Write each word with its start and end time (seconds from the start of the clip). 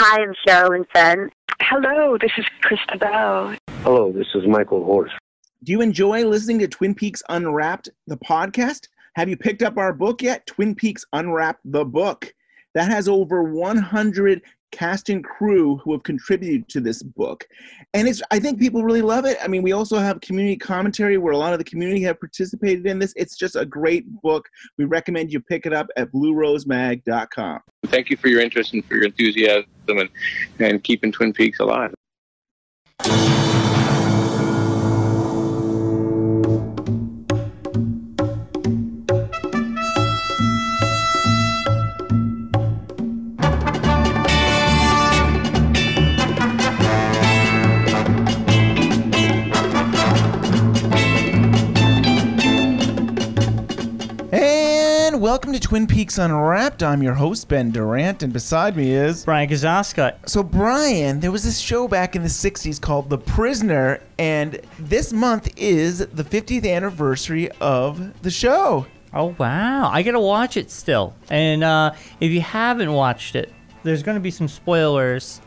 Hi, 0.00 0.22
I'm 0.22 0.32
Sherilyn 0.46 0.86
Fenn. 0.92 1.28
Hello, 1.60 2.16
this 2.16 2.30
is 2.38 2.44
Chrysta 2.62 3.00
Bell. 3.00 3.56
Hello, 3.82 4.12
this 4.12 4.28
is 4.36 4.46
Michael 4.46 4.84
Horse. 4.84 5.10
Do 5.64 5.72
you 5.72 5.80
enjoy 5.80 6.24
listening 6.24 6.60
to 6.60 6.68
Twin 6.68 6.94
Peaks 6.94 7.20
Unwrapped, 7.30 7.88
the 8.06 8.16
podcast? 8.18 8.86
Have 9.16 9.28
you 9.28 9.36
picked 9.36 9.60
up 9.60 9.76
our 9.76 9.92
book 9.92 10.22
yet? 10.22 10.46
Twin 10.46 10.76
Peaks 10.76 11.04
Unwrapped, 11.14 11.62
the 11.64 11.84
book. 11.84 12.32
That 12.76 12.88
has 12.92 13.08
over 13.08 13.42
100 13.42 14.42
cast 14.70 15.08
and 15.08 15.24
crew 15.24 15.78
who 15.78 15.90
have 15.90 16.04
contributed 16.04 16.68
to 16.68 16.80
this 16.80 17.02
book. 17.02 17.44
And 17.92 18.06
it's 18.06 18.22
I 18.30 18.38
think 18.38 18.60
people 18.60 18.84
really 18.84 19.02
love 19.02 19.24
it. 19.24 19.36
I 19.42 19.48
mean, 19.48 19.62
we 19.62 19.72
also 19.72 19.98
have 19.98 20.20
community 20.20 20.56
commentary 20.56 21.18
where 21.18 21.32
a 21.32 21.38
lot 21.38 21.54
of 21.54 21.58
the 21.58 21.64
community 21.64 22.02
have 22.02 22.20
participated 22.20 22.86
in 22.86 23.00
this. 23.00 23.12
It's 23.16 23.36
just 23.36 23.56
a 23.56 23.66
great 23.66 24.06
book. 24.22 24.48
We 24.76 24.84
recommend 24.84 25.32
you 25.32 25.40
pick 25.40 25.66
it 25.66 25.72
up 25.72 25.88
at 25.96 26.12
bluerosemag.com. 26.12 27.60
Thank 27.86 28.10
you 28.10 28.16
for 28.16 28.28
your 28.28 28.40
interest 28.40 28.74
and 28.74 28.84
for 28.84 28.94
your 28.94 29.06
enthusiasm 29.06 29.68
and, 29.88 30.08
and 30.58 30.84
keeping 30.84 31.12
Twin 31.12 31.32
Peaks 31.32 31.60
alive. 31.60 31.94
Welcome 55.38 55.52
to 55.52 55.60
Twin 55.60 55.86
Peaks 55.86 56.18
Unwrapped. 56.18 56.82
I'm 56.82 57.00
your 57.00 57.14
host, 57.14 57.46
Ben 57.46 57.70
Durant, 57.70 58.24
and 58.24 58.32
beside 58.32 58.76
me 58.76 58.90
is. 58.90 59.24
Brian 59.24 59.48
Kozaczka. 59.48 60.28
So, 60.28 60.42
Brian, 60.42 61.20
there 61.20 61.30
was 61.30 61.44
this 61.44 61.60
show 61.60 61.86
back 61.86 62.16
in 62.16 62.22
the 62.22 62.28
60s 62.28 62.80
called 62.80 63.08
The 63.08 63.18
Prisoner, 63.18 64.02
and 64.18 64.60
this 64.80 65.12
month 65.12 65.48
is 65.56 65.98
the 65.98 66.24
50th 66.24 66.68
anniversary 66.68 67.52
of 67.60 68.20
the 68.22 68.32
show. 68.32 68.84
Oh 69.14 69.36
wow, 69.38 69.88
I 69.92 70.02
gotta 70.02 70.18
watch 70.18 70.56
it 70.56 70.72
still. 70.72 71.14
And 71.30 71.62
uh, 71.62 71.94
if 72.18 72.32
you 72.32 72.40
haven't 72.40 72.92
watched 72.92 73.36
it, 73.36 73.52
there's 73.84 74.02
gonna 74.02 74.18
be 74.18 74.32
some 74.32 74.48
spoilers. 74.48 75.40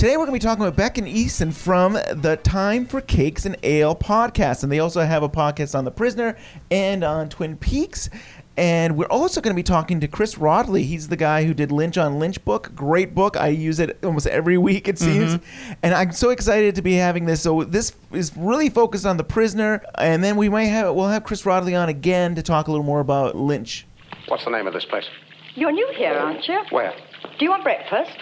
Today 0.00 0.16
we're 0.16 0.24
going 0.24 0.40
to 0.40 0.46
be 0.46 0.48
talking 0.48 0.64
about 0.64 0.78
Bex 0.78 0.98
and 0.98 1.06
Easton 1.06 1.52
from 1.52 1.92
the 1.92 2.38
Time 2.42 2.86
for 2.86 3.02
Cakes 3.02 3.44
and 3.44 3.54
Ale 3.62 3.94
podcast. 3.94 4.62
And 4.62 4.72
they 4.72 4.78
also 4.78 5.02
have 5.02 5.22
a 5.22 5.28
podcast 5.28 5.78
on 5.78 5.84
The 5.84 5.90
Prisoner 5.90 6.38
and 6.70 7.04
on 7.04 7.28
Twin 7.28 7.54
Peaks. 7.58 8.08
And 8.56 8.96
we're 8.96 9.06
also 9.06 9.40
going 9.40 9.54
to 9.54 9.58
be 9.58 9.62
talking 9.62 10.00
to 10.00 10.08
Chris 10.08 10.34
Rodley. 10.34 10.84
He's 10.84 11.08
the 11.08 11.16
guy 11.16 11.44
who 11.44 11.54
did 11.54 11.72
Lynch 11.72 11.96
on 11.96 12.18
Lynch 12.18 12.44
book. 12.44 12.72
Great 12.74 13.14
book. 13.14 13.36
I 13.36 13.48
use 13.48 13.80
it 13.80 13.98
almost 14.04 14.26
every 14.26 14.58
week, 14.58 14.86
it 14.86 14.98
seems. 14.98 15.36
Mm-hmm. 15.36 15.72
And 15.82 15.94
I'm 15.94 16.12
so 16.12 16.30
excited 16.30 16.74
to 16.74 16.82
be 16.82 16.94
having 16.94 17.24
this. 17.24 17.40
So 17.40 17.64
this 17.64 17.94
is 18.12 18.36
really 18.36 18.68
focused 18.68 19.06
on 19.06 19.16
The 19.16 19.24
Prisoner. 19.24 19.82
And 19.96 20.22
then 20.22 20.36
we 20.36 20.48
might 20.48 20.64
have, 20.64 20.94
we'll 20.94 21.08
have 21.08 21.24
Chris 21.24 21.42
Rodley 21.42 21.80
on 21.80 21.88
again 21.88 22.34
to 22.34 22.42
talk 22.42 22.68
a 22.68 22.70
little 22.70 22.84
more 22.84 23.00
about 23.00 23.34
Lynch. 23.34 23.86
What's 24.28 24.44
the 24.44 24.50
name 24.50 24.66
of 24.66 24.74
this 24.74 24.84
place? 24.84 25.06
You're 25.54 25.72
new 25.72 25.88
here, 25.96 26.12
aren't 26.12 26.46
you? 26.46 26.62
Where? 26.70 26.92
Do 27.38 27.44
you 27.44 27.50
want 27.50 27.64
breakfast? 27.64 28.12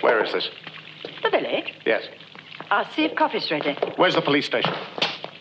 Where 0.00 0.24
is 0.24 0.32
this? 0.32 0.48
The 1.22 1.30
village? 1.30 1.72
Yes. 1.84 2.04
I'll 2.70 2.88
see 2.92 3.04
if 3.04 3.16
coffee's 3.16 3.50
ready. 3.50 3.76
Where's 3.96 4.14
the 4.14 4.22
police 4.22 4.46
station? 4.46 4.72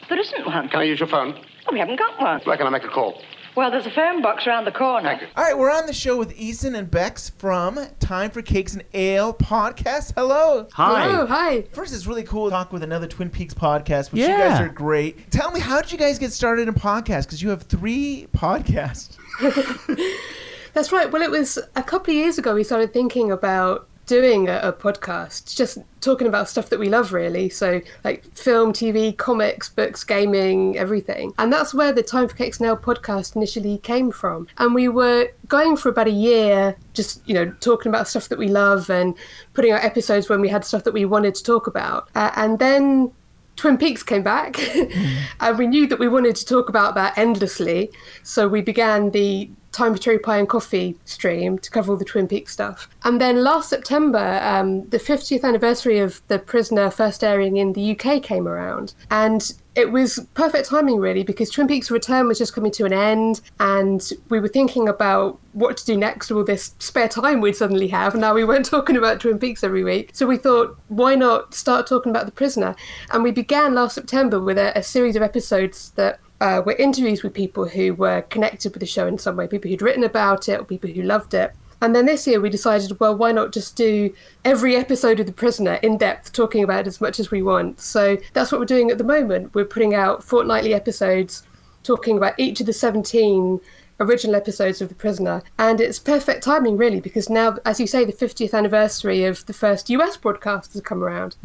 There 0.10 0.20
isn't 0.20 0.46
one. 0.46 0.70
Can 0.70 0.80
I 0.80 0.84
use 0.84 1.00
your 1.00 1.10
phone? 1.10 1.40
Oh, 1.68 1.74
we 1.74 1.80
haven't 1.80 1.98
got 1.98 2.20
one. 2.20 2.42
Where 2.42 2.58
can 2.58 2.68
I 2.68 2.70
make 2.70 2.84
a 2.84 2.90
call? 2.90 3.22
Well, 3.56 3.72
there's 3.72 3.86
a 3.86 3.92
phone 3.92 4.22
box 4.22 4.46
around 4.46 4.66
the 4.66 4.72
corner. 4.74 5.18
All 5.38 5.44
right, 5.44 5.58
we're 5.58 5.72
on 5.72 5.86
the 5.86 5.94
show 5.94 6.18
with 6.18 6.38
Easton 6.38 6.76
and 6.76 6.92
Bex 6.92 7.30
from 7.30 7.80
Time 8.02 8.30
for 8.30 8.42
Cakes 8.42 8.74
and 8.74 8.84
Ale 8.94 9.34
podcast. 9.34 10.12
Hello. 10.18 10.68
Hi. 10.74 11.04
Hello. 11.10 11.26
hi. 11.26 11.62
First, 11.72 11.94
it's 11.94 12.06
really 12.06 12.24
cool 12.24 12.46
to 12.48 12.52
talk 12.52 12.74
with 12.74 12.84
another 12.84 13.08
Twin 13.08 13.30
Peaks 13.30 13.54
podcast, 13.54 14.12
which 14.12 14.22
you 14.24 14.28
Yeah. 14.28 14.50
guys 14.50 14.60
are 14.60 14.68
great. 14.68 15.32
Tell 15.32 15.52
me, 15.52 15.62
how 15.62 15.80
did 15.82 15.90
you 15.94 15.98
guys 15.98 16.20
get 16.20 16.34
started 16.34 16.68
in 16.68 16.74
podcasts? 16.74 17.24
Because 17.28 17.42
you 17.42 17.50
have 17.50 17.64
three 17.64 18.28
podcasts. 18.36 19.16
That's 20.74 20.92
right. 20.92 21.10
Well, 21.10 21.22
it 21.22 21.32
was 21.32 21.58
a 21.78 21.84
couple 21.84 22.12
of 22.14 22.18
years 22.18 22.38
ago 22.38 22.54
we 22.56 22.64
started 22.66 22.92
thinking 22.92 23.32
about 23.32 23.88
doing 24.06 24.48
a, 24.48 24.60
a 24.60 24.74
podcast, 24.74 25.56
just 25.56 25.80
talking 26.02 26.28
about 26.28 26.48
stuff 26.48 26.70
that 26.70 26.80
we 26.80 26.90
love, 26.90 27.14
really. 27.14 27.50
So, 27.50 27.82
like 28.04 28.26
film, 28.36 28.74
TV, 28.74 29.16
comics, 29.16 29.70
books, 29.70 30.04
gaming, 30.04 30.78
everything. 30.78 31.34
And 31.38 31.52
that's 31.52 31.74
where 31.74 31.92
the 31.92 32.04
Time 32.04 32.28
for 32.28 32.36
Cakes 32.36 32.60
and 32.60 32.68
Ale 32.68 32.78
podcast 32.78 33.36
initially 33.36 33.80
came 33.80 34.12
from. 34.12 34.48
And 34.58 34.74
we 34.74 34.88
were 34.88 35.30
going 35.48 35.78
for 35.78 35.90
about 35.90 36.08
a 36.08 36.12
year, 36.12 36.76
just, 36.94 37.28
you 37.28 37.34
know, 37.34 37.52
talking 37.60 37.90
about 37.90 38.08
stuff 38.08 38.30
that 38.30 38.40
we 38.40 38.48
love 38.48 38.90
and 38.90 39.16
putting 39.54 39.72
out 39.72 39.84
episodes 39.84 40.30
when 40.30 40.42
we 40.42 40.50
had 40.50 40.64
stuff 40.64 40.84
that 40.84 40.94
we 40.94 41.06
wanted 41.06 41.36
to 41.36 41.44
talk 41.44 41.68
about. 41.68 42.10
Uh, 42.16 42.32
and 42.36 42.60
then 42.60 43.12
Twin 43.56 43.78
Peaks 43.78 44.04
came 44.04 44.24
back, 44.24 44.60
and 45.40 45.58
we 45.58 45.68
knew 45.68 45.88
that 45.88 46.00
we 46.00 46.08
wanted 46.08 46.36
to 46.36 46.46
talk 46.46 46.70
about 46.70 46.96
that 46.96 47.18
endlessly. 47.18 47.90
So 48.24 48.48
we 48.48 48.62
began 48.62 49.12
the 49.12 49.50
Time 49.76 49.94
for 49.94 50.00
Cherry 50.00 50.20
Pie 50.20 50.38
and 50.38 50.48
Coffee 50.48 50.98
stream 51.04 51.60
to 51.60 51.70
cover 51.70 51.92
all 51.92 51.98
the 51.98 52.06
Twin 52.06 52.30
Peaks 52.30 52.54
stuff. 52.54 52.88
And 53.04 53.20
then 53.20 53.44
last 53.44 53.70
September, 53.70 54.40
um, 54.42 54.88
the 54.88 54.98
50th 54.98 55.44
anniversary 55.44 56.00
of 56.00 56.22
The 56.30 56.40
Prisoner 56.40 56.90
first 56.90 57.26
airing 57.26 57.58
in 57.58 57.74
the 57.74 57.92
UK 57.92 58.24
came 58.24 58.48
around. 58.48 58.94
And 59.12 59.54
it 59.76 59.92
was 59.92 60.26
perfect 60.34 60.70
timing, 60.70 61.00
really, 61.00 61.24
because 61.24 61.50
Twin 61.50 61.68
Peaks 61.68 61.92
Return 61.92 62.30
was 62.30 62.38
just 62.38 62.54
coming 62.54 62.72
to 62.72 62.86
an 62.86 62.94
end, 62.94 63.42
and 63.60 64.10
we 64.30 64.40
were 64.40 64.48
thinking 64.48 64.88
about 64.88 65.38
what 65.52 65.76
to 65.76 65.86
do 65.86 65.98
next 65.98 66.30
with 66.30 66.38
all 66.38 66.46
this 66.46 66.74
spare 66.80 67.10
time 67.10 67.42
we'd 67.42 67.58
suddenly 67.58 67.90
have. 67.90 68.16
Now 68.16 68.34
we 68.34 68.46
weren't 68.46 68.66
talking 68.76 68.96
about 68.96 69.20
Twin 69.20 69.40
Peaks 69.40 69.62
every 69.62 69.84
week. 69.84 70.12
So 70.14 70.26
we 70.26 70.38
thought, 70.38 70.78
why 70.88 71.16
not 71.16 71.54
start 71.54 71.86
talking 71.86 72.12
about 72.12 72.26
The 72.26 72.32
Prisoner? 72.32 72.76
And 73.12 73.24
we 73.24 73.32
began 73.32 73.76
last 73.76 73.96
September 73.96 74.40
with 74.40 74.58
a, 74.58 74.72
a 74.78 74.84
series 74.84 75.18
of 75.18 75.22
episodes 75.22 75.90
that 75.98 76.22
uh, 76.42 76.62
were 76.66 76.74
interviews 76.74 77.24
with 77.24 77.34
people 77.34 77.68
who 77.68 77.94
were 77.94 78.22
connected 78.24 78.74
with 78.74 78.80
the 78.80 78.86
show 78.86 79.08
in 79.08 79.18
some 79.18 79.36
way, 79.36 79.48
people 79.48 79.70
who'd 79.70 79.82
written 79.82 80.04
about 80.04 80.50
it 80.50 80.60
or 80.60 80.64
people 80.64 80.90
who 80.90 81.02
loved 81.02 81.34
it. 81.34 81.54
And 81.82 81.96
then 81.96 82.06
this 82.06 82.26
year 82.26 82.40
we 82.40 82.50
decided, 82.50 83.00
well, 83.00 83.16
why 83.16 83.32
not 83.32 83.52
just 83.52 83.76
do 83.76 84.14
every 84.44 84.76
episode 84.76 85.20
of 85.20 85.26
The 85.26 85.34
Prisoner 85.34 85.74
in 85.76 85.98
depth, 85.98 86.32
talking 86.32 86.64
about 86.64 86.82
it 86.82 86.88
as 86.88 87.02
much 87.02 87.20
as 87.20 87.32
we 87.32 87.42
want? 87.42 87.80
So 87.80 88.18
that's 88.34 88.52
what 88.52 88.60
we're 88.60 88.66
doing 88.66 88.92
at 88.92 88.98
the 88.98 89.04
moment. 89.04 89.54
We're 89.54 89.66
putting 89.66 89.94
out 89.94 90.24
fortnightly 90.24 90.74
episodes 90.74 91.44
talking 91.84 92.18
about 92.18 92.34
each 92.40 92.60
of 92.60 92.66
the 92.66 92.74
17 92.74 93.60
original 94.00 94.36
episodes 94.36 94.82
of 94.82 94.90
The 94.90 94.96
Prisoner. 94.96 95.42
And 95.58 95.80
it's 95.80 96.00
perfect 96.00 96.44
timing, 96.44 96.78
really, 96.78 97.00
because 97.00 97.30
now, 97.30 97.58
as 97.66 97.80
you 97.80 97.88
say, 97.88 98.06
the 98.06 98.14
50th 98.14 98.54
anniversary 98.54 99.24
of 99.26 99.46
the 99.46 99.54
first 99.54 99.90
US 99.90 100.18
broadcast 100.18 100.74
has 100.74 100.82
come 100.82 101.04
around. 101.04 101.36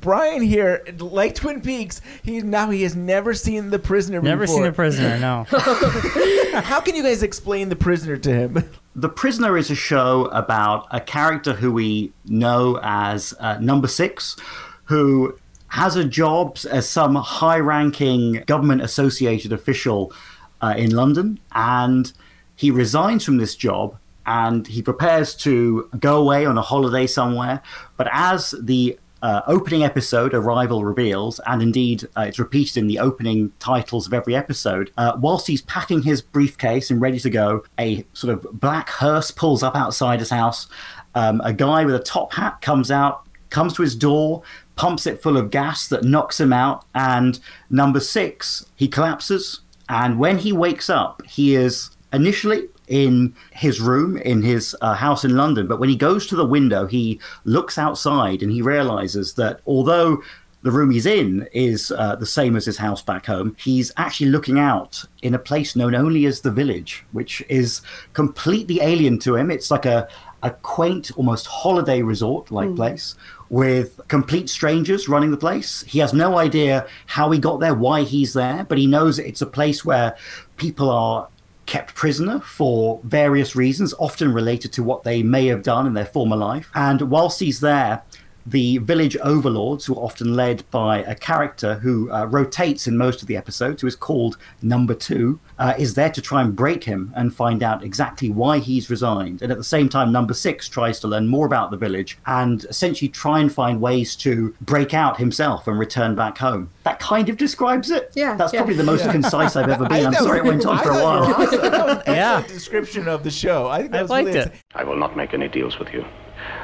Brian 0.00 0.42
here, 0.42 0.82
like 0.98 1.34
Twin 1.34 1.60
Peaks, 1.60 2.00
he 2.22 2.40
now 2.40 2.70
he 2.70 2.82
has 2.82 2.96
never 2.96 3.34
seen 3.34 3.70
The 3.70 3.78
Prisoner 3.78 4.20
Never 4.22 4.44
before. 4.44 4.56
seen 4.56 4.64
The 4.64 4.72
prisoner, 4.72 5.18
no. 5.18 5.44
How 6.60 6.80
can 6.80 6.96
you 6.96 7.02
guys 7.02 7.22
explain 7.22 7.68
The 7.68 7.76
Prisoner 7.76 8.16
to 8.16 8.32
him? 8.32 8.70
The 8.96 9.08
Prisoner 9.08 9.56
is 9.56 9.70
a 9.70 9.74
show 9.74 10.26
about 10.26 10.86
a 10.90 11.00
character 11.00 11.52
who 11.52 11.72
we 11.72 12.12
know 12.26 12.78
as 12.82 13.34
uh, 13.38 13.58
Number 13.60 13.86
Six, 13.88 14.36
who 14.84 15.38
has 15.68 15.94
a 15.94 16.04
job 16.04 16.58
as 16.68 16.88
some 16.88 17.14
high 17.14 17.60
ranking 17.60 18.42
government 18.46 18.82
associated 18.82 19.52
official 19.52 20.12
uh, 20.60 20.74
in 20.76 20.94
London. 20.94 21.40
And 21.52 22.12
he 22.56 22.70
resigns 22.70 23.24
from 23.24 23.38
this 23.38 23.54
job 23.54 23.96
and 24.26 24.66
he 24.66 24.82
prepares 24.82 25.34
to 25.34 25.88
go 25.98 26.18
away 26.18 26.44
on 26.44 26.58
a 26.58 26.62
holiday 26.62 27.06
somewhere. 27.06 27.62
But 27.96 28.08
as 28.12 28.54
the 28.60 28.98
uh, 29.22 29.42
opening 29.46 29.84
episode, 29.84 30.34
Arrival, 30.34 30.84
reveals, 30.84 31.40
and 31.46 31.62
indeed 31.62 32.04
uh, 32.16 32.22
it's 32.22 32.38
repeated 32.38 32.76
in 32.78 32.86
the 32.86 32.98
opening 32.98 33.52
titles 33.58 34.06
of 34.06 34.14
every 34.14 34.34
episode. 34.34 34.90
Uh, 34.96 35.16
whilst 35.18 35.46
he's 35.46 35.62
packing 35.62 36.02
his 36.02 36.22
briefcase 36.22 36.90
and 36.90 37.00
ready 37.00 37.18
to 37.18 37.30
go, 37.30 37.64
a 37.78 38.04
sort 38.12 38.32
of 38.32 38.46
black 38.58 38.88
hearse 38.88 39.30
pulls 39.30 39.62
up 39.62 39.76
outside 39.76 40.20
his 40.20 40.30
house. 40.30 40.68
Um, 41.14 41.40
a 41.44 41.52
guy 41.52 41.84
with 41.84 41.94
a 41.94 42.00
top 42.00 42.32
hat 42.32 42.60
comes 42.60 42.90
out, 42.90 43.26
comes 43.50 43.74
to 43.74 43.82
his 43.82 43.94
door, 43.94 44.42
pumps 44.76 45.06
it 45.06 45.22
full 45.22 45.36
of 45.36 45.50
gas 45.50 45.88
that 45.88 46.04
knocks 46.04 46.40
him 46.40 46.52
out, 46.52 46.84
and 46.94 47.38
number 47.68 48.00
six, 48.00 48.66
he 48.76 48.88
collapses. 48.88 49.60
And 49.90 50.20
when 50.20 50.38
he 50.38 50.52
wakes 50.52 50.88
up, 50.88 51.20
he 51.26 51.56
is 51.56 51.90
initially 52.12 52.68
in 52.86 53.34
his 53.52 53.80
room 53.80 54.16
in 54.18 54.42
his 54.42 54.76
uh, 54.80 54.94
house 54.94 55.24
in 55.24 55.36
London. 55.36 55.66
But 55.66 55.80
when 55.80 55.88
he 55.88 55.96
goes 55.96 56.28
to 56.28 56.36
the 56.36 56.46
window, 56.46 56.86
he 56.86 57.20
looks 57.44 57.76
outside 57.76 58.40
and 58.42 58.52
he 58.52 58.62
realizes 58.62 59.34
that 59.34 59.60
although 59.66 60.22
the 60.62 60.70
room 60.70 60.90
he's 60.90 61.06
in 61.06 61.48
is 61.52 61.90
uh, 61.90 62.14
the 62.16 62.26
same 62.26 62.54
as 62.54 62.66
his 62.66 62.78
house 62.78 63.02
back 63.02 63.26
home, 63.26 63.56
he's 63.58 63.90
actually 63.96 64.30
looking 64.30 64.60
out 64.60 65.04
in 65.22 65.34
a 65.34 65.38
place 65.38 65.74
known 65.74 65.96
only 65.96 66.24
as 66.24 66.40
the 66.40 66.52
village, 66.52 67.04
which 67.10 67.42
is 67.48 67.82
completely 68.12 68.80
alien 68.80 69.18
to 69.18 69.34
him. 69.34 69.50
It's 69.50 69.72
like 69.72 69.86
a, 69.86 70.08
a 70.44 70.50
quaint, 70.50 71.10
almost 71.16 71.46
holiday 71.46 72.02
resort 72.02 72.52
like 72.52 72.76
place 72.76 73.16
with 73.50 74.00
complete 74.08 74.48
strangers 74.48 75.08
running 75.08 75.32
the 75.32 75.36
place. 75.36 75.82
He 75.82 75.98
has 75.98 76.14
no 76.14 76.38
idea 76.38 76.86
how 77.06 77.30
he 77.30 77.38
got 77.38 77.60
there, 77.60 77.74
why 77.74 78.02
he's 78.02 78.32
there, 78.32 78.64
but 78.64 78.78
he 78.78 78.86
knows 78.86 79.18
it's 79.18 79.42
a 79.42 79.46
place 79.46 79.84
where 79.84 80.16
people 80.56 80.88
are 80.88 81.28
kept 81.66 81.94
prisoner 81.94 82.40
for 82.40 83.00
various 83.04 83.54
reasons, 83.54 83.92
often 83.98 84.32
related 84.32 84.72
to 84.72 84.82
what 84.82 85.02
they 85.02 85.22
may 85.22 85.46
have 85.46 85.62
done 85.62 85.86
in 85.86 85.94
their 85.94 86.06
former 86.06 86.36
life. 86.36 86.70
And 86.74 87.02
whilst 87.02 87.40
he's 87.40 87.60
there, 87.60 88.02
the 88.46 88.78
village 88.78 89.16
overlords, 89.18 89.86
who 89.86 89.94
are 89.94 90.02
often 90.04 90.34
led 90.34 90.62
by 90.70 90.98
a 90.98 91.14
character 91.14 91.74
who 91.76 92.10
uh, 92.10 92.24
rotates 92.26 92.86
in 92.86 92.96
most 92.96 93.22
of 93.22 93.28
the 93.28 93.36
episodes, 93.36 93.82
who 93.82 93.86
is 93.88 93.96
called 93.96 94.36
Number 94.62 94.94
Two, 94.94 95.38
uh, 95.58 95.74
is 95.78 95.94
there 95.94 96.10
to 96.10 96.20
try 96.22 96.40
and 96.42 96.56
break 96.56 96.84
him 96.84 97.12
and 97.14 97.34
find 97.34 97.62
out 97.62 97.84
exactly 97.84 98.30
why 98.30 98.58
he's 98.58 98.88
resigned. 98.90 99.42
And 99.42 99.52
at 99.52 99.58
the 99.58 99.64
same 99.64 99.88
time, 99.88 100.10
Number 100.12 100.34
Six 100.34 100.68
tries 100.68 101.00
to 101.00 101.08
learn 101.08 101.28
more 101.28 101.46
about 101.46 101.70
the 101.70 101.76
village 101.76 102.18
and 102.26 102.64
essentially 102.64 103.08
try 103.08 103.40
and 103.40 103.52
find 103.52 103.80
ways 103.80 104.16
to 104.16 104.54
break 104.60 104.94
out 104.94 105.18
himself 105.18 105.66
and 105.68 105.78
return 105.78 106.14
back 106.14 106.38
home. 106.38 106.70
That 106.84 106.98
kind 106.98 107.28
of 107.28 107.36
describes 107.36 107.90
it. 107.90 108.10
Yeah, 108.14 108.36
That's 108.36 108.52
yeah. 108.52 108.60
probably 108.60 108.76
the 108.76 108.84
most 108.84 109.08
concise 109.10 109.56
I've 109.56 109.68
ever 109.68 109.84
been. 109.88 110.06
I'm 110.06 110.14
sorry 110.14 110.38
it 110.38 110.44
went 110.44 110.64
on 110.66 110.78
for 110.82 110.90
a 110.90 110.94
while. 111.02 111.26
you 111.28 111.34
were 111.36 111.44
awesome. 111.44 111.60
That 111.60 111.86
was 111.86 112.02
an 112.06 112.14
Yeah. 112.14 112.46
description 112.46 113.08
of 113.08 113.22
the 113.24 113.30
show. 113.30 113.68
I 113.68 113.80
think 113.80 113.92
that 113.92 113.98
I 113.98 114.02
was 114.02 114.10
liked 114.10 114.26
really 114.28 114.38
it. 114.40 114.52
I 114.74 114.84
will 114.84 114.96
not 114.96 115.16
make 115.16 115.34
any 115.34 115.48
deals 115.48 115.78
with 115.78 115.92
you. 115.92 116.04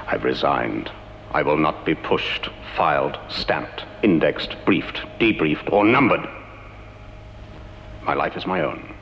I've 0.07 0.25
resigned. 0.25 0.91
I 1.33 1.43
will 1.43 1.57
not 1.57 1.85
be 1.85 1.95
pushed, 1.95 2.49
filed, 2.77 3.19
stamped, 3.29 3.85
indexed, 4.03 4.57
briefed, 4.65 5.01
debriefed, 5.19 5.73
or 5.73 5.85
numbered. 5.85 6.27
My 8.03 8.15
life 8.15 8.37
is 8.37 8.47
my 8.47 8.63
own. 8.63 8.95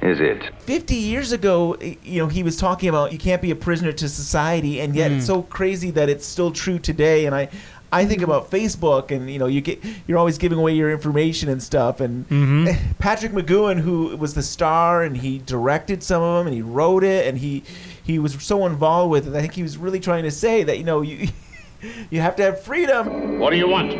Is 0.00 0.18
it? 0.18 0.50
50 0.60 0.94
years 0.96 1.30
ago, 1.30 1.76
you 1.80 2.18
know, 2.18 2.26
he 2.26 2.42
was 2.42 2.56
talking 2.56 2.88
about 2.88 3.12
you 3.12 3.18
can't 3.18 3.40
be 3.40 3.52
a 3.52 3.56
prisoner 3.56 3.92
to 3.92 4.08
society, 4.08 4.80
and 4.80 4.96
yet 4.96 5.12
it's 5.12 5.26
hmm. 5.26 5.34
so 5.34 5.42
crazy 5.42 5.92
that 5.92 6.08
it's 6.08 6.26
still 6.26 6.50
true 6.50 6.80
today. 6.80 7.24
And 7.26 7.36
I, 7.36 7.48
I 7.92 8.04
think 8.04 8.20
about 8.22 8.50
Facebook, 8.50 9.12
and 9.12 9.30
you 9.30 9.38
know, 9.38 9.46
you 9.46 9.60
get 9.60 9.80
you're 10.08 10.18
always 10.18 10.38
giving 10.38 10.58
away 10.58 10.72
your 10.72 10.90
information 10.90 11.48
and 11.48 11.62
stuff. 11.62 12.00
And 12.00 12.28
mm-hmm. 12.28 12.92
Patrick 12.98 13.30
McGoohan, 13.30 13.78
who 13.78 14.16
was 14.16 14.34
the 14.34 14.42
star, 14.42 15.04
and 15.04 15.16
he 15.16 15.38
directed 15.38 16.02
some 16.02 16.20
of 16.20 16.38
them, 16.38 16.46
and 16.48 16.56
he 16.56 16.62
wrote 16.62 17.04
it, 17.04 17.28
and 17.28 17.38
he 17.38 17.62
he 18.02 18.18
was 18.18 18.42
so 18.42 18.66
involved 18.66 19.12
with 19.12 19.28
it. 19.28 19.36
I 19.36 19.40
think 19.40 19.52
he 19.52 19.62
was 19.62 19.76
really 19.76 20.00
trying 20.00 20.24
to 20.24 20.32
say 20.32 20.64
that 20.64 20.78
you 20.78 20.84
know 20.84 21.02
you 21.02 21.28
you 22.10 22.20
have 22.20 22.36
to 22.36 22.42
have 22.42 22.60
freedom. 22.62 23.38
What 23.38 23.50
do 23.50 23.56
you 23.56 23.68
want? 23.68 23.92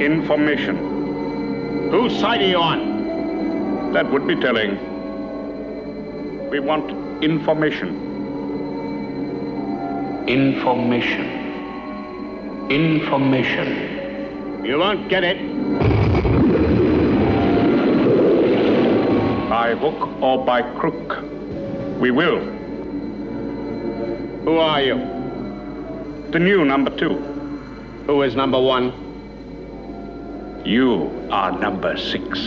Information. 0.00 1.90
Whose 1.90 2.18
side 2.18 2.40
are 2.42 2.46
you 2.46 2.58
on? 2.58 3.92
That 3.92 4.10
would 4.10 4.26
be 4.26 4.34
telling. 4.36 4.78
We 6.50 6.58
want 6.60 6.90
information. 7.22 8.08
Information. 10.26 11.38
Information. 12.70 14.64
You 14.64 14.78
won't 14.78 15.08
get 15.08 15.24
it. 15.24 15.38
By 19.48 19.74
hook 19.74 20.22
or 20.22 20.44
by 20.44 20.62
crook. 20.78 21.22
We 22.00 22.10
will. 22.10 22.40
Who 24.44 24.56
are 24.56 24.80
you? 24.82 25.19
The 26.32 26.38
new 26.38 26.64
number 26.64 26.96
two. 26.96 27.16
Who 28.06 28.22
is 28.22 28.36
number 28.36 28.60
one? 28.60 28.92
You 30.64 31.26
are 31.32 31.50
number 31.58 31.96
six. 31.96 32.38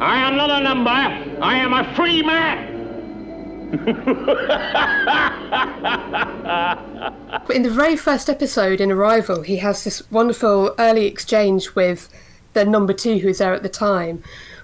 I 0.00 0.16
am 0.16 0.36
not 0.36 0.50
a 0.50 0.60
number. 0.64 0.90
I 0.90 1.58
am 1.58 1.74
a 1.74 1.84
free 1.94 2.22
man. 2.22 2.68
In 7.54 7.62
the 7.64 7.70
very 7.70 7.96
first 7.96 8.30
episode 8.30 8.80
in 8.80 8.90
Arrival, 8.90 9.42
he 9.42 9.58
has 9.58 9.84
this 9.84 10.10
wonderful 10.10 10.74
early 10.78 11.04
exchange 11.06 11.74
with 11.74 12.08
the 12.54 12.64
number 12.64 12.94
two 12.94 13.18
who's 13.18 13.36
there 13.38 13.52
at 13.52 13.62
the 13.62 13.68
time, 13.68 14.22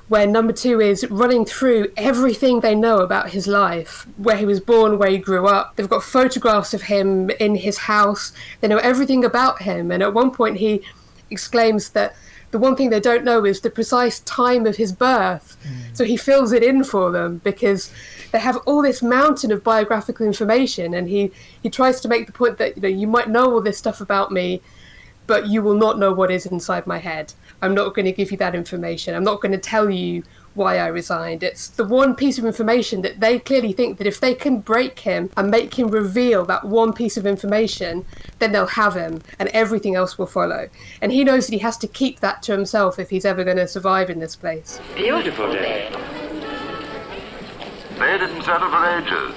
where 0.09 0.27
number 0.27 0.53
two 0.53 0.81
is 0.81 1.09
running 1.11 1.45
through 1.45 1.93
everything 1.97 2.61
they 2.61 2.75
know 2.75 2.99
about 2.99 3.31
his 3.31 3.47
life, 3.47 4.07
where 4.17 4.37
he 4.37 4.45
was 4.45 4.61
born, 4.61 4.99
where 4.99 5.11
he 5.11 5.19
grew 5.19 5.47
up. 5.47 5.75
They've 5.75 5.89
got 5.89 6.05
photographs 6.05 6.73
of 6.75 6.83
him 6.83 7.31
in 7.41 7.57
his 7.57 7.79
house. 7.79 8.33
They 8.61 8.69
know 8.69 8.79
everything 8.79 9.25
about 9.25 9.63
him. 9.63 9.91
And 9.91 10.03
at 10.03 10.15
one 10.15 10.31
point, 10.31 10.59
he 10.59 10.83
exclaims 11.31 11.91
that 11.91 12.15
the 12.53 12.59
one 12.59 12.77
thing 12.77 12.91
they 12.91 13.01
don't 13.01 13.25
know 13.25 13.45
is 13.45 13.61
the 13.61 13.71
precise 13.71 14.21
time 14.21 14.67
of 14.67 14.77
his 14.77 14.93
birth. 14.93 15.57
So 15.93 16.05
he 16.05 16.17
fills 16.17 16.53
it 16.53 16.63
in 16.63 16.85
for 16.85 17.11
them 17.11 17.39
because 17.43 17.93
they 18.31 18.39
have 18.39 18.59
all 18.59 18.83
this 18.83 19.03
mountain 19.03 19.51
of 19.51 19.65
biographical 19.65 20.27
information, 20.27 20.95
and 20.95 21.09
he 21.09 21.33
he 21.63 21.69
tries 21.71 22.01
to 22.01 22.09
make 22.09 22.27
the 22.27 22.33
point 22.33 22.59
that 22.59 22.77
you 22.77 22.83
know 22.83 22.89
you 22.89 23.07
might 23.07 23.29
know 23.29 23.53
all 23.53 23.61
this 23.61 23.79
stuff 23.79 24.01
about 24.01 24.31
me, 24.31 24.63
but 25.27 25.49
you 25.49 25.63
will 25.63 25.75
not 25.75 25.99
know 25.99 26.13
what 26.13 26.31
is 26.31 26.47
inside 26.47 26.87
my 26.87 26.99
head. 26.99 27.35
I'm 27.67 27.75
not 27.75 27.95
going 27.95 28.07
to 28.07 28.13
give 28.13 28.31
you 28.31 28.37
that 28.39 28.55
information. 28.55 29.15
I'm 29.15 29.25
not 29.25 29.41
going 29.41 29.53
to 29.53 29.59
tell 29.59 29.91
you 29.91 30.23
why 30.55 30.79
I 30.79 30.87
resigned. 30.87 31.43
It's 31.43 31.69
the 31.69 31.85
one 31.85 32.15
piece 32.15 32.39
of 32.39 32.45
information 32.45 33.03
that 33.03 33.21
they 33.21 33.39
clearly 33.39 33.73
think 33.73 33.99
that 33.99 34.07
if 34.07 34.21
they 34.21 34.35
can 34.35 34.61
break 34.61 35.01
him 35.01 35.31
and 35.37 35.51
make 35.51 35.79
him 35.79 35.89
reveal 35.89 36.47
that 36.47 36.65
one 36.65 36.93
piece 36.93 37.17
of 37.17 37.27
information, 37.27 38.07
then 38.39 38.53
they'll 38.53 38.67
have 38.67 38.95
him 38.95 39.21
and 39.39 39.49
everything 39.51 39.95
else 39.95 40.17
will 40.17 40.27
follow. 40.27 40.71
And 41.03 41.13
he 41.13 41.25
knows 41.25 41.47
that 41.47 41.53
he 41.53 41.59
has 41.59 41.77
to 41.79 41.87
keep 41.87 42.21
that 42.21 42.43
to 42.45 42.53
himself 42.53 42.99
if 42.99 43.11
he's 43.11 43.25
ever 43.25 43.45
going 43.45 43.59
to 43.59 43.69
survive 43.69 44.09
in 44.09 44.21
this 44.21 44.37
place. 44.37 44.81
Beautiful 44.95 45.53
day. 45.53 45.91
They 47.99 48.19
didn't 48.19 48.43
settle 48.43 48.71
for 48.71 48.85
ages. 48.99 49.35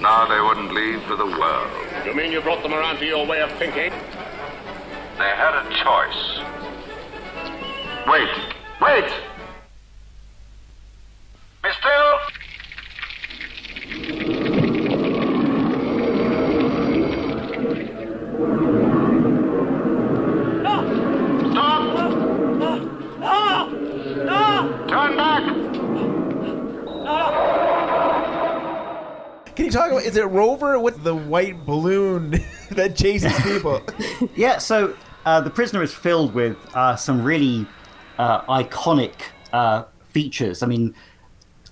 Now 0.00 0.26
they 0.26 0.40
wouldn't 0.40 0.74
leave 0.74 1.02
for 1.04 1.16
the 1.16 1.26
world. 1.26 1.70
You 2.04 2.14
mean 2.14 2.32
you 2.32 2.40
brought 2.40 2.62
them 2.62 2.74
around 2.74 2.98
to 2.98 3.06
your 3.06 3.26
way 3.26 3.40
of 3.40 3.50
thinking? 3.52 3.92
They 5.18 5.30
had 5.36 5.54
a 5.54 5.68
choice. 5.84 6.61
Wait, 8.04 8.28
wait! 8.80 9.04
Be 11.62 11.70
still! 11.70 12.18
Stop! 21.52 23.70
Turn 24.88 25.16
back! 25.16 25.44
Can 29.54 29.66
you 29.66 29.70
talk 29.70 29.92
about 29.92 30.02
is 30.02 30.16
it 30.16 30.24
Rover 30.24 30.80
with 30.80 31.04
the 31.04 31.14
white 31.14 31.64
balloon 31.64 32.30
that 32.70 32.96
chases 32.96 33.32
people? 33.42 33.80
Yeah, 34.34 34.58
so 34.58 34.96
uh, 35.24 35.40
the 35.40 35.50
prisoner 35.50 35.82
is 35.82 35.94
filled 35.94 36.34
with 36.34 36.56
uh, 36.74 36.96
some 36.96 37.22
really 37.22 37.66
uh, 38.18 38.42
iconic 38.42 39.14
uh, 39.52 39.84
features. 40.08 40.62
I 40.62 40.66
mean, 40.66 40.94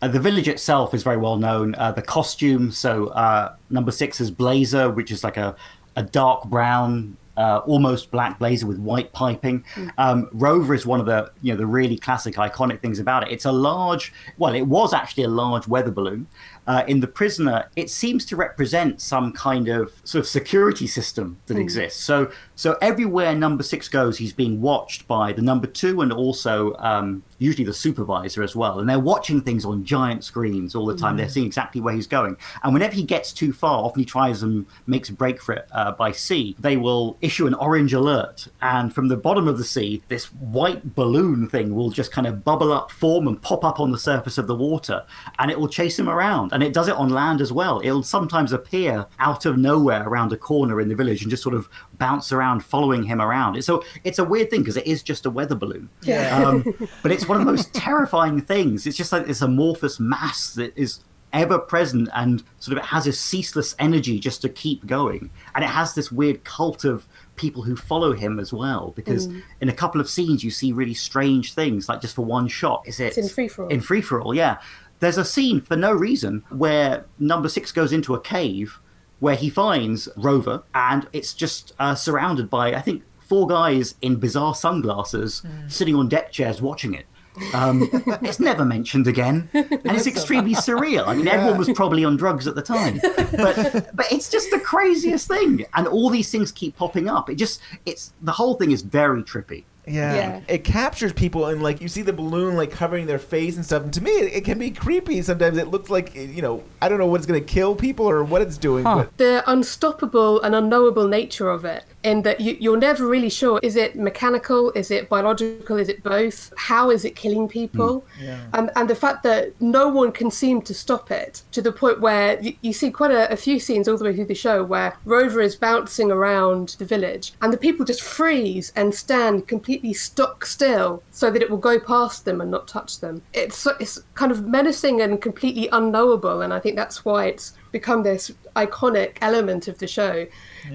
uh, 0.02 0.08
the 0.08 0.20
village 0.20 0.48
itself 0.48 0.94
is 0.94 1.02
very 1.02 1.16
well 1.16 1.36
known. 1.36 1.74
Uh, 1.76 1.92
the 1.92 2.02
costume, 2.02 2.70
so 2.70 3.08
uh, 3.08 3.54
number 3.68 3.90
six 3.90 4.20
is 4.20 4.30
blazer, 4.30 4.90
which 4.90 5.10
is 5.10 5.22
like 5.22 5.36
a, 5.36 5.54
a 5.96 6.02
dark 6.02 6.44
brown, 6.44 7.16
uh, 7.36 7.58
almost 7.66 8.10
black 8.10 8.38
blazer 8.38 8.66
with 8.66 8.78
white 8.78 9.12
piping. 9.12 9.64
Um, 9.98 10.28
Rover 10.32 10.74
is 10.74 10.86
one 10.86 11.00
of 11.00 11.06
the 11.06 11.30
you 11.42 11.52
know 11.52 11.58
the 11.58 11.66
really 11.66 11.98
classic 11.98 12.34
iconic 12.36 12.80
things 12.80 12.98
about 12.98 13.26
it. 13.26 13.32
It's 13.32 13.44
a 13.44 13.52
large, 13.52 14.12
well, 14.38 14.54
it 14.54 14.62
was 14.62 14.92
actually 14.92 15.24
a 15.24 15.28
large 15.28 15.68
weather 15.68 15.90
balloon. 15.90 16.26
Uh, 16.70 16.84
in 16.86 17.00
the 17.00 17.06
prisoner, 17.08 17.68
it 17.74 17.90
seems 17.90 18.24
to 18.24 18.36
represent 18.36 19.00
some 19.00 19.32
kind 19.32 19.66
of 19.66 19.92
sort 20.04 20.20
of 20.20 20.28
security 20.28 20.86
system 20.86 21.36
that 21.46 21.58
exists. 21.58 22.00
So, 22.00 22.30
so 22.54 22.76
everywhere 22.80 23.34
number 23.34 23.64
six 23.64 23.88
goes, 23.88 24.18
he's 24.18 24.32
being 24.32 24.60
watched 24.60 25.08
by 25.08 25.32
the 25.32 25.42
number 25.42 25.66
two 25.66 26.00
and 26.00 26.12
also 26.12 26.76
um, 26.76 27.24
usually 27.38 27.64
the 27.64 27.72
supervisor 27.72 28.42
as 28.44 28.54
well. 28.54 28.78
And 28.78 28.88
they're 28.88 29.00
watching 29.00 29.40
things 29.40 29.64
on 29.64 29.84
giant 29.84 30.22
screens 30.22 30.76
all 30.76 30.86
the 30.86 30.96
time. 30.96 31.16
They're 31.16 31.28
seeing 31.28 31.46
exactly 31.46 31.80
where 31.80 31.94
he's 31.94 32.06
going. 32.06 32.36
And 32.62 32.72
whenever 32.72 32.94
he 32.94 33.02
gets 33.02 33.32
too 33.32 33.52
far, 33.52 33.82
often 33.84 33.98
he 33.98 34.04
tries 34.04 34.44
and 34.44 34.64
makes 34.86 35.08
a 35.08 35.12
break 35.12 35.42
for 35.42 35.54
it 35.54 35.66
uh, 35.72 35.90
by 35.92 36.12
sea. 36.12 36.54
They 36.60 36.76
will 36.76 37.16
issue 37.20 37.48
an 37.48 37.54
orange 37.54 37.92
alert, 37.92 38.46
and 38.62 38.94
from 38.94 39.08
the 39.08 39.16
bottom 39.16 39.48
of 39.48 39.58
the 39.58 39.64
sea, 39.64 40.02
this 40.06 40.26
white 40.26 40.94
balloon 40.94 41.48
thing 41.48 41.74
will 41.74 41.90
just 41.90 42.12
kind 42.12 42.26
of 42.26 42.44
bubble 42.44 42.72
up, 42.72 42.92
form, 42.92 43.26
and 43.26 43.42
pop 43.42 43.64
up 43.64 43.80
on 43.80 43.90
the 43.90 43.98
surface 43.98 44.38
of 44.38 44.46
the 44.46 44.54
water, 44.54 45.04
and 45.38 45.50
it 45.50 45.58
will 45.58 45.68
chase 45.68 45.98
him 45.98 46.08
around. 46.08 46.52
And 46.52 46.59
it 46.62 46.72
does 46.72 46.88
it 46.88 46.94
on 46.96 47.08
land 47.10 47.40
as 47.40 47.52
well. 47.52 47.80
It'll 47.84 48.02
sometimes 48.02 48.52
appear 48.52 49.06
out 49.18 49.46
of 49.46 49.56
nowhere 49.56 50.06
around 50.06 50.32
a 50.32 50.36
corner 50.36 50.80
in 50.80 50.88
the 50.88 50.94
village 50.94 51.22
and 51.22 51.30
just 51.30 51.42
sort 51.42 51.54
of 51.54 51.68
bounce 51.98 52.32
around, 52.32 52.64
following 52.64 53.02
him 53.04 53.20
around. 53.20 53.56
It's 53.56 53.66
so 53.66 53.82
it's 54.04 54.18
a 54.18 54.24
weird 54.24 54.50
thing 54.50 54.60
because 54.60 54.76
it 54.76 54.86
is 54.86 55.02
just 55.02 55.26
a 55.26 55.30
weather 55.30 55.54
balloon. 55.54 55.88
Yeah. 56.02 56.36
Um, 56.46 56.88
but 57.02 57.12
it's 57.12 57.28
one 57.28 57.40
of 57.40 57.46
the 57.46 57.52
most 57.52 57.72
terrifying 57.74 58.40
things. 58.40 58.86
It's 58.86 58.96
just 58.96 59.12
like 59.12 59.26
this 59.26 59.42
amorphous 59.42 60.00
mass 60.00 60.54
that 60.54 60.76
is 60.76 61.00
ever 61.32 61.60
present 61.60 62.08
and 62.12 62.42
sort 62.58 62.76
of 62.76 62.82
it 62.82 62.86
has 62.88 63.06
a 63.06 63.12
ceaseless 63.12 63.76
energy 63.78 64.18
just 64.18 64.42
to 64.42 64.48
keep 64.48 64.84
going. 64.86 65.30
And 65.54 65.62
it 65.62 65.68
has 65.68 65.94
this 65.94 66.10
weird 66.10 66.42
cult 66.42 66.84
of 66.84 67.06
people 67.36 67.62
who 67.62 67.76
follow 67.76 68.12
him 68.12 68.40
as 68.40 68.52
well 68.52 68.92
because 68.96 69.26
in 69.60 69.68
a 69.68 69.72
couple 69.72 70.00
of 70.00 70.10
scenes 70.10 70.42
you 70.42 70.50
see 70.50 70.72
really 70.72 70.92
strange 70.92 71.54
things 71.54 71.88
like 71.88 72.00
just 72.02 72.16
for 72.16 72.24
one 72.24 72.48
shot 72.48 72.82
is 72.84 72.98
it 73.00 73.16
It's 73.16 73.18
in 73.18 73.28
Free 73.28 73.48
For 73.48 73.62
All. 73.64 73.70
in 73.70 73.80
free 73.80 74.02
for 74.02 74.20
all 74.20 74.34
yeah 74.34 74.58
there's 75.00 75.18
a 75.18 75.24
scene 75.24 75.60
for 75.60 75.76
no 75.76 75.92
reason 75.92 76.44
where 76.50 77.06
number 77.18 77.48
six 77.48 77.72
goes 77.72 77.92
into 77.92 78.14
a 78.14 78.20
cave 78.20 78.78
where 79.18 79.36
he 79.36 79.50
finds 79.50 80.08
rover 80.16 80.62
and 80.74 81.08
it's 81.12 81.34
just 81.34 81.72
uh, 81.78 81.94
surrounded 81.94 82.48
by 82.48 82.74
i 82.74 82.80
think 82.80 83.02
four 83.30 83.46
guys 83.46 83.94
in 84.02 84.16
bizarre 84.16 84.56
sunglasses 84.56 85.42
sitting 85.68 85.94
on 85.94 86.08
deck 86.08 86.32
chairs 86.32 86.60
watching 86.60 86.94
it. 86.94 87.06
Um, 87.54 87.88
it's 88.22 88.40
never 88.40 88.64
mentioned 88.64 89.06
again, 89.06 89.48
and 89.54 89.68
it's 89.84 90.08
extremely 90.08 90.54
surreal. 90.54 91.06
I 91.06 91.14
mean, 91.14 91.28
everyone 91.28 91.56
was 91.56 91.70
probably 91.70 92.04
on 92.04 92.16
drugs 92.16 92.48
at 92.48 92.56
the 92.56 92.62
time, 92.62 93.00
but 93.30 93.88
but 93.94 94.10
it's 94.10 94.28
just 94.28 94.50
the 94.50 94.58
craziest 94.58 95.28
thing, 95.28 95.64
and 95.74 95.86
all 95.86 96.10
these 96.10 96.28
things 96.28 96.50
keep 96.50 96.76
popping 96.76 97.08
up. 97.08 97.30
It 97.30 97.36
just 97.36 97.60
it's 97.86 98.12
the 98.20 98.32
whole 98.32 98.54
thing 98.54 98.72
is 98.72 98.82
very 98.82 99.22
trippy. 99.22 99.62
Yeah. 99.90 100.14
Yeah. 100.14 100.40
It 100.48 100.64
captures 100.64 101.12
people 101.12 101.46
and 101.46 101.62
like 101.62 101.80
you 101.80 101.88
see 101.88 102.02
the 102.02 102.12
balloon 102.12 102.56
like 102.56 102.70
covering 102.70 103.06
their 103.06 103.18
face 103.18 103.56
and 103.56 103.64
stuff. 103.64 103.82
And 103.82 103.92
to 103.94 104.00
me, 104.00 104.10
it, 104.10 104.32
it 104.34 104.44
can 104.44 104.58
be 104.58 104.70
creepy. 104.70 105.22
Sometimes 105.22 105.58
it 105.58 105.68
looks 105.68 105.90
like 105.90 106.16
eh, 106.16 106.22
you 106.22 106.42
know 106.42 106.62
I 106.80 106.88
don't 106.88 106.98
know 106.98 107.06
what's 107.06 107.26
going 107.26 107.40
to 107.40 107.46
kill 107.46 107.74
people 107.74 108.08
or 108.08 108.24
what 108.24 108.42
it's 108.42 108.58
doing. 108.58 108.84
Huh. 108.84 108.96
But 108.96 109.16
the 109.18 109.42
unstoppable 109.46 110.40
and 110.40 110.54
unknowable 110.54 111.08
nature 111.08 111.48
of 111.48 111.64
it 111.64 111.84
in 112.02 112.22
that 112.22 112.40
you, 112.40 112.56
you're 112.60 112.76
never 112.76 113.06
really 113.06 113.30
sure. 113.30 113.60
Is 113.62 113.76
it 113.76 113.96
mechanical? 113.96 114.70
Is 114.72 114.90
it 114.90 115.08
biological? 115.08 115.76
Is 115.76 115.88
it 115.88 116.02
both? 116.02 116.52
How 116.56 116.90
is 116.90 117.04
it 117.04 117.16
killing 117.16 117.48
people? 117.48 118.06
Hmm. 118.18 118.24
And, 118.24 118.54
um, 118.54 118.70
and 118.76 118.90
the 118.90 118.94
fact 118.94 119.22
that 119.24 119.60
no 119.60 119.88
one 119.88 120.12
can 120.12 120.30
seem 120.30 120.62
to 120.62 120.74
stop 120.74 121.10
it 121.10 121.42
to 121.52 121.62
the 121.62 121.72
point 121.72 122.00
where 122.00 122.40
you, 122.40 122.54
you 122.62 122.72
see 122.72 122.90
quite 122.90 123.10
a, 123.10 123.30
a 123.32 123.36
few 123.36 123.58
scenes 123.60 123.88
all 123.88 123.96
the 123.96 124.04
way 124.04 124.14
through 124.14 124.26
the 124.26 124.34
show 124.34 124.62
where 124.62 124.96
rover 125.04 125.40
is 125.40 125.56
bouncing 125.56 126.10
around 126.10 126.76
the 126.78 126.84
village 126.84 127.32
and 127.42 127.52
the 127.52 127.58
people 127.58 127.84
just 127.84 128.02
freeze 128.02 128.72
and 128.76 128.94
stand 128.94 129.46
completely 129.46 129.92
stock 129.92 130.44
still 130.44 131.02
so 131.10 131.30
that 131.30 131.42
it 131.42 131.50
will 131.50 131.58
go 131.58 131.78
past 131.78 132.24
them 132.24 132.40
and 132.40 132.50
not 132.50 132.68
touch 132.68 133.00
them. 133.00 133.22
It's, 133.32 133.66
it's 133.78 133.98
kind 134.14 134.32
of 134.32 134.46
menacing 134.46 135.00
and 135.00 135.20
completely 135.20 135.68
unknowable 135.72 136.42
and 136.42 136.52
i 136.52 136.60
think 136.60 136.76
that's 136.76 137.04
why 137.04 137.26
it's 137.26 137.54
become 137.72 138.02
this 138.02 138.32
iconic 138.56 139.16
element 139.20 139.68
of 139.68 139.78
the 139.78 139.86
show 139.86 140.26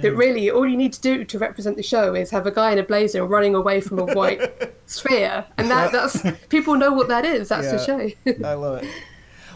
that 0.01 0.11
really 0.13 0.49
all 0.49 0.67
you 0.67 0.77
need 0.77 0.93
to 0.93 1.01
do 1.01 1.23
to 1.23 1.39
represent 1.39 1.77
the 1.77 1.83
show 1.83 2.15
is 2.15 2.31
have 2.31 2.47
a 2.47 2.51
guy 2.51 2.71
in 2.71 2.79
a 2.79 2.83
blazer 2.83 3.25
running 3.25 3.55
away 3.55 3.81
from 3.81 3.99
a 3.99 4.05
white 4.15 4.73
sphere 4.85 5.45
and 5.57 5.69
that 5.69 5.91
that's 5.91 6.21
people 6.49 6.75
know 6.75 6.91
what 6.91 7.07
that 7.07 7.25
is 7.25 7.49
that's 7.49 7.71
the 7.71 7.83
show 7.85 8.09
I 8.45 8.53
love 8.53 8.83
it. 8.83 8.89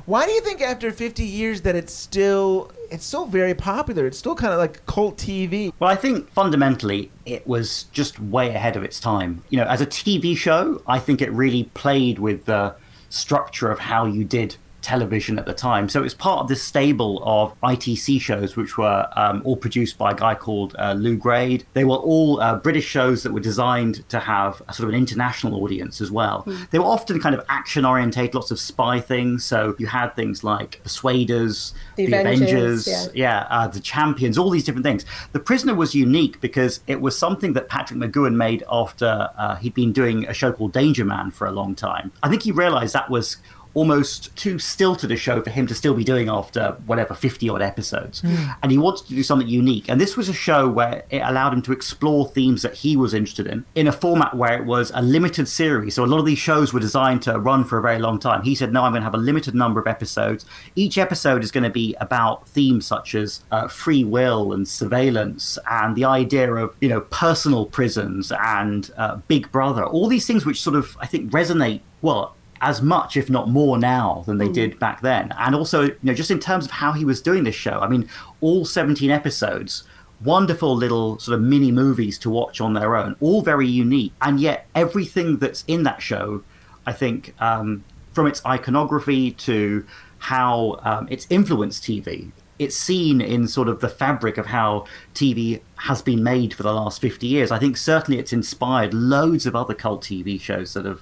Why 0.10 0.26
do 0.26 0.32
you 0.32 0.42
think 0.42 0.60
after 0.62 0.90
50 0.90 1.24
years 1.24 1.62
that 1.62 1.76
it's 1.76 1.94
still 1.94 2.72
it's 2.90 3.06
still 3.06 3.28
very 3.28 3.54
popular? 3.54 4.08
It's 4.08 4.18
still 4.18 4.34
kind 4.34 4.52
of 4.52 4.58
like 4.58 4.84
cult 4.88 5.18
TV. 5.18 5.72
Well, 5.78 5.88
I 5.88 5.96
think 5.96 6.32
fundamentally 6.32 7.12
it 7.28 7.46
was 7.46 7.84
just 7.92 8.20
way 8.20 8.50
ahead 8.50 8.76
of 8.76 8.84
its 8.84 9.00
time. 9.00 9.44
You 9.52 9.60
know, 9.60 9.66
as 9.66 9.82
a 9.82 9.86
TV 9.86 10.36
show, 10.36 10.82
I 10.88 10.98
think 10.98 11.22
it 11.22 11.32
really 11.32 11.66
played 11.76 12.18
with 12.18 12.46
the 12.46 12.76
structure 13.10 13.70
of 13.70 13.78
how 13.78 14.06
you 14.06 14.24
did 14.24 14.56
television 14.81 15.38
at 15.39 15.45
the 15.45 15.53
time. 15.53 15.89
So 15.89 16.00
it 16.00 16.03
was 16.03 16.13
part 16.13 16.39
of 16.41 16.48
this 16.48 16.62
stable 16.62 17.21
of 17.25 17.59
ITC 17.62 18.21
shows, 18.21 18.55
which 18.55 18.77
were 18.77 19.07
um, 19.15 19.41
all 19.45 19.57
produced 19.57 19.98
by 19.98 20.12
a 20.12 20.15
guy 20.15 20.36
called 20.36 20.75
uh, 20.79 20.93
Lew 20.93 21.17
Grade. 21.17 21.65
They 21.74 21.86
were 21.86 21.95
all 21.95 22.41
uh, 22.41 22.55
British 22.55 22.86
shows 22.86 23.24
that 23.24 23.31
were 23.31 23.39
designed 23.39 24.07
to 24.09 24.19
have 24.19 24.62
a 24.67 24.74
sort 24.74 24.89
of 24.89 24.93
an 24.93 25.00
international 25.00 25.63
audience 25.63 26.01
as 26.01 26.12
well. 26.12 26.45
They 26.71 26.79
were 26.79 26.86
often 26.86 27.19
kind 27.19 27.36
of 27.36 27.43
action 27.50 27.86
orientated, 27.86 28.36
lots 28.36 28.51
of 28.51 28.59
spy 28.59 29.00
things. 29.00 29.43
So 29.43 29.75
you 29.79 29.88
had 29.88 30.15
things 30.15 30.43
like 30.43 30.81
Persuaders, 30.83 31.74
The 31.95 32.07
The, 32.07 32.19
Avengers, 32.19 32.88
Avengers, 32.88 33.09
yeah. 33.13 33.39
yeah, 33.41 33.48
uh, 33.50 33.67
the 33.67 33.79
champions, 33.79 34.38
all 34.38 34.50
these 34.50 34.63
different 34.63 34.86
things. 34.86 35.05
The 35.31 35.39
Prisoner 35.39 35.75
was 35.75 35.95
unique 35.95 36.39
because 36.41 36.81
it 36.88 37.01
was 37.01 37.17
something 37.17 37.53
that 37.53 37.69
Patrick 37.69 38.00
McGoohan 38.00 38.36
made 38.36 38.63
after 38.71 39.29
uh, 39.38 39.55
he'd 39.55 39.74
been 39.74 39.91
doing 39.91 40.25
a 40.27 40.33
show 40.33 40.51
called 40.51 40.74
Danger 40.74 41.05
Man 41.05 41.31
for 41.31 41.48
a 41.48 41.51
long 41.51 41.75
time. 41.75 42.12
I 42.24 42.29
think 42.29 42.43
he 42.43 42.51
realized 42.51 42.93
that 42.93 43.09
was 43.09 43.38
almost 43.74 44.36
too 44.36 44.58
stilted 44.60 45.12
a 45.12 45.16
show 45.16 45.42
for 45.42 45.50
him 45.50 45.68
to 45.68 45.76
still 45.76 45.94
be 45.94 46.04
doing 46.04 46.30
after 46.30 46.78
whatever 46.86 47.14
50 47.14 47.50
odd 47.50 47.62
episodes 47.62 48.22
and 48.62 48.72
he 48.72 48.78
wanted 48.78 49.06
to 49.08 49.16
do 49.16 49.24
something 49.24 49.48
unique. 49.48 49.90
And 49.90 50.00
this 50.00 50.18
was 50.18 50.30
a 50.30 50.34
show 50.34 50.68
where 50.68 51.04
it 51.10 51.20
allowed 51.20 51.54
him 51.54 51.62
to 51.64 51.72
explore 51.72 52.28
themes 52.28 52.62
that 52.62 52.76
he 52.76 52.96
was 52.98 53.14
interested 53.14 53.48
in 53.48 53.66
in 53.76 53.88
a 53.88 53.92
format 53.92 54.36
where 54.36 54.58
it 54.58 54.66
was 54.66 54.92
a 54.94 55.02
limited 55.02 55.48
series. 55.48 55.96
So 55.96 56.04
a 56.04 56.08
lot 56.08 56.20
of 56.20 56.26
these 56.26 56.40
shows 56.40 56.74
were 56.74 56.80
designed 56.80 57.22
to 57.24 57.40
run 57.40 57.64
for 57.64 57.78
a 57.78 57.82
very 57.82 58.00
long 58.00 58.20
time. 58.20 58.44
He 58.44 58.56
said 58.56 58.74
no 58.74 58.84
i'm 58.84 58.92
going 58.92 59.02
to 59.02 59.06
have 59.06 59.14
a 59.14 59.18
limited 59.18 59.56
number 59.56 59.80
of 59.80 59.88
episodes. 59.88 60.46
Each 60.76 60.98
episode 60.98 61.44
is 61.44 61.52
going 61.52 61.64
to 61.64 61.70
be 61.70 61.96
about 62.00 62.48
themes 62.48 62.86
such 62.86 63.16
as 63.16 63.44
uh, 63.52 63.68
free 63.68 64.04
will 64.04 64.54
and 64.54 64.68
surveillance 64.68 65.58
and 65.70 65.96
the 65.96 66.06
idea 66.06 66.54
of 66.54 66.76
you 66.82 66.90
know 66.90 67.02
personal 67.02 67.66
prisons 67.66 68.32
and 68.32 68.92
uh, 68.98 69.18
big 69.28 69.52
brother. 69.52 69.86
All 69.86 70.08
these 70.08 70.26
things 70.26 70.46
which 70.46 70.62
sort 70.62 70.76
of 70.76 70.98
i 71.00 71.06
think 71.06 71.32
resonate 71.32 71.82
well 72.02 72.36
as 72.62 72.82
much, 72.82 73.16
if 73.16 73.30
not 73.30 73.50
more, 73.50 73.78
now 73.78 74.24
than 74.25 74.38
they 74.38 74.50
did 74.50 74.80
back 74.80 75.01
then. 75.01 75.34
And 75.38 75.56
also, 75.56 75.84
you 75.84 75.98
know, 76.04 76.13
just 76.13 76.32
in 76.32 76.39
terms 76.39 76.66
of 76.66 76.72
how 76.72 76.92
he 76.92 77.06
was 77.06 77.22
doing 77.22 77.44
this 77.44 77.56
show, 77.56 77.80
I 77.80 77.88
mean, 77.88 78.10
all 78.42 78.66
17 78.66 79.10
episodes, 79.10 79.84
wonderful 80.24 80.75
little 80.75 81.18
sort 81.20 81.36
of 81.36 81.42
mini 81.42 81.72
movies 81.72 82.18
to 82.20 82.30
watch 82.30 82.60
on 82.60 82.74
their 82.74 82.96
own, 82.96 83.16
all 83.20 83.42
very 83.42 83.68
unique. 83.68 84.13
And 84.22 84.39
yet, 84.39 84.68
everything 84.75 85.38
that's 85.38 85.63
in 85.68 85.84
that 85.84 86.01
show, 86.01 86.44
I 86.86 86.94
think, 86.94 87.34
um, 87.39 87.84
from 88.13 88.28
its 88.28 88.46
iconography 88.46 89.32
to 89.32 89.86
how 90.18 90.80
um, 90.84 91.08
it's 91.10 91.25
influenced 91.30 91.84
TV, 91.84 92.32
it's 92.60 92.75
seen 92.75 93.22
in 93.22 93.48
sort 93.48 93.70
of 93.70 93.80
the 93.80 93.88
fabric 93.88 94.38
of 94.38 94.48
how 94.48 94.86
TV 95.16 95.62
has 95.78 96.01
been 96.01 96.22
made 96.22 96.54
for 96.54 96.63
the 96.63 96.74
last 96.74 97.00
50 97.00 97.25
years. 97.25 97.51
I 97.51 97.58
think 97.58 97.78
certainly 97.78 98.20
it's 98.20 98.34
inspired 98.34 98.94
loads 98.94 99.46
of 99.46 99.56
other 99.56 99.74
cult 99.74 100.04
TV 100.04 100.39
shows 100.39 100.74
that 100.74 100.84
have 100.84 101.01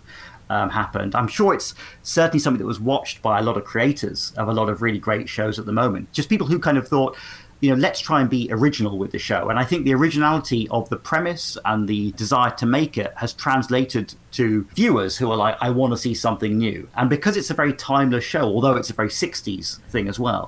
um, 0.49 0.69
happened. 0.69 1.15
I'm 1.15 1.27
sure 1.27 1.53
it's 1.53 1.73
certainly 2.03 2.39
something 2.39 2.59
that 2.59 2.67
was 2.67 2.79
watched 2.79 3.21
by 3.21 3.39
a 3.39 3.43
lot 3.43 3.57
of 3.57 3.65
creators 3.65 4.33
of 4.37 4.47
a 4.47 4.53
lot 4.53 4.69
of 4.69 4.81
really 4.81 4.99
great 4.99 5.29
shows 5.29 5.59
at 5.59 5.65
the 5.65 5.73
moment. 5.73 6.11
Just 6.11 6.29
people 6.29 6.47
who 6.47 6.59
kind 6.59 6.77
of 6.77 6.87
thought, 6.87 7.17
you 7.59 7.71
know, 7.71 7.75
let's 7.75 7.99
try 7.99 8.21
and 8.21 8.29
be 8.29 8.47
original 8.51 8.99
with 8.99 9.11
the 9.11 9.17
show. 9.17 9.49
And 9.49 9.57
I 9.57 9.63
think 9.63 9.83
the 9.83 9.93
originality 9.95 10.67
of 10.69 10.89
the 10.89 10.95
premise 10.95 11.57
and 11.65 11.87
the 11.87 12.11
desire 12.11 12.51
to 12.51 12.67
make 12.67 12.97
it 12.97 13.11
has 13.15 13.33
translated 13.33 14.13
to 14.33 14.67
viewers 14.75 15.17
who 15.17 15.31
are 15.31 15.37
like, 15.37 15.57
I 15.59 15.71
want 15.71 15.93
to 15.93 15.97
see 15.97 16.13
something 16.13 16.57
new. 16.57 16.87
And 16.95 17.09
because 17.09 17.35
it's 17.35 17.49
a 17.49 17.55
very 17.55 17.73
timeless 17.73 18.23
show, 18.23 18.43
although 18.43 18.75
it's 18.75 18.91
a 18.91 18.93
very 18.93 19.09
60s 19.09 19.79
thing 19.89 20.07
as 20.07 20.19
well, 20.19 20.47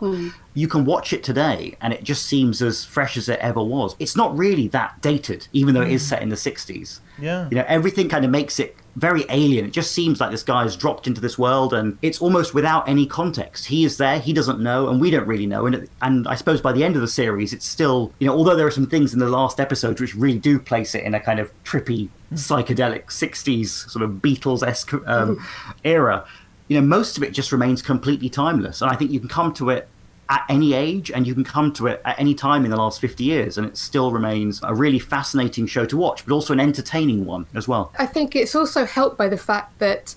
you 0.53 0.68
can 0.68 0.86
watch 0.86 1.12
it 1.12 1.24
today 1.24 1.75
and 1.82 1.94
it 1.94 2.03
just 2.03 2.27
seems 2.27 2.62
as 2.62 2.86
fresh 2.86 3.18
as 3.18 3.27
it 3.27 3.39
ever 3.39 3.63
was. 3.63 3.96
It's 3.98 4.15
not 4.15 4.38
really 4.38 4.68
that 4.68 5.01
dated, 5.01 5.48
even 5.51 5.74
though 5.74 5.82
it 5.82 5.91
is 5.91 6.08
set 6.08 6.22
in 6.22 6.29
the 6.29 6.36
60s. 6.36 7.00
Yeah. 7.18 7.48
You 7.50 7.56
know, 7.56 7.65
everything 7.68 8.08
kind 8.08 8.24
of 8.24 8.29
makes 8.29 8.60
it 8.60 8.75
very 9.00 9.25
alien. 9.29 9.65
It 9.65 9.72
just 9.72 9.91
seems 9.91 10.20
like 10.20 10.32
this 10.32 10.44
guy 10.44 10.63
has 10.63 10.75
dropped 10.75 11.08
into 11.08 11.22
this 11.22 11.38
world 11.38 11.74
and 11.74 11.98
it's 12.01 12.22
almost 12.22 12.53
without 12.53 12.88
any 12.88 13.06
context. 13.06 13.68
He 13.68 13.86
is 13.86 13.98
there, 13.98 14.20
he 14.20 14.34
doesn't 14.34 14.60
know, 14.60 14.89
and 14.89 15.00
we 15.00 15.10
don't 15.10 15.27
really 15.27 15.48
know. 15.48 15.65
And, 15.65 15.75
it, 15.75 15.89
and 16.01 16.27
I 16.27 16.36
suppose 16.36 16.62
by 16.62 16.72
the 16.72 16.84
end 16.84 16.96
of 16.96 17.01
the 17.01 17.08
series, 17.08 17.53
it's 17.53 17.65
still, 17.65 18.12
you 18.20 18.27
know, 18.27 18.34
although 18.34 18.56
there 18.56 18.68
are 18.68 18.72
some 18.72 18.88
things 18.88 19.13
in 19.13 19.20
the 19.20 19.29
last 19.29 19.60
episode 19.60 20.00
which 20.00 20.15
really 20.15 20.39
do 20.39 20.60
place 20.60 20.96
it 20.96 21.03
in 21.03 21.13
a 21.13 21.20
kind 21.20 21.39
of 21.39 21.51
trippy, 21.63 22.10
psychedelic 22.34 23.06
60s 23.06 23.89
sort 23.89 24.03
of 24.03 24.12
Beatles 24.22 24.65
esque 24.65 24.94
um, 25.08 25.46
era, 25.84 26.25
you 26.68 26.79
know, 26.79 26.86
most 26.86 27.18
of 27.18 27.24
it 27.24 27.32
just 27.32 27.51
remains 27.51 27.82
completely 27.82 28.29
timeless. 28.29 28.82
And 28.82 28.91
I 28.91 28.96
think 28.96 29.12
you 29.12 29.20
can 29.20 29.29
come 29.29 29.53
to 29.56 29.70
it 29.70 29.88
at 30.29 30.45
any 30.48 30.74
age 30.74 31.09
and 31.12 31.25
you 31.25 31.33
can 31.33 31.43
come 31.43 31.74
to 31.74 31.88
it 31.88 32.01
at 32.05 32.19
any 32.19 32.36
time 32.36 32.63
in 32.63 32.71
the 32.71 32.77
last 32.77 33.01
50 33.01 33.24
years 33.24 33.57
and 33.57 33.65
it 33.67 33.75
still 33.75 34.12
remains 34.12 34.62
a 34.63 34.74
really 34.75 35.00
fascinating 35.00 35.65
show 35.65 35.86
to 35.86 35.98
watch 35.98 36.25
but 36.25 36.33
also 36.33 36.53
an 36.53 36.59
entertaining 36.59 37.25
one 37.25 37.48
as 37.55 37.67
well 37.67 37.91
I 37.98 38.05
think 38.05 38.36
it's 38.36 38.55
also 38.55 38.86
helped 38.86 39.17
by 39.17 39.27
the 39.27 39.38
fact 39.38 39.79
that 39.79 40.15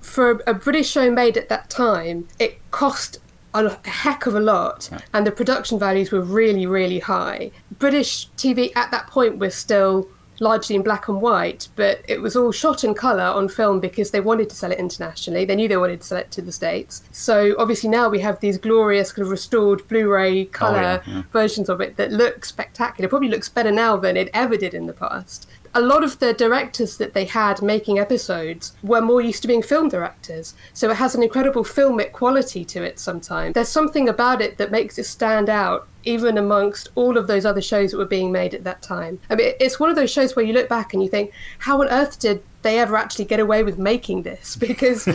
for 0.00 0.42
a 0.46 0.54
British 0.54 0.90
show 0.90 1.10
made 1.10 1.36
at 1.36 1.48
that 1.48 1.70
time, 1.70 2.26
it 2.38 2.58
cost 2.70 3.18
a 3.54 3.76
heck 3.88 4.26
of 4.26 4.34
a 4.34 4.40
lot, 4.40 4.88
and 5.12 5.26
the 5.26 5.32
production 5.32 5.78
values 5.78 6.12
were 6.12 6.20
really, 6.20 6.66
really 6.66 7.00
high. 7.00 7.50
British 7.78 8.28
TV 8.36 8.72
at 8.76 8.90
that 8.90 9.08
point 9.08 9.38
was 9.38 9.54
still 9.54 10.08
largely 10.40 10.74
in 10.74 10.82
black 10.82 11.08
and 11.08 11.20
white, 11.20 11.68
but 11.76 12.02
it 12.08 12.20
was 12.20 12.34
all 12.34 12.50
shot 12.50 12.82
in 12.82 12.94
colour 12.94 13.22
on 13.22 13.48
film 13.48 13.78
because 13.78 14.10
they 14.10 14.20
wanted 14.20 14.48
to 14.50 14.56
sell 14.56 14.72
it 14.72 14.78
internationally. 14.78 15.44
They 15.44 15.54
knew 15.54 15.68
they 15.68 15.76
wanted 15.76 16.00
to 16.00 16.06
sell 16.06 16.18
it 16.18 16.30
to 16.32 16.42
the 16.42 16.50
States. 16.50 17.02
So 17.12 17.54
obviously 17.58 17.90
now 17.90 18.08
we 18.08 18.20
have 18.20 18.40
these 18.40 18.58
glorious 18.58 19.12
kind 19.12 19.26
of 19.26 19.30
restored 19.30 19.86
Blu-ray 19.86 20.46
colour 20.46 21.02
yeah, 21.06 21.12
yeah. 21.14 21.22
versions 21.32 21.68
of 21.68 21.80
it 21.80 21.96
that 21.96 22.10
look 22.10 22.44
spectacular. 22.44 23.08
Probably 23.08 23.28
looks 23.28 23.48
better 23.48 23.70
now 23.70 23.96
than 23.96 24.16
it 24.16 24.30
ever 24.34 24.56
did 24.56 24.74
in 24.74 24.86
the 24.86 24.92
past. 24.92 25.48
A 25.72 25.80
lot 25.80 26.02
of 26.02 26.18
the 26.18 26.32
directors 26.32 26.96
that 26.96 27.14
they 27.14 27.26
had 27.26 27.62
making 27.62 28.00
episodes 28.00 28.72
were 28.82 29.00
more 29.00 29.20
used 29.20 29.42
to 29.42 29.48
being 29.48 29.62
film 29.62 29.88
directors, 29.88 30.54
so 30.72 30.90
it 30.90 30.96
has 30.96 31.14
an 31.14 31.22
incredible 31.22 31.62
filmic 31.62 32.10
quality 32.10 32.64
to 32.64 32.82
it 32.82 32.98
sometimes. 32.98 33.54
There's 33.54 33.68
something 33.68 34.08
about 34.08 34.40
it 34.40 34.58
that 34.58 34.72
makes 34.72 34.98
it 34.98 35.04
stand 35.04 35.48
out 35.48 35.86
even 36.04 36.38
amongst 36.38 36.88
all 36.94 37.16
of 37.16 37.26
those 37.26 37.44
other 37.44 37.60
shows 37.60 37.90
that 37.90 37.98
were 37.98 38.04
being 38.04 38.32
made 38.32 38.54
at 38.54 38.64
that 38.64 38.82
time. 38.82 39.20
I 39.28 39.34
mean, 39.34 39.52
it's 39.60 39.78
one 39.78 39.90
of 39.90 39.96
those 39.96 40.10
shows 40.10 40.34
where 40.34 40.44
you 40.44 40.52
look 40.52 40.68
back 40.68 40.92
and 40.92 41.02
you 41.02 41.08
think, 41.08 41.32
how 41.58 41.80
on 41.80 41.88
earth 41.88 42.18
did 42.18 42.42
they 42.62 42.78
ever 42.78 42.96
actually 42.96 43.24
get 43.24 43.40
away 43.40 43.62
with 43.62 43.78
making 43.78 44.22
this? 44.22 44.56
Because 44.70 45.08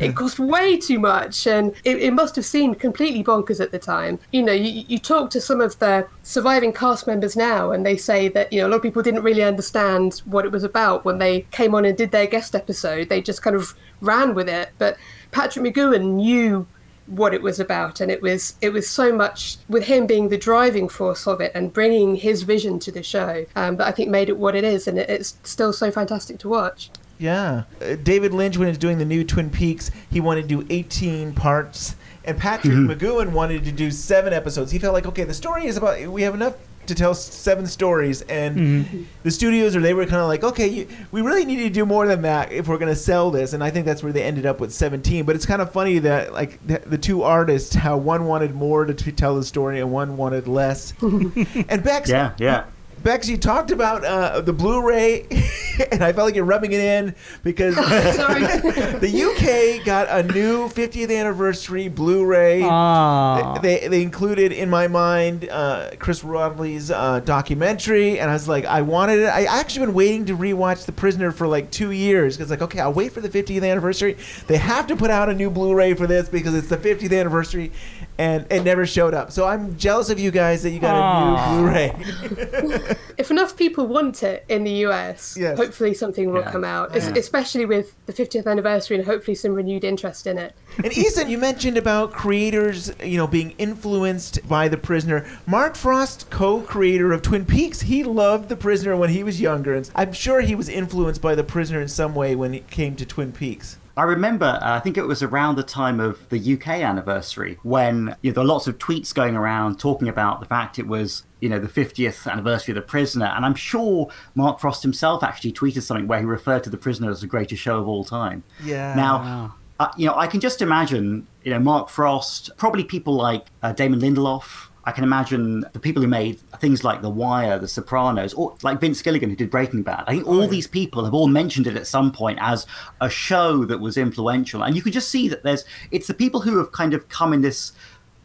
it 0.00 0.14
cost 0.14 0.38
way 0.38 0.76
too 0.76 0.98
much 0.98 1.46
and 1.46 1.74
it, 1.84 1.96
it 2.00 2.12
must 2.12 2.36
have 2.36 2.44
seemed 2.44 2.78
completely 2.78 3.24
bonkers 3.24 3.60
at 3.60 3.72
the 3.72 3.78
time. 3.78 4.18
You 4.30 4.42
know, 4.42 4.52
you, 4.52 4.84
you 4.86 4.98
talk 4.98 5.30
to 5.30 5.40
some 5.40 5.60
of 5.60 5.78
the 5.78 6.06
surviving 6.22 6.72
cast 6.72 7.06
members 7.06 7.34
now 7.34 7.72
and 7.72 7.84
they 7.84 7.96
say 7.96 8.28
that, 8.28 8.52
you 8.52 8.60
know, 8.60 8.68
a 8.68 8.70
lot 8.70 8.76
of 8.76 8.82
people 8.82 9.02
didn't 9.02 9.22
really 9.22 9.42
understand 9.42 10.22
what 10.26 10.44
it 10.44 10.52
was 10.52 10.62
about 10.62 11.04
when 11.04 11.18
they 11.18 11.42
came 11.50 11.74
on 11.74 11.84
and 11.84 11.96
did 11.96 12.12
their 12.12 12.26
guest 12.26 12.54
episode. 12.54 13.08
They 13.08 13.20
just 13.20 13.42
kind 13.42 13.56
of 13.56 13.74
ran 14.00 14.34
with 14.34 14.48
it. 14.48 14.70
But 14.78 14.96
Patrick 15.32 15.74
McGoohan 15.74 16.14
knew 16.14 16.66
what 17.10 17.34
it 17.34 17.42
was 17.42 17.58
about 17.58 18.00
and 18.00 18.10
it 18.10 18.22
was 18.22 18.54
it 18.62 18.72
was 18.72 18.88
so 18.88 19.12
much 19.12 19.56
with 19.68 19.84
him 19.84 20.06
being 20.06 20.28
the 20.28 20.38
driving 20.38 20.88
force 20.88 21.26
of 21.26 21.40
it 21.40 21.50
and 21.56 21.72
bringing 21.72 22.14
his 22.14 22.42
vision 22.42 22.78
to 22.78 22.92
the 22.92 23.02
show 23.02 23.44
um, 23.56 23.76
that 23.76 23.86
I 23.88 23.90
think 23.90 24.10
made 24.10 24.28
it 24.28 24.38
what 24.38 24.54
it 24.54 24.62
is 24.62 24.86
and 24.86 24.96
it, 24.98 25.10
it's 25.10 25.36
still 25.42 25.72
so 25.72 25.90
fantastic 25.90 26.38
to 26.38 26.48
watch 26.48 26.88
Yeah. 27.18 27.64
Uh, 27.82 27.96
David 28.02 28.32
Lynch, 28.32 28.56
when 28.56 28.66
he 28.68 28.70
was 28.70 28.78
doing 28.78 28.96
the 28.98 29.04
new 29.04 29.24
Twin 29.24 29.50
Peaks, 29.50 29.90
he 30.10 30.20
wanted 30.20 30.48
to 30.48 30.62
do 30.62 30.66
18 30.70 31.34
parts. 31.34 31.94
And 32.24 32.38
Patrick 32.38 32.72
Mhm. 32.72 32.86
McGoohan 32.94 33.32
wanted 33.32 33.64
to 33.64 33.72
do 33.72 33.90
seven 33.90 34.32
episodes. 34.32 34.70
He 34.72 34.78
felt 34.78 34.94
like, 34.94 35.04
okay, 35.06 35.24
the 35.24 35.34
story 35.34 35.66
is 35.66 35.76
about, 35.76 36.00
we 36.08 36.22
have 36.22 36.34
enough 36.34 36.54
to 36.90 36.94
tell 36.94 37.14
seven 37.14 37.66
stories. 37.66 38.20
And 38.22 38.56
Mhm. 38.86 39.04
the 39.22 39.30
studios, 39.30 39.74
or 39.74 39.80
they 39.80 39.94
were 39.94 40.04
kind 40.04 40.20
of 40.22 40.28
like, 40.28 40.44
okay, 40.44 40.68
you, 40.68 40.86
we 41.10 41.22
really 41.22 41.44
need 41.44 41.56
to 41.62 41.70
do 41.70 41.86
more 41.86 42.06
than 42.06 42.22
that 42.22 42.52
if 42.52 42.68
we're 42.68 42.78
going 42.78 42.92
to 42.92 43.00
sell 43.00 43.30
this. 43.30 43.52
And 43.52 43.64
I 43.64 43.70
think 43.70 43.86
that's 43.86 44.02
where 44.02 44.12
they 44.12 44.22
ended 44.22 44.44
up 44.46 44.60
with 44.60 44.72
17. 44.72 45.24
But 45.24 45.34
it's 45.36 45.46
kind 45.46 45.62
of 45.62 45.72
funny 45.72 45.98
that, 46.00 46.32
like, 46.32 46.64
the, 46.66 46.80
the 46.84 46.98
two 46.98 47.22
artists, 47.22 47.74
how 47.74 47.96
one 47.96 48.26
wanted 48.26 48.54
more 48.54 48.84
to 48.84 48.92
t- 48.94 49.10
tell 49.12 49.34
the 49.36 49.44
story 49.44 49.80
and 49.80 49.90
one 49.90 50.16
wanted 50.16 50.46
less. 50.46 50.92
and 51.00 51.82
Bex, 51.82 52.10
Yeah, 52.10 52.32
yeah. 52.38 52.64
Bex, 53.02 53.28
you 53.28 53.38
talked 53.38 53.70
about 53.70 54.04
uh, 54.04 54.42
the 54.42 54.52
Blu-ray, 54.52 55.22
and 55.92 56.04
I 56.04 56.12
felt 56.12 56.26
like 56.26 56.34
you're 56.34 56.44
rubbing 56.44 56.72
it 56.72 56.80
in 56.80 57.14
because 57.42 57.74
the 57.76 59.78
UK 59.80 59.86
got 59.86 60.08
a 60.10 60.22
new 60.32 60.68
50th 60.68 61.16
anniversary 61.16 61.88
Blu-ray. 61.88 62.62
Ah. 62.62 63.58
They, 63.62 63.88
they 63.88 64.02
included, 64.02 64.52
in 64.52 64.68
my 64.68 64.86
mind, 64.86 65.48
uh, 65.48 65.90
Chris 65.98 66.22
Rodley's 66.22 66.90
uh, 66.90 67.20
documentary, 67.20 68.18
and 68.18 68.28
I 68.28 68.34
was 68.34 68.48
like, 68.48 68.66
I 68.66 68.82
wanted 68.82 69.20
it. 69.20 69.28
I 69.28 69.44
actually 69.44 69.86
been 69.86 69.94
waiting 69.94 70.26
to 70.26 70.36
rewatch 70.36 70.84
The 70.84 70.92
Prisoner 70.92 71.32
for 71.32 71.46
like 71.46 71.70
two 71.70 71.92
years 71.92 72.36
because, 72.36 72.50
like, 72.50 72.62
okay, 72.62 72.80
I'll 72.80 72.92
wait 72.92 73.12
for 73.12 73.22
the 73.22 73.30
50th 73.30 73.66
anniversary. 73.68 74.18
They 74.46 74.58
have 74.58 74.86
to 74.88 74.96
put 74.96 75.10
out 75.10 75.30
a 75.30 75.34
new 75.34 75.48
Blu-ray 75.50 75.94
for 75.94 76.06
this 76.06 76.28
because 76.28 76.54
it's 76.54 76.68
the 76.68 76.76
50th 76.76 77.18
anniversary, 77.18 77.72
and 78.20 78.44
it 78.50 78.64
never 78.64 78.84
showed 78.84 79.14
up. 79.14 79.32
So 79.32 79.46
I'm 79.46 79.78
jealous 79.78 80.10
of 80.10 80.18
you 80.20 80.30
guys 80.30 80.62
that 80.62 80.70
you 80.72 80.78
got 80.78 80.94
Aw. 80.94 81.54
a 81.54 81.56
new 81.56 81.62
Blu-ray. 81.62 82.86
if 83.16 83.30
enough 83.30 83.56
people 83.56 83.86
want 83.86 84.22
it 84.22 84.44
in 84.50 84.62
the 84.62 84.84
US, 84.86 85.38
Yes. 85.40 85.56
hopefully 85.56 85.94
something 85.94 86.30
will 86.30 86.42
Yeah. 86.42 86.52
come 86.52 86.62
out, 86.62 86.90
Yeah. 86.94 87.14
especially 87.16 87.64
with 87.64 87.94
the 88.04 88.12
50th 88.12 88.46
anniversary 88.46 88.98
and 88.98 89.06
hopefully 89.06 89.34
some 89.34 89.54
renewed 89.54 89.84
interest 89.84 90.26
in 90.26 90.36
it. 90.36 90.52
And 90.84 90.92
Ethan, 90.96 91.30
you 91.30 91.38
mentioned 91.38 91.78
about 91.78 92.12
creators, 92.12 92.92
you 93.02 93.16
know, 93.16 93.26
being 93.26 93.54
influenced 93.56 94.46
by 94.46 94.68
The 94.68 94.76
Prisoner. 94.76 95.24
Mark 95.46 95.74
Frost, 95.74 96.28
co-creator 96.28 97.12
of 97.14 97.22
Twin 97.22 97.46
Peaks, 97.46 97.80
he 97.82 98.04
loved 98.04 98.50
The 98.50 98.56
Prisoner 98.56 98.96
when 98.96 99.08
he 99.10 99.24
was 99.24 99.40
younger, 99.40 99.72
and 99.74 99.90
I'm 99.94 100.12
sure 100.12 100.42
he 100.42 100.54
was 100.54 100.68
influenced 100.68 101.22
by 101.22 101.34
The 101.34 101.42
Prisoner 101.44 101.80
in 101.80 101.88
some 101.88 102.14
way 102.14 102.36
when 102.36 102.52
it 102.52 102.68
came 102.70 102.96
to 102.96 103.06
Twin 103.06 103.32
Peaks. 103.32 103.78
I 104.00 104.04
remember, 104.04 104.46
uh, 104.46 104.76
I 104.76 104.80
think 104.80 104.96
it 104.96 105.02
was 105.02 105.22
around 105.22 105.56
the 105.56 105.62
time 105.62 106.00
of 106.00 106.26
the 106.30 106.54
UK 106.54 106.68
anniversary 106.68 107.58
when 107.62 108.16
you 108.22 108.30
know, 108.30 108.34
there 108.34 108.44
were 108.44 108.48
lots 108.48 108.66
of 108.66 108.78
tweets 108.78 109.12
going 109.12 109.36
around 109.36 109.78
talking 109.78 110.08
about 110.08 110.40
the 110.40 110.46
fact 110.46 110.78
it 110.78 110.86
was, 110.86 111.24
you 111.40 111.50
know, 111.50 111.58
the 111.58 111.68
50th 111.68 112.26
anniversary 112.26 112.72
of 112.72 112.76
The 112.76 112.88
Prisoner. 112.88 113.26
And 113.26 113.44
I'm 113.44 113.54
sure 113.54 114.08
Mark 114.34 114.58
Frost 114.58 114.82
himself 114.82 115.22
actually 115.22 115.52
tweeted 115.52 115.82
something 115.82 116.06
where 116.06 116.18
he 116.18 116.24
referred 116.24 116.64
to 116.64 116.70
The 116.70 116.78
Prisoner 116.78 117.10
as 117.10 117.20
the 117.20 117.26
greatest 117.26 117.60
show 117.60 117.78
of 117.78 117.86
all 117.88 118.02
time. 118.02 118.42
Yeah. 118.64 118.94
Now, 118.94 119.54
uh, 119.78 119.92
you 119.98 120.06
know, 120.06 120.14
I 120.16 120.28
can 120.28 120.40
just 120.40 120.62
imagine, 120.62 121.26
you 121.44 121.50
know, 121.50 121.58
Mark 121.58 121.90
Frost, 121.90 122.56
probably 122.56 122.84
people 122.84 123.12
like 123.12 123.48
uh, 123.62 123.74
Damon 123.74 124.00
Lindelof. 124.00 124.69
I 124.90 124.92
can 124.92 125.04
imagine 125.04 125.64
the 125.72 125.78
people 125.78 126.02
who 126.02 126.08
made 126.08 126.40
things 126.58 126.82
like 126.82 127.00
The 127.00 127.08
Wire, 127.08 127.60
The 127.60 127.68
Sopranos, 127.68 128.34
or 128.34 128.56
like 128.64 128.80
Vince 128.80 129.00
Gilligan 129.00 129.30
who 129.30 129.36
did 129.36 129.48
Breaking 129.48 129.84
Bad. 129.84 130.02
I 130.08 130.14
think 130.14 130.26
all 130.26 130.42
oh, 130.42 130.46
these 130.48 130.66
people 130.66 131.04
have 131.04 131.14
all 131.14 131.28
mentioned 131.28 131.68
it 131.68 131.76
at 131.76 131.86
some 131.86 132.10
point 132.10 132.40
as 132.42 132.66
a 133.00 133.08
show 133.08 133.64
that 133.66 133.78
was 133.78 133.96
influential, 133.96 134.64
and 134.64 134.74
you 134.74 134.82
can 134.82 134.90
just 134.90 135.08
see 135.08 135.28
that 135.28 135.44
there's 135.44 135.64
it's 135.92 136.08
the 136.08 136.14
people 136.14 136.40
who 136.40 136.58
have 136.58 136.72
kind 136.72 136.92
of 136.92 137.08
come 137.08 137.32
in 137.32 137.40
this. 137.40 137.70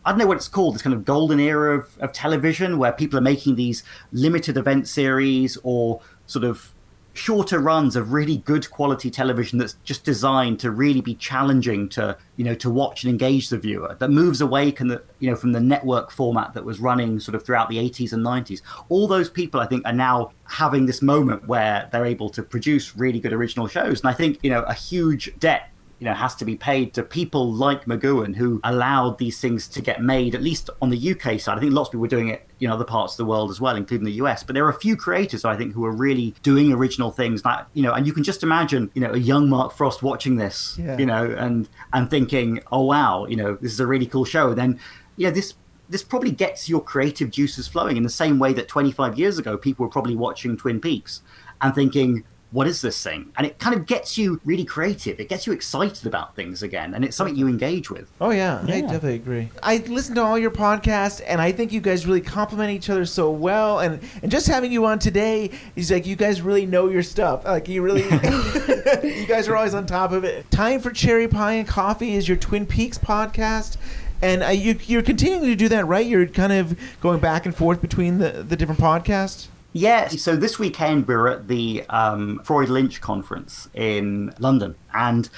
I 0.05 0.09
don't 0.09 0.17
know 0.17 0.25
what 0.25 0.37
it's 0.37 0.47
called, 0.47 0.73
this 0.73 0.81
kind 0.81 0.95
of 0.95 1.05
golden 1.05 1.39
era 1.39 1.77
of, 1.77 1.97
of 1.99 2.11
television 2.13 2.79
where 2.79 2.91
people 2.91 3.19
are 3.19 3.23
making 3.23 3.55
these 3.55 3.83
limited 4.11 4.57
event 4.57 4.87
series 4.87 5.59
or 5.61 6.01
sort 6.25 6.45
of 6.45 6.73
shorter 7.15 7.59
runs 7.59 7.95
of 7.95 8.11
really 8.11 8.37
good 8.37 8.69
quality 8.69 9.09
television 9.09 9.57
that's 9.57 9.77
just 9.85 10.03
designed 10.03 10.59
to 10.59 10.69
really 10.69 10.99
be 10.99 11.15
challenging 11.15 11.87
to 11.87 12.15
you 12.35 12.43
know 12.43 12.53
to 12.53 12.69
watch 12.69 13.03
and 13.03 13.09
engage 13.09 13.47
the 13.47 13.57
viewer 13.57 13.95
that 13.99 14.09
moves 14.09 14.41
away 14.41 14.69
can 14.69 14.89
the, 14.89 15.01
you 15.19 15.29
know 15.29 15.35
from 15.35 15.53
the 15.53 15.59
network 15.59 16.11
format 16.11 16.53
that 16.53 16.65
was 16.65 16.79
running 16.79 17.17
sort 17.19 17.33
of 17.33 17.43
throughout 17.43 17.69
the 17.69 17.77
80s 17.77 18.11
and 18.11 18.23
90s 18.23 18.61
all 18.89 19.07
those 19.07 19.29
people 19.29 19.61
i 19.61 19.65
think 19.65 19.85
are 19.85 19.93
now 19.93 20.31
having 20.43 20.85
this 20.85 21.01
moment 21.01 21.47
where 21.47 21.87
they're 21.93 22.05
able 22.05 22.29
to 22.29 22.43
produce 22.43 22.95
really 22.95 23.19
good 23.19 23.33
original 23.33 23.67
shows. 23.67 24.01
And 24.01 24.09
i 24.09 24.13
think 24.13 24.37
you 24.43 24.49
know 24.49 24.63
a 24.63 24.73
huge 24.73 25.33
debt 25.39 25.69
you 26.05 26.11
know 26.11 26.15
has 26.15 26.35
to 26.35 26.45
be 26.45 26.55
paid 26.55 26.93
to 26.93 27.01
people 27.01 27.51
like 27.51 27.85
McGoohan 27.85 28.35
who 28.35 28.61
allowed 28.63 29.17
these 29.17 29.39
things 29.41 29.67
to 29.69 29.81
get 29.81 30.03
made 30.03 30.35
at 30.35 30.43
least 30.43 30.69
on 30.79 30.91
the 30.91 31.11
UK 31.11 31.39
side. 31.39 31.57
I 31.57 31.61
think 31.61 31.73
lots 31.73 31.87
of 31.87 31.93
people 31.93 32.01
were 32.01 32.07
doing 32.07 32.27
it 32.29 32.47
in 32.59 32.69
other 32.69 32.85
parts 32.85 33.13
of 33.13 33.17
the 33.17 33.25
world 33.25 33.49
as 33.49 33.59
well, 33.59 33.75
including 33.75 34.05
the 34.05 34.11
US. 34.23 34.43
But 34.43 34.53
there 34.53 34.63
are 34.65 34.69
a 34.69 34.79
few 34.79 34.95
creators 34.95 35.43
I 35.43 35.57
think 35.57 35.73
who 35.73 35.83
are 35.83 35.91
really 35.91 36.35
doing 36.43 36.71
original 36.71 37.09
things. 37.09 37.41
That 37.41 37.67
you 37.73 37.81
know, 37.81 37.91
and 37.93 38.05
you 38.05 38.13
can 38.13 38.23
just 38.23 38.43
imagine 38.43 38.91
you 38.93 39.01
know 39.01 39.13
a 39.13 39.17
young 39.17 39.49
Mark 39.49 39.73
Frost 39.73 40.03
watching 40.03 40.35
this, 40.35 40.77
Yeah. 40.79 40.95
you 40.99 41.07
know, 41.07 41.23
and 41.45 41.67
and 41.91 42.07
thinking, 42.07 42.61
oh 42.71 42.83
wow, 42.83 43.25
you 43.25 43.35
know, 43.35 43.57
this 43.59 43.71
is 43.71 43.79
a 43.79 43.87
really 43.87 44.05
cool 44.05 44.25
show. 44.25 44.53
Then 44.53 44.79
yeah, 45.17 45.31
this 45.31 45.55
this 45.89 46.03
probably 46.03 46.31
gets 46.31 46.69
your 46.69 46.81
creative 46.81 47.31
juices 47.31 47.67
flowing 47.67 47.97
in 47.97 48.03
the 48.03 48.09
same 48.23 48.37
way 48.37 48.53
that 48.53 48.67
25 48.67 49.17
years 49.17 49.39
ago 49.39 49.57
people 49.57 49.85
were 49.85 49.91
probably 49.91 50.15
watching 50.15 50.55
Twin 50.55 50.79
Peaks 50.79 51.21
and 51.61 51.73
thinking, 51.73 52.23
what 52.51 52.67
is 52.67 52.81
this 52.81 53.01
thing? 53.01 53.31
And 53.37 53.45
it 53.45 53.59
kind 53.59 53.75
of 53.75 53.85
gets 53.85 54.17
you 54.17 54.39
really 54.45 54.63
creative. 54.63 55.19
It 55.19 55.29
gets 55.29 55.45
you 55.45 55.53
excited 55.53 56.05
about 56.05 56.35
things 56.35 56.63
again, 56.63 56.93
and 56.93 57.03
it's 57.03 57.15
something 57.17 57.35
you 57.35 57.47
engage 57.47 57.89
with. 57.89 58.11
Oh 58.21 58.31
yeah, 58.31 58.61
I 58.63 58.81
definitely 58.81 59.15
agree. 59.15 59.49
I 59.61 59.77
listen 59.77 60.15
to 60.15 60.23
all 60.23 60.37
your 60.37 60.51
podcasts, 60.51 61.21
and 61.25 61.41
I 61.41 61.51
think 61.51 61.71
you 61.71 61.81
guys 61.81 62.05
really 62.05 62.21
complement 62.21 62.71
each 62.71 62.89
other 62.89 63.05
so 63.05 63.29
well. 63.29 63.79
And 63.79 63.99
and 64.21 64.31
just 64.31 64.47
having 64.47 64.71
you 64.71 64.85
on 64.85 64.99
today 64.99 65.51
is 65.75 65.91
like 65.91 66.05
you 66.05 66.15
guys 66.15 66.41
really 66.41 66.65
know 66.65 66.89
your 66.89 67.03
stuff. 67.03 67.45
Like 67.45 67.67
you 67.67 67.81
really, 67.81 68.03
you 69.03 69.25
guys 69.27 69.47
are 69.47 69.55
always 69.55 69.73
on 69.73 69.85
top 69.85 70.11
of 70.11 70.23
it. 70.23 70.49
Time 70.51 70.79
for 70.79 70.91
cherry 70.91 71.27
pie 71.27 71.53
and 71.53 71.67
coffee 71.67 72.15
is 72.15 72.27
your 72.27 72.37
Twin 72.37 72.65
Peaks 72.65 72.97
podcast. 72.97 73.77
And 74.21 74.43
uh, 74.43 74.47
you, 74.47 74.79
you're 74.85 75.01
continuing 75.01 75.45
to 75.49 75.55
do 75.55 75.67
that, 75.69 75.85
right? 75.87 76.05
You're 76.05 76.25
kind 76.25 76.53
of 76.53 76.79
going 77.01 77.19
back 77.19 77.45
and 77.45 77.55
forth 77.55 77.81
between 77.81 78.19
the, 78.19 78.43
the 78.47 78.55
different 78.55 78.79
podcasts. 78.79 79.47
Yes. 79.75 80.21
So 80.21 80.37
this 80.37 80.57
weekend 80.57 81.05
we 81.05 81.15
were 81.15 81.27
at 81.27 81.49
the 81.49 81.83
um, 81.89 82.39
Freud 82.45 82.69
Lynch 82.69 83.01
conference 83.01 83.67
in 83.73 84.33
London, 84.39 84.73
and 84.93 85.29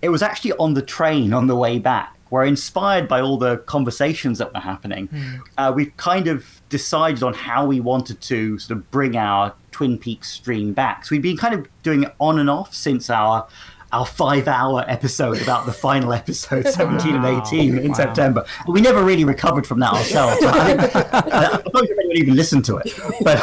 it 0.00 0.10
was 0.10 0.22
actually 0.22 0.52
on 0.52 0.74
the 0.74 0.82
train 0.82 1.32
on 1.32 1.48
the 1.48 1.56
way 1.56 1.80
back. 1.80 2.16
We're 2.30 2.44
inspired 2.44 3.08
by 3.08 3.20
all 3.20 3.36
the 3.36 3.56
conversations 3.56 4.38
that 4.38 4.54
were 4.54 4.60
happening. 4.60 5.08
Uh, 5.58 5.72
we've 5.74 5.96
kind 5.96 6.28
of 6.28 6.62
decided 6.68 7.24
on 7.24 7.34
how 7.34 7.66
we 7.66 7.80
wanted 7.80 8.20
to 8.20 8.60
sort 8.60 8.78
of 8.78 8.88
bring 8.92 9.16
our 9.16 9.54
Twin 9.72 9.98
Peaks 9.98 10.30
stream 10.30 10.72
back. 10.72 11.04
So 11.04 11.16
we've 11.16 11.22
been 11.22 11.36
kind 11.36 11.54
of 11.54 11.66
doing 11.82 12.04
it 12.04 12.14
on 12.20 12.38
and 12.38 12.48
off 12.48 12.72
since 12.72 13.10
our 13.10 13.48
our 13.92 14.06
five 14.06 14.46
hour 14.48 14.84
episode 14.86 15.40
about 15.42 15.66
the 15.66 15.72
final 15.72 16.12
episode, 16.12 16.66
17 16.68 17.14
and 17.16 17.24
18 17.24 17.78
in 17.78 17.88
Wow. 17.88 17.94
September. 17.94 18.44
But 18.66 18.72
we 18.72 18.80
never 18.80 19.02
really 19.02 19.24
recovered 19.24 19.66
from 19.66 19.80
that 19.80 19.92
ourselves. 19.92 20.42
I, 20.44 20.76
think, 20.76 20.96
I 21.14 21.62
don't 21.62 21.86
think 21.86 21.98
anyone 21.98 22.16
even 22.16 22.36
listened 22.36 22.64
to 22.66 22.76
it. 22.78 22.92
But, 23.22 23.42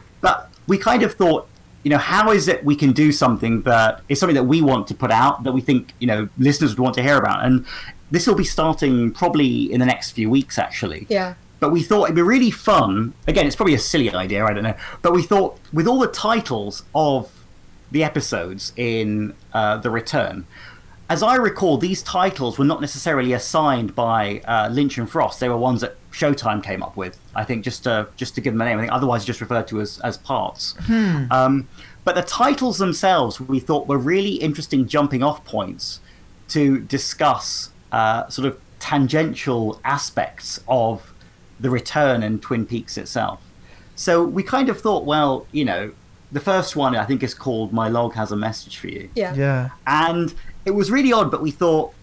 but 0.20 0.50
we 0.66 0.78
kind 0.78 1.02
of 1.02 1.14
thought, 1.14 1.48
you 1.82 1.90
know, 1.90 1.98
how 1.98 2.30
is 2.32 2.48
it 2.48 2.64
we 2.64 2.76
can 2.76 2.92
do 2.92 3.12
something 3.12 3.62
that 3.62 4.02
is 4.08 4.18
something 4.20 4.34
that 4.34 4.44
we 4.44 4.60
want 4.62 4.86
to 4.88 4.94
put 4.94 5.10
out 5.10 5.44
that 5.44 5.52
we 5.52 5.60
think, 5.60 5.94
you 5.98 6.06
know, 6.06 6.28
listeners 6.36 6.72
would 6.76 6.82
want 6.82 6.94
to 6.96 7.02
hear 7.02 7.16
about? 7.16 7.44
And 7.44 7.64
this 8.10 8.26
will 8.26 8.34
be 8.34 8.44
starting 8.44 9.12
probably 9.12 9.72
in 9.72 9.80
the 9.80 9.86
next 9.86 10.10
few 10.10 10.28
weeks, 10.28 10.58
actually. 10.58 11.06
Yeah. 11.08 11.34
But 11.60 11.72
we 11.72 11.82
thought 11.82 12.04
it'd 12.04 12.16
be 12.16 12.22
really 12.22 12.50
fun. 12.50 13.14
Again, 13.26 13.46
it's 13.46 13.56
probably 13.56 13.74
a 13.74 13.78
silly 13.78 14.10
idea, 14.12 14.44
I 14.44 14.52
don't 14.52 14.62
know. 14.62 14.76
But 15.02 15.12
we 15.12 15.22
thought 15.22 15.58
with 15.72 15.86
all 15.88 15.98
the 15.98 16.06
titles 16.08 16.84
of 16.94 17.30
the 17.90 18.04
episodes 18.04 18.72
in 18.76 19.34
uh, 19.52 19.78
The 19.78 19.90
Return, 19.90 20.46
as 21.10 21.22
I 21.22 21.36
recall, 21.36 21.78
these 21.78 22.02
titles 22.02 22.58
were 22.58 22.66
not 22.66 22.82
necessarily 22.82 23.32
assigned 23.32 23.94
by 23.94 24.40
uh, 24.40 24.68
Lynch 24.70 24.98
and 24.98 25.08
Frost. 25.08 25.40
They 25.40 25.48
were 25.48 25.56
ones 25.56 25.80
that 25.80 25.96
Showtime 26.12 26.62
came 26.62 26.82
up 26.82 26.96
with. 26.98 27.18
I 27.34 27.44
think 27.44 27.64
just 27.64 27.84
to 27.84 28.08
just 28.16 28.34
to 28.34 28.40
give 28.42 28.52
them 28.52 28.60
a 28.60 28.64
name. 28.66 28.78
I 28.78 28.82
think 28.82 28.92
otherwise 28.92 29.24
just 29.24 29.40
referred 29.40 29.68
to 29.68 29.80
as 29.80 30.00
as 30.00 30.18
parts. 30.18 30.74
Um, 31.30 31.68
but 32.04 32.14
the 32.14 32.22
titles 32.22 32.78
themselves, 32.78 33.40
we 33.40 33.60
thought 33.60 33.86
were 33.86 33.98
really 33.98 34.34
interesting 34.34 34.86
jumping 34.86 35.22
off 35.22 35.44
points 35.44 36.00
to 36.48 36.80
discuss 36.80 37.70
uh, 37.92 38.28
sort 38.28 38.46
of 38.48 38.60
tangential 38.78 39.80
aspects 39.84 40.60
of 40.68 41.12
the 41.60 41.70
return 41.70 42.22
and 42.22 42.40
Twin 42.40 42.64
Peaks 42.66 42.96
itself. 42.96 43.40
So 43.94 44.24
we 44.24 44.42
kind 44.42 44.68
of 44.68 44.80
thought, 44.80 45.04
well, 45.04 45.46
you 45.52 45.64
know, 45.64 45.92
the 46.32 46.40
first 46.40 46.76
one 46.76 46.94
I 46.96 47.04
think 47.04 47.22
is 47.22 47.34
called 47.34 47.72
"My 47.72 47.88
Log 47.88 48.14
Has 48.14 48.32
a 48.32 48.36
Message 48.36 48.78
for 48.78 48.88
You." 48.88 49.10
Yeah. 49.14 49.34
Yeah. 49.34 49.70
and 49.86 50.34
it 50.64 50.72
was 50.72 50.90
really 50.90 51.12
odd 51.12 51.30
but 51.30 51.40
we 51.40 51.50
thought 51.50 51.94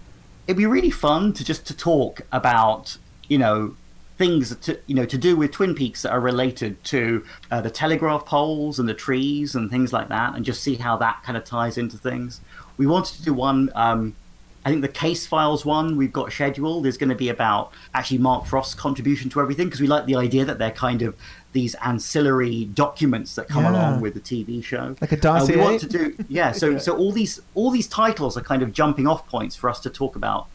it'd 0.48 0.58
be 0.58 0.66
really 0.66 0.92
fun 0.92 1.34
to 1.34 1.44
just 1.44 1.66
to 1.68 1.76
talk 1.76 2.22
about 2.32 2.98
you 3.28 3.38
know 3.38 3.76
things 4.18 4.56
to 4.56 4.80
you 4.88 4.96
know 4.96 5.06
to 5.06 5.18
do 5.18 5.36
with 5.36 5.52
twin 5.52 5.76
peaks 5.76 6.02
that 6.04 6.12
are 6.12 6.20
related 6.22 6.82
to 6.86 7.24
uh, 7.52 7.60
the 7.62 7.70
telegraph 7.70 8.26
poles 8.26 8.80
and 8.80 8.88
the 8.88 8.94
trees 8.94 9.56
and 9.56 9.70
things 9.70 9.92
like 9.92 10.08
that 10.08 10.36
and 10.36 10.46
just 10.46 10.64
see 10.64 10.76
how 10.76 10.96
that 10.98 11.22
kind 11.24 11.38
of 11.38 11.44
ties 11.44 11.78
into 11.78 11.98
things 11.98 12.40
we 12.78 12.88
wanted 12.88 13.16
to 13.16 13.24
do 13.24 13.34
one 13.34 13.70
um, 13.76 14.16
I 14.66 14.70
think 14.70 14.82
the 14.82 14.88
case 14.88 15.28
files 15.28 15.64
one 15.66 15.96
we've 15.96 16.14
got 16.14 16.32
scheduled 16.32 16.88
is 16.88 16.98
going 16.98 17.10
to 17.10 17.16
be 17.16 17.30
about 17.30 17.72
actually 17.94 18.18
Mark 18.18 18.48
Frost's 18.48 18.74
contribution 18.74 19.30
to 19.32 19.40
everything 19.42 19.68
because 19.68 19.80
we 19.82 19.88
like 19.88 20.06
the 20.06 20.16
idea 20.16 20.44
that 20.46 20.58
they're 20.58 20.72
kind 20.72 21.04
of 21.04 21.16
these 21.56 21.74
ancillary 21.76 22.65
documents 22.65 23.34
that 23.36 23.48
come 23.48 23.63
Yeah. 23.63 23.72
along 23.72 24.02
with 24.02 24.13
the 24.13 24.20
TV 24.20 24.62
show. 24.63 24.96
Like 25.02 25.13
a 25.13 25.30
Uh, 25.30 25.46
we 25.48 25.56
want 25.58 25.80
to 25.82 25.88
do 25.88 26.15
yeah. 26.30 26.52
So 26.52 26.78
so 26.86 26.96
all 26.96 27.12
these 27.12 27.41
all 27.56 27.72
these 27.72 27.88
titles 27.88 28.38
are 28.38 28.41
kind 28.52 28.62
of 28.62 28.72
jumping 28.74 29.08
off 29.08 29.28
points 29.28 29.56
for 29.56 29.70
us 29.70 29.80
to 29.86 29.89
talk 29.89 30.15
about 30.15 30.48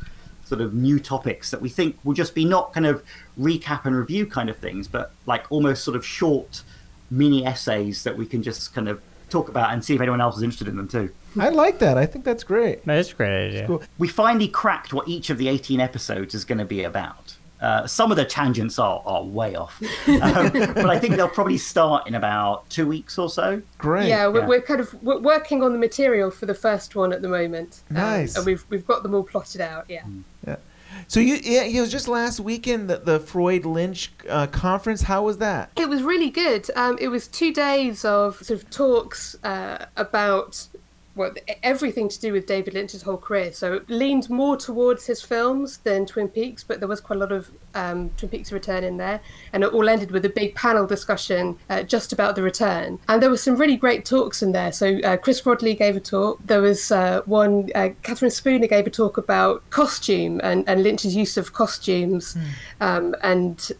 sort 0.44 0.60
of 0.60 0.74
new 0.74 0.98
topics 1.00 1.50
that 1.52 1.60
we 1.62 1.68
think 1.68 1.96
will 2.04 2.12
just 2.14 2.34
be 2.34 2.44
not 2.44 2.72
kind 2.72 2.86
of 2.86 3.02
recap 3.38 3.84
and 3.86 3.94
review 3.96 4.26
kind 4.26 4.48
of 4.50 4.56
things, 4.58 4.86
but 4.88 5.12
like 5.26 5.44
almost 5.50 5.82
sort 5.84 5.96
of 5.96 6.04
short 6.04 6.62
mini 7.10 7.44
essays 7.46 8.02
that 8.04 8.16
we 8.16 8.26
can 8.26 8.42
just 8.42 8.74
kind 8.74 8.88
of 8.88 9.00
talk 9.30 9.48
about 9.48 9.72
and 9.72 9.84
see 9.84 9.94
if 9.94 10.00
anyone 10.00 10.20
else 10.20 10.36
is 10.36 10.42
interested 10.42 10.68
in 10.68 10.76
them 10.76 10.88
too. 10.88 11.08
I 11.38 11.48
like 11.50 11.78
that. 11.78 11.96
I 11.96 12.04
think 12.04 12.24
that's 12.24 12.42
great. 12.44 12.84
That's 12.84 13.12
a 13.12 13.14
great 13.14 13.48
idea. 13.48 13.66
Cool. 13.68 13.82
We 13.98 14.08
finally 14.08 14.48
cracked 14.48 14.92
what 14.92 15.06
each 15.08 15.30
of 15.30 15.38
the 15.38 15.48
18 15.48 15.80
episodes 15.80 16.34
is 16.34 16.44
going 16.44 16.58
to 16.58 16.64
be 16.76 16.82
about. 16.82 17.19
Uh, 17.60 17.86
some 17.86 18.10
of 18.10 18.16
the 18.16 18.24
tangents 18.24 18.78
are, 18.78 19.02
are 19.04 19.22
way 19.22 19.54
off, 19.54 19.80
um, 20.08 20.50
but 20.50 20.88
I 20.88 20.98
think 20.98 21.16
they'll 21.16 21.28
probably 21.28 21.58
start 21.58 22.06
in 22.06 22.14
about 22.14 22.68
two 22.70 22.86
weeks 22.86 23.18
or 23.18 23.28
so. 23.28 23.60
Great. 23.78 24.08
Yeah, 24.08 24.28
we're, 24.28 24.40
Yeah. 24.40 24.46
we're 24.46 24.62
kind 24.62 24.80
of 24.80 24.94
we're 25.02 25.18
working 25.20 25.62
on 25.62 25.72
the 25.72 25.78
material 25.78 26.30
for 26.30 26.46
the 26.46 26.54
first 26.54 26.94
one 26.96 27.12
at 27.12 27.20
the 27.22 27.28
moment. 27.28 27.82
Um, 27.90 27.96
Nice. 27.96 28.36
and 28.36 28.46
we've 28.46 28.64
we've 28.70 28.86
got 28.86 29.02
them 29.02 29.14
all 29.14 29.24
plotted 29.24 29.60
out. 29.60 29.84
Yeah. 29.88 30.04
Yeah. 30.46 30.56
So 31.06 31.20
you, 31.20 31.36
yeah, 31.42 31.62
it 31.62 31.80
was 31.80 31.90
just 31.90 32.08
last 32.08 32.40
weekend 32.40 32.88
the, 32.90 32.96
the 32.96 33.20
Freud 33.20 33.64
Lynch 33.64 34.10
uh, 34.28 34.46
conference. 34.48 35.02
How 35.02 35.22
was 35.22 35.38
that? 35.38 35.70
It 35.76 35.88
was 35.88 36.02
really 36.02 36.30
good. 36.30 36.68
Um, 36.74 36.98
it 37.00 37.08
was 37.08 37.28
two 37.28 37.52
days 37.52 38.04
of 38.04 38.36
sort 38.38 38.62
of 38.62 38.70
talks 38.70 39.36
uh, 39.44 39.86
about 39.96 40.66
well 41.20 41.34
everything 41.62 42.08
to 42.08 42.18
do 42.18 42.32
with 42.32 42.46
David 42.46 42.74
Lynch's 42.74 43.02
whole 43.02 43.18
career. 43.18 43.52
So 43.52 43.74
it 43.74 43.90
leaned 43.90 44.30
more 44.30 44.56
towards 44.56 45.06
his 45.06 45.20
films 45.22 45.78
than 45.78 46.06
Twin 46.06 46.28
Peaks, 46.28 46.64
but 46.64 46.80
there 46.80 46.88
was 46.88 47.00
quite 47.00 47.16
a 47.16 47.20
lot 47.20 47.32
of 47.32 47.50
um, 47.74 48.10
Twin 48.16 48.30
Peaks 48.30 48.50
Return 48.50 48.82
in 48.82 48.96
there, 48.96 49.20
and 49.52 49.62
it 49.62 49.72
all 49.72 49.88
ended 49.88 50.10
with 50.10 50.24
a 50.24 50.30
big 50.30 50.54
panel 50.54 50.86
discussion 50.86 51.58
uh, 51.68 51.82
just 51.82 52.12
about 52.12 52.36
the 52.36 52.42
return. 52.42 52.98
And 53.08 53.22
there 53.22 53.30
were 53.30 53.36
some 53.36 53.56
really 53.56 53.76
great 53.76 54.04
talks 54.04 54.42
in 54.42 54.52
there. 54.52 54.72
So 54.72 54.98
uh, 55.00 55.16
Chris 55.18 55.42
Rodley 55.42 55.76
gave 55.76 55.96
a 55.96 56.00
talk. 56.00 56.38
There 56.44 56.62
was 56.62 56.90
uh, 56.90 57.20
one. 57.26 57.68
Uh, 57.74 57.90
Catherine 58.02 58.30
Spooner 58.30 58.66
gave 58.66 58.86
a 58.86 58.90
talk 58.90 59.18
about 59.18 59.68
costume 59.70 60.40
and, 60.42 60.68
and 60.68 60.82
Lynch's 60.82 61.14
use 61.14 61.36
of 61.36 61.52
costumes, 61.52 62.36
um, 62.80 63.14
and. 63.22 63.70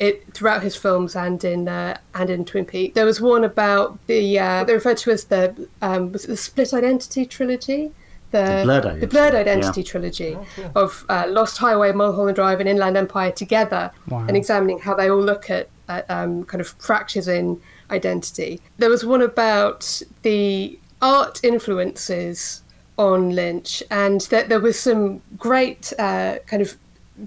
It 0.00 0.32
throughout 0.34 0.62
his 0.62 0.74
films 0.74 1.14
and 1.14 1.44
in 1.44 1.68
uh, 1.68 1.98
and 2.14 2.30
in 2.30 2.44
Twin 2.46 2.64
Peaks. 2.64 2.94
There 2.94 3.04
was 3.04 3.20
one 3.20 3.44
about 3.44 3.98
the 4.06 4.38
uh, 4.38 4.64
they 4.64 4.72
referred 4.74 4.96
to 5.04 5.10
as 5.10 5.24
the 5.24 5.68
um, 5.82 6.10
was 6.12 6.24
it 6.24 6.28
the 6.28 6.36
Split 6.36 6.72
Identity 6.74 7.26
trilogy. 7.26 7.92
The, 8.30 8.38
The 8.38 8.62
Blurred 8.64 8.82
the 8.84 8.88
Identity, 8.88 9.06
Blurred 9.06 9.34
Identity 9.34 9.80
yeah. 9.82 9.90
trilogy 9.90 10.38
of 10.76 11.04
uh, 11.08 11.26
Lost 11.28 11.58
Highway, 11.58 11.92
Mulholland 11.92 12.36
Drive, 12.36 12.60
and 12.60 12.68
Inland 12.68 12.96
Empire 12.96 13.32
together, 13.32 13.90
Wow. 14.08 14.24
and 14.28 14.36
examining 14.36 14.78
how 14.78 14.94
they 14.94 15.10
all 15.10 15.20
look 15.20 15.50
at, 15.50 15.68
at 15.88 16.08
um, 16.10 16.44
kind 16.44 16.60
of 16.60 16.68
fractures 16.78 17.26
in 17.28 17.60
identity. 17.90 18.60
There 18.78 18.88
was 18.88 19.04
one 19.04 19.20
about 19.20 20.00
the 20.22 20.78
art 21.02 21.40
influences 21.42 22.62
on 22.96 23.30
Lynch, 23.30 23.82
and 23.90 24.20
that 24.30 24.48
there 24.48 24.60
was 24.60 24.78
some 24.78 25.22
great 25.36 25.92
uh, 25.98 26.36
kind 26.46 26.62
of 26.62 26.76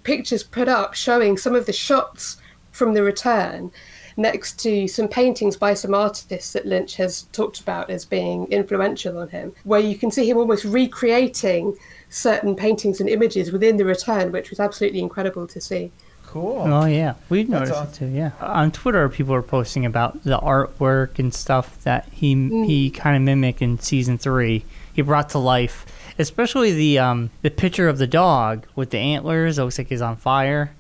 pictures 0.04 0.42
put 0.44 0.68
up 0.68 0.94
showing 0.94 1.38
some 1.38 1.54
of 1.54 1.66
the 1.66 1.74
shots 1.74 2.38
from 2.74 2.94
the 2.94 3.02
return 3.04 3.72
next 4.18 4.60
to 4.60 4.88
some 4.88 5.08
paintings 5.08 5.56
by 5.56 5.74
some 5.74 5.94
artists 5.96 6.54
that 6.54 6.66
Lynch 6.68 6.98
has 6.98 7.24
talked 7.32 7.60
about 7.62 7.90
as 7.90 8.06
being 8.06 8.46
influential 8.52 9.18
on 9.18 9.30
him, 9.30 9.54
where 9.64 9.80
you 9.80 9.96
can 9.98 10.12
see 10.12 10.30
him 10.30 10.38
almost 10.38 10.66
recreating 10.66 11.76
certain 12.10 12.56
paintings 12.56 13.00
and 13.00 13.10
images 13.10 13.52
within 13.52 13.78
the 13.78 13.86
return, 13.86 14.32
which 14.32 14.50
was 14.50 14.60
absolutely 14.60 15.00
incredible 15.00 15.48
to 15.48 15.60
see. 15.62 15.92
Cool. 16.28 16.62
Oh 16.68 16.86
yeah, 16.86 17.14
we've 17.30 17.48
That's 17.50 17.70
noticed 17.70 18.02
it 18.02 18.06
too. 18.06 18.12
Yeah, 18.12 18.32
on 18.40 18.72
Twitter, 18.72 19.08
people 19.08 19.34
are 19.36 19.44
posting 19.44 19.86
about 19.86 20.24
the 20.24 20.40
artwork 20.40 21.20
and 21.20 21.32
stuff 21.34 21.80
that 21.84 22.08
he 22.12 22.36
Mm. 22.36 22.66
he 22.66 22.90
kind 22.90 23.16
of 23.16 23.22
mimicked 23.22 23.62
in 23.62 23.80
season 23.80 24.18
three. 24.18 24.66
He 24.92 25.02
brought 25.04 25.30
to 25.30 25.38
life, 25.40 25.86
especially 26.18 26.72
the 26.74 26.98
um 27.00 27.30
the 27.44 27.52
picture 27.52 27.88
of 27.88 28.00
the 28.00 28.08
dog 28.08 28.66
with 28.76 28.90
the 28.92 28.98
antlers. 28.98 29.60
It 29.60 29.64
looks 29.64 29.78
like 29.78 29.90
he's 29.90 30.02
on 30.02 30.16
fire, 30.16 30.72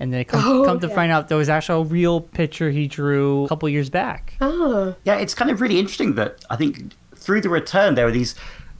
and 0.00 0.12
then 0.12 0.24
come, 0.24 0.40
Oh, 0.44 0.64
come 0.64 0.80
to 0.80 0.88
yeah. 0.88 0.94
find 0.94 1.12
out 1.12 1.28
there 1.28 1.38
was 1.38 1.48
actually 1.48 1.82
a 1.82 1.84
real 1.84 2.20
picture 2.20 2.70
he 2.70 2.86
drew 2.88 3.44
a 3.44 3.48
couple 3.48 3.68
years 3.68 3.90
back. 3.90 4.34
Ah, 4.40 4.94
Yeah, 5.04 5.16
it's 5.16 5.34
kind 5.34 5.50
of 5.50 5.60
really 5.60 5.78
interesting 5.78 6.14
that 6.14 6.44
I 6.50 6.56
think 6.56 6.92
through 7.16 7.40
the 7.40 7.48
return 7.48 7.94
there 7.94 8.06
are 8.06 8.10
these 8.12 8.34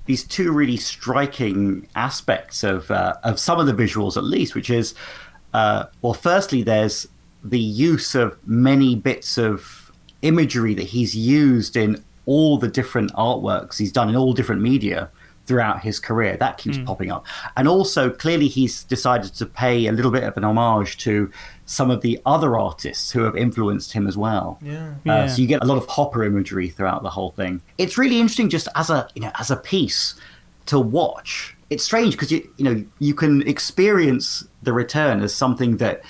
these 0.07 0.22
two 0.24 0.53
really 0.53 0.77
striking 0.77 1.87
aspects 1.94 2.62
of 2.62 2.90
uh, 2.90 3.14
of 3.22 3.38
some 3.38 3.59
of 3.61 3.66
the 3.66 3.72
visuals 3.72 4.16
at 4.16 4.24
least, 4.24 4.55
which 4.55 4.68
is 4.70 4.94
uh, 5.55 5.85
well, 6.03 6.14
firstly, 6.14 6.62
there's 6.62 7.07
the 7.44 7.59
use 7.61 8.14
of 8.14 8.37
many 8.46 8.96
bits 8.96 9.38
of 9.38 9.92
imagery 10.22 10.74
that 10.74 10.83
he's 10.87 11.14
used 11.14 11.77
in 11.77 12.03
all 12.27 12.59
the 12.59 12.66
different 12.68 13.12
artworks 13.12 13.79
he's 13.79 13.92
done 13.92 14.09
in 14.09 14.16
all 14.16 14.33
different 14.33 14.61
media 14.62 15.11
throughout 15.46 15.83
his 15.83 16.00
career. 16.00 16.37
That 16.38 16.57
keeps 16.59 16.78
popping 16.78 17.11
up. 17.11 17.26
And 17.57 17.68
also, 17.68 18.11
clearly, 18.11 18.48
he's 18.48 18.83
decided 18.85 19.35
to 19.35 19.46
pay 19.46 19.87
a 19.87 19.92
little 19.92 20.11
bit 20.11 20.22
of 20.24 20.37
an 20.37 20.44
homage 20.44 20.96
to 20.98 21.30
some 21.66 21.90
of 21.90 22.00
the 22.00 22.18
other 22.26 22.59
artists 22.59 23.11
who 23.11 23.20
have 23.24 23.37
influenced 23.37 23.92
him 23.92 24.07
as 24.07 24.16
well. 24.16 24.59
Yeah. 24.62 24.88
Uh, 24.88 24.92
Yeah. 25.04 25.26
so 25.28 25.42
you 25.42 25.48
get 25.48 25.62
a 25.62 25.66
lot 25.66 25.76
of 25.78 25.87
Hopper 25.87 26.24
imagery 26.24 26.68
throughout 26.68 27.02
the 27.02 27.11
whole 27.11 27.30
thing. 27.33 27.61
It's 27.78 27.96
really 27.98 28.18
interesting, 28.20 28.48
just 28.48 28.68
as 28.74 28.90
a 28.90 29.09
you 29.14 29.22
know 29.22 29.30
as 29.38 29.50
a 29.50 29.57
piece 29.57 30.14
to 30.66 30.78
watch. 30.80 31.57
It's 31.70 31.85
strange 31.85 32.12
because 32.14 32.30
you 32.33 32.48
you 32.57 32.64
know 32.64 32.85
you 32.98 33.14
can 33.14 33.42
experience 33.46 34.46
the 34.62 34.72
return 34.72 35.20
as 35.22 35.35
something 35.35 35.76
that 35.78 36.02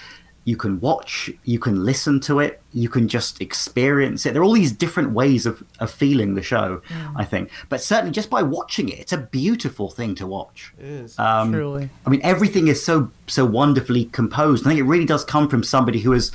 you 0.45 0.57
can 0.57 0.79
watch, 0.81 1.31
you 1.45 1.59
can 1.59 1.85
listen 1.85 2.21
to 2.21 2.39
it, 2.41 2.61
you 2.73 2.89
can 2.89 3.09
just 3.09 3.41
experience 3.41 4.27
it. 4.27 4.35
There 4.35 4.43
are 4.43 4.45
all 4.45 4.53
these 4.53 4.73
different 4.73 5.13
ways 5.13 5.47
of, 5.47 5.63
of 5.81 5.91
feeling 5.91 6.35
the 6.35 6.43
show, 6.43 6.83
I 7.17 7.25
think. 7.25 7.51
But 7.71 7.81
certainly 7.81 8.13
just 8.13 8.29
by 8.29 8.43
watching 8.43 8.89
it, 8.91 8.99
it's 8.99 9.13
a 9.13 9.19
beautiful 9.19 9.91
thing 9.91 10.15
to 10.17 10.27
watch. 10.27 10.75
It 10.79 10.85
is. 10.85 11.19
Um, 11.19 11.53
Truly. 11.53 11.89
I 12.07 12.11
mean, 12.11 12.21
everything 12.23 12.69
is 12.69 12.85
so 12.85 13.11
so 13.27 13.45
wonderfully 13.45 14.07
composed. 14.07 14.67
I 14.67 14.71
think 14.71 14.81
it 14.81 14.85
really 14.85 15.07
does 15.07 15.25
come 15.25 15.49
from 15.49 15.63
somebody 15.63 16.01
who 16.01 16.13
is 16.13 16.31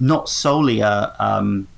not 0.00 0.28
solely 0.28 0.80
a 0.80 1.14
um, 1.20 1.68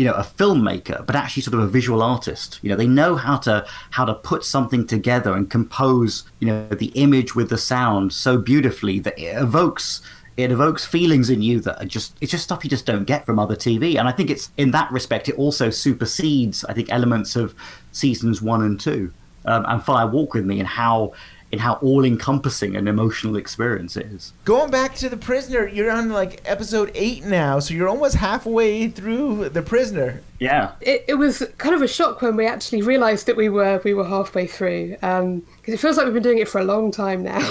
you 0.00 0.06
know 0.06 0.14
a 0.14 0.22
filmmaker, 0.22 1.04
but 1.04 1.14
actually 1.14 1.42
sort 1.42 1.54
of 1.54 1.60
a 1.60 1.68
visual 1.68 2.02
artist. 2.02 2.58
You 2.62 2.70
know, 2.70 2.76
they 2.76 2.86
know 2.86 3.16
how 3.16 3.36
to 3.38 3.66
how 3.90 4.06
to 4.06 4.14
put 4.14 4.44
something 4.44 4.86
together 4.86 5.34
and 5.34 5.50
compose 5.50 6.24
you 6.38 6.46
know 6.48 6.66
the 6.68 6.86
image 6.94 7.34
with 7.34 7.50
the 7.50 7.58
sound 7.58 8.14
so 8.14 8.38
beautifully 8.38 8.98
that 9.00 9.18
it 9.18 9.36
evokes. 9.36 10.00
It 10.42 10.52
evokes 10.52 10.84
feelings 10.84 11.30
in 11.30 11.42
you 11.42 11.60
that 11.60 11.82
are 11.82 11.86
just 11.86 12.16
it's 12.20 12.30
just 12.30 12.44
stuff 12.44 12.64
you 12.64 12.70
just 12.70 12.86
don't 12.86 13.04
get 13.04 13.26
from 13.26 13.38
other 13.38 13.56
TV, 13.56 13.98
and 13.98 14.08
I 14.08 14.12
think 14.12 14.30
it's 14.30 14.50
in 14.56 14.70
that 14.72 14.90
respect 14.92 15.28
it 15.28 15.36
also 15.36 15.70
supersedes 15.70 16.64
I 16.64 16.72
think 16.72 16.90
elements 16.90 17.36
of 17.36 17.54
seasons 17.92 18.40
one 18.42 18.62
and 18.62 18.78
two 18.78 19.12
um, 19.44 19.64
and 19.68 19.82
Fire 19.82 20.06
Walk 20.06 20.34
with 20.34 20.44
Me 20.44 20.58
and 20.58 20.68
how 20.68 21.12
in 21.52 21.58
how 21.58 21.74
all 21.74 22.04
encompassing 22.04 22.76
an 22.76 22.86
emotional 22.86 23.36
experience 23.36 23.96
it 23.96 24.06
is. 24.06 24.32
Going 24.44 24.70
back 24.70 24.94
to 24.96 25.08
the 25.08 25.16
prisoner, 25.16 25.66
you're 25.66 25.90
on 25.90 26.10
like 26.10 26.40
episode 26.44 26.92
eight 26.94 27.24
now, 27.24 27.58
so 27.58 27.74
you're 27.74 27.88
almost 27.88 28.16
halfway 28.16 28.88
through 28.88 29.48
the 29.48 29.62
prisoner. 29.62 30.22
Yeah. 30.38 30.72
it, 30.80 31.04
it 31.08 31.14
was 31.14 31.46
kind 31.58 31.74
of 31.74 31.82
a 31.82 31.88
shock 31.88 32.22
when 32.22 32.36
we 32.36 32.46
actually 32.46 32.80
realised 32.82 33.26
that 33.26 33.36
we 33.36 33.48
were 33.48 33.80
we 33.84 33.92
were 33.92 34.06
halfway 34.06 34.46
through 34.46 34.96
um, 35.02 35.40
because 35.58 35.74
it 35.74 35.80
feels 35.80 35.96
like 35.96 36.06
we've 36.06 36.14
been 36.14 36.22
doing 36.22 36.38
it 36.38 36.48
for 36.48 36.60
a 36.60 36.64
long 36.64 36.90
time 36.90 37.22
now. 37.22 37.40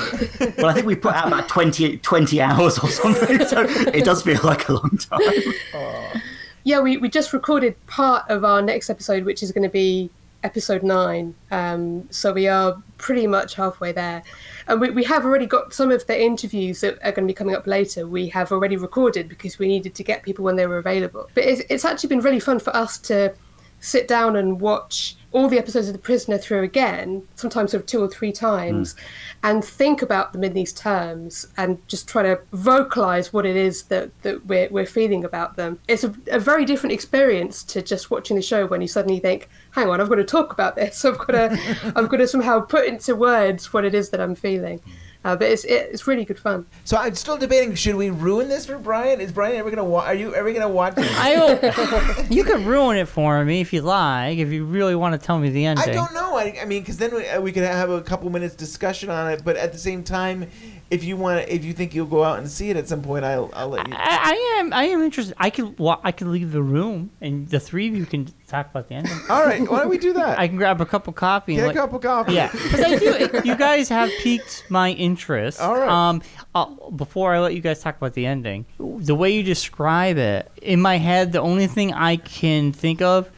Well, 0.57 0.67
I 0.67 0.73
think 0.73 0.85
we 0.85 0.95
put 0.95 1.13
out 1.15 1.27
about 1.27 1.47
20, 1.47 1.97
20 1.97 2.41
hours 2.41 2.79
or 2.79 2.89
something, 2.89 3.45
so 3.45 3.65
it 3.67 4.03
does 4.03 4.23
feel 4.23 4.39
like 4.43 4.67
a 4.67 4.73
long 4.73 4.97
time. 4.97 6.33
Yeah, 6.63 6.79
we, 6.81 6.97
we 6.97 7.09
just 7.09 7.31
recorded 7.33 7.75
part 7.87 8.29
of 8.29 8.43
our 8.43 8.61
next 8.61 8.89
episode, 8.89 9.23
which 9.23 9.41
is 9.41 9.51
going 9.51 9.63
to 9.63 9.69
be 9.69 10.09
episode 10.43 10.83
nine. 10.83 11.35
Um, 11.51 12.07
so 12.11 12.31
we 12.33 12.47
are 12.47 12.81
pretty 12.97 13.27
much 13.27 13.55
halfway 13.55 13.91
there. 13.91 14.23
And 14.67 14.79
we, 14.79 14.89
we 14.91 15.03
have 15.05 15.25
already 15.25 15.45
got 15.45 15.73
some 15.73 15.91
of 15.91 16.05
the 16.07 16.21
interviews 16.21 16.81
that 16.81 16.95
are 17.03 17.11
going 17.11 17.27
to 17.27 17.31
be 17.31 17.33
coming 17.33 17.55
up 17.55 17.67
later. 17.67 18.07
We 18.07 18.29
have 18.29 18.51
already 18.51 18.77
recorded 18.77 19.27
because 19.27 19.59
we 19.59 19.67
needed 19.67 19.95
to 19.95 20.03
get 20.03 20.23
people 20.23 20.45
when 20.45 20.55
they 20.55 20.67
were 20.67 20.77
available. 20.77 21.29
But 21.33 21.45
it's, 21.45 21.61
it's 21.69 21.85
actually 21.85 22.09
been 22.09 22.21
really 22.21 22.39
fun 22.39 22.59
for 22.59 22.75
us 22.75 22.97
to 22.99 23.33
sit 23.79 24.07
down 24.07 24.35
and 24.35 24.59
watch 24.59 25.15
all 25.31 25.47
the 25.47 25.59
episodes 25.59 25.87
of 25.87 25.93
The 25.93 25.99
Prisoner 25.99 26.37
through 26.37 26.63
again, 26.63 27.23
sometimes 27.35 27.71
sort 27.71 27.83
of 27.83 27.87
two 27.87 28.01
or 28.01 28.07
three 28.07 28.31
times, 28.31 28.93
hmm. 28.93 28.99
and 29.43 29.63
think 29.63 30.01
about 30.01 30.33
them 30.33 30.43
in 30.43 30.53
these 30.53 30.73
terms 30.73 31.47
and 31.55 31.85
just 31.87 32.07
try 32.07 32.23
to 32.23 32.39
vocalize 32.51 33.31
what 33.31 33.45
it 33.45 33.55
is 33.55 33.83
that, 33.83 34.09
that 34.23 34.45
we're, 34.47 34.69
we're 34.69 34.87
feeling 34.87 35.23
about 35.23 35.55
them. 35.55 35.79
It's 35.87 36.03
a, 36.03 36.13
a 36.31 36.39
very 36.39 36.65
different 36.65 36.93
experience 36.93 37.63
to 37.65 37.81
just 37.81 38.09
watching 38.09 38.37
the 38.37 38.41
show 38.41 38.65
when 38.65 38.81
you 38.81 38.87
suddenly 38.87 39.19
think, 39.19 39.49
hang 39.71 39.89
on, 39.89 40.01
I've 40.01 40.09
got 40.09 40.15
to 40.15 40.23
talk 40.23 40.51
about 40.51 40.75
this. 40.75 41.05
I've 41.09 41.19
got 41.19 41.33
to, 41.33 41.93
I've 41.95 42.09
got 42.09 42.17
to 42.17 42.27
somehow 42.27 42.61
put 42.61 42.87
into 42.87 43.15
words 43.15 43.71
what 43.71 43.85
it 43.85 43.93
is 43.93 44.09
that 44.09 44.19
I'm 44.19 44.35
feeling. 44.35 44.79
Hmm. 44.79 44.91
Uh, 45.25 45.35
but 45.35 45.49
it's, 45.51 45.65
it's 45.65 46.07
really 46.07 46.23
good 46.23 46.39
fun. 46.39 46.65
So 46.85 46.95
I'm 46.95 47.13
still 47.13 47.37
debating: 47.37 47.75
should 47.75 47.95
we 47.95 48.09
ruin 48.09 48.47
this 48.47 48.65
for 48.65 48.77
Brian? 48.77 49.19
Is 49.19 49.33
Brian 49.33 49.57
ever 49.57 49.69
gonna? 49.69 49.83
watch? 49.83 50.07
are 50.07 50.13
you 50.13 50.33
ever 50.33 50.53
gonna 50.53 50.69
watch? 50.69 50.93
I 50.97 52.25
you 52.29 52.45
could 52.45 52.61
ruin 52.61 52.95
it 52.95 53.09
for 53.09 53.43
me 53.43 53.59
if 53.59 53.73
you 53.73 53.81
like, 53.81 54.37
if 54.37 54.49
you 54.49 54.63
really 54.63 54.95
want 54.95 55.19
to 55.19 55.25
tell 55.25 55.37
me 55.37 55.49
the 55.49 55.65
ending, 55.65 55.89
I 55.89 55.91
don't 55.91 56.13
know. 56.13 56.37
I, 56.37 56.59
I 56.61 56.65
mean, 56.65 56.83
because 56.83 56.97
then 56.97 57.13
we, 57.13 57.27
uh, 57.27 57.41
we 57.41 57.51
could 57.51 57.63
have 57.63 57.89
a 57.89 58.01
couple 58.01 58.29
minutes 58.29 58.55
discussion 58.55 59.09
on 59.09 59.29
it. 59.29 59.43
But 59.43 59.57
at 59.57 59.73
the 59.73 59.77
same 59.77 60.03
time, 60.05 60.49
if 60.91 61.03
you 61.03 61.17
want, 61.17 61.47
if 61.49 61.63
you 61.63 61.73
think 61.73 61.93
you'll 61.93 62.07
go 62.07 62.23
out 62.23 62.39
and 62.39 62.49
see 62.49 62.69
it 62.69 62.77
at 62.77 62.87
some 62.87 63.01
point, 63.01 63.23
I'll 63.23 63.49
I'll 63.53 63.69
let 63.69 63.87
you. 63.87 63.93
I, 63.95 63.99
I 64.33 64.59
am 64.59 64.73
I 64.73 64.83
am 64.85 65.01
interested. 65.01 65.35
I 65.37 65.49
could 65.49 65.77
wa- 65.77 65.99
I 66.03 66.11
could 66.11 66.27
leave 66.27 66.51
the 66.51 66.61
room 66.61 67.11
and 67.21 67.47
the 67.47 67.59
three 67.59 67.87
of 67.87 67.95
you 67.95 68.05
can 68.05 68.27
talk 68.47 68.71
about 68.71 68.87
the 68.89 68.95
ending. 68.95 69.13
All 69.29 69.45
right, 69.45 69.61
why 69.69 69.81
don't 69.81 69.89
we 69.89 69.97
do 69.99 70.13
that? 70.13 70.39
I 70.39 70.47
can 70.47 70.57
grab 70.57 70.81
a 70.81 70.85
cup 70.85 71.07
of 71.07 71.15
coffee. 71.15 71.55
Get 71.55 71.61
and 71.61 71.65
a 71.65 71.67
let- 71.73 71.75
cup 71.75 71.93
of 71.93 72.01
coffee. 72.01 72.33
Yeah, 72.33 72.51
because 72.51 72.81
I 72.81 72.95
do. 72.97 73.41
You 73.45 73.55
guys 73.55 73.89
have 73.89 74.09
piqued 74.21 74.65
my 74.69 74.91
interest. 74.91 75.61
All 75.61 75.75
right. 75.77 75.89
Um, 75.89 76.21
uh, 76.55 76.65
before 76.89 77.33
I 77.33 77.39
let 77.39 77.53
you 77.53 77.61
guys 77.61 77.81
talk 77.81 77.97
about 77.97 78.13
the 78.13 78.25
ending, 78.25 78.65
the 78.79 79.15
way 79.15 79.29
you 79.31 79.43
describe 79.43 80.17
it 80.17 80.51
in 80.61 80.81
my 80.81 80.97
head, 80.97 81.31
the 81.31 81.41
only 81.41 81.67
thing 81.67 81.93
I 81.93 82.15
can 82.15 82.71
think 82.71 83.01
of, 83.01 83.29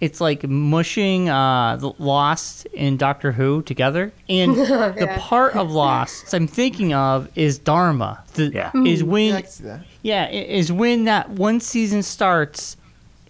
it's 0.00 0.20
like 0.20 0.46
mushing 0.46 1.28
uh, 1.28 1.78
Lost 1.98 2.66
and 2.76 2.98
Doctor 2.98 3.32
Who 3.32 3.62
together, 3.62 4.12
and 4.28 4.54
the 4.56 4.94
Yeah. 4.98 5.16
part 5.20 5.54
of 5.56 5.70
Lost 5.70 6.32
I'm 6.34 6.46
thinking 6.46 6.92
of 6.92 7.28
is 7.36 7.58
Dharma. 7.58 8.22
The, 8.34 8.50
Yeah. 8.52 8.70
Is 8.84 9.02
when 9.02 9.28
Yeah, 9.30 9.36
I 9.36 9.42
see 9.42 9.64
that. 9.64 9.80
yeah, 10.02 10.28
is 10.30 10.70
when 10.70 11.04
that 11.04 11.30
one 11.30 11.60
season 11.60 12.02
starts 12.02 12.76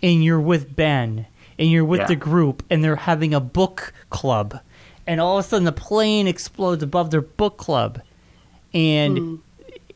and 0.02 0.24
you're 0.24 0.40
with 0.40 0.74
Ben 0.74 1.26
and 1.58 1.70
you're 1.70 1.84
with 1.84 2.00
Yeah. 2.00 2.06
the 2.06 2.16
group 2.16 2.62
and 2.68 2.82
they're 2.84 2.96
having 2.96 3.32
a 3.32 3.40
book 3.40 3.92
club. 4.10 4.58
And 5.06 5.20
all 5.20 5.38
of 5.38 5.44
a 5.44 5.48
sudden 5.48 5.64
the 5.64 5.72
plane 5.72 6.26
explodes 6.26 6.82
above 6.82 7.10
their 7.12 7.22
book 7.22 7.56
club. 7.58 8.00
And 8.74 9.38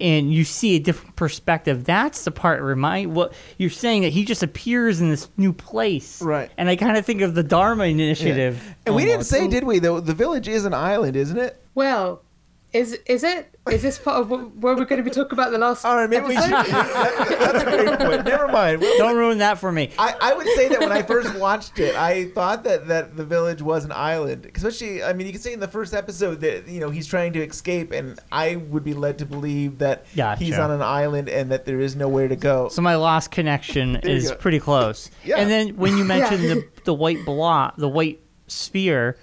and 0.00 0.32
you 0.32 0.44
see 0.44 0.76
a 0.76 0.78
different 0.78 1.16
perspective. 1.16 1.84
That's 1.84 2.24
the 2.24 2.30
part 2.30 2.62
remind 2.62 3.14
what 3.14 3.32
you're 3.58 3.70
saying 3.70 4.02
that 4.02 4.12
he 4.12 4.24
just 4.24 4.42
appears 4.42 5.00
in 5.00 5.10
this 5.10 5.28
new 5.36 5.52
place. 5.52 6.22
Right. 6.22 6.50
And 6.56 6.68
I 6.68 6.76
kind 6.76 6.96
of 6.96 7.04
think 7.04 7.20
of 7.20 7.34
the 7.34 7.42
Dharma 7.42 7.84
initiative. 7.84 8.62
And 8.86 8.94
we 8.94 9.04
didn't 9.04 9.24
say, 9.24 9.48
did 9.48 9.64
we? 9.64 9.78
Though 9.78 10.00
the 10.00 10.14
village 10.14 10.48
is 10.48 10.64
an 10.64 10.74
island, 10.74 11.16
isn't 11.16 11.38
it? 11.38 11.62
Well, 11.74 12.22
is 12.72 12.92
is 13.06 13.24
it? 13.24 13.54
Is 13.70 13.82
this 13.82 13.98
part 13.98 14.20
of 14.20 14.30
what, 14.30 14.56
where 14.56 14.74
we're 14.74 14.84
going 14.84 15.02
to 15.02 15.08
be 15.08 15.10
talking 15.14 15.32
about 15.32 15.50
the 15.52 15.58
last 15.58 15.84
All 15.84 15.94
right, 15.96 16.08
maybe 16.08 16.26
we 16.28 16.34
should. 16.36 16.50
episode? 16.52 16.72
that- 16.72 17.38
that's 17.52 17.62
a 17.62 17.64
great 17.84 17.98
point. 17.98 18.24
Never 18.24 18.48
mind. 18.48 18.80
We'll- 18.80 18.96
Don't 18.98 19.16
ruin 19.16 19.38
that 19.38 19.58
for 19.58 19.70
me. 19.70 19.90
I, 19.98 20.14
I 20.20 20.34
would 20.34 20.46
say 20.56 20.68
that 20.68 20.80
when 20.80 20.90
I 20.90 21.02
first 21.02 21.34
watched 21.36 21.78
it, 21.78 21.94
I 21.94 22.26
thought 22.30 22.64
that, 22.64 22.88
that 22.88 23.16
the 23.16 23.24
village 23.24 23.60
was 23.62 23.84
an 23.84 23.92
island. 23.92 24.50
Especially, 24.54 25.02
I 25.04 25.12
mean, 25.12 25.26
you 25.26 25.32
can 25.32 25.42
see 25.42 25.52
in 25.52 25.60
the 25.60 25.68
first 25.68 25.94
episode 25.94 26.40
that 26.40 26.68
you 26.68 26.80
know 26.80 26.90
he's 26.90 27.06
trying 27.06 27.32
to 27.34 27.42
escape, 27.46 27.92
and 27.92 28.18
I 28.32 28.56
would 28.56 28.82
be 28.84 28.94
led 28.94 29.18
to 29.18 29.26
believe 29.26 29.78
that 29.78 30.06
Gotcha. 30.16 30.42
he's 30.44 30.58
on 30.58 30.70
an 30.70 30.82
island 30.82 31.28
and 31.28 31.50
that 31.50 31.64
there 31.66 31.80
is 31.80 31.94
nowhere 31.96 32.28
to 32.28 32.36
go. 32.36 32.68
So 32.68 32.82
my 32.82 32.94
lost 32.96 33.30
connection 33.30 33.96
is 34.02 34.30
go. 34.30 34.36
pretty 34.36 34.58
close. 34.60 35.10
Yeah. 35.24 35.36
And 35.36 35.50
then 35.50 35.76
when 35.76 35.96
you 35.98 36.04
mentioned 36.16 36.42
Yeah. 36.42 36.54
the 36.54 36.68
the 36.84 36.94
white 36.94 37.24
block, 37.24 37.76
the 37.76 37.88
white 37.88 38.20
sphere, 38.48 39.16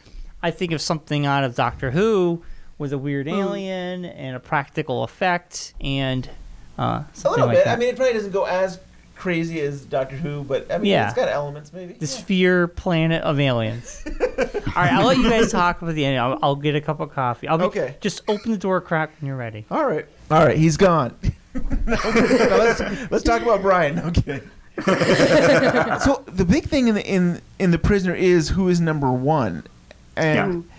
I 0.44 0.52
think 0.52 0.72
of 0.72 0.82
something 0.82 1.26
out 1.26 1.44
of 1.44 1.56
Doctor 1.56 1.92
Who 1.92 2.44
with 2.78 2.94
a 2.94 2.98
weird 2.98 3.28
alien 3.28 4.06
and 4.06 4.36
a 4.36 4.40
practical 4.40 5.04
effect 5.04 5.74
and 5.82 6.30
uh, 6.78 6.84
a 6.84 7.06
something 7.14 7.32
little 7.32 7.48
like 7.48 7.58
bit. 7.58 7.66
that. 7.66 7.76
I 7.76 7.80
mean, 7.80 7.90
it 7.90 7.96
probably 7.96 8.14
doesn't 8.14 8.32
go 8.32 8.46
as 8.46 8.80
crazy 9.16 9.60
as 9.62 9.84
Doctor 9.84 10.16
Who, 10.16 10.44
but 10.44 10.72
I 10.72 10.78
mean, 10.78 10.92
Yeah. 10.92 11.08
it's 11.08 11.16
got 11.16 11.28
elements 11.28 11.74
maybe. 11.74 11.94
the 11.94 12.06
sphere 12.06 12.68
planet 12.68 13.24
of 13.24 13.40
aliens. 13.40 14.04
All 14.38 14.74
right, 14.76 14.92
I'll 14.94 15.08
let 15.08 15.18
you 15.18 15.28
guys 15.28 15.52
talk 15.52 15.82
about 15.82 15.96
the 15.96 16.06
end. 16.06 16.20
I'll, 16.20 16.38
I'll 16.44 16.56
get 16.56 16.76
a 16.76 16.82
cup 16.82 17.00
of 17.00 17.12
coffee. 17.12 17.48
I'll 17.48 17.58
be, 17.58 17.64
Okay. 17.64 17.96
Just 18.00 18.22
open 18.28 18.52
the 18.52 18.58
door 18.60 18.80
crack 18.80 19.10
when 19.20 19.28
you're 19.28 19.38
ready. 19.38 19.66
All 19.72 19.86
right, 19.88 20.06
all 20.30 20.46
right, 20.46 20.58
he's 20.58 20.78
gone. 20.78 21.16
No, 21.88 21.96
let's 21.96 22.80
let's 23.10 23.24
talk 23.24 23.42
about 23.42 23.64
Brian. 23.64 23.96
No 23.96 24.04
I'm 24.04 24.14
kidding. 24.14 24.48
so 24.86 26.24
the 26.28 26.46
big 26.48 26.66
thing 26.66 26.88
in 26.88 26.94
the 26.94 27.04
in 27.04 27.42
in 27.58 27.72
the 27.72 27.80
prisoner 27.80 28.14
is 28.14 28.50
who 28.50 28.68
is 28.70 28.80
number 28.80 29.12
one, 29.12 29.64
and 30.16 30.70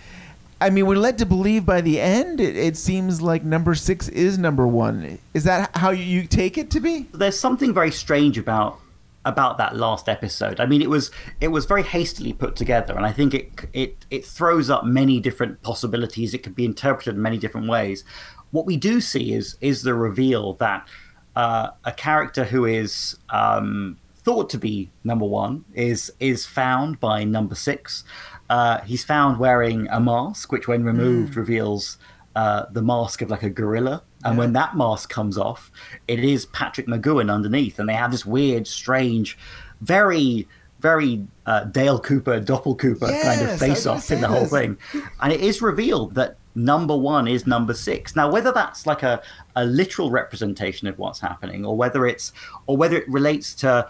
I 0.61 0.69
mean 0.69 0.85
we're 0.85 0.97
led 0.97 1.17
to 1.19 1.25
believe 1.25 1.65
by 1.65 1.81
the 1.81 1.99
end 1.99 2.41
it, 2.41 2.55
it 2.55 2.75
seems 2.75 3.21
like 3.21 3.43
number 3.43 3.75
six 3.75 4.09
is 4.09 4.37
number 4.37 4.67
one. 4.67 5.19
Is 5.33 5.43
that 5.45 5.75
how 5.75 5.91
you, 5.91 6.25
take 6.27 6.57
it 6.57 6.69
to 6.71 6.79
be? 6.79 7.07
there's 7.13 7.39
something 7.39 7.73
very 7.73 7.91
strange 7.91 8.37
about 8.37 8.79
about 9.25 9.57
that 9.57 9.75
last 9.75 10.09
episode. 10.09 10.59
I 10.59 10.65
mean, 10.65 10.81
it 10.81 10.89
was 10.89 11.11
it 11.41 11.49
was 11.49 11.65
very 11.65 11.83
hastily 11.83 12.33
put 12.33 12.55
together, 12.55 12.95
and 12.95 13.05
I 13.05 13.11
think 13.11 13.33
it 13.33 13.51
it 13.73 14.05
it 14.09 14.25
throws 14.25 14.69
up 14.69 14.85
many 14.85 15.19
different 15.19 15.61
possibilities. 15.61 16.33
It 16.33 16.39
could 16.39 16.55
be 16.55 16.65
interpreted 16.65 17.15
in 17.15 17.21
many 17.21 17.37
different 17.37 17.69
ways. 17.69 18.03
What 18.51 18.65
we 18.65 18.77
do 18.77 19.01
see 19.01 19.33
is 19.33 19.57
is 19.61 19.83
the 19.83 19.93
reveal 19.93 20.53
that 20.55 20.87
uh, 21.35 21.69
a 21.85 21.91
character 21.91 22.43
who 22.43 22.65
is 22.65 23.17
um, 23.29 23.97
thought 24.15 24.49
to 24.49 24.57
be 24.57 24.89
number 25.03 25.25
one 25.25 25.65
is 25.73 26.11
is 26.19 26.45
found 26.45 26.99
by 26.99 27.23
number 27.23 27.55
six. 27.55 28.03
Uh, 28.49 28.81
he's 28.81 29.03
found 29.03 29.39
wearing 29.39 29.87
a 29.89 29.99
mask, 29.99 30.51
which, 30.51 30.67
when 30.67 30.83
removed, 30.83 31.35
reveals 31.35 31.97
uh, 32.35 32.65
the 32.71 32.81
mask 32.81 33.21
of 33.21 33.29
like 33.29 33.43
a 33.43 33.49
gorilla. 33.49 34.03
And 34.25 34.37
when 34.37 34.53
that 34.53 34.75
mask 34.75 35.09
comes 35.09 35.37
off, 35.37 35.71
it 36.07 36.19
is 36.19 36.45
Patrick 36.47 36.87
McGoohan 36.87 37.31
underneath, 37.31 37.79
and 37.79 37.87
they 37.87 37.93
have 37.93 38.11
this 38.11 38.25
weird, 38.25 38.67
strange, 38.67 39.37
very, 39.81 40.47
very 40.79 41.25
uh, 41.45 41.65
Dale 41.65 41.99
Cooper, 41.99 42.41
Doppel 42.41 42.77
Cooper 42.77 43.05
kind 43.05 43.15
Yes, 43.15 43.49
I 43.49 43.53
of 43.53 43.59
face 43.59 43.85
off 43.85 44.11
in 44.11 44.21
the 44.21 44.27
whole 44.27 44.45
thing. 44.45 44.77
And 45.21 45.31
it 45.31 45.41
is 45.41 45.61
revealed 45.61 46.15
that 46.15 46.37
number 46.55 46.97
one 46.97 47.27
is 47.27 47.47
number 47.47 47.73
six. 47.73 48.15
Now, 48.15 48.31
whether 48.31 48.51
that's 48.51 48.85
like 48.85 49.03
a, 49.03 49.21
a 49.55 49.65
literal 49.65 50.11
representation 50.11 50.87
of 50.87 50.97
what's 50.97 51.19
happening, 51.19 51.65
or 51.65 51.75
whether 51.77 52.05
it's 52.05 52.33
or 52.67 52.77
whether 52.77 52.97
it 52.97 53.07
relates 53.09 53.53
to 53.55 53.89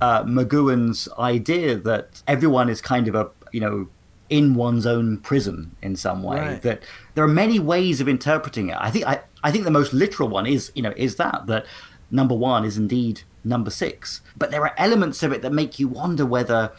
uh, 0.00 0.24
McGoohan's 0.24 1.08
idea 1.18 1.76
that 1.76 2.22
everyone 2.26 2.68
is 2.68 2.80
kind 2.80 3.08
of 3.08 3.14
a 3.14 3.30
you 3.52 3.60
know 3.60 3.88
in 4.30 4.54
one's 4.54 4.86
own 4.86 5.18
prison 5.18 5.76
in 5.82 5.96
some 5.96 6.22
way. 6.22 6.38
Right. 6.38 6.62
That 6.62 6.82
there 7.14 7.24
are 7.24 7.28
many 7.28 7.58
ways 7.58 8.00
of 8.00 8.08
interpreting 8.08 8.70
it. 8.70 8.76
I 8.80 8.90
think 8.90 9.06
I, 9.06 9.20
I 9.42 9.50
think 9.50 9.64
the 9.64 9.70
most 9.70 9.92
literal 9.92 10.28
one 10.28 10.46
is 10.46 10.72
you 10.74 10.82
know 10.82 10.94
is 10.96 11.16
that 11.16 11.46
that 11.46 11.66
number 12.10 12.34
one 12.34 12.64
is 12.64 12.78
indeed 12.78 13.22
number 13.44 13.70
six. 13.70 14.22
But 14.36 14.50
there 14.50 14.62
are 14.62 14.74
elements 14.78 15.22
of 15.22 15.32
it 15.32 15.42
that 15.42 15.52
make 15.52 15.78
you 15.78 15.88
wonder 15.88 16.24
whether 16.24 16.72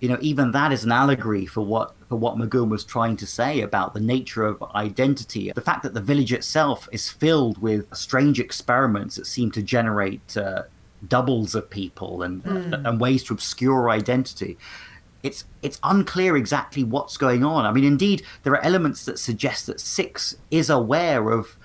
you 0.00 0.08
know 0.08 0.18
even 0.20 0.52
that 0.52 0.72
is 0.72 0.84
an 0.84 0.92
allegory 0.92 1.44
for 1.44 1.60
what 1.60 1.94
for 2.08 2.16
what 2.16 2.36
McGoohan 2.36 2.68
was 2.68 2.84
trying 2.84 3.16
to 3.16 3.26
say 3.26 3.60
about 3.60 3.94
the 3.94 4.00
nature 4.00 4.44
of 4.44 4.62
identity 4.74 5.50
the 5.52 5.60
fact 5.60 5.82
that 5.82 5.94
the 5.94 6.00
village 6.00 6.32
itself 6.32 6.88
is 6.92 7.08
filled 7.08 7.58
with 7.58 7.86
strange 7.94 8.40
experiments 8.40 9.14
that 9.16 9.26
seem 9.26 9.52
to 9.52 9.62
generate 9.62 10.36
uh, 10.36 10.64
doubles 11.06 11.54
of 11.54 11.70
people 11.70 12.22
and 12.22 12.44
and 12.44 13.00
ways 13.00 13.22
to 13.22 13.32
obscure 13.32 13.90
identity 13.90 14.58
it's 15.22 15.44
it's 15.62 15.78
unclear 15.82 16.36
exactly 16.36 16.82
what's 16.84 17.16
going 17.16 17.44
on. 17.44 17.64
I 17.64 17.72
mean, 17.72 17.84
indeed, 17.84 18.22
there 18.42 18.52
are 18.54 18.64
elements 18.64 19.04
that 19.04 19.18
suggest 19.18 19.66
that 19.66 19.80
Six 19.80 20.36
is 20.50 20.68
aware 20.70 21.30
of 21.30 21.56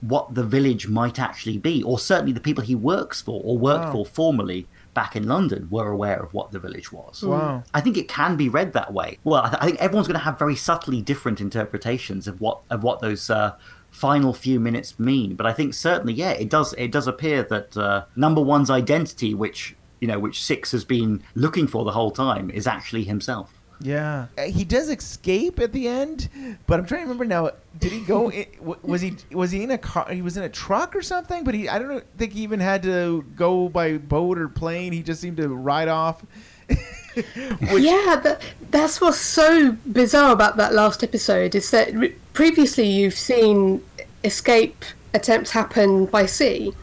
what 0.00 0.34
the 0.34 0.44
village 0.44 0.86
might 0.88 1.18
actually 1.18 1.56
be, 1.58 1.82
or 1.82 1.98
certainly 1.98 2.32
the 2.32 2.40
people 2.40 2.62
he 2.62 2.74
works 2.74 3.22
for 3.22 3.40
or 3.44 3.56
worked 3.56 3.86
Wow. 3.86 3.92
for 3.92 4.06
formerly 4.06 4.66
back 4.92 5.16
in 5.16 5.26
London 5.26 5.66
were 5.70 5.88
aware 5.90 6.20
of 6.20 6.32
what 6.34 6.52
the 6.52 6.58
village 6.60 6.92
was. 6.92 7.22
Wow. 7.22 7.64
I 7.72 7.80
think 7.80 7.96
it 7.96 8.06
can 8.06 8.36
be 8.36 8.48
read 8.48 8.74
that 8.74 8.92
way. 8.92 9.18
Well, 9.24 9.42
I, 9.42 9.48
th- 9.48 9.62
I 9.62 9.66
think 9.66 9.80
everyone's 9.80 10.06
going 10.06 10.18
to 10.20 10.24
have 10.24 10.38
very 10.38 10.54
subtly 10.54 11.00
different 11.02 11.40
interpretations 11.40 12.28
of 12.28 12.40
what 12.40 12.60
of 12.70 12.82
what 12.84 13.00
those 13.00 13.28
uh, 13.30 13.56
final 13.90 14.32
few 14.34 14.60
minutes 14.60 14.98
mean. 15.00 15.34
But 15.36 15.46
I 15.46 15.52
think 15.52 15.74
certainly, 15.74 16.12
yeah, 16.12 16.30
it 16.32 16.48
does 16.50 16.74
it 16.74 16.92
does 16.92 17.08
appear 17.08 17.42
that 17.44 17.76
uh, 17.76 18.04
number 18.14 18.42
one's 18.42 18.70
identity, 18.70 19.34
which 19.34 19.74
you 20.04 20.08
know, 20.08 20.18
which 20.18 20.42
Six 20.42 20.70
has 20.72 20.84
been 20.84 21.22
looking 21.34 21.66
for 21.66 21.82
the 21.82 21.92
whole 21.92 22.10
time, 22.10 22.50
is 22.50 22.66
actually 22.66 23.04
himself. 23.04 23.50
Yeah, 23.80 24.26
Uh, 24.36 24.42
he 24.42 24.62
does 24.62 24.90
escape 24.90 25.58
at 25.58 25.72
the 25.72 25.88
end, 25.88 26.28
but 26.66 26.78
I'm 26.78 26.84
trying 26.84 27.00
to 27.00 27.04
remember 27.04 27.24
now. 27.24 27.52
Did 27.78 27.92
he 27.92 28.00
go? 28.00 28.30
In, 28.30 28.44
was 28.82 29.00
he 29.00 29.16
was 29.32 29.50
he 29.50 29.62
in 29.62 29.70
a 29.70 29.78
car? 29.78 30.06
He 30.10 30.20
was 30.20 30.36
in 30.36 30.42
a 30.42 30.50
truck 30.50 30.94
or 30.94 31.00
something. 31.00 31.42
But 31.42 31.54
he 31.54 31.70
I 31.70 31.78
don't 31.78 32.04
think 32.18 32.34
he 32.34 32.42
even 32.42 32.60
had 32.60 32.82
to 32.82 33.22
go 33.34 33.70
by 33.70 33.96
boat 33.96 34.36
or 34.36 34.48
plane. 34.50 34.92
He 34.92 35.02
just 35.02 35.22
seemed 35.22 35.38
to 35.38 35.48
ride 35.48 35.88
off. 35.88 36.22
yeah, 37.16 38.20
that, 38.24 38.42
that's 38.70 39.00
what's 39.00 39.16
so 39.16 39.72
bizarre 39.90 40.32
about 40.32 40.58
that 40.58 40.74
last 40.74 41.02
episode 41.02 41.54
is 41.54 41.70
that 41.70 41.94
re- 41.94 42.14
previously 42.34 42.86
you've 42.86 43.14
seen 43.14 43.82
escape 44.22 44.84
attempts 45.14 45.52
happen 45.52 46.04
by 46.06 46.26
sea, 46.26 46.74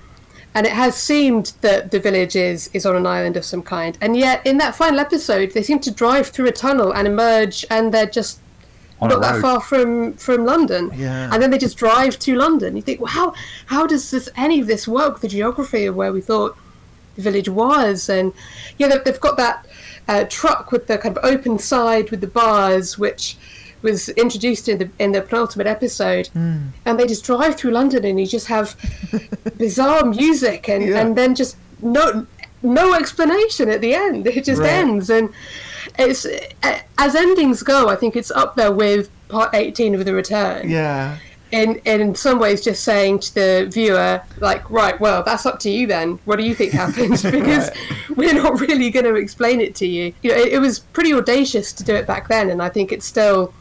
and 0.54 0.66
it 0.66 0.74
has 0.74 0.96
seemed 0.96 1.54
that 1.62 1.92
the 1.92 2.00
village 2.00 2.36
is, 2.36 2.70
is 2.74 2.86
on 2.86 2.96
an 2.96 3.08
island 3.08 3.38
of 3.38 3.46
some 3.46 3.64
kind. 3.64 3.98
And 4.02 4.18
yet, 4.18 4.46
in 4.46 4.58
that 4.58 4.76
final 4.76 5.00
episode, 5.00 5.52
they 5.52 5.64
seem 5.64 5.80
to 5.80 5.92
drive 5.92 6.28
through 6.28 6.48
a 6.48 6.52
tunnel 6.52 6.92
and 6.92 7.08
emerge, 7.08 7.66
and 7.70 7.94
they're 7.94 8.06
just 8.06 8.40
On 9.00 9.10
not 9.10 9.22
that 9.22 9.42
far 9.42 9.62
from 9.62 10.14
from 10.14 10.46
London. 10.46 10.92
Yeah. 10.94 11.30
And 11.32 11.42
then 11.42 11.52
they 11.52 11.58
just 11.58 11.78
drive 11.78 12.20
to 12.20 12.36
London. 12.36 12.76
You 12.76 12.82
think, 12.82 13.00
well, 13.00 13.12
how 13.12 13.34
how 13.68 13.88
does 13.88 14.12
this 14.12 14.30
any 14.36 14.60
of 14.60 14.68
this 14.68 14.88
work? 14.88 15.14
with 15.14 15.22
The 15.22 15.30
geography 15.30 15.86
of 15.86 15.96
where 15.96 16.12
we 16.12 16.22
thought 16.22 16.58
the 17.16 17.22
village 17.22 17.50
was, 17.50 18.10
and 18.10 18.34
yeah, 18.78 18.88
they've, 18.90 19.04
they've 19.04 19.20
got 19.20 19.38
that 19.38 19.66
uh, 20.08 20.26
truck 20.26 20.72
with 20.72 20.88
the 20.88 20.98
kind 20.98 21.18
of 21.18 21.24
open 21.24 21.60
side 21.60 22.12
with 22.12 22.22
the 22.22 22.28
bars, 22.28 22.98
which 22.98 23.38
was 23.82 24.10
introduced 24.10 24.68
in 24.70 24.78
the 24.78 24.90
in 25.00 25.12
the 25.12 25.22
penultimate 25.22 25.68
episode, 25.68 26.28
hmm. 26.28 26.68
and 26.86 27.00
they 27.00 27.06
just 27.08 27.24
drive 27.26 27.56
through 27.56 27.72
London, 27.72 28.06
and 28.06 28.20
you 28.20 28.26
just 28.28 28.48
have 28.48 28.76
bizarre 29.58 30.06
music, 30.06 30.70
and 30.70 30.84
Yeah. 30.88 31.00
and 31.00 31.16
then 31.18 31.36
just 31.36 31.58
no 31.82 32.26
no 32.64 32.94
explanation 32.94 33.70
at 33.70 33.82
the 33.82 33.94
end. 33.94 34.28
It 34.28 34.44
just 34.46 34.62
Right. 34.62 34.70
ends, 34.72 35.10
and 35.10 35.30
it's 35.98 36.26
as 36.98 37.16
endings 37.16 37.64
go. 37.64 37.90
I 37.90 37.96
think 37.96 38.16
it's 38.16 38.32
up 38.32 38.56
there 38.56 38.72
with 38.72 39.10
part 39.30 39.54
eighteen 39.54 39.96
of 39.96 40.06
The 40.06 40.14
Return. 40.14 40.70
Yeah. 40.70 41.18
In 41.52 41.82
in 41.84 42.16
some 42.16 42.40
ways, 42.40 42.62
just 42.64 42.82
saying 42.84 43.20
to 43.20 43.36
the 43.36 43.68
viewer, 43.70 44.22
like, 44.40 44.70
right, 44.70 44.98
well, 45.02 45.22
that's 45.22 45.46
up 45.46 45.60
to 45.60 45.70
you 45.70 45.86
then. 45.86 46.20
What 46.24 46.38
do 46.38 46.44
you 46.46 46.56
think 46.56 46.72
happened? 46.72 47.22
Because 47.32 47.72
we're 48.16 48.34
not 48.34 48.62
really 48.62 48.90
going 48.90 49.04
to 49.06 49.16
explain 49.16 49.60
it 49.60 49.76
to 49.76 49.86
you. 49.86 50.14
You 50.22 50.32
know, 50.32 50.38
it, 50.38 50.54
it 50.54 50.60
was 50.60 50.80
pretty 50.80 51.14
audacious 51.14 51.74
to 51.74 51.84
do 51.84 51.94
it 51.94 52.08
back 52.08 52.30
then, 52.30 52.50
and 52.52 52.62
I 52.62 52.70
think 52.70 52.94
it's 52.94 53.06
still 53.06 53.54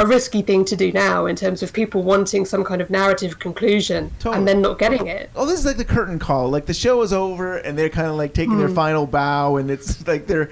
a 0.00 0.06
risky 0.06 0.40
thing 0.40 0.64
to 0.64 0.74
do 0.76 0.90
now 0.92 1.26
in 1.26 1.36
terms 1.36 1.62
of 1.62 1.72
people 1.72 2.02
wanting 2.02 2.46
some 2.46 2.64
kind 2.64 2.80
of 2.80 2.88
narrative 2.88 3.38
conclusion 3.38 4.10
and 4.24 4.48
then 4.48 4.62
not 4.62 4.78
getting 4.78 5.06
it. 5.06 5.30
Oh, 5.36 5.44
this 5.44 5.58
is 5.60 5.66
like 5.66 5.76
the 5.76 5.84
curtain 5.84 6.18
call. 6.18 6.48
Like 6.48 6.64
the 6.66 6.74
show 6.74 7.02
is 7.02 7.12
over, 7.12 7.58
and 7.58 7.76
they're 7.78 7.90
kind 7.90 8.08
of 8.08 8.14
like 8.14 8.32
taking 8.32 8.56
their 8.58 8.68
Hmm. 8.68 8.74
final 8.74 9.06
bow, 9.06 9.56
and 9.56 9.70
it's 9.70 10.06
like 10.08 10.26
they're, 10.26 10.46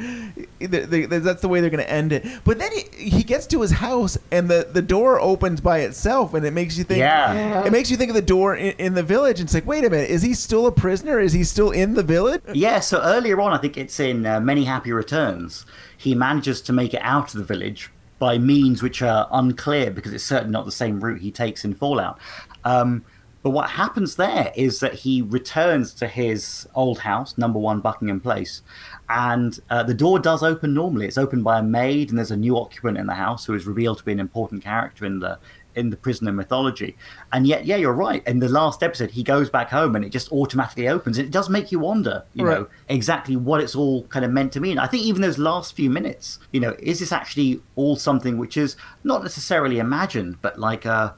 they 0.60 0.66
they 1.06 1.18
that's 1.18 1.40
the 1.40 1.48
way 1.48 1.60
they're 1.60 1.70
going 1.70 1.82
to 1.84 1.90
end 1.90 2.12
it. 2.12 2.26
But 2.44 2.58
then 2.58 2.70
he, 2.72 3.10
he 3.10 3.22
gets 3.22 3.46
to 3.48 3.60
his 3.62 3.70
house, 3.70 4.18
and 4.30 4.48
the, 4.50 4.68
the 4.70 4.82
door 4.82 5.18
opens 5.20 5.60
by 5.60 5.78
itself, 5.80 6.34
and 6.34 6.44
it 6.44 6.52
makes 6.52 6.76
you 6.76 6.84
think. 6.84 6.98
Yeah. 6.98 7.32
Yeah. 7.32 7.64
It 7.66 7.72
makes 7.72 7.90
you 7.90 7.96
think 7.96 8.10
of 8.10 8.16
the 8.16 8.22
door 8.22 8.54
in, 8.56 8.72
in 8.78 8.94
the 8.94 9.02
village. 9.02 9.40
And 9.40 9.46
it's 9.46 9.54
like, 9.54 9.66
wait 9.66 9.84
a 9.84 9.90
minute, 9.90 10.10
is 10.10 10.22
he 10.22 10.34
still 10.34 10.66
a 10.66 10.72
prisoner? 10.72 11.18
Is 11.20 11.32
he 11.32 11.42
still 11.44 11.70
in 11.70 11.94
the 11.94 12.02
village? 12.02 12.42
Yeah, 12.52 12.80
so 12.80 13.00
earlier 13.02 13.40
on, 13.40 13.52
I 13.52 13.58
think 13.58 13.76
it's 13.78 13.98
in 13.98 14.26
uh, 14.26 14.40
Many 14.40 14.64
Happy 14.64 14.92
Returns, 14.92 15.64
he 15.96 16.14
manages 16.14 16.60
to 16.62 16.72
make 16.72 16.92
it 16.94 17.00
out 17.02 17.34
of 17.34 17.38
the 17.40 17.44
village 17.44 17.90
by 18.18 18.38
means 18.38 18.82
which 18.82 19.02
are 19.02 19.28
unclear 19.30 19.90
because 19.90 20.12
it's 20.12 20.24
certainly 20.24 20.52
not 20.52 20.64
the 20.64 20.72
same 20.72 21.00
route 21.00 21.20
he 21.20 21.30
takes 21.30 21.64
in 21.64 21.74
Fallout. 21.74 22.18
Um, 22.64 23.04
but 23.42 23.50
what 23.50 23.70
happens 23.70 24.16
there 24.16 24.52
is 24.56 24.80
that 24.80 24.94
he 24.94 25.22
returns 25.22 25.94
to 25.94 26.08
his 26.08 26.68
old 26.74 26.98
house, 26.98 27.38
number 27.38 27.58
one 27.58 27.80
Buckingham 27.80 28.20
Place, 28.20 28.62
and 29.08 29.58
uh, 29.70 29.84
the 29.84 29.94
door 29.94 30.18
does 30.18 30.42
open 30.42 30.74
normally. 30.74 31.06
It's 31.06 31.16
opened 31.16 31.44
by 31.44 31.60
a 31.60 31.62
maid, 31.62 32.10
and 32.10 32.18
there's 32.18 32.32
a 32.32 32.36
new 32.36 32.58
occupant 32.58 32.98
in 32.98 33.06
the 33.06 33.14
house 33.14 33.44
who 33.46 33.54
is 33.54 33.64
revealed 33.66 33.98
to 33.98 34.04
be 34.04 34.12
an 34.12 34.20
important 34.20 34.62
character 34.62 35.06
in 35.06 35.20
the 35.20 35.38
in 35.78 35.90
the 35.90 35.96
prisoner 35.96 36.32
mythology. 36.32 36.96
And 37.32 37.46
yet, 37.46 37.64
yeah, 37.64 37.76
you're 37.76 37.92
right. 37.94 38.22
In 38.26 38.40
the 38.40 38.48
last 38.48 38.82
episode, 38.82 39.12
he 39.12 39.22
goes 39.22 39.48
back 39.48 39.70
home 39.70 39.96
and 39.96 40.04
it 40.04 40.10
just 40.10 40.30
automatically 40.32 40.88
opens. 40.88 41.16
It 41.18 41.30
does 41.30 41.48
make 41.48 41.70
you 41.72 41.78
wonder, 41.78 42.24
you 42.34 42.44
Right. 42.44 42.58
know, 42.60 42.68
exactly 42.88 43.36
what 43.36 43.60
it's 43.62 43.74
all 43.74 44.02
kind 44.08 44.24
of 44.24 44.30
meant 44.32 44.52
to 44.52 44.60
mean. 44.60 44.78
I 44.78 44.86
think 44.86 45.04
even 45.04 45.22
those 45.22 45.38
last 45.38 45.74
few 45.74 45.88
minutes, 45.88 46.38
you 46.52 46.60
know, 46.60 46.74
is 46.80 46.98
this 47.00 47.12
actually 47.12 47.62
all 47.76 47.96
something 47.96 48.36
which 48.38 48.56
is 48.56 48.76
not 49.04 49.22
necessarily 49.22 49.78
imagined, 49.78 50.36
but 50.42 50.58
like 50.58 50.84
a, 50.84 51.14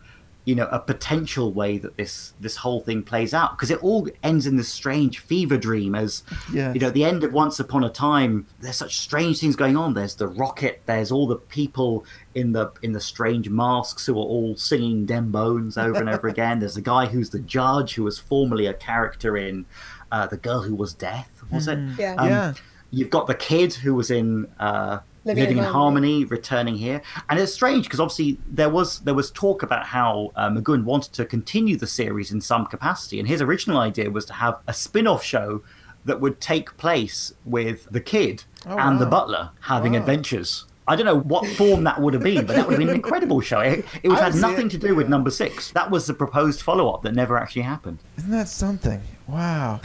you 0.47 0.55
know, 0.55 0.67
a 0.73 0.79
potential 0.81 1.53
way 1.53 1.77
that 1.77 1.97
this 1.99 2.33
this 2.41 2.57
whole 2.57 2.81
thing 2.81 3.03
plays 3.03 3.35
out? 3.35 3.57
Because 3.57 3.71
it 3.71 3.79
all 3.85 4.09
ends 4.23 4.47
in 4.47 4.57
this 4.57 4.69
strange 4.71 5.19
fever 5.19 5.59
dream 5.59 5.95
as, 5.95 6.23
you 6.53 6.81
know, 6.81 6.91
the 6.91 7.05
end 7.05 7.23
of 7.25 7.33
Once 7.33 7.61
Upon 7.61 7.85
a 7.85 7.91
Time, 7.91 8.47
there's 8.61 8.77
such 8.77 8.99
strange 8.99 9.39
things 9.41 9.55
going 9.55 9.77
on. 9.77 9.93
There's 9.95 10.15
the 10.17 10.27
rocket. 10.27 10.81
There's 10.87 11.13
all 11.13 11.27
the 11.29 11.37
people 11.37 12.05
in 12.35 12.53
the 12.53 12.71
in 12.83 12.93
the 12.93 13.01
strange 13.01 13.49
masks 13.49 14.07
who 14.07 14.15
are 14.15 14.25
all 14.25 14.57
singing 14.57 15.05
"Dem 15.07 15.31
Bones" 15.33 15.77
over 15.77 15.99
and 15.99 16.09
over 16.09 16.29
again. 16.29 16.59
There's 16.61 16.77
a 16.77 16.83
guy 16.83 17.07
who's 17.07 17.31
the 17.31 17.41
judge 17.41 17.95
who 17.95 18.05
was 18.05 18.19
formerly 18.19 18.67
a 18.67 18.75
character 18.75 19.37
in 19.37 19.67
uh, 20.13 20.27
"The 20.27 20.37
Girl 20.37 20.63
Who 20.63 20.75
Was 20.75 20.95
Death." 20.95 21.31
Was 21.51 21.67
it? 21.69 21.79
Mhm. 21.79 21.99
Yeah. 21.99 22.15
Um, 22.17 22.29
Yeah. 22.29 22.53
You've 22.93 23.11
got 23.11 23.27
the 23.29 23.35
kid 23.37 23.73
who 23.75 23.95
was 23.95 24.11
in 24.11 24.49
uh, 24.59 24.99
Living 25.25 25.43
Living, 25.45 25.59
in 25.59 25.65
in 25.65 25.71
Harmony, 25.71 26.25
returning 26.25 26.77
here, 26.77 27.03
and 27.29 27.39
it's 27.39 27.53
strange 27.53 27.85
because 27.85 28.01
obviously 28.01 28.39
there 28.51 28.69
was 28.71 28.99
there 29.01 29.15
was 29.15 29.31
talk 29.31 29.63
about 29.63 29.87
how 29.87 30.33
uh, 30.35 30.49
McGoohan 30.51 30.83
wanted 30.85 31.13
to 31.15 31.25
continue 31.25 31.77
the 31.77 31.87
series 31.87 32.33
in 32.33 32.41
some 32.41 32.67
capacity, 32.67 33.19
and 33.21 33.29
his 33.29 33.41
original 33.43 33.79
idea 33.79 34.11
was 34.11 34.25
to 34.27 34.33
have 34.33 34.57
a 34.67 34.73
spin-off 34.75 35.23
show 35.23 35.63
that 36.05 36.21
would 36.21 36.41
take 36.41 36.77
place 36.79 37.33
with 37.45 37.87
the 37.93 38.01
kid 38.01 38.43
Oh, 38.67 38.77
and 38.79 38.99
the 38.99 39.07
butler 39.07 39.51
having 39.61 39.93
Wow. 39.93 39.99
adventures. 40.01 40.65
I 40.91 40.97
don't 40.97 41.07
know 41.07 41.21
what 41.21 41.47
form 41.47 41.85
that 41.85 42.01
would 42.01 42.15
have 42.15 42.23
been, 42.25 42.45
but 42.45 42.57
that 42.57 42.67
would 42.67 42.73
have 42.73 42.81
been 42.81 42.89
an 42.89 42.97
incredible 42.97 43.41
show. 43.41 43.61
It, 43.61 43.85
it 44.03 44.09
would 44.09 44.19
have 44.19 44.35
see 44.35 44.41
nothing 44.41 44.67
it, 44.67 44.71
to 44.71 44.79
do 44.79 44.97
with 44.97 45.09
number 45.09 45.31
six. 45.31 45.71
That 45.71 45.89
was 45.89 46.09
the 46.09 46.15
proposed 46.15 46.63
follow-up 46.63 47.03
that 47.03 47.15
never 47.15 47.39
actually 47.39 47.63
happened. 47.63 47.99
Isn't 48.19 48.33
that 48.33 48.49
something? 48.49 49.01
Wow. 49.29 49.81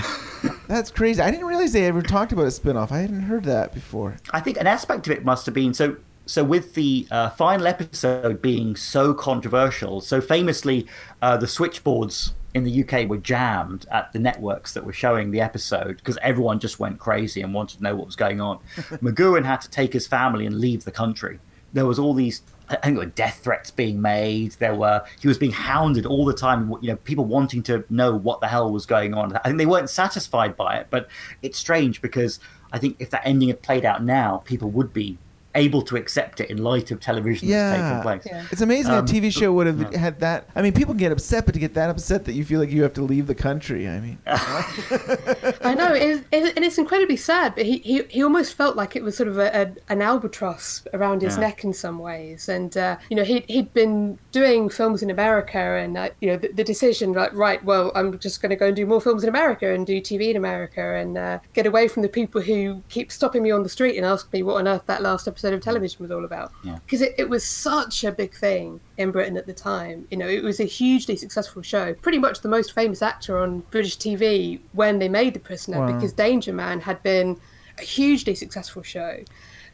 That's 0.68 0.90
crazy. 0.90 1.22
I 1.22 1.30
didn't 1.30 1.46
realize 1.46 1.74
they 1.74 1.86
ever 1.86 2.02
talked 2.02 2.32
about 2.32 2.48
a 2.48 2.52
spin-off. 2.52 2.92
I 2.92 3.02
hadn't 3.02 3.22
heard 3.22 3.44
that 3.44 3.72
before. 3.72 4.18
I 4.32 4.40
think 4.40 4.58
an 4.58 4.66
aspect 4.66 5.06
of 5.06 5.14
it 5.14 5.24
must 5.24 5.46
have 5.46 5.54
been 5.54 5.76
so. 5.76 5.96
So 6.28 6.44
with 6.44 6.74
the 6.74 7.08
uh, 7.12 7.30
final 7.30 7.68
episode 7.68 8.42
being 8.42 8.76
so 8.76 9.14
controversial, 9.14 10.02
so 10.02 10.20
famously, 10.22 10.88
uh, 11.22 11.38
the 11.38 11.46
switchboards 11.46 12.34
in 12.56 12.64
the 12.64 12.84
UK 12.84 13.08
were 13.10 13.18
jammed 13.18 13.86
at 13.92 14.14
the 14.14 14.20
networks 14.20 14.74
that 14.74 14.86
were 14.86 14.94
showing 14.94 15.30
the 15.30 15.42
episode 15.42 15.98
because 15.98 16.18
everyone 16.22 16.58
just 16.58 16.80
went 16.80 16.98
crazy 17.00 17.42
and 17.42 17.54
wanted 17.54 17.78
to 17.78 17.84
know 17.84 17.94
what 17.94 18.06
was 18.06 18.16
going 18.16 18.40
on. 18.40 18.60
McGoohan 19.04 19.44
had 19.44 19.60
to 19.62 19.70
take 19.70 19.92
his 19.92 20.08
family 20.08 20.46
and 20.46 20.58
leave 20.58 20.86
the 20.86 20.92
country. 20.92 21.40
There 21.74 21.86
was 21.86 22.00
all 22.00 22.14
these, 22.14 22.44
I 22.70 22.78
think, 22.78 22.96
there 22.96 23.06
were 23.06 23.12
death 23.12 23.42
threats 23.44 23.72
being 23.72 24.02
made. 24.02 24.54
There 24.54 24.74
were 24.74 25.04
he 25.20 25.28
was 25.28 25.38
being 25.38 25.52
hounded 25.52 26.06
all 26.06 26.24
the 26.24 26.34
time. 26.34 26.72
You 26.82 26.92
know, 26.92 26.96
people 26.96 27.26
wanting 27.26 27.62
to 27.64 27.84
know 27.90 28.16
what 28.16 28.40
the 28.40 28.48
hell 28.48 28.72
was 28.72 28.86
going 28.86 29.14
on. 29.14 29.36
I 29.36 29.40
think 29.40 29.58
they 29.58 29.66
weren't 29.66 29.90
satisfied 29.90 30.56
by 30.56 30.78
it, 30.78 30.88
but 30.90 31.10
it's 31.42 31.58
strange 31.58 32.02
because 32.02 32.40
I 32.72 32.80
think 32.80 32.96
if 33.00 33.10
that 33.10 33.28
ending 33.28 33.50
had 33.50 33.62
played 33.62 33.84
out 33.84 34.02
now, 34.02 34.44
people 34.46 34.72
would 34.72 34.94
be 34.94 35.18
able 35.56 35.82
to 35.84 35.96
accept 35.96 36.40
it 36.42 36.50
in 36.50 36.58
light 36.58 36.92
of 36.92 37.00
television 37.00 37.50
that's 37.50 37.78
Yeah. 37.80 37.90
taking 37.90 38.02
place. 38.32 38.48
It's 38.52 38.62
amazing 38.62 38.92
Um, 38.92 39.06
a 39.06 39.08
TV 39.08 39.32
show 39.32 39.52
would 39.54 39.68
have 39.68 39.92
yeah. 39.92 39.98
had 39.98 40.20
that. 40.20 40.48
I 40.56 40.62
mean, 40.62 40.74
people 40.74 40.94
get 40.94 41.12
upset, 41.12 41.46
but 41.46 41.54
to 41.54 41.60
get 41.60 41.74
that 41.76 41.90
upset 41.90 42.26
that 42.26 42.34
you 42.34 42.44
feel 42.46 42.60
like 42.60 42.70
you 42.72 42.84
have 42.84 42.94
to 42.94 43.02
leave 43.02 43.28
the 43.28 43.36
country. 43.36 43.88
I 43.88 44.00
mean, 44.00 44.18
I 44.28 45.74
know, 45.78 45.94
it, 45.94 46.24
it, 46.32 46.54
and 46.56 46.66
it's 46.66 46.78
incredibly 46.78 47.18
sad. 47.18 47.56
But 47.56 47.66
he, 47.66 47.78
he, 47.80 48.04
he 48.10 48.24
almost 48.24 48.54
felt 48.56 48.76
like 48.76 48.96
it 48.96 49.04
was 49.04 49.16
sort 49.18 49.30
of 49.30 49.38
a, 49.38 49.62
a, 49.62 49.92
an 49.94 50.02
albatross 50.02 50.84
around 50.94 51.22
his 51.22 51.36
Yeah. 51.36 51.42
neck 51.42 51.64
in 51.64 51.74
some 51.74 52.00
ways. 52.00 52.50
And 52.50 52.76
uh, 52.78 52.98
you 53.10 53.16
know, 53.16 53.24
he 53.24 53.44
he'd 53.48 53.74
been 53.74 54.18
doing 54.32 54.70
films 54.70 55.02
in 55.02 55.10
America, 55.10 55.58
and 55.60 55.98
uh, 55.98 56.10
you 56.22 56.30
know, 56.30 56.38
the, 56.38 56.50
the 56.50 56.64
decision 56.64 57.14
like, 57.14 57.34
right, 57.34 57.64
well, 57.64 57.92
I'm 57.96 58.20
just 58.20 58.42
going 58.42 58.50
to 58.50 58.56
go 58.56 58.68
and 58.68 58.76
do 58.76 58.86
more 58.86 59.02
films 59.02 59.24
in 59.24 59.30
America 59.30 59.74
and 59.74 59.86
do 59.86 60.00
TV 60.02 60.30
in 60.30 60.36
America, 60.36 60.82
and 60.96 61.18
uh, 61.18 61.40
get 61.54 61.66
away 61.66 61.88
from 61.88 62.02
the 62.04 62.10
people 62.10 62.42
who 62.42 62.84
keep 62.90 63.12
stopping 63.12 63.44
me 63.44 63.52
on 63.52 63.64
the 63.64 63.70
street 63.70 63.98
and 63.98 64.06
ask 64.06 64.32
me 64.34 64.44
what 64.44 64.56
on 64.58 64.68
earth 64.68 64.86
that 64.86 65.02
last 65.02 65.28
episode 65.28 65.45
of 65.54 65.62
television 65.62 65.98
was 66.02 66.12
all 66.12 66.26
about. 66.26 66.52
Yeah. 66.64 66.80
Because 66.86 67.02
it, 67.02 67.16
it 67.18 67.30
was 67.30 67.46
such 67.46 68.04
a 68.04 68.12
big 68.12 68.34
thing 68.34 68.80
in 68.98 69.12
Britain 69.12 69.38
at 69.38 69.46
the 69.46 69.54
time. 69.54 70.08
You 70.12 70.18
know, 70.18 70.28
it 70.28 70.44
was 70.44 70.60
a 70.60 70.66
hugely 70.66 71.16
successful 71.16 71.62
show. 71.62 71.94
Pretty 71.96 72.20
much 72.20 72.42
the 72.42 72.50
most 72.50 72.74
famous 72.74 73.02
actor 73.02 73.38
on 73.38 73.60
British 73.72 73.98
TV 73.98 74.60
when 74.74 75.00
they 75.00 75.10
made 75.10 75.34
The 75.34 75.40
Prisoner, 75.40 75.80
Wow. 75.80 75.94
because 75.94 76.14
Danger 76.14 76.54
Man 76.54 76.80
had 76.82 77.02
been 77.04 77.40
a 77.78 77.82
hugely 77.84 78.36
successful 78.36 78.82
show. 78.84 79.20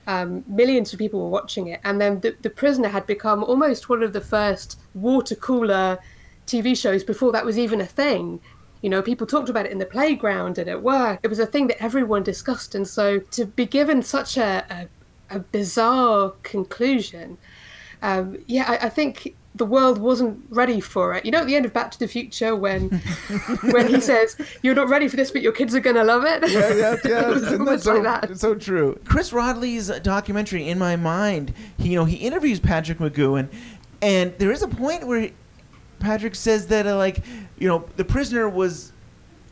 Um, 0.07 0.43
millions 0.47 0.91
of 0.93 0.99
people 0.99 1.21
were 1.21 1.29
watching 1.29 1.67
it, 1.67 1.79
and 1.83 2.01
then 2.01 2.19
the, 2.21 2.35
the 2.41 2.49
Prisoner 2.49 2.89
had 2.89 3.05
become 3.05 3.43
almost 3.43 3.87
one 3.87 4.01
of 4.01 4.13
the 4.13 4.21
first 4.21 4.79
water 4.95 5.35
cooler 5.35 5.99
TV 6.47 6.75
shows 6.75 7.03
before 7.03 7.31
that 7.33 7.45
was 7.45 7.57
even 7.59 7.79
a 7.79 7.85
thing. 7.85 8.39
You 8.81 8.89
know, 8.89 9.03
people 9.03 9.27
talked 9.27 9.47
about 9.47 9.67
it 9.67 9.71
in 9.71 9.77
the 9.77 9.85
playground 9.85 10.57
and 10.57 10.67
at 10.67 10.81
work. 10.81 11.19
It 11.21 11.27
was 11.27 11.37
a 11.37 11.45
thing 11.45 11.67
that 11.67 11.81
everyone 11.81 12.23
discussed, 12.23 12.73
and 12.73 12.87
so 12.87 13.19
to 13.19 13.45
be 13.45 13.67
given 13.67 14.01
such 14.01 14.37
a, 14.37 14.65
a, 14.71 14.87
a 15.31 15.39
bizarre 15.39 16.33
conclusion, 16.43 17.37
um, 18.01 18.37
yeah, 18.47 18.65
I, 18.67 18.87
I 18.87 18.89
think 18.89 19.35
the 19.53 19.65
world 19.65 19.97
wasn't 19.97 20.43
ready 20.49 20.79
for 20.79 21.13
it. 21.13 21.25
You 21.25 21.31
know, 21.31 21.39
at 21.39 21.47
the 21.47 21.55
end 21.55 21.65
of 21.65 21.73
Back 21.73 21.91
to 21.91 21.99
the 21.99 22.07
Future, 22.07 22.55
when 22.55 22.89
when 23.71 23.87
he 23.87 23.99
says, 23.99 24.37
"You're 24.63 24.75
not 24.75 24.89
ready 24.89 25.07
for 25.07 25.17
this, 25.17 25.31
but 25.31 25.41
your 25.41 25.51
kids 25.51 25.75
are 25.75 25.79
gonna 25.79 26.03
love 26.03 26.23
it." 26.25 26.49
yeah, 26.49 26.73
yeah, 26.73 26.95
yeah. 27.05 27.29
It 27.29 27.33
was 27.33 27.43
Isn't 27.47 27.65
that 27.65 27.81
so, 27.81 27.93
like 27.95 28.03
that. 28.03 28.31
it's 28.31 28.41
so 28.41 28.55
true. 28.55 28.99
Chris 29.05 29.31
Rodley's 29.31 29.87
documentary, 30.01 30.67
In 30.67 30.79
My 30.79 30.95
Mind, 30.95 31.53
he, 31.77 31.89
you 31.89 31.95
know, 31.95 32.05
he 32.05 32.17
interviews 32.17 32.59
Patrick 32.59 32.99
McGoohan, 32.99 33.49
and 34.01 34.33
there 34.37 34.51
is 34.51 34.61
a 34.61 34.67
point 34.67 35.05
where 35.05 35.29
Patrick 35.99 36.35
says 36.35 36.67
that, 36.67 36.87
uh, 36.87 36.95
like, 36.97 37.23
you 37.59 37.67
know, 37.67 37.85
the 37.97 38.05
prisoner 38.05 38.47
was. 38.49 38.93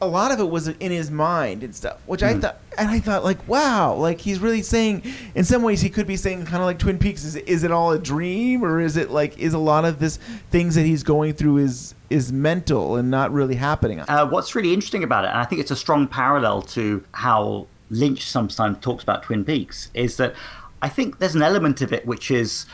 A 0.01 0.07
lot 0.07 0.31
of 0.31 0.39
it 0.39 0.49
was 0.49 0.67
in 0.67 0.91
his 0.91 1.11
mind 1.11 1.61
and 1.61 1.75
stuff, 1.75 1.99
which 2.05 2.23
I 2.23 2.33
thought, 2.33 2.59
and 2.77 2.89
I 2.89 2.99
thought, 2.99 3.23
like, 3.23 3.45
wow, 3.47 3.93
like 3.95 4.21
he's 4.21 4.39
really 4.39 4.61
saying. 4.61 5.03
In 5.35 5.43
some 5.43 5.61
ways, 5.61 5.81
he 5.81 5.89
could 5.89 6.07
be 6.07 6.15
saying, 6.15 6.45
kind 6.45 6.57
of 6.57 6.65
like 6.65 6.79
Twin 6.79 6.97
Peaks, 6.97 7.23
is 7.25 7.35
is 7.35 7.63
it 7.63 7.71
all 7.71 7.91
a 7.91 7.99
dream, 7.99 8.63
or 8.63 8.79
is 8.79 8.95
it 8.95 9.11
like 9.11 9.37
is 9.37 9.53
a 9.53 9.59
lot 9.59 9.83
of 9.83 9.99
this 9.99 10.17
things 10.51 10.75
that 10.75 10.85
he's 10.85 11.03
going 11.03 11.33
through 11.33 11.57
is 11.57 11.95
is 12.09 12.31
mental 12.31 12.95
and 12.95 13.11
not 13.11 13.31
really 13.33 13.55
happening? 13.55 13.99
Uh, 13.99 14.25
what's 14.27 14.55
really 14.55 14.73
interesting 14.73 15.03
about 15.03 15.25
it, 15.25 15.29
and 15.29 15.37
I 15.37 15.43
think 15.43 15.59
it's 15.59 15.71
a 15.71 15.75
strong 15.75 16.07
parallel 16.07 16.61
to 16.61 17.03
how 17.11 17.67
Lynch 17.89 18.25
sometimes 18.25 18.77
talks 18.79 19.03
about 19.03 19.23
Twin 19.23 19.43
Peaks, 19.43 19.89
is 19.93 20.17
that 20.17 20.33
I 20.81 20.89
think 20.89 21.19
there's 21.19 21.35
an 21.35 21.41
element 21.41 21.81
of 21.81 21.91
it 21.91 22.05
which 22.05 22.31
is 22.31 22.65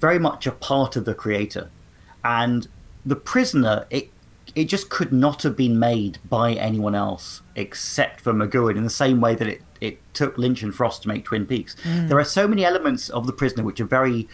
very 0.00 0.18
much 0.18 0.46
a 0.46 0.52
part 0.52 0.96
of 0.96 1.04
the 1.04 1.14
creator. 1.14 1.70
And 2.24 2.66
The 3.04 3.16
Prisoner, 3.16 3.86
it 3.90 4.10
it 4.54 4.64
just 4.64 4.90
could 4.90 5.12
not 5.12 5.42
have 5.42 5.56
been 5.56 5.78
made 5.78 6.18
by 6.28 6.52
anyone 6.54 6.94
else 6.94 7.42
except 7.56 8.20
for 8.20 8.32
McGoohan 8.32 8.76
in 8.76 8.84
the 8.84 8.90
same 8.90 9.20
way 9.20 9.34
that 9.34 9.48
it, 9.48 9.62
it 9.80 9.98
took 10.14 10.36
Lynch 10.38 10.62
and 10.62 10.74
Frost 10.74 11.02
to 11.02 11.08
make 11.08 11.24
Twin 11.24 11.46
Peaks. 11.46 11.76
Mm. 11.84 12.08
There 12.08 12.18
are 12.18 12.24
so 12.24 12.46
many 12.46 12.64
elements 12.64 13.08
of 13.08 13.26
The 13.26 13.32
Prisoner 13.32 13.62
which 13.64 13.80
are 13.80 13.86
very 13.86 14.28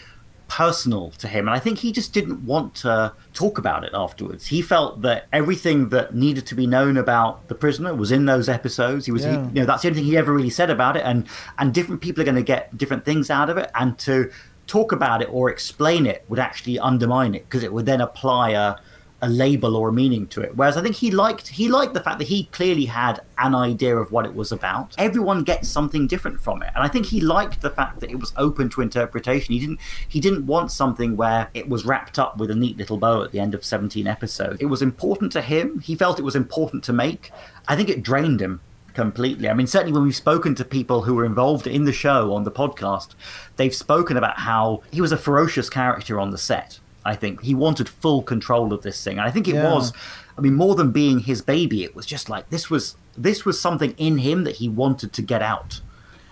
personal 0.49 1.11
to 1.11 1.29
him. 1.29 1.47
And 1.47 1.55
I 1.55 1.59
think 1.59 1.79
he 1.79 1.93
just 1.93 2.13
didn't 2.15 2.41
want 2.45 2.75
to 2.77 3.13
talk 3.35 3.59
about 3.59 3.85
it 3.85 3.91
afterwards. 3.95 4.47
He 4.47 4.63
felt 4.63 5.03
that 5.03 5.27
everything 5.33 5.91
that 5.91 6.15
needed 6.15 6.47
to 6.47 6.55
be 6.55 6.67
known 6.67 6.97
about 6.97 7.47
the 7.49 7.55
prisoner 7.55 7.95
was 7.95 8.11
in 8.11 8.25
those 8.25 8.49
episodes. 8.49 9.05
He 9.07 9.13
was, 9.13 9.25
he- 9.25 9.31
you 9.31 9.37
know, 9.53 9.67
that's 9.67 9.83
the 9.83 9.89
only 9.89 10.01
thing 10.01 10.09
he 10.11 10.17
ever 10.17 10.33
really 10.33 10.51
said 10.51 10.71
about 10.71 10.97
it. 10.97 11.03
And 11.05 11.27
and 11.59 11.75
different 11.75 12.01
people 12.01 12.23
are 12.23 12.25
going 12.25 12.35
to 12.37 12.43
get 12.43 12.77
different 12.79 13.05
things 13.05 13.29
out 13.31 13.51
of 13.51 13.59
it. 13.59 13.71
And 13.75 13.99
to 14.01 14.31
talk 14.67 14.91
about 14.93 15.21
it 15.23 15.29
or 15.31 15.51
explain 15.51 16.07
it 16.07 16.25
would 16.29 16.39
actually 16.39 16.79
undermine 16.79 17.35
it 17.35 17.45
because 17.45 17.63
it 17.63 17.73
would 17.73 17.87
then 17.87 18.01
apply 18.01 18.51
a 18.51 18.77
a 19.21 19.29
label 19.29 19.77
or 19.77 19.89
a 19.89 19.93
meaning 19.93 20.27
to 20.29 20.41
it. 20.41 20.57
Whereas 20.57 20.77
I 20.77 20.83
think 20.83 20.97
he 20.97 21.11
liked 21.11 21.49
he 21.49 21.69
liked 21.69 21.95
the 21.95 22.01
fact 22.01 22.19
that 22.19 22.29
he 22.29 22.45
clearly 22.47 22.85
had 22.85 23.21
an 23.39 23.55
idea 23.55 23.97
of 23.97 24.13
what 24.13 24.25
it 24.25 24.35
was 24.35 24.53
about. 24.53 24.95
Everyone 24.99 25.43
gets 25.43 25.69
something 25.69 26.07
different 26.07 26.41
from 26.41 26.63
it, 26.63 26.71
and 26.75 26.85
I 26.85 26.89
think 26.89 27.07
he 27.07 27.21
liked 27.21 27.61
the 27.61 27.71
fact 27.71 28.01
that 28.01 28.11
it 28.11 28.19
was 28.19 28.33
open 28.37 28.69
to 28.71 28.81
interpretation. 28.81 29.55
He 29.55 29.61
didn't 29.61 29.81
he 30.09 30.21
didn't 30.21 30.47
want 30.47 30.71
something 30.71 31.17
where 31.17 31.49
it 31.55 31.69
was 31.69 31.85
wrapped 31.85 32.19
up 32.19 32.39
with 32.39 32.51
a 32.51 32.55
neat 32.55 32.77
little 32.77 32.99
bow 32.99 33.23
at 33.23 33.33
the 33.33 33.41
end 33.41 33.55
of 33.55 33.65
17 33.65 34.07
episodes. 34.07 34.61
It 34.61 34.67
was 34.67 34.83
important 34.83 35.33
to 35.33 35.41
him. 35.41 35.81
He 35.81 35.95
felt 35.95 36.19
it 36.19 36.23
was 36.23 36.37
important 36.37 36.85
to 36.85 36.93
make. 36.93 37.33
I 37.67 37.77
think 37.77 37.89
it 37.89 38.03
drained 38.03 38.41
him 38.41 38.61
completely. 38.95 39.49
I 39.49 39.55
mean, 39.55 39.67
certainly 39.67 39.93
when 39.93 40.03
we've 40.03 40.17
spoken 40.17 40.55
to 40.57 40.65
people 40.65 41.03
who 41.03 41.15
were 41.15 41.25
involved 41.25 41.67
in 41.67 41.85
the 41.85 41.93
show 41.93 42.35
on 42.35 42.45
the 42.45 42.51
podcast, 42.51 43.15
they've 43.57 43.75
spoken 43.75 44.17
about 44.17 44.41
how 44.41 44.83
he 44.91 45.01
was 45.01 45.13
a 45.13 45.17
ferocious 45.17 45.71
character 45.71 46.19
on 46.19 46.31
the 46.31 46.39
set. 46.39 46.81
I 47.05 47.15
think 47.15 47.43
he 47.43 47.55
wanted 47.55 47.89
full 47.89 48.23
control 48.23 48.73
of 48.73 48.83
this 48.83 49.03
thing. 49.03 49.19
And 49.19 49.27
I 49.27 49.31
think 49.31 49.49
it 49.49 49.55
Yeah. 49.55 49.73
was, 49.73 49.93
I 50.37 50.41
mean, 50.41 50.55
more 50.55 50.75
than 50.75 50.91
being 50.91 51.21
his 51.21 51.43
baby, 51.43 51.85
it 51.85 51.95
was 51.95 52.07
just 52.07 52.29
like 52.29 52.51
this 52.51 52.71
was 52.71 52.97
this 53.17 53.45
was 53.45 53.61
something 53.61 53.95
in 53.99 54.19
him 54.19 54.45
that 54.45 54.57
he 54.57 54.69
wanted 54.69 55.13
to 55.13 55.23
get 55.23 55.43
out. 55.43 55.81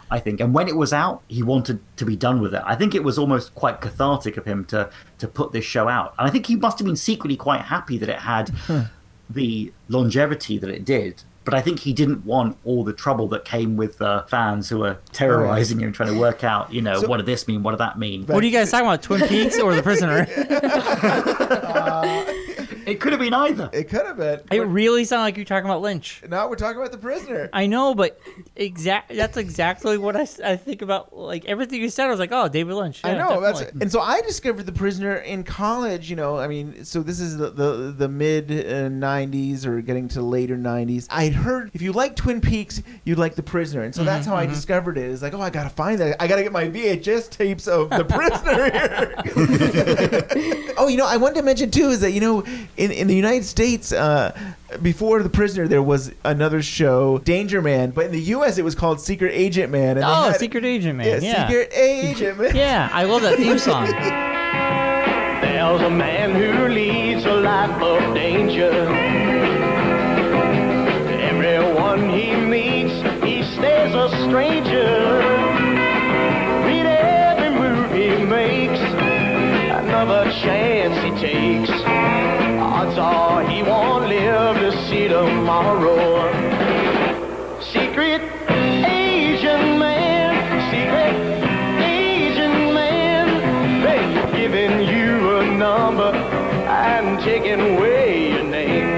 I 0.08 0.20
think, 0.20 0.40
and 0.40 0.54
when 0.54 0.68
it 0.68 0.76
was 0.76 0.92
out, 0.92 1.22
he 1.26 1.42
wanted 1.42 1.80
to 1.96 2.04
be 2.04 2.14
done 2.14 2.40
with 2.40 2.54
it. 2.54 2.62
I 2.64 2.76
think 2.76 2.94
it 2.94 3.02
was 3.02 3.18
almost 3.18 3.54
quite 3.56 3.80
cathartic 3.80 4.36
of 4.36 4.44
him 4.44 4.64
to 4.66 4.88
to 5.18 5.26
put 5.26 5.50
this 5.50 5.64
show 5.64 5.88
out, 5.88 6.14
and 6.18 6.28
I 6.28 6.30
think 6.30 6.46
he 6.46 6.54
must 6.54 6.78
have 6.78 6.86
been 6.86 6.96
secretly 6.96 7.36
quite 7.36 7.62
happy 7.62 7.98
that 7.98 8.08
it 8.08 8.20
had 8.20 8.50
hmm. 8.50 8.82
the 9.28 9.72
longevity 9.88 10.58
that 10.58 10.70
it 10.70 10.84
did. 10.84 11.24
But 11.46 11.54
I 11.54 11.62
think 11.62 11.78
he 11.78 11.92
didn't 11.94 12.26
want 12.26 12.58
all 12.64 12.84
the 12.84 12.92
trouble 12.92 13.28
that 13.28 13.44
came 13.46 13.76
with 13.76 13.96
the 13.98 14.24
fans 14.28 14.68
who 14.68 14.80
were 14.80 14.98
terrorizing 15.12 15.78
him, 15.80 15.92
trying 15.92 16.12
to 16.12 16.18
work 16.20 16.44
out, 16.44 16.74
you 16.74 16.82
know, 16.82 17.00
So- 17.00 17.06
what 17.08 17.16
did 17.18 17.26
this 17.26 17.46
mean? 17.48 17.62
What 17.62 17.70
did 17.70 17.78
that 17.80 17.98
mean? 17.98 18.26
What 18.26 18.42
are 18.42 18.46
you 18.46 18.52
guys 18.52 18.70
talking 18.70 18.86
about? 18.86 19.00
Twin 19.02 19.20
Peaks 19.28 19.58
or 19.58 19.74
The 19.74 19.82
Prisoner? 19.82 20.26
Uh, 21.66 22.24
It 22.86 23.00
could 23.00 23.12
have 23.12 23.20
been 23.20 23.34
either. 23.34 23.68
It 23.72 23.88
could 23.88 24.06
have 24.06 24.16
been. 24.16 24.40
It 24.50 24.60
really 24.60 25.04
sounded 25.04 25.24
like 25.24 25.36
you're 25.36 25.44
talking 25.44 25.68
about 25.68 25.82
Lynch. 25.82 26.22
Now 26.28 26.48
we're 26.48 26.56
talking 26.56 26.78
about 26.78 26.92
the 26.92 26.98
prisoner. 26.98 27.50
I 27.52 27.66
know, 27.66 27.94
but 27.94 28.20
exact 28.54 29.14
that's 29.14 29.36
exactly 29.36 29.98
what 29.98 30.16
I, 30.16 30.26
I 30.44 30.56
think 30.56 30.82
about. 30.82 31.16
Like 31.16 31.44
everything 31.46 31.80
you 31.80 31.88
said, 31.90 32.06
I 32.06 32.10
was 32.10 32.18
like, 32.20 32.30
oh, 32.32 32.48
David 32.48 32.74
Lynch. 32.74 33.00
I 33.04 33.12
Yeah, 33.12 33.18
know 33.18 33.40
that's 33.40 33.60
and 33.62 33.90
so 33.90 34.00
I 34.00 34.20
discovered 34.22 34.66
the 34.66 34.72
prisoner 34.72 35.16
in 35.16 35.42
college. 35.44 36.08
You 36.08 36.16
know, 36.16 36.38
I 36.38 36.46
mean, 36.46 36.84
so 36.84 37.02
this 37.02 37.20
is 37.20 37.36
the 37.36 37.50
the, 37.50 37.94
the 37.96 38.08
mid 38.08 38.50
uh, 38.50 38.88
'90s 38.88 39.66
or 39.66 39.80
getting 39.82 40.08
to 40.08 40.22
later 40.22 40.56
'90s. 40.56 41.06
I'd 41.10 41.32
heard 41.34 41.70
if 41.74 41.82
you 41.82 41.92
like 41.92 42.14
Twin 42.16 42.40
Peaks, 42.40 42.82
you'd 43.04 43.18
like 43.18 43.34
the 43.34 43.42
prisoner, 43.42 43.82
and 43.82 43.94
so 43.94 44.00
Mm-hmm, 44.00 44.06
that's 44.06 44.26
how 44.26 44.36
I 44.36 44.46
discovered 44.46 44.96
it. 44.98 45.10
It's 45.10 45.22
like, 45.22 45.34
oh, 45.34 45.40
I 45.40 45.50
gotta 45.50 45.70
find 45.70 45.98
that. 46.00 46.22
I 46.22 46.28
gotta 46.28 46.42
get 46.42 46.52
my 46.52 46.64
VHS 46.68 47.30
tapes 47.30 47.66
of 47.66 47.90
the 47.90 48.04
prisoner 48.04 48.70
here. 48.70 49.14
oh, 50.78 50.88
you 50.88 50.96
know, 50.96 51.06
I 51.06 51.16
wanted 51.16 51.36
to 51.36 51.42
mention 51.42 51.70
too 51.70 51.88
is 51.88 52.00
that 52.00 52.12
you 52.12 52.20
know, 52.20 52.44
in 52.76 52.90
in 52.90 53.06
the 53.06 53.14
United 53.16 53.44
States. 53.44 53.92
Uh, 53.92 54.32
before 54.82 55.22
the 55.22 55.28
prisoner, 55.30 55.66
there 55.68 55.82
was 55.82 56.12
another 56.24 56.60
show, 56.62 57.18
Danger 57.18 57.62
Man, 57.62 57.90
but 57.92 58.06
in 58.06 58.12
the 58.12 58.20
U.S. 58.36 58.58
it 58.58 58.64
was 58.64 58.74
called 58.74 59.00
Secret 59.00 59.30
Agent 59.32 59.70
Man. 59.72 59.96
And 59.96 60.04
Oh, 60.04 60.30
had- 60.30 60.40
Secret 60.40 60.64
Agent 60.64 60.98
Man. 60.98 61.06
Yeah, 61.06 61.18
Yeah. 61.32 61.46
Secret 61.48 61.72
Agent 61.74 62.38
Man. 62.38 62.56
Yeah, 62.66 62.88
I 62.92 63.04
love 63.04 63.22
that 63.22 63.36
theme 63.36 63.58
song. 63.58 63.86
There's 65.40 65.80
a 65.82 65.90
man 65.90 66.34
who 66.34 66.68
leads 66.68 67.24
a 67.24 67.34
life 67.34 67.80
of 67.82 68.14
danger. 68.14 68.72
Everyone 71.20 72.10
he 72.10 72.34
meets, 72.36 72.92
he 73.24 73.42
stays 73.54 73.94
a 73.94 74.08
stranger. 74.28 74.75
Tomorrow. 85.46 86.32
Secret 87.62 88.20
agent 88.50 89.78
man, 89.78 90.34
secret 90.72 91.14
agent 91.84 92.74
man. 92.74 93.80
They're 93.80 94.32
giving 94.32 94.80
you 94.88 95.36
a 95.36 95.46
number 95.56 96.10
and 96.66 97.20
taking 97.22 97.60
away 97.60 98.32
your 98.32 98.42
name. 98.42 98.88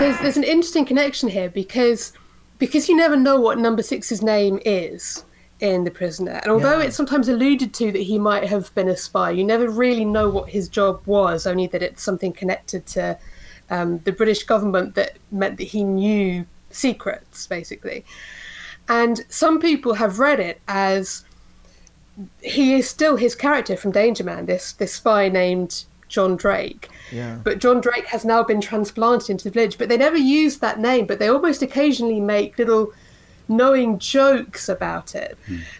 There's 0.00 0.18
there's 0.18 0.36
an 0.36 0.42
interesting 0.42 0.84
connection 0.84 1.28
here 1.28 1.48
because 1.48 2.12
because 2.58 2.88
you 2.88 2.96
never 2.96 3.16
know 3.16 3.40
what 3.40 3.58
number 3.58 3.84
six's 3.84 4.20
name 4.20 4.58
is 4.64 5.24
in 5.60 5.84
the 5.84 5.92
prisoner, 5.92 6.40
and 6.42 6.50
although 6.50 6.78
Yeah. 6.80 6.86
it's 6.86 6.96
sometimes 6.96 7.28
alluded 7.28 7.72
to 7.74 7.92
that 7.92 8.02
he 8.02 8.18
might 8.18 8.48
have 8.48 8.74
been 8.74 8.88
a 8.88 8.96
spy, 8.96 9.30
you 9.30 9.44
never 9.44 9.68
really 9.68 10.04
know 10.04 10.28
what 10.28 10.48
his 10.48 10.68
job 10.68 11.02
was. 11.06 11.46
Only 11.46 11.68
that 11.68 11.84
it's 11.84 12.02
something 12.02 12.32
connected 12.32 12.84
to 12.86 13.16
um, 13.70 13.98
the 13.98 14.12
British 14.12 14.44
government 14.44 14.94
that 14.94 15.16
meant 15.30 15.58
that 15.58 15.64
he 15.64 15.84
knew 15.84 16.46
secrets, 16.70 17.46
basically. 17.46 18.04
And 18.88 19.24
some 19.28 19.60
people 19.60 19.94
have 19.94 20.18
read 20.18 20.40
it 20.40 20.60
as 20.68 21.24
he 22.42 22.74
is 22.74 22.88
still 22.88 23.16
his 23.16 23.34
character 23.34 23.76
from 23.76 23.92
Danger 23.92 24.24
Man, 24.24 24.46
this 24.46 24.72
this 24.72 24.94
spy 24.94 25.28
named 25.28 25.84
John 26.08 26.36
Drake. 26.36 26.88
Yeah. 27.10 27.38
But 27.42 27.58
John 27.58 27.80
Drake 27.80 28.06
has 28.06 28.24
now 28.24 28.42
been 28.42 28.60
transplanted 28.60 29.30
into 29.30 29.44
the 29.44 29.50
village. 29.50 29.78
But 29.78 29.88
they 29.88 29.96
never 29.96 30.16
use 30.16 30.58
that 30.58 30.78
name, 30.78 31.06
but 31.06 31.18
they 31.18 31.28
almost 31.28 31.62
occasionally 31.62 32.20
make 32.20 32.58
little 32.58 32.92
knowing 33.48 33.98
jokes 33.98 34.68
about 34.68 35.14
it. 35.14 35.36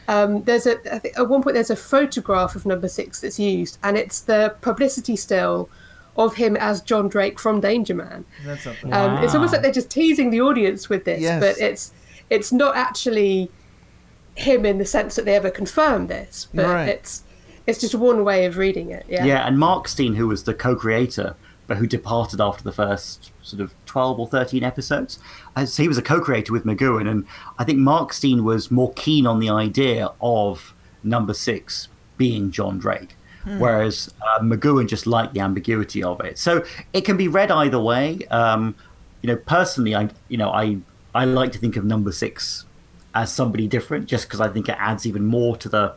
Um, 0.08 0.42
there's 0.44 0.66
a 0.66 0.76
I 0.92 0.98
think 0.98 1.18
at 1.18 1.28
one 1.28 1.42
point 1.42 1.54
there's 1.54 1.70
a 1.70 1.76
photograph 1.76 2.56
of 2.56 2.66
number 2.66 2.88
six 2.88 3.20
that's 3.20 3.38
used, 3.38 3.78
and 3.82 3.96
it's 3.96 4.20
the 4.20 4.56
publicity 4.60 5.16
still 5.16 5.68
of 6.16 6.34
him 6.34 6.56
as 6.56 6.80
John 6.80 7.08
Drake 7.08 7.38
from 7.40 7.60
Danger 7.60 7.94
Man. 7.94 8.24
That's 8.44 8.62
something. 8.62 8.92
Um, 8.92 9.22
it's 9.24 9.34
almost 9.34 9.52
like 9.52 9.62
they're 9.62 9.72
just 9.72 9.90
teasing 9.90 10.30
the 10.30 10.40
audience 10.40 10.88
with 10.88 11.04
this, 11.04 11.20
Yes. 11.20 11.40
but 11.40 11.58
it's 11.62 11.92
it's 12.30 12.52
not 12.52 12.76
actually 12.76 13.50
him 14.36 14.64
in 14.66 14.78
the 14.78 14.84
sense 14.84 15.16
that 15.16 15.24
they 15.24 15.34
ever 15.34 15.50
confirm 15.50 16.06
this, 16.08 16.48
but 16.54 16.66
Right. 16.66 16.88
it's 16.88 17.22
it's 17.66 17.80
just 17.80 17.94
one 17.94 18.24
way 18.24 18.44
of 18.44 18.56
reading 18.58 18.90
it. 18.90 19.06
Yeah. 19.08 19.24
Yeah, 19.24 19.46
and 19.46 19.56
Markstein, 19.56 20.16
who 20.16 20.28
was 20.28 20.44
the 20.44 20.52
co-creator, 20.52 21.34
but 21.66 21.78
who 21.78 21.86
departed 21.86 22.40
after 22.40 22.62
the 22.62 22.72
first 22.72 23.32
sort 23.42 23.60
of 23.62 23.74
twelve 23.86 24.18
or 24.20 24.26
thirteen 24.28 24.62
episodes, 24.64 25.18
uh, 25.56 25.64
so 25.64 25.82
he 25.82 25.88
was 25.88 25.96
a 25.98 26.02
co-creator 26.02 26.52
with 26.52 26.64
McGoohan, 26.64 27.08
and 27.08 27.24
I 27.58 27.64
think 27.64 27.78
Markstein 27.78 28.42
was 28.42 28.70
more 28.70 28.92
keen 28.94 29.26
on 29.26 29.40
the 29.40 29.48
idea 29.50 30.10
of 30.20 30.74
Number 31.02 31.32
Six 31.34 31.88
being 32.18 32.50
John 32.50 32.78
Drake, 32.78 33.16
whereas 33.58 34.12
uh, 34.22 34.40
McGoohan 34.40 34.88
just 34.88 35.06
liked 35.06 35.34
the 35.34 35.40
ambiguity 35.40 36.02
of 36.02 36.20
it. 36.20 36.38
So 36.38 36.64
it 36.92 37.02
can 37.02 37.16
be 37.16 37.28
read 37.28 37.50
either 37.50 37.78
way. 37.80 38.20
Um, 38.30 38.74
you 39.22 39.28
know, 39.28 39.36
personally, 39.36 39.94
I 39.94 40.08
you 40.28 40.36
know 40.36 40.50
I 40.50 40.78
I 41.14 41.24
like 41.24 41.52
to 41.52 41.58
think 41.58 41.76
of 41.76 41.84
Number 41.84 42.12
Six 42.12 42.64
as 43.14 43.32
somebody 43.32 43.68
different, 43.68 44.06
just 44.06 44.26
because 44.26 44.40
I 44.40 44.48
think 44.48 44.68
it 44.68 44.76
adds 44.78 45.06
even 45.06 45.24
more 45.24 45.56
to 45.58 45.68
the 45.68 45.94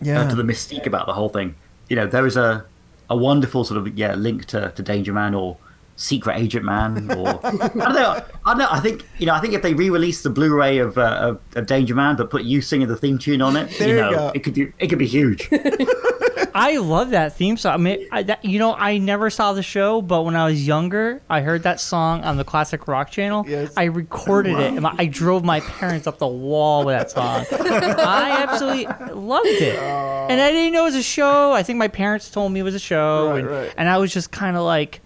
Yeah. 0.00 0.20
uh, 0.22 0.30
to 0.30 0.36
the 0.36 0.42
mystique 0.44 0.86
about 0.86 1.06
the 1.06 1.12
whole 1.12 1.28
thing. 1.28 1.54
You 1.88 1.96
know, 1.96 2.06
there 2.06 2.26
is 2.26 2.36
a 2.36 2.64
a 3.10 3.16
wonderful 3.16 3.64
sort 3.64 3.78
of 3.78 3.98
yeah 3.98 4.14
link 4.14 4.44
to, 4.46 4.72
to 4.74 4.82
Danger 4.82 5.12
Man 5.12 5.34
or 5.34 5.56
Secret 5.96 6.36
Agent 6.38 6.64
Man 6.64 7.10
or 7.12 7.28
I 7.44 7.50
don't 7.68 7.76
know. 7.76 8.22
I 8.46 8.50
don't 8.50 8.58
know. 8.58 8.68
I 8.70 8.80
think 8.80 9.04
you 9.18 9.26
know. 9.26 9.34
I 9.34 9.40
think 9.40 9.52
if 9.54 9.60
they 9.62 9.74
re-release 9.74 10.22
the 10.22 10.30
Blu-ray 10.30 10.78
of, 10.78 10.96
uh, 10.96 11.02
of 11.28 11.40
of 11.56 11.66
Danger 11.66 11.94
Man, 11.94 12.16
but 12.16 12.30
put 12.30 12.44
you 12.44 12.60
singing 12.62 12.88
the 12.88 12.96
theme 12.96 13.18
tune 13.18 13.42
on 13.42 13.56
it, 13.56 13.70
There 13.78 13.88
you 13.88 13.94
you 13.96 14.00
know, 14.00 14.10
go. 14.10 14.32
it 14.34 14.40
could 14.44 14.54
be 14.54 14.72
it 14.78 14.86
could 14.88 14.98
be 14.98 15.06
huge. 15.06 15.48
I 16.54 16.76
love 16.78 17.10
that 17.10 17.34
theme 17.36 17.56
song. 17.56 17.72
I 17.74 17.76
mean, 17.78 18.08
I, 18.12 18.22
that, 18.24 18.44
you 18.44 18.58
know, 18.58 18.74
I 18.74 18.98
never 18.98 19.30
saw 19.30 19.52
the 19.52 19.62
show, 19.62 20.00
but 20.02 20.22
when 20.22 20.36
I 20.36 20.46
was 20.46 20.66
younger, 20.66 21.20
I 21.28 21.40
heard 21.40 21.62
that 21.64 21.80
song 21.80 22.22
on 22.22 22.36
the 22.36 22.44
classic 22.44 22.86
rock 22.88 23.10
channel. 23.10 23.44
Yes. 23.46 23.72
I 23.76 23.84
recorded 23.84 24.58
it, 24.58 24.72
and 24.72 24.82
my, 24.82 24.94
I 24.98 25.06
drove 25.06 25.44
my 25.44 25.60
parents 25.60 26.06
up 26.06 26.18
the 26.18 26.26
wall 26.26 26.84
with 26.84 26.96
that 26.96 27.10
song. 27.10 27.44
I 27.50 28.44
absolutely 28.48 28.86
loved 29.14 29.46
it, 29.46 29.78
and 29.78 30.40
I 30.40 30.50
didn't 30.50 30.72
know 30.72 30.82
it 30.82 30.84
was 30.86 30.94
a 30.96 31.02
show. 31.02 31.52
I 31.52 31.62
think 31.62 31.78
my 31.78 31.88
parents 31.88 32.30
told 32.30 32.52
me 32.52 32.60
it 32.60 32.64
was 32.64 32.74
a 32.74 32.78
show, 32.78 33.30
Right, 33.30 33.38
and, 33.40 33.48
right. 33.48 33.74
and 33.76 33.88
I 33.88 33.98
was 33.98 34.12
just 34.12 34.30
kind 34.30 34.56
of 34.56 34.62
like, 34.64 35.00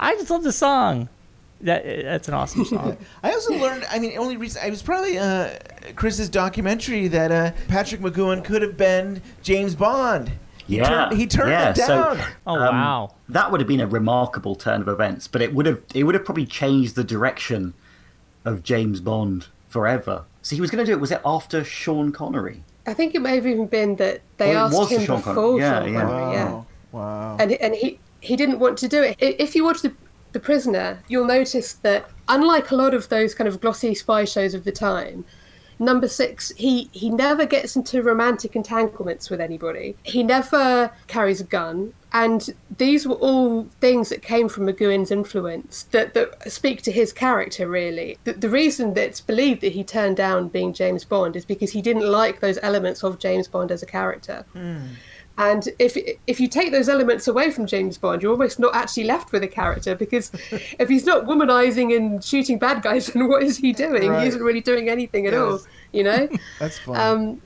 I 0.00 0.14
just 0.14 0.30
love 0.30 0.42
the 0.42 0.52
song. 0.52 1.08
That 1.60 1.84
that's 1.84 2.26
an 2.26 2.34
awesome 2.34 2.64
song. 2.64 2.96
I 3.22 3.30
also 3.30 3.54
learned. 3.54 3.84
I 3.88 4.00
mean, 4.00 4.18
only 4.18 4.36
reason 4.36 4.60
I 4.64 4.70
was 4.70 4.82
probably 4.82 5.16
uh, 5.16 5.50
Chris's 5.94 6.28
documentary 6.28 7.06
that 7.06 7.30
uh, 7.30 7.52
Patrick 7.68 8.00
McGoohan 8.00 8.44
could 8.44 8.62
have 8.62 8.76
been 8.76 9.22
James 9.42 9.76
Bond. 9.76 10.32
He 10.72 10.78
Yeah, 10.78 10.88
turned, 10.88 11.12
he 11.20 11.26
turned 11.26 11.50
yeah, 11.50 11.70
it 11.70 11.76
so- 11.76 11.86
down. 12.14 12.18
Oh 12.46 12.54
Um, 12.54 12.60
wow. 12.76 13.14
that 13.28 13.50
would 13.50 13.60
have 13.60 13.68
been 13.68 13.80
a 13.80 13.86
remarkable 13.86 14.54
turn 14.54 14.80
of 14.80 14.88
events, 14.88 15.28
but 15.28 15.42
it 15.42 15.54
would 15.54 15.66
have 15.66 15.80
it 15.94 16.04
would 16.04 16.14
have 16.14 16.24
probably 16.24 16.46
changed 16.46 16.94
the 16.94 17.04
direction 17.04 17.74
of 18.44 18.62
James 18.62 19.00
Bond 19.00 19.48
forever. 19.68 20.24
So 20.40 20.56
he 20.56 20.60
was 20.62 20.70
going 20.70 20.84
to 20.84 20.90
do 20.90 20.96
it. 20.96 21.00
Was 21.00 21.10
it 21.12 21.20
after 21.26 21.62
Sean 21.62 22.10
Connery? 22.10 22.64
I 22.86 22.94
think 22.94 23.14
it 23.14 23.20
may 23.20 23.34
have 23.36 23.46
even 23.46 23.66
been 23.66 23.96
that 23.96 24.22
they 24.38 24.52
it 24.52 24.54
was 24.56 24.74
asked 24.80 24.90
him 24.92 25.02
Sean 25.04 25.22
Connery. 25.22 25.34
before 25.42 25.60
Yeah, 25.60 25.80
Sean 25.84 25.92
yeah. 25.92 26.00
Connery, 26.00 26.32
yeah. 26.34 26.50
Wow. 26.52 26.66
Wow. 26.92 27.36
and 27.38 27.52
and 27.52 27.74
he 27.74 27.98
he 28.20 28.34
didn't 28.36 28.58
want 28.58 28.78
to 28.78 28.88
do 28.88 29.02
it. 29.02 29.16
If 29.20 29.54
you 29.54 29.64
watch 29.64 29.82
the 29.82 29.92
the 30.32 30.40
Prisoner, 30.40 30.98
you'll 31.08 31.26
notice 31.26 31.74
that 31.74 32.08
unlike 32.28 32.70
a 32.70 32.74
lot 32.76 32.94
of 32.94 33.10
those 33.10 33.34
kind 33.34 33.46
of 33.46 33.60
glossy 33.60 33.94
spy 33.94 34.24
shows 34.24 34.54
of 34.54 34.64
the 34.64 34.72
time, 34.72 35.26
number 35.78 36.08
six 36.08 36.50
he 36.56 36.88
he 36.92 37.10
never 37.10 37.44
gets 37.46 37.76
into 37.76 38.02
romantic 38.02 38.54
entanglements 38.56 39.30
with 39.30 39.40
anybody. 39.40 39.96
He 40.02 40.22
never 40.22 40.92
carries 41.06 41.40
a 41.40 41.44
gun. 41.44 41.94
And 42.14 42.50
these 42.76 43.06
were 43.06 43.14
all 43.14 43.64
things 43.80 44.10
that 44.10 44.20
came 44.20 44.50
from 44.50 44.66
McGoohan's 44.66 45.10
influence 45.10 45.84
that, 45.92 46.12
that 46.12 46.52
speak 46.52 46.82
to 46.82 46.92
his 46.92 47.10
character, 47.10 47.66
really. 47.66 48.18
The, 48.24 48.34
the 48.34 48.50
reason 48.50 48.92
that 48.94 49.04
it's 49.04 49.22
believed 49.22 49.62
that 49.62 49.72
he 49.72 49.82
turned 49.82 50.18
down 50.18 50.48
being 50.48 50.74
James 50.74 51.06
Bond 51.06 51.36
is 51.36 51.46
because 51.46 51.72
he 51.72 51.80
didn't 51.80 52.06
like 52.06 52.40
those 52.40 52.58
elements 52.62 53.02
of 53.02 53.18
James 53.18 53.48
Bond 53.48 53.72
as 53.72 53.82
a 53.82 53.86
character. 53.86 54.44
Hmm. 54.52 54.88
And 55.38 55.66
if 55.78 55.96
if 56.26 56.40
you 56.40 56.48
take 56.48 56.72
those 56.72 56.88
elements 56.88 57.26
away 57.26 57.50
from 57.50 57.66
James 57.66 57.96
Bond, 57.96 58.22
you're 58.22 58.32
almost 58.32 58.58
not 58.58 58.74
actually 58.74 59.04
left 59.04 59.32
with 59.32 59.42
a 59.42 59.48
character 59.48 59.94
because 59.94 60.30
if 60.78 60.88
he's 60.88 61.06
not 61.06 61.24
womanizing 61.24 61.96
and 61.96 62.22
shooting 62.22 62.58
bad 62.58 62.82
guys, 62.82 63.06
then 63.12 63.28
what 63.28 63.42
is 63.42 63.56
he 63.56 63.72
doing? 63.72 64.10
Right. 64.10 64.22
He 64.22 64.28
isn't 64.28 64.42
really 64.42 64.60
doing 64.60 64.88
anything 64.88 65.26
at 65.26 65.34
all, 65.34 65.60
you 65.92 66.04
know. 66.04 66.28
That's 66.58 66.78
fun. 66.78 66.96
um, 66.96 67.42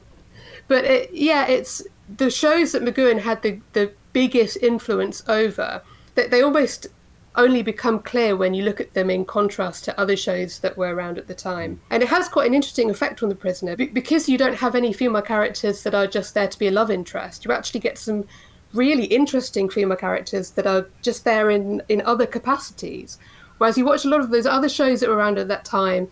but 0.69 0.85
it, 0.85 1.11
yeah, 1.13 1.47
it's 1.47 1.83
the 2.17 2.31
shows 2.31 2.73
that 2.73 2.83
McGoohan 2.83 3.21
had 3.21 3.43
the 3.43 3.61
the 3.73 3.93
biggest 4.13 4.57
influence 4.59 5.23
over. 5.29 5.83
That 6.17 6.31
they 6.31 6.43
almost 6.43 6.89
only 7.37 7.63
become 7.63 8.01
clear 8.01 8.37
when 8.37 8.55
you 8.55 8.65
look 8.65 8.81
at 8.81 8.95
them 8.95 9.11
in 9.11 9.25
contrast 9.25 9.85
to 9.85 10.01
other 10.01 10.17
shows 10.17 10.59
that 10.61 10.77
were 10.77 10.95
around 10.95 11.19
at 11.19 11.27
the 11.27 11.35
time. 11.35 11.81
And 11.91 12.03
it 12.03 12.09
has 12.09 12.29
quite 12.29 12.47
an 12.47 12.55
interesting 12.55 12.91
effect 12.91 13.23
on 13.23 13.29
The 13.29 13.35
Prisoner 13.35 13.77
because 13.77 14.29
you 14.29 14.39
don't 14.39 14.57
have 14.57 14.75
any 14.75 14.93
female 14.93 15.23
characters 15.23 15.83
that 15.83 15.95
are 15.95 16.07
just 16.07 16.35
there 16.35 16.49
to 16.49 16.59
be 16.59 16.69
a 16.69 16.73
love 16.73 16.91
interest. 16.91 17.45
You 17.45 17.53
actually 17.53 17.81
get 17.81 17.99
some 17.99 18.25
really 18.73 19.05
interesting 19.05 19.69
female 19.69 19.97
characters 19.97 20.51
that 20.53 20.67
are 20.67 20.89
just 21.03 21.25
there 21.25 21.51
in, 21.51 21.83
in 21.89 22.03
other 22.03 22.27
capacities. 22.27 23.19
Whereas 23.59 23.79
you 23.79 23.85
watch 23.85 24.05
a 24.05 24.09
lot 24.09 24.21
of 24.21 24.31
those 24.31 24.47
other 24.47 24.69
shows 24.69 25.01
that 25.01 25.09
were 25.09 25.17
around 25.17 25.39
at 25.39 25.49
that 25.49 25.65
time, 25.65 26.09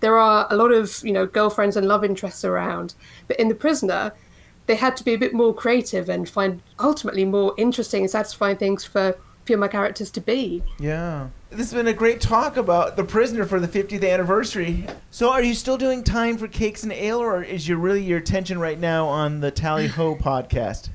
there 0.00 0.18
are 0.18 0.46
a 0.50 0.56
lot 0.56 0.72
of, 0.72 1.00
you 1.04 1.12
know, 1.12 1.26
girlfriends 1.26 1.76
and 1.76 1.86
love 1.86 2.04
interests 2.04 2.44
around. 2.44 2.94
But 3.28 3.38
in 3.38 3.48
The 3.48 3.54
Prisoner, 3.54 4.12
they 4.66 4.74
had 4.74 4.96
to 4.96 5.04
be 5.04 5.14
a 5.14 5.18
bit 5.18 5.32
more 5.32 5.54
creative 5.54 6.08
and 6.08 6.28
find 6.28 6.62
ultimately 6.78 7.24
more 7.24 7.54
interesting 7.56 8.02
and 8.02 8.10
satisfying 8.10 8.56
things 8.56 8.84
for 8.84 9.16
female 9.44 9.68
characters 9.68 10.10
to 10.12 10.20
be. 10.20 10.62
Yeah. 10.78 11.28
This 11.50 11.70
has 11.70 11.74
been 11.74 11.88
a 11.88 11.92
great 11.92 12.20
talk 12.20 12.56
about 12.56 12.96
The 12.96 13.04
Prisoner 13.04 13.44
for 13.44 13.60
the 13.60 13.68
50th 13.68 14.08
anniversary. 14.08 14.86
So, 15.10 15.30
are 15.30 15.42
you 15.42 15.54
still 15.54 15.76
doing 15.76 16.02
time 16.02 16.38
for 16.38 16.48
cakes 16.48 16.82
and 16.82 16.92
ale, 16.92 17.18
or 17.18 17.42
is 17.42 17.68
your 17.68 17.78
really 17.78 18.02
your 18.02 18.18
attention 18.18 18.58
right 18.58 18.78
now 18.78 19.06
on 19.06 19.40
the 19.40 19.50
Tally 19.50 19.88
Ho 19.88 20.16
podcast? 20.20 20.88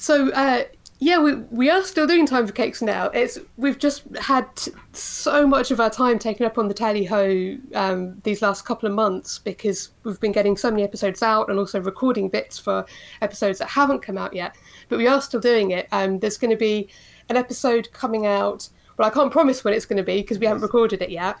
So 0.00 0.30
uh, 0.30 0.64
yeah, 0.98 1.18
we 1.18 1.34
we 1.50 1.68
are 1.68 1.82
still 1.82 2.06
doing 2.06 2.24
time 2.24 2.46
for 2.46 2.54
cakes 2.54 2.80
and 2.80 2.88
ale. 2.88 3.10
It's 3.12 3.38
we've 3.58 3.78
just 3.78 4.02
had 4.16 4.46
so 4.94 5.46
much 5.46 5.70
of 5.70 5.78
our 5.78 5.90
time 5.90 6.18
taken 6.18 6.46
up 6.46 6.56
on 6.56 6.68
the 6.68 6.74
tally 6.74 7.04
ho 7.04 7.56
um, 7.74 8.18
these 8.24 8.40
last 8.40 8.64
couple 8.64 8.88
of 8.88 8.94
months 8.94 9.38
because 9.38 9.90
we've 10.04 10.18
been 10.18 10.32
getting 10.32 10.56
so 10.56 10.70
many 10.70 10.82
episodes 10.82 11.22
out 11.22 11.50
and 11.50 11.58
also 11.58 11.80
recording 11.80 12.30
bits 12.30 12.58
for 12.58 12.86
episodes 13.20 13.58
that 13.58 13.68
haven't 13.68 14.00
come 14.00 14.16
out 14.16 14.34
yet. 14.34 14.56
But 14.88 14.98
we 14.98 15.06
are 15.06 15.20
still 15.20 15.40
doing 15.40 15.70
it. 15.70 15.86
Um, 15.92 16.18
there's 16.18 16.38
going 16.38 16.50
to 16.50 16.56
be 16.56 16.88
an 17.30 17.36
episode 17.36 17.90
coming 17.92 18.26
out. 18.26 18.68
Well, 18.98 19.08
I 19.08 19.10
can't 19.10 19.32
promise 19.32 19.64
when 19.64 19.72
it's 19.72 19.86
going 19.86 19.96
to 19.96 20.02
be 20.02 20.20
because 20.20 20.38
we 20.38 20.46
haven't 20.46 20.62
recorded 20.62 21.00
it 21.00 21.08
yet. 21.08 21.38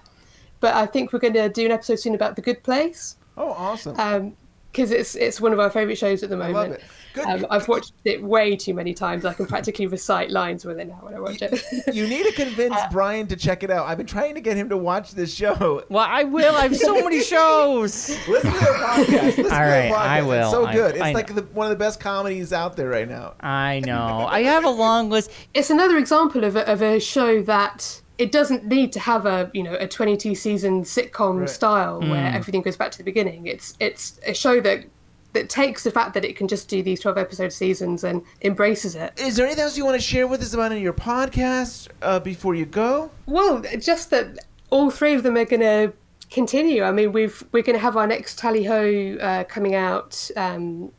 But 0.60 0.74
I 0.74 0.86
think 0.86 1.12
we're 1.12 1.18
going 1.18 1.34
to 1.34 1.48
do 1.48 1.66
an 1.66 1.72
episode 1.72 1.98
soon 1.98 2.14
about 2.14 2.36
the 2.36 2.42
Good 2.42 2.62
Place 2.62 3.16
Oh, 3.40 3.52
awesome. 3.52 3.98
Um, 3.98 4.36
because 4.72 4.90
it's 4.90 5.14
it's 5.16 5.40
one 5.40 5.52
of 5.52 5.58
our 5.60 5.70
favorite 5.70 5.96
shows 5.96 6.22
at 6.22 6.30
the 6.30 6.36
moment. 6.36 6.54
love 6.54 6.70
it. 6.72 6.82
Good. 7.12 7.26
Um, 7.26 7.46
I've 7.50 7.66
watched 7.66 7.92
it 8.04 8.22
way 8.22 8.54
too 8.54 8.72
many 8.72 8.94
times. 8.94 9.24
I 9.24 9.32
can 9.32 9.46
practically 9.46 9.88
recite 9.88 10.30
lines 10.30 10.64
with 10.64 10.78
it 10.78 10.86
now 10.86 11.00
when 11.00 11.12
I 11.12 11.18
watch 11.18 11.42
it. 11.42 11.60
you 11.92 12.06
need 12.06 12.24
to 12.24 12.32
convince 12.32 12.76
Brian 12.92 13.26
to 13.26 13.36
check 13.36 13.64
it 13.64 13.70
out. 13.70 13.86
I've 13.86 13.98
been 13.98 14.06
trying 14.06 14.36
to 14.36 14.40
get 14.40 14.56
him 14.56 14.68
to 14.68 14.76
watch 14.76 15.10
this 15.10 15.34
show. 15.34 15.82
Well, 15.88 16.06
I 16.08 16.22
will. 16.22 16.54
I 16.54 16.62
have 16.62 16.76
so 16.76 16.94
many 17.02 17.20
shows. 17.34 18.10
Listen 18.28 18.52
to 18.52 18.58
their 18.60 18.74
podcast. 18.74 19.06
Listen 19.08 19.44
to 19.44 19.50
All 19.50 19.58
their 19.58 19.90
podcast. 19.92 19.96
I 19.96 20.22
will. 20.22 20.42
It's 20.42 20.50
so 20.52 20.64
I- 20.66 20.72
good. 20.72 20.94
It's 20.94 21.02
I 21.02 21.12
like 21.12 21.34
the, 21.34 21.42
one 21.42 21.66
of 21.66 21.70
the 21.70 21.76
best 21.84 21.98
comedies 21.98 22.52
out 22.52 22.76
there 22.76 22.88
right 22.88 23.08
now. 23.08 23.34
I 23.40 23.80
know. 23.84 24.26
I 24.30 24.42
have 24.44 24.64
a 24.64 24.70
long 24.70 25.10
list. 25.10 25.32
it's 25.52 25.70
another 25.70 25.96
example 25.98 26.44
of 26.44 26.54
a, 26.54 26.70
of 26.70 26.80
a 26.80 27.00
show 27.00 27.42
that 27.42 28.00
it 28.24 28.30
doesn't 28.32 28.62
need 28.66 28.92
to 28.92 29.00
have 29.00 29.24
a 29.26 29.50
you 29.54 29.62
know 29.62 29.74
a 29.74 29.88
22 29.88 30.34
season 30.34 30.82
sitcom 30.84 31.48
style 31.48 32.00
where 32.00 32.30
Mm. 32.30 32.34
everything 32.38 32.62
goes 32.62 32.76
back 32.76 32.90
to 32.92 32.98
the 32.98 33.04
beginning. 33.12 33.46
It's 33.46 33.74
it's 33.80 34.04
a 34.26 34.34
show 34.34 34.60
that 34.60 34.84
that 35.32 35.48
takes 35.48 35.84
the 35.84 35.90
fact 35.98 36.12
that 36.14 36.24
it 36.24 36.34
can 36.36 36.48
just 36.48 36.68
do 36.68 36.82
these 36.82 36.98
12 37.00 37.16
episode 37.16 37.52
seasons 37.52 38.02
and 38.04 38.22
embraces 38.42 38.94
it. 38.96 39.10
Is 39.28 39.36
there 39.36 39.46
anything 39.46 39.62
else 39.64 39.76
you 39.78 39.84
want 39.84 39.94
to 40.00 40.06
share 40.12 40.26
with 40.26 40.40
us 40.42 40.52
about 40.54 40.72
in 40.72 40.82
your 40.82 40.92
podcast 40.92 41.88
uh, 42.02 42.18
before 42.18 42.54
you 42.56 42.66
go? 42.66 43.10
Well, 43.26 43.62
just 43.78 44.10
that 44.10 44.26
all 44.70 44.90
three 44.90 45.14
of 45.14 45.22
them 45.22 45.36
are 45.36 45.44
going 45.44 45.60
to 45.60 45.92
continue. 46.30 46.82
I 46.82 46.92
mean, 46.92 47.12
we've 47.12 47.42
we're 47.52 47.62
going 47.62 47.78
to 47.80 47.84
have 47.88 47.96
our 47.96 48.06
next 48.08 48.38
tally 48.38 48.64
ho 48.64 49.16
uh, 49.20 49.44
coming 49.44 49.74
out 49.74 50.30
um, 50.36 50.90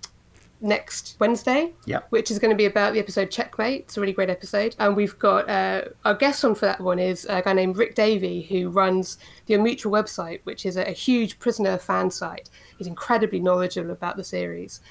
next 0.62 1.18
Wednesday. 1.20 1.74
Which 2.10 2.32
is 2.32 2.40
going 2.40 2.52
to 2.52 2.58
be 2.58 2.66
about 2.66 2.94
the 2.94 3.00
episode 3.00 3.32
Checkmate. 3.32 3.82
It's 3.82 3.98
a 3.98 4.02
really 4.02 4.14
great 4.14 4.30
episode, 4.30 4.76
and 4.80 4.96
we've 4.96 5.18
got 5.20 5.50
uh, 5.50 5.84
our 6.06 6.14
guest 6.14 6.46
on 6.46 6.56
for 6.56 6.66
that 6.66 6.82
one 6.82 7.00
is 7.00 7.26
a 7.30 7.42
guy 7.42 7.54
named 7.54 7.78
Rick 7.78 7.96
Davy 7.96 8.44
who 8.44 8.70
runs 8.70 9.18
the 9.48 9.58
Mutual 9.58 9.92
website, 9.92 10.42
which 10.44 10.66
is 10.66 10.78
a, 10.78 10.88
a 10.88 10.92
huge 10.92 11.40
prisoner 11.40 11.78
fan 11.78 12.12
site. 12.12 12.50
He's 12.78 12.88
incredibly 12.88 13.40
knowledgeable 13.40 13.92
about 13.92 14.18
the 14.18 14.24
series. 14.24 14.82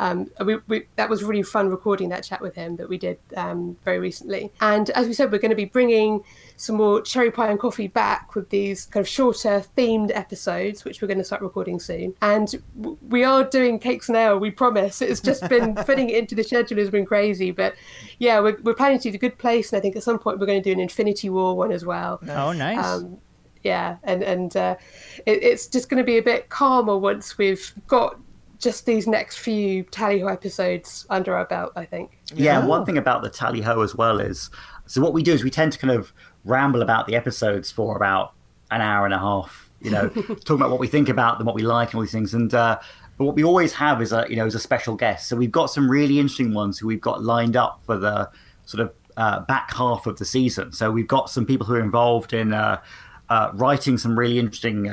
Um, 0.00 0.30
we, 0.44 0.56
we, 0.68 0.86
that 0.96 1.08
was 1.08 1.22
really 1.22 1.42
fun 1.42 1.68
recording 1.68 2.08
that 2.10 2.24
chat 2.24 2.40
with 2.40 2.54
him 2.54 2.76
that 2.76 2.88
we 2.88 2.98
did 2.98 3.18
um, 3.36 3.76
very 3.84 3.98
recently. 3.98 4.52
And 4.60 4.90
as 4.90 5.06
we 5.06 5.12
said, 5.12 5.30
we're 5.30 5.38
going 5.38 5.50
to 5.50 5.56
be 5.56 5.64
bringing 5.64 6.22
some 6.56 6.76
more 6.76 7.00
cherry 7.02 7.30
pie 7.30 7.50
and 7.50 7.58
coffee 7.58 7.88
back 7.88 8.34
with 8.34 8.50
these 8.50 8.86
kind 8.86 9.02
of 9.02 9.08
shorter 9.08 9.64
themed 9.76 10.10
episodes, 10.14 10.84
which 10.84 11.00
we're 11.00 11.08
going 11.08 11.18
to 11.18 11.24
start 11.24 11.42
recording 11.42 11.80
soon. 11.80 12.14
And 12.22 12.54
w- 12.76 12.98
we 13.08 13.24
are 13.24 13.44
doing 13.44 13.78
cakes 13.78 14.08
and 14.08 14.16
ale, 14.16 14.38
we 14.38 14.50
promise. 14.50 15.02
It's 15.02 15.20
just 15.20 15.48
been 15.48 15.76
fitting 15.84 16.10
it 16.10 16.16
into 16.16 16.34
the 16.34 16.44
schedule 16.44 16.78
has 16.78 16.90
been 16.90 17.06
crazy. 17.06 17.50
But 17.50 17.74
yeah, 18.18 18.40
we're, 18.40 18.58
we're 18.62 18.74
planning 18.74 18.98
to 18.98 19.02
do 19.04 19.12
the 19.12 19.18
good 19.18 19.38
place. 19.38 19.72
And 19.72 19.78
I 19.78 19.80
think 19.80 19.96
at 19.96 20.02
some 20.02 20.18
point 20.18 20.38
we're 20.38 20.46
going 20.46 20.62
to 20.62 20.68
do 20.68 20.72
an 20.72 20.80
Infinity 20.80 21.30
War 21.30 21.56
one 21.56 21.72
as 21.72 21.84
well. 21.84 22.20
Oh, 22.28 22.52
nice. 22.52 22.84
Um, 22.84 23.18
yeah, 23.64 23.96
and 24.04 24.22
and 24.22 24.56
uh, 24.56 24.76
it, 25.24 25.42
it's 25.42 25.66
just 25.66 25.88
going 25.88 25.98
to 25.98 26.04
be 26.04 26.18
a 26.18 26.22
bit 26.22 26.50
calmer 26.50 26.96
once 26.98 27.38
we've 27.38 27.74
got 27.86 28.20
just 28.64 28.86
these 28.86 29.06
next 29.06 29.38
few 29.38 29.84
tally 29.84 30.20
ho 30.20 30.26
episodes 30.26 31.06
under 31.10 31.36
our 31.36 31.44
belt. 31.44 31.72
I 31.76 31.84
think. 31.84 32.18
Yeah, 32.34 32.58
and 32.58 32.68
one 32.68 32.84
thing 32.84 32.98
about 32.98 33.22
the 33.22 33.30
tally 33.30 33.60
ho 33.60 33.82
as 33.82 33.94
well 33.94 34.18
is 34.18 34.50
so 34.86 35.00
what 35.00 35.12
we 35.12 35.22
do 35.22 35.32
is 35.32 35.44
we 35.44 35.50
tend 35.50 35.72
to 35.72 35.78
kind 35.78 35.92
of 35.92 36.12
ramble 36.44 36.82
about 36.82 37.06
the 37.06 37.14
episodes 37.14 37.70
for 37.70 37.96
about 37.96 38.32
an 38.70 38.80
hour 38.80 39.04
and 39.04 39.14
a 39.14 39.18
half, 39.18 39.70
you 39.80 39.90
know, 39.90 40.08
talking 40.44 40.56
about 40.56 40.70
what 40.70 40.80
we 40.80 40.88
think 40.88 41.08
about 41.08 41.38
them, 41.38 41.46
what 41.46 41.54
we 41.54 41.62
like, 41.62 41.90
and 41.90 41.96
all 41.96 42.00
these 42.00 42.12
things. 42.12 42.34
And 42.34 42.52
uh, 42.52 42.80
but 43.16 43.26
what 43.26 43.36
we 43.36 43.44
always 43.44 43.72
have 43.74 44.02
is 44.02 44.12
a 44.12 44.26
you 44.28 44.36
know 44.36 44.46
is 44.46 44.54
a 44.54 44.60
special 44.60 44.96
guest. 44.96 45.28
So 45.28 45.36
we've 45.36 45.52
got 45.52 45.66
some 45.66 45.88
really 45.90 46.18
interesting 46.18 46.54
ones 46.54 46.78
who 46.78 46.86
we've 46.86 47.00
got 47.00 47.22
lined 47.22 47.56
up 47.56 47.82
for 47.84 47.96
the 47.96 48.30
sort 48.64 48.80
of 48.80 48.92
uh, 49.16 49.40
back 49.40 49.72
half 49.74 50.06
of 50.06 50.18
the 50.18 50.24
season. 50.24 50.72
So 50.72 50.90
we've 50.90 51.06
got 51.06 51.30
some 51.30 51.46
people 51.46 51.66
who 51.66 51.74
are 51.74 51.80
involved 51.80 52.32
in 52.32 52.52
uh, 52.52 52.80
uh, 53.28 53.50
writing 53.54 53.98
some 53.98 54.18
really 54.18 54.38
interesting. 54.38 54.90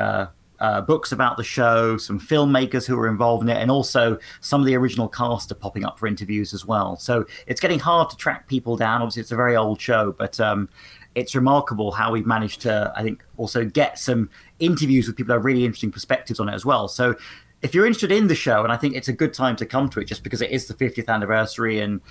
Uh, 0.62 0.80
books 0.80 1.12
about 1.12 1.38
the 1.38 1.44
show, 1.44 1.98
some 1.98 2.20
filmmakers 2.20 2.86
who 2.86 2.96
were 2.96 3.08
involved 3.08 3.42
in 3.42 3.50
it, 3.50 3.58
and 3.58 3.72
also 3.72 4.20
some 4.42 4.62
of 4.62 4.68
the 4.68 4.76
original 4.76 5.10
cast 5.10 5.52
are 5.52 5.56
popping 5.56 5.84
up 5.84 5.98
for 5.98 6.06
interviews 6.06 6.54
as 6.54 6.68
well. 6.68 6.96
So 6.98 7.26
it's 7.48 7.60
getting 7.60 7.80
hard 7.80 8.12
to 8.12 8.16
track 8.16 8.48
people 8.48 8.78
down. 8.78 9.02
Obviously, 9.02 9.22
it's 9.22 9.32
a 9.32 9.36
very 9.36 9.56
old 9.56 9.82
show, 9.82 10.14
but 10.16 10.40
um, 10.40 10.70
it's 11.16 11.34
remarkable 11.34 11.92
how 11.92 12.12
we've 12.12 12.28
managed 12.28 12.62
to, 12.62 12.94
I 12.96 13.02
think, 13.02 13.26
also 13.38 13.66
get 13.66 13.98
some 13.98 14.30
interviews 14.60 15.08
with 15.08 15.18
people 15.18 15.34
who 15.34 15.40
have 15.40 15.46
really 15.46 15.66
interesting 15.66 15.92
perspectives 15.92 16.40
on 16.40 16.48
it 16.48 16.54
as 16.54 16.64
well. 16.64 16.88
So 16.88 17.16
if 17.62 17.74
you're 17.74 17.88
interested 17.88 18.12
in 18.12 18.28
the 18.28 18.36
show, 18.36 18.64
and 18.64 18.72
I 18.72 18.78
think 18.78 18.96
it's 18.96 19.08
a 19.08 19.14
good 19.14 19.34
time 19.34 19.56
to 19.56 19.66
come 19.66 19.90
to 19.90 20.00
it 20.00 20.06
just 20.06 20.24
because 20.24 20.42
it 20.42 20.52
is 20.52 20.68
the 20.68 20.74
50th 20.74 21.08
anniversary 21.08 21.80
and 21.80 22.02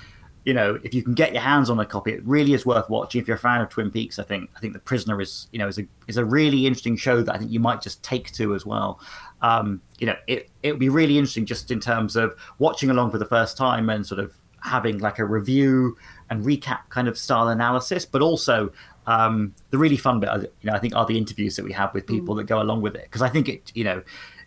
you 0.45 0.55
know, 0.55 0.79
if 0.83 0.95
you 0.95 1.03
can 1.03 1.15
get 1.15 1.33
your 1.33 1.43
hands 1.43 1.69
on 1.69 1.79
a 1.79 1.87
copy, 1.87 2.13
it 2.13 2.25
really 2.25 2.55
is 2.55 2.65
worth 2.65 2.89
watching. 2.89 3.21
If 3.21 3.29
you're 3.29 3.37
a 3.37 3.41
fan 3.41 3.61
of 3.61 3.69
Twin 3.69 3.91
Peaks, 3.91 4.19
I 4.19 4.23
think 4.23 4.51
I 4.57 4.61
think 4.61 4.73
The 4.73 4.79
Prisoner 4.79 5.21
is, 5.21 5.49
you 5.53 5.59
know, 5.59 5.69
is 5.69 5.79
a 5.79 5.87
is 6.09 6.17
a 6.17 6.25
really 6.25 6.67
interesting 6.67 6.97
show 6.97 7.23
that 7.23 7.35
I 7.35 7.39
think 7.39 7.51
you 7.51 7.61
might 7.61 7.83
just 7.83 8.03
take 8.03 8.33
to 8.33 8.55
as 8.55 8.65
well. 8.65 9.01
Um, 9.43 9.83
you 9.99 10.07
know, 10.07 10.17
it 10.27 10.51
it 10.63 10.73
would 10.73 10.81
be 10.81 10.89
really 10.89 11.19
interesting 11.19 11.47
just 11.47 11.71
in 11.71 11.81
terms 11.81 12.17
of 12.17 12.35
watching 12.59 12.91
along 12.91 13.11
for 13.11 13.19
the 13.19 13.27
first 13.27 13.57
time 13.57 13.91
and 13.91 14.07
sort 14.07 14.21
of 14.21 14.33
having 14.63 14.99
like 14.99 15.19
a 15.19 15.25
review 15.25 15.97
and 16.29 16.45
recap 16.45 16.89
kind 16.89 17.09
of 17.09 17.19
style 17.19 17.49
analysis, 17.49 18.05
but 18.05 18.23
also 18.23 18.73
um, 19.07 19.55
the 19.71 19.79
really 19.79 19.97
fun 19.97 20.21
bit, 20.21 20.31
you 20.61 20.71
know, 20.71 20.73
I 20.77 20.79
think 20.79 20.95
are 20.95 21.07
the 21.07 21.17
interviews 21.17 21.57
that 21.57 21.65
we 21.65 21.73
have 21.73 21.93
with 21.95 22.07
people 22.07 22.35
that 22.37 22.45
go 22.45 22.61
along 22.61 22.83
with 22.83 22.95
it 22.95 23.05
because 23.05 23.23
I 23.23 23.29
think 23.29 23.49
it, 23.49 23.73
you 23.75 23.85
know, 23.85 24.03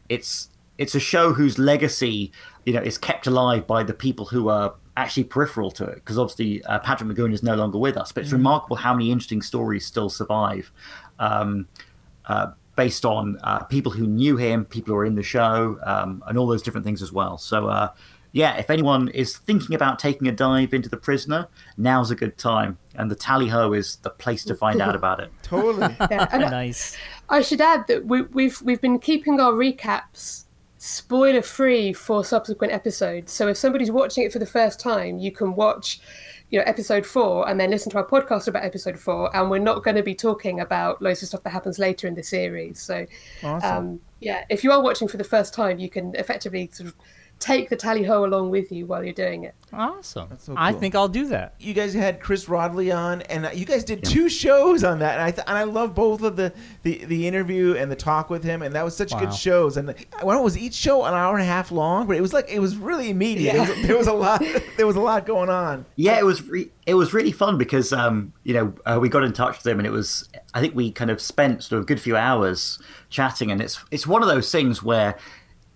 it's 0.10 0.50
it's 0.78 0.96
a 0.96 1.00
show 1.00 1.34
whose 1.34 1.60
legacy, 1.60 2.32
you 2.66 2.74
know, 2.74 2.82
is 2.82 2.98
kept 2.98 3.28
alive 3.28 3.68
by 3.68 3.84
the 3.84 3.94
people 3.94 4.26
who 4.26 4.50
are 4.50 4.74
actually 4.96 5.24
peripheral 5.24 5.72
to 5.72 5.86
it 5.86 5.96
because 5.96 6.18
obviously 6.20 6.64
uh, 6.66 6.80
Patrick 6.80 7.10
McGoohan 7.10 7.34
is 7.34 7.42
no 7.44 7.56
longer 7.56 7.78
with 7.80 7.98
us, 7.98 8.12
but 8.12 8.22
it's 8.24 8.30
Mm. 8.32 8.38
remarkable 8.38 8.76
how 8.76 8.94
many 8.94 9.12
interesting 9.12 9.42
stories 9.42 9.86
still 9.86 10.10
survive. 10.10 10.72
Um, 11.20 11.68
uh, 12.26 12.48
based 12.76 13.06
on 13.06 13.38
uh, 13.44 13.60
people 13.66 13.92
who 13.92 14.08
knew 14.08 14.36
him, 14.38 14.66
people 14.66 14.92
who 14.92 14.96
were 14.96 15.06
in 15.06 15.16
the 15.16 15.24
show, 15.24 15.80
um, 15.86 16.24
and 16.28 16.38
all 16.38 16.48
those 16.48 16.64
different 16.64 16.84
things 16.86 17.02
as 17.04 17.12
well. 17.12 17.38
So, 17.38 17.68
uh, 17.68 17.90
yeah, 18.32 18.56
if 18.58 18.72
anyone 18.72 19.10
is 19.10 19.38
thinking 19.38 19.76
about 19.76 20.00
taking 20.00 20.28
a 20.28 20.32
dive 20.32 20.74
into 20.74 20.90
The 20.90 20.98
Prisoner, 20.98 21.48
now's 21.78 22.10
a 22.10 22.16
good 22.16 22.36
time. 22.38 22.80
And 22.96 23.12
the 23.12 23.16
Tally 23.16 23.48
Ho 23.50 23.74
is 23.74 23.98
the 23.98 24.10
place 24.10 24.44
to 24.46 24.56
find 24.56 24.82
out 24.82 24.96
about 24.96 25.20
it. 25.20 25.32
Totally. 25.44 25.96
Yeah, 26.10 26.28
and 26.32 26.46
I- 26.46 26.50
nice. 26.50 26.98
I 27.30 27.42
should 27.42 27.62
add 27.62 27.86
that 27.88 28.06
we, 28.08 28.24
we've 28.24 28.60
we've 28.64 28.82
been 28.82 28.98
keeping 29.00 29.40
our 29.40 29.52
recaps 29.54 30.46
spoiler 30.84 31.42
free 31.42 31.94
for 31.94 32.26
subsequent 32.26 32.74
episodes. 32.74 33.32
So 33.32 33.48
if 33.48 33.56
somebody's 33.56 33.90
watching 33.90 34.26
it 34.26 34.34
for 34.34 34.40
the 34.40 34.46
first 34.46 34.82
time, 34.82 35.18
you 35.18 35.32
can 35.32 35.56
watch, 35.56 36.02
you 36.50 36.60
know, 36.60 36.66
episode 36.66 37.06
four 37.06 37.48
and 37.48 37.58
then 37.58 37.70
listen 37.70 37.90
to 37.94 38.00
our 38.00 38.06
podcast 38.06 38.50
about 38.50 38.66
episode 38.66 39.00
four. 39.00 39.34
And 39.34 39.50
we're 39.50 39.60
not 39.60 39.86
going 39.86 39.96
to 39.96 40.04
be 40.04 40.14
talking 40.14 40.60
about 40.60 41.02
loads 41.02 41.22
of 41.22 41.30
stuff 41.30 41.42
that 41.44 41.52
happens 41.52 41.80
later 41.80 42.06
in 42.06 42.16
the 42.16 42.22
series. 42.24 42.82
So, 42.82 43.06
Awesome. 43.42 43.78
um, 43.78 44.00
yeah, 44.20 44.44
if 44.50 44.62
you 44.62 44.74
are 44.74 44.82
watching 44.82 45.08
for 45.08 45.16
the 45.16 45.24
first 45.24 45.54
time, 45.54 45.80
you 45.80 45.90
can 45.90 46.14
effectively 46.16 46.70
sort 46.74 46.90
of 46.90 46.96
take 47.44 47.70
the 47.70 47.76
tally 47.76 48.04
ho 48.04 48.26
along 48.26 48.50
with 48.50 48.72
you 48.72 48.86
while 48.86 49.04
you're 49.04 49.14
doing 49.14 49.44
it. 49.44 49.54
Awesome. 49.72 50.30
so 50.38 50.54
I 50.56 50.72
think 50.72 50.94
I'll 50.94 51.08
do 51.08 51.28
that. 51.30 51.56
you 51.60 51.74
guys 51.74 51.94
had 51.96 52.20
Chris 52.20 52.46
Rodley 52.46 52.96
on, 52.96 53.22
and 53.24 53.48
uh, 53.48 53.50
you 53.54 53.66
guys 53.66 53.84
did 53.84 54.04
two 54.04 54.30
shows 54.30 54.84
on 54.84 55.00
that, 55.00 55.14
and 55.14 55.22
I 55.24 55.32
th- 55.32 55.46
and 55.48 55.58
I 55.58 55.64
love 55.64 55.96
both 55.96 56.22
of 56.22 56.36
the, 56.36 56.54
the 56.84 57.04
the 57.06 57.28
interview 57.28 57.76
and 57.76 57.92
the 57.92 57.96
talk 57.96 58.30
with 58.30 58.44
him, 58.44 58.62
and 58.62 58.76
that 58.76 58.86
was 58.86 58.96
such 58.96 59.12
Wow. 59.14 59.20
good 59.22 59.34
shows. 59.34 59.78
And 59.78 59.90
I 59.90 59.96
don't 60.22 60.44
was 60.44 60.58
each 60.58 60.76
show 60.76 61.04
an 61.06 61.14
hour 61.16 61.34
and 61.34 61.42
a 61.42 61.46
half 61.48 61.72
long, 61.72 62.06
but 62.08 62.16
it 62.18 62.22
was 62.22 62.34
like 62.34 62.50
it 62.50 62.60
was 62.60 62.76
really 62.78 63.10
immediate. 63.10 63.56
It 63.56 63.60
was, 63.60 63.88
there 63.88 63.98
was 63.98 64.08
a 64.08 64.14
lot. 64.14 64.44
There 64.78 64.88
was 64.88 64.96
a 64.96 65.02
lot 65.02 65.26
going 65.26 65.50
on. 65.50 65.86
Yeah, 65.96 66.18
it 66.20 66.26
was 66.26 66.42
re- 66.48 66.72
it 66.86 66.96
was 66.96 67.14
really 67.14 67.32
fun 67.32 67.58
because 67.58 67.94
um, 67.94 68.34
you 68.44 68.54
know 68.54 68.74
uh, 68.86 68.98
we 69.02 69.08
got 69.10 69.24
in 69.24 69.34
touch 69.34 69.58
with 69.58 69.68
him 69.68 69.80
and 69.80 69.86
it 69.88 69.92
was 69.92 70.28
I 70.54 70.62
think 70.62 70.76
we 70.76 70.92
kind 70.92 71.12
of 71.12 71.22
spent 71.22 71.64
sort 71.64 71.78
of 71.80 71.84
a 71.84 71.88
good 71.88 72.02
few 72.02 72.16
hours 72.16 72.80
chatting 73.10 73.52
and 73.52 73.62
it's 73.62 73.84
it's 73.92 74.06
one 74.08 74.22
of 74.24 74.28
those 74.28 74.52
things 74.52 74.82
where 74.84 75.18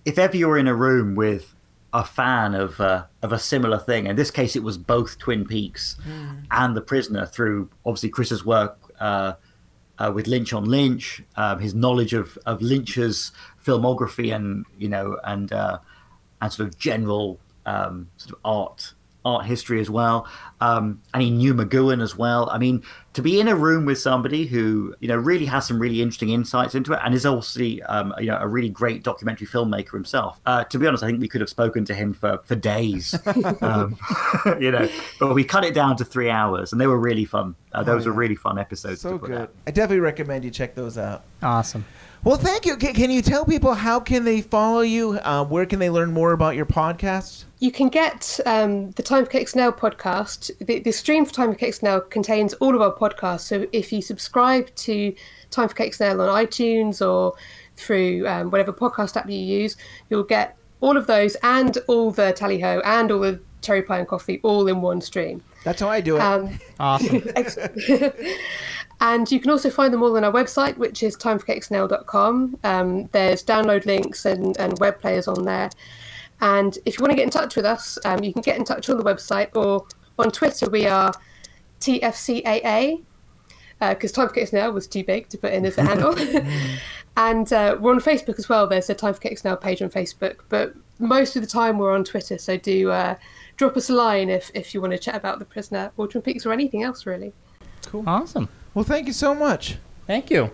if 0.05 0.18
ever 0.18 0.36
you're 0.38 0.57
in 0.57 0.68
a 0.68 0.74
room 0.76 1.15
with 1.15 1.53
a 1.97 2.03
fan 2.03 2.53
of 2.53 2.79
uh, 2.79 3.05
of 3.23 3.33
a 3.33 3.39
similar 3.39 3.79
thing, 3.79 4.05
in 4.05 4.15
this 4.15 4.29
case 4.29 4.55
it 4.55 4.61
was 4.63 4.77
both 4.77 5.17
Twin 5.17 5.45
Peaks 5.45 5.97
and 6.51 6.77
The 6.77 6.81
Prisoner 6.81 7.25
through 7.25 7.69
obviously 7.85 8.09
Chris's 8.09 8.45
work 8.45 8.77
uh, 8.99 9.33
uh, 9.97 10.11
with 10.13 10.27
Lynch 10.27 10.53
on 10.53 10.65
Lynch, 10.65 11.23
um, 11.35 11.59
his 11.59 11.73
knowledge 11.73 12.13
of 12.13 12.37
of 12.45 12.61
Lynch's 12.61 13.31
filmography 13.65 14.33
and 14.33 14.65
you 14.77 14.87
know 14.87 15.17
and 15.23 15.51
uh, 15.51 15.79
and 16.39 16.53
sort 16.53 16.69
of 16.69 16.77
general 16.77 17.39
um, 17.65 18.09
sort 18.17 18.33
of 18.33 18.39
art 18.45 18.93
art 19.28 19.45
history 19.45 19.80
as 19.82 19.89
well. 19.89 20.28
Um, 20.61 21.01
and 21.13 21.21
he 21.21 21.30
knew 21.30 21.53
McGoohan 21.53 22.01
as 22.01 22.15
well. 22.15 22.49
I 22.49 22.57
mean, 22.57 22.82
to 23.13 23.21
be 23.21 23.39
in 23.39 23.47
a 23.47 23.55
room 23.55 23.86
with 23.86 23.99
somebody 23.99 24.45
who 24.47 24.95
you 24.99 25.07
know 25.07 25.15
really 25.17 25.45
has 25.45 25.67
some 25.67 25.80
really 25.80 26.01
interesting 26.01 26.30
insights 26.30 26.73
into 26.75 26.93
it, 26.93 26.99
and 27.03 27.13
is 27.13 27.25
also 27.25 27.61
um, 27.88 28.13
you 28.19 28.28
know 28.28 28.38
a 28.39 28.47
really 28.47 28.69
great 28.69 29.03
documentary 29.03 29.45
filmmaker 29.47 29.91
himself. 29.93 30.39
Uh, 30.45 30.63
to 30.65 30.80
be 30.80 30.88
honest, 30.88 31.03
I 31.03 31.07
think 31.07 31.21
we 31.21 31.28
could 31.28 31.41
have 31.41 31.49
spoken 31.49 31.86
to 31.86 31.93
him 31.93 32.13
for 32.13 32.39
for 32.45 32.55
days. 32.55 33.13
um, 33.61 33.97
you 34.59 34.71
know, 34.71 34.88
but 35.19 35.34
we 35.36 35.43
cut 35.43 35.63
it 35.63 35.73
down 35.73 35.95
to 35.97 36.05
three 36.05 36.30
hours, 36.30 36.71
and 36.71 36.82
they 36.82 36.88
were 36.88 36.99
really 36.99 37.25
fun. 37.25 37.55
Uh, 37.73 37.84
those 37.84 38.07
Oh, 38.07 38.09
were 38.11 38.15
really 38.15 38.36
fun 38.36 38.57
episodes. 38.57 39.01
So 39.01 39.11
to 39.13 39.19
put 39.19 39.28
good. 39.30 39.41
out. 39.41 39.53
I 39.67 39.71
definitely 39.71 39.99
recommend 39.99 40.43
you 40.45 40.49
check 40.51 40.73
those 40.73 40.97
out. 40.97 41.23
Awesome. 41.43 41.86
Well, 42.24 42.38
thank 42.38 42.65
you. 42.65 42.76
Can, 42.76 42.93
can 42.93 43.11
you 43.11 43.22
tell 43.22 43.45
people 43.45 43.74
how 43.74 43.99
can 43.99 44.26
they 44.26 44.41
follow 44.41 44.82
you? 44.82 45.20
Uh, 45.24 45.45
where 45.45 45.65
can 45.65 45.80
they 45.80 45.89
learn 45.89 46.11
more 46.11 46.34
about 46.34 46.55
your 46.55 46.65
podcast? 46.65 47.45
You 47.59 47.72
can 47.72 47.89
get 47.89 48.39
um, 48.45 48.91
the 48.91 49.03
Time 49.03 49.26
for 49.26 49.32
Cakes 49.32 49.53
and 49.53 49.61
Ale 49.61 49.72
podcast. 49.72 50.51
The, 50.59 50.80
the 50.80 50.91
stream 50.91 51.26
for 51.26 51.34
Time 51.34 51.53
for 51.53 51.57
Cakes 51.57 51.80
and 51.80 51.88
Ale 51.88 52.01
contains 52.01 52.53
all 52.55 52.76
of 52.76 52.82
our 52.82 52.93
podcasts. 52.93 53.41
So 53.41 53.68
if 53.72 53.93
you 53.93 54.01
subscribe 54.01 54.74
to 54.76 55.15
Time 55.51 55.70
for 55.70 55.76
Cakes 55.76 56.01
and 56.01 56.11
Ale 56.11 56.30
on 56.30 56.45
iTunes 56.45 57.05
or 57.07 57.34
through 57.76 58.28
um, 58.28 58.51
whatever 58.51 58.74
podcast 58.74 59.15
app 59.15 59.30
you 59.30 59.38
use, 59.38 59.78
you'll 60.09 60.24
get 60.24 60.57
all 60.82 60.97
of 60.97 61.07
those 61.07 61.36
and 61.43 61.78
all 61.88 62.11
the 62.11 62.34
Tally 62.34 62.59
Ho 62.59 62.82
and 62.84 63.11
all 63.11 63.20
the 63.20 63.39
Cherry 63.61 63.82
Pie 63.82 63.99
and 63.99 64.07
Coffee 64.07 64.39
all 64.43 64.68
in 64.68 64.82
one 64.82 65.01
stream. 65.01 65.43
That's 65.63 65.82
how 65.82 65.89
I 65.89 66.01
do 66.01 66.18
it. 66.18 66.22
Um, 66.22 66.59
Awesome. 66.80 67.24
Ex- 68.99 69.05
and 69.09 69.31
you 69.31 69.39
can 69.39 69.51
also 69.51 69.69
find 69.69 69.93
them 69.93 70.03
all 70.03 70.17
on 70.17 70.23
our 70.23 70.31
website, 70.31 70.77
which 70.77 71.03
is 71.03 71.15
timeforcakesnow.com. 71.17 72.57
Um, 72.63 73.07
there's 73.11 73.43
download 73.43 73.85
links 73.85 74.25
and, 74.25 74.57
and 74.57 74.77
web 74.79 74.99
players 74.99 75.27
on 75.27 75.45
there. 75.45 75.69
And 76.41 76.77
if 76.85 76.97
you 76.97 77.03
want 77.03 77.11
to 77.11 77.15
get 77.15 77.23
in 77.23 77.29
touch 77.29 77.55
with 77.55 77.65
us, 77.65 77.97
um, 78.05 78.23
you 78.23 78.33
can 78.33 78.41
get 78.41 78.57
in 78.57 78.63
touch 78.63 78.89
on 78.89 78.97
the 78.97 79.03
website 79.03 79.55
or 79.55 79.85
on 80.19 80.31
Twitter. 80.31 80.69
We 80.69 80.85
are 80.85 81.11
TFCAA 81.79 83.03
because 83.79 84.11
Time 84.11 84.27
for 84.27 84.33
Cakes 84.33 84.53
and 84.53 84.61
Ale 84.61 84.71
was 84.71 84.87
too 84.87 85.03
big 85.03 85.29
to 85.29 85.37
put 85.37 85.53
in 85.53 85.65
as 85.65 85.77
a 85.77 85.83
handle. 85.83 86.15
and 87.17 87.51
uh, 87.53 87.77
we're 87.79 87.93
on 87.93 87.99
Facebook 87.99 88.39
as 88.39 88.49
well. 88.49 88.67
There's 88.67 88.89
a 88.89 88.95
Time 88.95 89.13
for 89.13 89.19
Cakes 89.19 89.43
and 89.43 89.51
Ale 89.51 89.57
page 89.57 89.81
on 89.81 89.89
Facebook, 89.89 90.39
but 90.49 90.73
most 90.99 91.35
of 91.35 91.41
the 91.41 91.47
time 91.47 91.77
we're 91.77 91.93
on 91.93 92.03
Twitter. 92.03 92.37
So 92.37 92.57
do 92.57 92.91
uh, 92.91 93.15
drop 93.55 93.77
us 93.77 93.89
a 93.89 93.93
line 93.93 94.29
if, 94.29 94.51
if 94.53 94.73
you 94.73 94.81
want 94.81 94.93
to 94.93 94.99
chat 94.99 95.15
about 95.15 95.39
the 95.39 95.45
prisoner 95.45 95.91
or 95.97 96.07
Twin 96.07 96.21
Peaks 96.21 96.45
or 96.45 96.51
anything 96.51 96.83
else 96.83 97.05
really. 97.05 97.33
Cool. 97.85 98.03
Awesome. 98.07 98.49
Well, 98.78 98.84
thank 98.84 99.07
you 99.07 99.13
so 99.13 99.34
much. 99.34 99.78
Thank 100.05 100.30
you. 100.30 100.51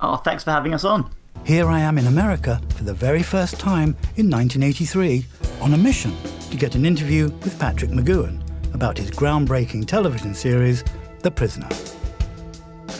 Oh, 0.00 0.16
thanks 0.16 0.44
for 0.44 0.50
having 0.50 0.74
us 0.74 0.84
on. 0.84 1.10
Here 1.46 1.66
I 1.66 1.80
am 1.80 1.96
in 1.96 2.06
America 2.06 2.60
for 2.76 2.84
the 2.84 2.92
very 2.92 3.22
first 3.22 3.58
time 3.58 3.96
in 4.16 4.28
1983 4.28 5.24
on 5.62 5.72
a 5.72 5.78
mission 5.78 6.14
to 6.50 6.58
get 6.58 6.74
an 6.74 6.84
interview 6.84 7.30
with 7.42 7.58
Patrick 7.58 7.90
McGoohan 7.90 8.42
about 8.74 8.98
his 8.98 9.10
groundbreaking 9.10 9.86
television 9.86 10.34
series, 10.34 10.84
The 11.20 11.30
Prisoner. 11.30 11.70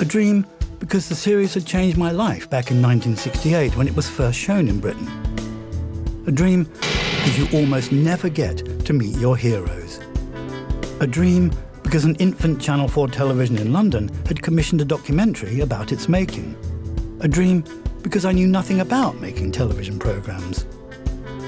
A 0.01 0.07
dream 0.07 0.47
because 0.79 1.11
the 1.11 1.15
series 1.15 1.53
had 1.53 1.67
changed 1.67 1.99
my 1.99 2.11
life 2.11 2.49
back 2.49 2.71
in 2.71 2.81
1968 2.81 3.77
when 3.77 3.87
it 3.87 3.95
was 3.95 4.09
first 4.09 4.39
shown 4.39 4.67
in 4.69 4.81
Britain. 4.81 5.07
A 6.27 6.33
dream 6.33 6.65
because 6.65 7.39
you 7.39 7.47
almost 7.53 7.93
never 7.93 8.31
get 8.31 8.87
to 8.87 8.95
meet 8.95 9.15
your 9.19 9.37
heroes. 9.37 10.01
A 11.01 11.07
dream 11.07 11.53
because 11.89 12.05
an 12.05 12.17
infant 12.17 12.61
Channel 12.61 12.87
4 12.87 13.09
television 13.09 13.57
in 13.57 13.73
London 13.73 14.11
had 14.27 14.43
commissioned 14.43 14.83
a 14.83 14.85
documentary 14.85 15.61
about 15.61 15.91
its 15.91 16.07
making. 16.07 16.55
A 17.21 17.29
dream 17.29 17.65
because 18.03 18.27
I 18.27 18.33
knew 18.33 18.47
nothing 18.47 18.81
about 18.81 19.19
making 19.23 19.53
television 19.53 19.99
programs. 19.99 20.67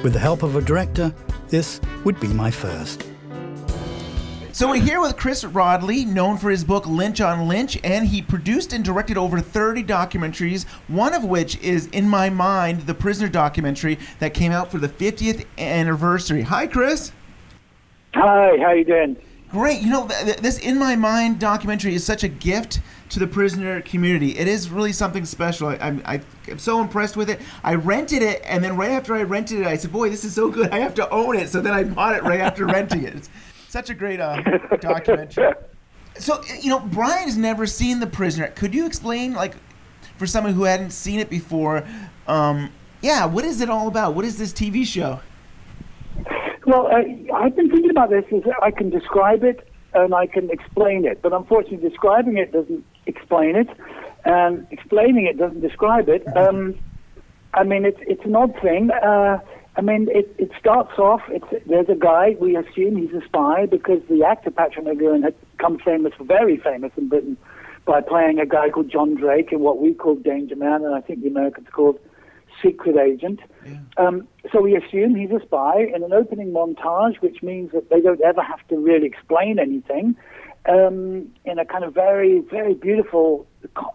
With 0.03 0.15
the 0.15 0.19
help 0.19 0.43
of 0.43 0.57
a 0.57 0.63
director, 0.63 1.15
this 1.49 1.79
would 2.05 2.19
be 2.21 2.29
my 2.29 2.51
first. 2.51 3.07
So 4.53 4.71
we're 4.71 4.81
here 4.81 5.03
with 5.03 5.19
Chris 5.19 5.45
Rodley, 5.45 6.07
known 6.07 6.39
for 6.39 6.49
his 6.49 6.65
book 6.65 6.87
Lynch 6.87 7.21
on 7.21 7.47
Lynch, 7.47 7.79
and 7.85 8.07
he 8.07 8.23
produced 8.23 8.73
and 8.73 8.83
directed 8.83 9.19
over 9.19 9.41
30 9.41 9.85
documentaries, 9.85 10.67
one 10.89 11.13
of 11.13 11.23
which 11.23 11.59
is 11.59 11.89
In 11.89 12.09
My 12.09 12.31
Mind, 12.31 12.87
the 12.87 12.95
prisoner 12.95 13.29
documentary 13.29 13.99
that 14.21 14.33
came 14.33 14.53
out 14.53 14.71
for 14.71 14.79
the 14.79 14.89
50th 14.89 15.45
anniversary. 15.59 16.41
Hi, 16.41 16.67
Chris. 16.67 17.13
Hi, 18.15 18.57
how 18.57 18.73
you 18.73 18.87
doing? 18.87 19.19
Great. 19.51 19.81
You 19.81 19.91
know, 19.91 20.07
th- 20.07 20.25
th- 20.25 20.37
this 20.39 20.59
In 20.59 20.79
My 20.79 20.95
Mind 20.95 21.41
documentary 21.41 21.95
is 21.95 22.05
such 22.05 22.23
a 22.23 22.29
gift 22.29 22.81
to 23.09 23.19
the 23.19 23.27
prisoner 23.27 23.81
community. 23.81 24.39
It 24.39 24.47
is 24.47 24.71
really 24.71 24.93
something 24.93 25.25
special. 25.25 25.69
I, 25.69 25.77
I'm, 25.77 26.03
I, 26.05 26.21
I'm 26.49 26.61
so 26.61 26.81
impressed 26.81 27.17
with 27.17 27.29
it. 27.29 27.41
I 27.65 27.75
rented 27.75 28.23
it, 28.23 28.43
and 28.45 28.63
then 28.63 28.77
right 28.77 28.93
after 28.93 29.15
I 29.15 29.23
rented 29.25 29.61
it, 29.61 29.67
I 29.67 29.77
said, 29.77 29.93
"Boy, 29.93 30.09
this 30.11 30.25
is 30.25 30.35
so 30.35 30.51
good. 30.51 30.71
I 30.71 30.79
have 30.79 30.95
to 30.95 31.11
own 31.11 31.37
it." 31.37 31.49
So 31.49 31.61
then 31.61 31.75
I 31.75 31.83
bought 31.83 32.15
it 32.15 32.23
right 32.23 32.41
after 32.41 32.65
renting 32.67 33.03
it. 33.03 33.15
It's 33.15 33.31
such 33.69 33.91
a 33.91 33.95
great 33.95 34.21
uh, 34.21 34.41
documentary. 34.81 35.53
So 36.17 36.41
you 36.61 36.71
know, 36.71 36.79
Brian's 36.79 37.37
never 37.37 37.67
seen 37.67 37.99
The 37.99 38.07
Prisoner. 38.07 38.49
Could 38.49 38.73
you 38.73 38.87
explain, 38.87 39.35
like, 39.35 39.57
for 40.17 40.27
someone 40.29 40.53
who 40.55 40.63
hadn't 40.63 40.91
seen 40.91 41.19
it 41.19 41.29
before? 41.29 41.85
Um, 42.29 42.71
yeah, 43.03 43.25
what 43.25 43.45
is 43.45 43.61
it 43.61 43.69
all 43.69 43.89
about? 43.89 44.15
What 44.15 44.25
is 44.25 44.39
this 44.39 44.53
TV 44.53 44.87
show? 44.87 45.21
Well, 46.71 46.87
uh, 46.87 47.35
I've 47.35 47.57
been 47.57 47.69
thinking 47.69 47.91
about 47.91 48.11
this. 48.11 48.25
Is 48.31 48.45
I 48.63 48.71
can 48.71 48.91
describe 48.91 49.43
it 49.43 49.69
and 49.93 50.15
I 50.15 50.29
can 50.29 50.51
explain 50.51 51.05
it, 51.05 51.21
but 51.21 51.33
unfortunately, 51.33 51.89
describing 51.89 52.37
it 52.37 52.53
doesn't 52.53 52.85
explain 53.07 53.57
it, 53.57 53.67
and 54.25 54.69
explaining 54.71 55.27
it 55.27 55.37
doesn't 55.37 55.63
describe 55.63 56.09
it. 56.09 56.25
Um, 56.37 56.79
I 57.55 57.65
mean, 57.65 57.85
it's 57.85 57.99
it's 58.03 58.25
an 58.25 58.37
odd 58.37 58.55
thing. 58.63 58.93
Uh, 58.93 59.39
I 59.75 59.81
mean, 59.81 60.07
it, 60.13 60.33
it 60.39 60.53
starts 60.61 60.97
off. 60.97 61.23
There's 61.67 61.89
a 61.89 61.97
guy. 61.97 62.37
We 62.39 62.57
assume 62.57 62.97
he's 62.97 63.21
a 63.21 63.25
spy 63.25 63.67
because 63.67 64.01
the 64.09 64.23
actor 64.23 64.53
Patrick 64.53 64.85
McGoohan 64.85 65.25
had 65.25 65.35
become 65.57 65.81
famous, 65.81 66.13
very 66.21 66.57
famous 66.57 66.93
in 66.97 67.09
Britain, 67.09 67.37
by 67.85 68.01
playing 68.01 68.39
a 68.39 68.47
guy 68.47 68.71
called 68.71 68.93
John 68.93 69.17
Drake 69.17 69.51
in 69.51 69.59
what 69.59 69.81
we 69.81 69.93
call 69.93 70.15
Danger 70.15 70.55
Man, 70.55 70.85
and 70.85 70.95
I 70.95 71.01
think 71.01 71.23
the 71.23 71.29
Americans 71.29 71.67
called 71.73 71.99
Secret 72.63 72.97
Agent. 72.97 73.41
Um, 73.97 74.27
so 74.53 74.61
we 74.61 74.77
assume 74.77 75.15
he's 75.15 75.31
a 75.31 75.41
spy 75.45 75.87
in 75.95 76.03
an 76.03 76.13
opening 76.13 76.53
montage, 76.53 77.21
which 77.21 77.43
means 77.43 77.73
that 77.73 77.91
they 77.91 78.01
don't 78.01 78.21
ever 78.23 78.43
have 78.43 78.67
to 78.69 78.77
really 78.77 79.07
explain 79.07 79.59
anything. 79.59 80.17
Um, 80.69 81.29
in 81.45 81.59
a 81.59 81.65
kind 81.65 81.85
of 81.85 81.95
very, 81.95 82.41
very 82.51 82.75
beautiful 82.75 83.47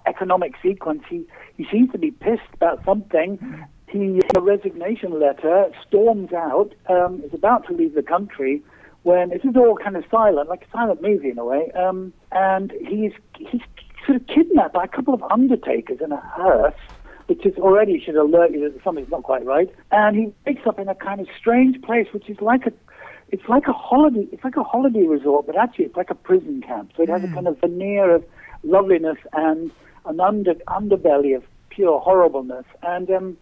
economic 0.08 0.54
sequence, 0.64 1.04
he, 1.10 1.24
he 1.58 1.66
seems 1.72 1.92
to 1.92 1.98
be 1.98 2.12
pissed 2.12 2.42
about 2.54 2.84
something. 2.86 3.66
He, 3.88 4.00
in 4.00 4.22
a 4.36 4.42
resignation 4.42 5.20
letter, 5.20 5.72
storms 5.88 6.34
out, 6.34 6.74
um, 6.90 7.22
is 7.24 7.34
about 7.34 7.68
to 7.68 7.74
leave 7.74 7.94
the 7.94 8.04
country 8.04 8.64
when 9.04 9.30
this 9.30 9.44
is 9.44 9.56
all 9.56 9.78
kind 9.78 9.96
of 9.96 10.04
silent, 10.10 10.50
like 10.50 10.64
a 10.64 10.72
silent 10.72 11.02
movie 11.02 11.30
in 11.30 11.38
a 11.38 11.46
way. 11.46 11.72
Um, 11.74 12.12
and 12.32 12.74
he's, 12.88 13.12
he's 13.38 13.62
sort 14.06 14.20
of 14.20 14.28
kidnapped 14.28 14.74
by 14.74 14.86
a 14.86 14.88
couple 14.88 15.14
of 15.14 15.24
undertakers 15.32 16.00
in 16.04 16.12
a 16.12 16.20
hearse 16.20 16.74
which 17.28 17.46
is 17.46 17.56
already 17.58 18.00
should 18.00 18.16
alert 18.16 18.52
you 18.52 18.70
that 18.70 18.84
something's 18.84 19.10
not 19.10 19.24
quite 19.24 19.46
right. 19.46 19.74
And 19.92 20.16
he 20.16 20.34
wakes 20.46 20.62
up 20.68 20.80
in 20.80 20.88
a 20.88 20.96
kind 20.96 21.20
of 21.20 21.28
strange 21.38 21.82
place, 21.82 22.08
which 22.12 22.30
is 22.30 22.38
like 22.42 22.66
a 22.66 22.74
it's 23.30 23.48
like 23.50 23.68
a 23.68 23.74
holiday 23.74 24.28
it's 24.32 24.44
like 24.44 24.58
a 24.58 24.64
holiday 24.64 25.04
resort, 25.04 25.46
but 25.46 25.58
actually 25.58 25.86
it's 25.86 25.98
like 25.98 26.10
a 26.10 26.16
prison 26.16 26.62
camp. 26.62 26.92
So 26.96 27.04
it 27.04 27.10
has 27.10 27.24
a 27.24 27.28
kind 27.28 27.48
of 27.48 27.60
veneer 27.60 28.14
of 28.14 28.24
loveliness 28.64 29.18
and 29.34 29.72
an 30.06 30.20
under 30.20 30.54
underbelly 30.68 31.36
of 31.36 31.44
pure 31.70 32.00
horribleness. 32.00 32.66
And 32.84 33.10
um, 33.10 33.38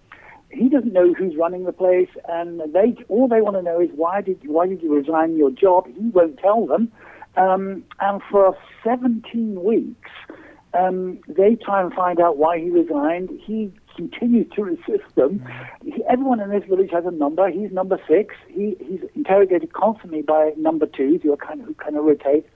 he 0.50 0.70
doesn't 0.70 0.94
know 0.94 1.14
who's 1.14 1.36
running 1.36 1.66
the 1.66 1.74
place, 1.74 2.10
and 2.30 2.62
they 2.74 2.96
all 3.10 3.28
they 3.28 3.42
want 3.42 3.58
to 3.58 3.62
know 3.62 3.82
is 3.82 3.90
why 3.96 4.22
did 4.22 4.40
why 4.48 4.68
did 4.68 4.82
you 4.82 4.96
resign 4.96 5.36
your 5.36 5.52
job? 5.52 5.88
He 5.88 6.10
won't 6.10 6.38
tell 6.40 6.66
them. 6.66 6.92
Um, 7.36 7.84
and 8.00 8.22
for 8.30 8.56
17 8.84 9.64
weeks, 9.64 10.12
um, 10.74 11.20
they 11.28 11.56
try 11.56 11.82
and 11.82 11.94
find 11.94 12.20
out 12.20 12.38
why 12.38 12.60
he 12.60 12.70
resigned. 12.70 13.30
He 13.44 13.72
continues 13.96 14.50
to 14.56 14.64
resist 14.64 15.16
them. 15.16 15.46
He, 15.84 16.04
everyone 16.10 16.40
in 16.40 16.50
this 16.50 16.64
village 16.68 16.90
has 16.92 17.06
a 17.06 17.12
number. 17.12 17.50
He's 17.50 17.72
number 17.72 18.00
six. 18.08 18.36
He, 18.48 18.76
he's 18.80 19.02
interrogated 19.16 19.74
constantly 19.74 20.22
by 20.22 20.54
number 20.58 20.86
twos 20.88 21.22
who 21.22 21.32
are 21.34 21.38
kind 21.38 21.62
of 21.62 21.68
who 21.68 21.74
kind 21.76 21.96
of 21.96 22.04
rotate. 22.04 22.48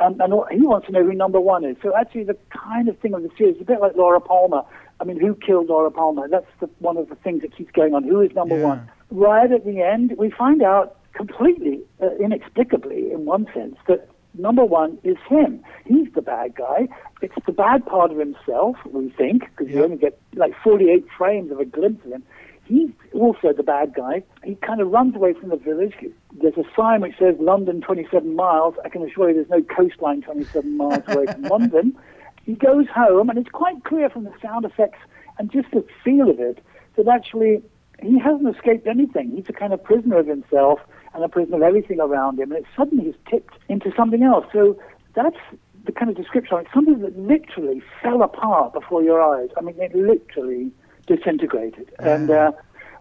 Um, 0.00 0.20
and 0.20 0.32
he 0.50 0.66
wants 0.66 0.86
to 0.86 0.92
know 0.92 1.04
who 1.04 1.14
number 1.14 1.40
one 1.40 1.64
is. 1.64 1.76
So 1.82 1.96
actually, 1.96 2.24
the 2.24 2.36
kind 2.50 2.88
of 2.88 2.98
thing 2.98 3.14
of 3.14 3.22
the 3.22 3.30
series 3.38 3.56
is 3.56 3.62
a 3.62 3.64
bit 3.64 3.80
like 3.80 3.94
Laura 3.96 4.20
Palmer. 4.20 4.62
I 5.00 5.04
mean, 5.04 5.20
who 5.20 5.34
killed 5.34 5.68
Laura 5.68 5.90
Palmer? 5.90 6.28
That's 6.28 6.46
the, 6.60 6.68
one 6.80 6.96
of 6.96 7.08
the 7.08 7.14
things 7.16 7.42
that 7.42 7.56
keeps 7.56 7.70
going 7.72 7.94
on. 7.94 8.04
Who 8.04 8.20
is 8.20 8.32
number 8.34 8.56
one? 8.62 8.90
Right 9.10 9.50
at 9.50 9.64
the 9.64 9.80
end, 9.82 10.14
we 10.18 10.30
find 10.30 10.62
out 10.62 10.98
completely, 11.12 11.80
uh, 12.02 12.14
inexplicably, 12.16 13.12
in 13.12 13.24
one 13.24 13.46
sense, 13.54 13.76
that 13.86 14.08
number 14.34 14.64
one 14.64 14.98
is 15.04 15.16
him. 15.28 15.62
He's 15.86 16.12
the 16.14 16.22
bad 16.22 16.54
guy. 16.54 16.88
It's 17.22 17.34
the 17.46 17.52
bad 17.52 17.86
part 17.86 18.10
of 18.10 18.18
himself, 18.18 18.76
we 18.84 19.10
think, 19.10 19.42
because 19.56 19.72
you 19.72 19.82
only 19.82 19.96
get 19.96 20.18
like 20.34 20.54
48 20.62 21.06
frames 21.16 21.50
of 21.50 21.60
a 21.60 21.64
glimpse 21.64 22.04
of 22.04 22.12
him. 22.12 22.24
He's 22.66 22.90
also 23.12 23.52
the 23.52 23.62
bad 23.62 23.94
guy. 23.94 24.22
He 24.42 24.54
kind 24.56 24.80
of 24.80 24.90
runs 24.90 25.14
away 25.14 25.34
from 25.34 25.50
the 25.50 25.56
village. 25.56 25.94
There's 26.32 26.56
a 26.56 26.64
sign 26.76 27.02
which 27.02 27.18
says 27.18 27.36
London 27.38 27.82
27 27.82 28.34
miles. 28.34 28.74
I 28.84 28.88
can 28.88 29.02
assure 29.02 29.28
you 29.28 29.34
there's 29.34 29.50
no 29.50 29.62
coastline 29.62 30.22
27 30.22 30.76
miles 30.76 31.02
away 31.08 31.26
from 31.26 31.42
London. 31.50 31.96
He 32.44 32.54
goes 32.54 32.86
home, 32.88 33.28
and 33.28 33.38
it's 33.38 33.50
quite 33.50 33.84
clear 33.84 34.08
from 34.08 34.24
the 34.24 34.32
sound 34.40 34.64
effects 34.64 34.98
and 35.38 35.50
just 35.50 35.70
the 35.72 35.84
feel 36.02 36.30
of 36.30 36.40
it 36.40 36.58
that 36.96 37.08
actually 37.08 37.62
he 38.02 38.18
hasn't 38.18 38.54
escaped 38.54 38.86
anything. 38.86 39.30
He's 39.30 39.48
a 39.48 39.52
kind 39.52 39.72
of 39.72 39.82
prisoner 39.82 40.18
of 40.18 40.26
himself 40.26 40.80
and 41.14 41.24
a 41.24 41.28
prisoner 41.28 41.56
of 41.56 41.62
everything 41.62 42.00
around 42.00 42.38
him, 42.38 42.52
and 42.52 42.60
it 42.60 42.66
suddenly 42.76 43.06
is 43.06 43.14
tipped 43.30 43.54
into 43.68 43.92
something 43.96 44.22
else. 44.22 44.46
So 44.52 44.78
that's 45.14 45.36
the 45.84 45.92
kind 45.92 46.10
of 46.10 46.16
description. 46.16 46.58
It's 46.58 46.72
something 46.74 47.00
that 47.00 47.18
literally 47.18 47.82
fell 48.02 48.22
apart 48.22 48.72
before 48.72 49.02
your 49.02 49.22
eyes. 49.22 49.50
I 49.56 49.60
mean, 49.60 49.76
it 49.78 49.94
literally 49.94 50.70
disintegrated, 51.06 51.92
and 51.98 52.30
uh, 52.30 52.52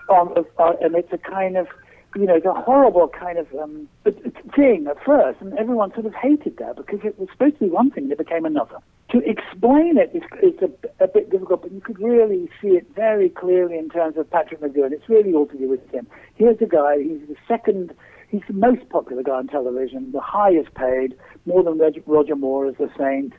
um, 0.09 0.33
uh, 0.59 0.73
and 0.81 0.95
it's 0.95 1.11
a 1.11 1.17
kind 1.17 1.57
of 1.57 1.67
you 2.15 2.25
know, 2.25 2.39
the 2.39 2.53
horrible 2.53 3.07
kind 3.07 3.37
of 3.37 3.47
um, 3.55 3.87
thing 4.55 4.87
at 4.89 5.03
first, 5.03 5.41
and 5.41 5.57
everyone 5.57 5.91
sort 5.93 6.05
of 6.05 6.13
hated 6.13 6.57
that 6.57 6.75
because 6.75 6.99
it 7.03 7.17
was 7.17 7.27
supposed 7.31 7.55
to 7.55 7.65
be 7.65 7.69
one 7.69 7.89
thing 7.89 8.09
that 8.09 8.17
became 8.17 8.45
another. 8.45 8.77
To 9.11 9.19
explain 9.29 9.97
it 9.97 10.11
is, 10.13 10.23
is 10.41 10.59
a, 10.61 11.03
a 11.03 11.07
bit 11.07 11.29
difficult, 11.31 11.63
but 11.63 11.71
you 11.71 11.81
could 11.81 11.99
really 11.99 12.49
see 12.61 12.69
it 12.69 12.87
very 12.95 13.29
clearly 13.29 13.77
in 13.77 13.89
terms 13.89 14.17
of 14.17 14.29
Patrick 14.29 14.61
McGoohan. 14.61 14.91
It's 14.91 15.09
really 15.09 15.33
all 15.33 15.47
to 15.47 15.57
do 15.57 15.69
with 15.69 15.87
him. 15.91 16.07
Here's 16.35 16.61
a 16.61 16.65
guy, 16.65 16.97
he's 17.01 17.27
the 17.27 17.35
second, 17.47 17.93
he's 18.29 18.41
the 18.47 18.53
most 18.53 18.87
popular 18.89 19.23
guy 19.23 19.33
on 19.33 19.47
television, 19.47 20.11
the 20.11 20.21
highest 20.21 20.73
paid, 20.75 21.15
more 21.45 21.63
than 21.63 21.79
Roger 22.05 22.35
Moore 22.35 22.67
as 22.67 22.75
the 22.77 22.89
Saint. 22.97 23.33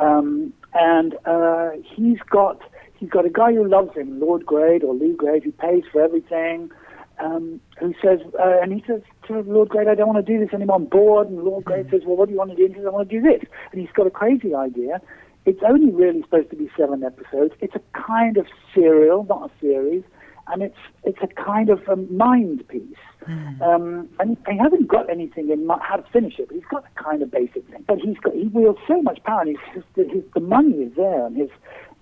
Um, 0.00 0.52
and 0.72 1.14
uh, 1.24 1.70
he's 1.82 2.18
got 2.28 2.60
he's 2.98 3.10
got 3.10 3.24
a 3.24 3.30
guy 3.30 3.52
who 3.52 3.68
loves 3.68 3.94
him, 3.96 4.18
Lord 4.18 4.44
Grade 4.44 4.82
or 4.82 4.92
Lew 4.92 5.14
Grade, 5.14 5.44
who 5.44 5.52
pays 5.52 5.84
for 5.92 6.02
everything 6.02 6.70
um, 7.18 7.60
who 7.78 7.94
says, 8.02 8.20
uh, 8.38 8.60
and 8.62 8.72
he 8.72 8.84
says 8.86 9.00
to 9.28 9.40
Lord 9.40 9.68
Grade, 9.68 9.88
I 9.88 9.94
don't 9.94 10.08
want 10.08 10.24
to 10.24 10.32
do 10.32 10.38
this 10.44 10.52
anymore, 10.54 10.76
I'm 10.76 10.86
bored. 10.86 11.28
And 11.28 11.42
Lord 11.42 11.64
Grade 11.64 11.88
says, 11.90 12.02
well, 12.04 12.16
what 12.16 12.26
do 12.28 12.32
you 12.32 12.38
want 12.38 12.50
to 12.50 12.56
do? 12.56 12.64
And 12.64 12.74
he 12.74 12.80
says, 12.80 12.86
I 12.86 12.90
want 12.90 13.08
to 13.08 13.20
do 13.20 13.22
this. 13.22 13.48
And 13.72 13.80
he's 13.80 13.90
got 13.94 14.06
a 14.06 14.10
crazy 14.10 14.54
idea. 14.54 15.00
It's 15.46 15.60
only 15.66 15.92
really 15.92 16.22
supposed 16.22 16.50
to 16.50 16.56
be 16.56 16.70
seven 16.76 17.04
episodes. 17.04 17.54
It's 17.60 17.74
a 17.74 17.80
kind 17.98 18.36
of 18.36 18.46
serial, 18.74 19.24
not 19.24 19.50
a 19.50 19.60
series. 19.60 20.02
And 20.46 20.62
it's 20.62 20.76
it's 21.04 21.18
a 21.22 21.26
kind 21.42 21.70
of 21.70 21.88
a 21.88 21.96
mind 21.96 22.68
piece. 22.68 22.82
Um, 23.62 24.10
and 24.18 24.36
he 24.46 24.58
hasn't 24.58 24.88
got 24.88 25.08
anything 25.08 25.48
in 25.50 25.66
mi- 25.66 25.74
how 25.80 25.96
to 25.96 26.10
finish 26.12 26.38
it, 26.38 26.48
but 26.48 26.54
he's 26.54 26.70
got 26.70 26.84
a 26.84 27.02
kind 27.02 27.22
of 27.22 27.30
basic 27.30 27.66
thing. 27.70 27.82
But 27.86 27.98
he's 27.98 28.18
got 28.18 28.34
he 28.34 28.48
wields 28.48 28.78
so 28.86 29.00
much 29.00 29.22
power, 29.24 29.40
and 29.40 29.50
he's 29.50 29.74
just, 29.74 29.86
his, 30.12 30.22
the 30.34 30.40
money 30.40 30.74
is 30.82 30.92
there, 30.96 31.24
and 31.24 31.34
his 31.34 31.48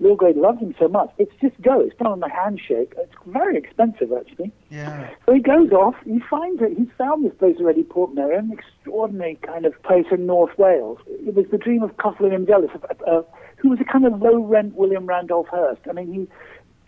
Lord 0.03 0.19
Grade 0.19 0.37
loves 0.37 0.59
him 0.59 0.75
so 0.79 0.89
much. 0.89 1.11
It's 1.19 1.33
just 1.41 1.61
go. 1.63 1.81
It's 1.81 1.97
done 1.97 2.09
on 2.09 2.23
a 2.23 2.29
handshake. 2.29 2.93
It's 2.99 3.15
very 3.27 3.57
expensive, 3.57 4.13
actually. 4.13 4.51
Yeah. 4.69 5.09
So 5.27 5.33
he 5.33 5.41
goes 5.41 5.71
off. 5.71 5.95
He 6.05 6.21
finds 6.29 6.61
it. 6.61 6.77
He's 6.77 6.89
found 6.99 7.25
this 7.25 7.33
place 7.39 7.57
already, 7.61 7.85
Portmeirion, 7.85 8.51
an 8.51 8.53
extraordinary 8.53 9.39
kind 9.43 9.65
of 9.65 9.81
place 9.85 10.07
in 10.11 10.27
North 10.27 10.59
Wales. 10.59 10.99
It 11.07 11.35
was 11.35 11.47
the 11.53 11.59
dream 11.59 11.83
of 11.83 11.97
Clough 11.99 12.17
Williams-Ellis, 12.19 12.71
uh, 12.75 13.11
uh, 13.11 13.23
who 13.57 13.71
was 13.71 13.79
a 13.81 13.85
kind 13.85 14.05
of 14.05 14.21
low-rent 14.21 14.75
William 14.75 15.07
Randolph 15.07 15.47
Hearst. 15.49 15.83
I 15.89 15.93
mean, 15.93 16.13
he 16.13 16.29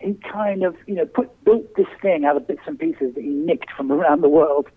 he 0.05 0.13
kind 0.29 0.63
of 0.63 0.75
you 0.87 0.95
know 0.95 1.05
put 1.05 1.31
built 1.45 1.73
this 1.77 1.87
thing 2.01 2.25
out 2.25 2.35
of 2.35 2.45
bits 2.47 2.61
and 2.67 2.77
pieces 2.77 3.15
that 3.15 3.23
he 3.23 3.29
nicked 3.29 3.71
from 3.71 3.91
around 3.91 4.21
the 4.21 4.29
world. 4.29 4.67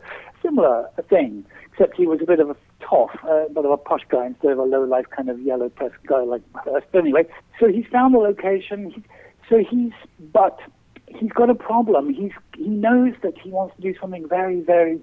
Similar 0.42 0.88
thing, 1.08 1.44
except 1.72 1.96
he 1.96 2.06
was 2.06 2.20
a 2.22 2.24
bit 2.24 2.38
of 2.38 2.50
a 2.50 2.56
toff, 2.80 3.10
uh, 3.24 3.46
a 3.48 3.58
of 3.58 3.70
a 3.70 3.76
posh 3.76 4.02
guy 4.08 4.26
instead 4.26 4.52
of 4.52 4.58
a 4.58 4.62
low-life 4.62 5.06
kind 5.14 5.28
of 5.28 5.40
yellow 5.40 5.68
press 5.68 5.92
guy 6.06 6.22
like 6.22 6.42
Hearst. 6.54 6.86
But 6.92 7.00
anyway, 7.00 7.24
so 7.58 7.68
he's 7.68 7.86
found 7.90 8.14
the 8.14 8.18
location. 8.18 8.90
He, 8.90 9.02
so 9.48 9.58
he's 9.58 9.92
but 10.32 10.58
he's 11.06 11.32
got 11.32 11.50
a 11.50 11.54
problem. 11.54 12.12
He's 12.12 12.32
he 12.56 12.68
knows 12.68 13.14
that 13.22 13.34
he 13.38 13.50
wants 13.50 13.76
to 13.76 13.82
do 13.82 13.94
something 14.00 14.28
very 14.28 14.60
very 14.60 15.00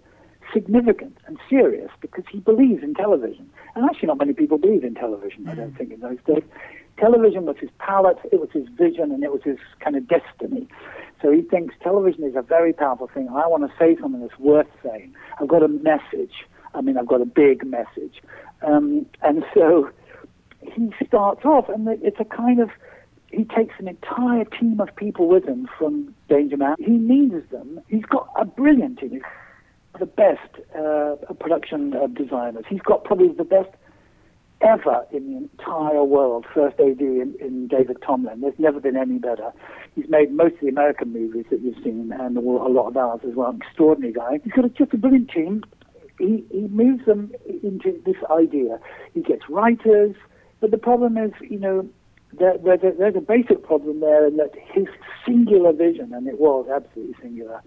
significant 0.54 1.18
and 1.28 1.38
serious 1.50 1.90
because 2.02 2.24
he 2.32 2.40
believes 2.40 2.84
in 2.84 2.94
television. 2.94 3.50
And 3.76 3.86
actually, 3.90 4.08
not 4.08 4.18
many 4.18 4.34
people 4.34 4.58
believe 4.58 4.84
in 4.84 4.94
television. 4.94 5.48
I 5.48 5.56
don't 5.56 5.76
think 5.78 5.92
in 5.92 6.00
those 6.00 6.18
days. 6.26 6.44
Television 6.98 7.46
was 7.46 7.58
his 7.60 7.70
palette, 7.80 8.20
it 8.32 8.40
was 8.40 8.50
his 8.54 8.68
vision, 8.70 9.12
and 9.12 9.22
it 9.24 9.32
was 9.32 9.42
his 9.44 9.58
kind 9.82 9.98
of 9.98 10.08
destiny. 10.08 10.68
So 11.22 11.30
he 11.32 11.42
thinks 11.42 11.76
television 11.82 12.24
is 12.24 12.36
a 12.36 12.42
very 12.42 12.72
powerful 12.72 13.10
thing. 13.14 13.28
I 13.30 13.48
want 13.48 13.70
to 13.70 13.78
say 13.78 13.98
something 14.00 14.22
that's 14.22 14.40
worth 14.40 14.68
saying. 14.84 15.14
I've 15.42 15.48
got 15.48 15.64
a 15.64 15.68
message. 15.68 16.46
I 16.76 16.82
mean, 16.82 16.98
I've 16.98 17.08
got 17.08 17.22
a 17.22 17.26
big 17.26 17.66
message. 17.66 18.22
Um, 18.62 19.06
and 19.22 19.44
so 19.54 19.90
he 20.62 20.92
starts 21.06 21.46
off, 21.46 21.70
and 21.70 21.88
it's 22.02 22.20
a 22.20 22.26
kind 22.26 22.60
of 22.60 22.70
he 23.32 23.44
takes 23.44 23.76
an 23.80 23.88
entire 23.88 24.46
team 24.46 24.80
of 24.80 24.96
people 24.96 25.28
with 25.28 25.46
him 25.46 25.68
from 25.78 26.14
Danger 26.30 26.58
Man. 26.58 26.76
He 26.80 26.92
needs 26.92 27.50
them. 27.52 27.82
He's 27.88 28.06
got 28.06 28.30
a 28.38 28.46
brilliant 28.46 29.00
team. 29.00 29.22
The 30.00 30.06
best 30.06 30.50
uh, 30.78 31.16
production 31.40 31.94
uh, 31.96 32.08
designers. 32.08 32.66
He's 32.70 32.82
got 32.82 33.04
probably 33.04 33.30
the 33.30 33.44
best 33.44 33.70
ever 34.62 35.06
in 35.12 35.32
the 35.32 35.38
entire 35.38 36.04
world. 36.04 36.46
First 36.54 36.80
AD 36.80 37.00
in, 37.00 37.36
in 37.40 37.68
David 37.68 37.98
Tomblin. 38.02 38.42
There's 38.42 38.58
never 38.58 38.80
been 38.80 38.98
any 38.98 39.18
better. 39.18 39.52
He's 39.96 40.10
made 40.10 40.32
most 40.32 40.56
of 40.56 40.62
the 40.62 40.70
American 40.70 41.14
movies 41.14 41.46
that 41.50 41.62
you've 41.62 41.82
seen, 41.84 42.12
and 42.18 42.38
a 42.38 42.42
lot 42.42 42.88
of 42.88 42.98
ours 42.98 43.22
as 43.28 43.36
well. 43.36 43.50
An 43.50 43.62
extraordinary 43.62 44.14
guy. 44.14 44.40
He's 44.44 44.54
got 44.54 44.66
a, 44.66 44.70
just 44.70 44.94
a 44.94 44.98
brilliant 44.98 45.30
team. 45.30 45.64
He, 46.18 46.46
he 46.52 46.68
moves 46.68 47.06
them 47.06 47.32
into 47.64 48.02
this 48.06 48.16
idea. 48.32 48.80
He 49.14 49.22
gets 49.22 49.50
writers, 49.50 50.16
but 50.62 50.72
the 50.72 50.78
problem 50.78 51.18
is, 51.18 51.32
you 51.42 51.60
know, 51.60 51.88
there, 52.38 52.58
there's, 52.58 52.84
a, 52.84 52.98
there's 52.98 53.16
a 53.16 53.22
basic 53.22 53.64
problem 53.64 54.00
there 54.00 54.28
in 54.28 54.38
that 54.38 54.52
his 54.74 54.88
singular 55.26 55.74
vision, 55.74 56.14
and 56.14 56.28
it 56.28 56.40
was 56.40 56.68
absolutely 56.74 57.16
singular. 57.22 57.62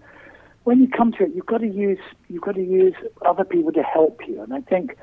When 0.63 0.79
you 0.79 0.87
come 0.87 1.11
to 1.13 1.23
it, 1.23 1.31
you've 1.33 1.45
got 1.45 1.59
to 1.59 1.67
use 1.67 1.99
you've 2.27 2.43
got 2.43 2.55
to 2.55 2.63
use 2.63 2.93
other 3.25 3.43
people 3.43 3.71
to 3.71 3.81
help 3.81 4.21
you, 4.27 4.41
and 4.41 4.53
I 4.53 4.61
think 4.61 4.97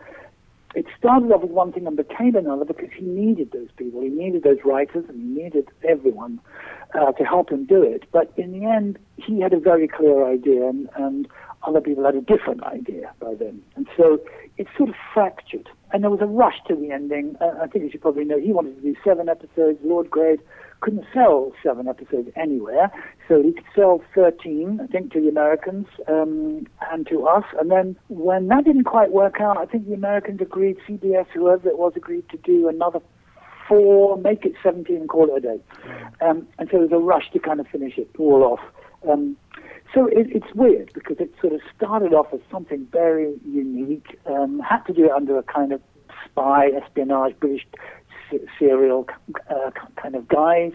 it 0.77 0.85
started 0.99 1.33
off 1.33 1.43
as 1.43 1.49
one 1.49 1.73
thing 1.73 1.87
and 1.87 1.97
became 1.97 2.37
another 2.37 2.67
because 2.67 2.91
he 2.95 3.07
needed 3.07 3.51
those 3.53 3.71
people. 3.79 4.03
He 4.03 4.11
needed 4.11 4.43
those 4.43 4.59
writers 4.63 5.07
and 5.09 5.19
he 5.19 5.43
needed 5.43 5.69
everyone 5.89 6.39
uh, 6.95 7.13
to 7.13 7.25
help 7.25 7.51
him 7.51 7.65
do 7.65 7.83
it. 7.83 8.05
But 8.13 8.31
in 8.37 8.53
the 8.53 8.67
end, 8.67 8.99
he 9.17 9.41
had 9.41 9.55
a 9.55 9.59
very 9.59 9.89
clear 9.89 10.31
idea 10.31 10.69
and, 10.69 10.91
and 10.97 11.29
other 11.67 11.81
people 11.81 12.05
had 12.05 12.15
a 12.15 12.21
different 12.21 12.63
idea 12.63 13.13
by 13.21 13.35
then. 13.35 13.63
And 13.75 13.87
so 13.97 14.21
it 14.57 14.67
sort 14.77 14.89
of 14.89 14.95
fractured. 15.13 15.69
And 15.93 16.03
there 16.03 16.11
was 16.11 16.21
a 16.21 16.27
rush 16.27 16.57
to 16.69 16.75
the 16.75 16.91
ending. 16.93 17.37
Uh, 17.41 17.63
I 17.63 17.67
think 17.67 17.85
as 17.85 17.95
you 17.95 18.01
probably 18.01 18.25
know 18.25 18.39
he 18.39 18.53
wanted 18.53 18.77
to 18.77 18.83
do 18.83 18.95
seven 19.05 19.29
episodes. 19.29 19.79
Lord 19.83 20.11
Grade 20.11 20.41
couldn't 20.81 21.05
sell 21.13 21.53
seven 21.63 21.89
episodes 21.89 22.29
anywhere, 22.37 22.91
so 23.29 23.43
he 23.43 23.53
could 23.53 23.65
sell 23.75 24.03
13, 24.15 24.81
I 24.83 24.87
think, 24.87 25.13
to 25.13 25.21
the 25.21 25.29
Americans 25.29 25.87
um, 26.07 26.67
and 26.93 27.07
to 27.09 27.27
us. 27.27 27.45
And 27.59 27.71
then 27.71 27.97
when 28.09 28.49
that 28.49 28.65
didn't 28.65 28.85
quite 28.85 29.11
work 29.11 29.41
out, 29.41 29.57
I 29.57 29.65
think 29.65 29.87
the 29.87 29.95
Americans 29.95 30.41
agreed, 30.41 30.77
CBS, 30.87 31.27
whoever 31.33 31.69
it 31.69 31.79
was, 31.79 31.93
agreed 31.97 32.29
to 32.31 32.37
do 32.37 32.69
another 32.69 33.01
four, 33.69 34.17
make 34.19 34.45
it 34.45 34.55
17 34.63 34.97
and 34.97 35.09
call 35.09 35.35
it 35.35 35.39
a 35.39 35.41
day. 35.41 35.61
Um, 36.21 36.47
and 36.59 36.69
so 36.71 36.79
there 36.79 36.89
was 36.89 36.93
a 36.93 36.99
rush 36.99 37.31
to 37.33 37.39
kind 37.39 37.61
of 37.61 37.67
finish 37.69 37.99
it 37.99 38.09
all 38.19 38.43
off. 38.43 38.61
Um, 39.09 39.37
so 39.95 40.07
it, 40.07 40.29
it's 40.31 40.55
weird 40.55 40.91
because 40.95 41.17
it 41.21 41.33
sort 41.41 41.53
of 41.53 41.61
started 41.77 42.13
off 42.13 42.27
as 42.33 42.41
something 42.51 42.87
very 42.93 43.39
unique, 43.45 44.19
um, 44.27 44.61
had 44.61 44.83
to 44.87 44.93
do 44.93 45.07
it 45.07 45.11
under 45.11 45.39
a 45.39 45.43
kind 45.43 45.73
of 45.73 45.81
spy, 46.25 46.69
espionage, 46.69 47.39
British 47.41 47.67
serial 48.59 49.07
uh, 49.51 49.71
kind 50.01 50.15
of 50.15 50.29
guise. 50.29 50.73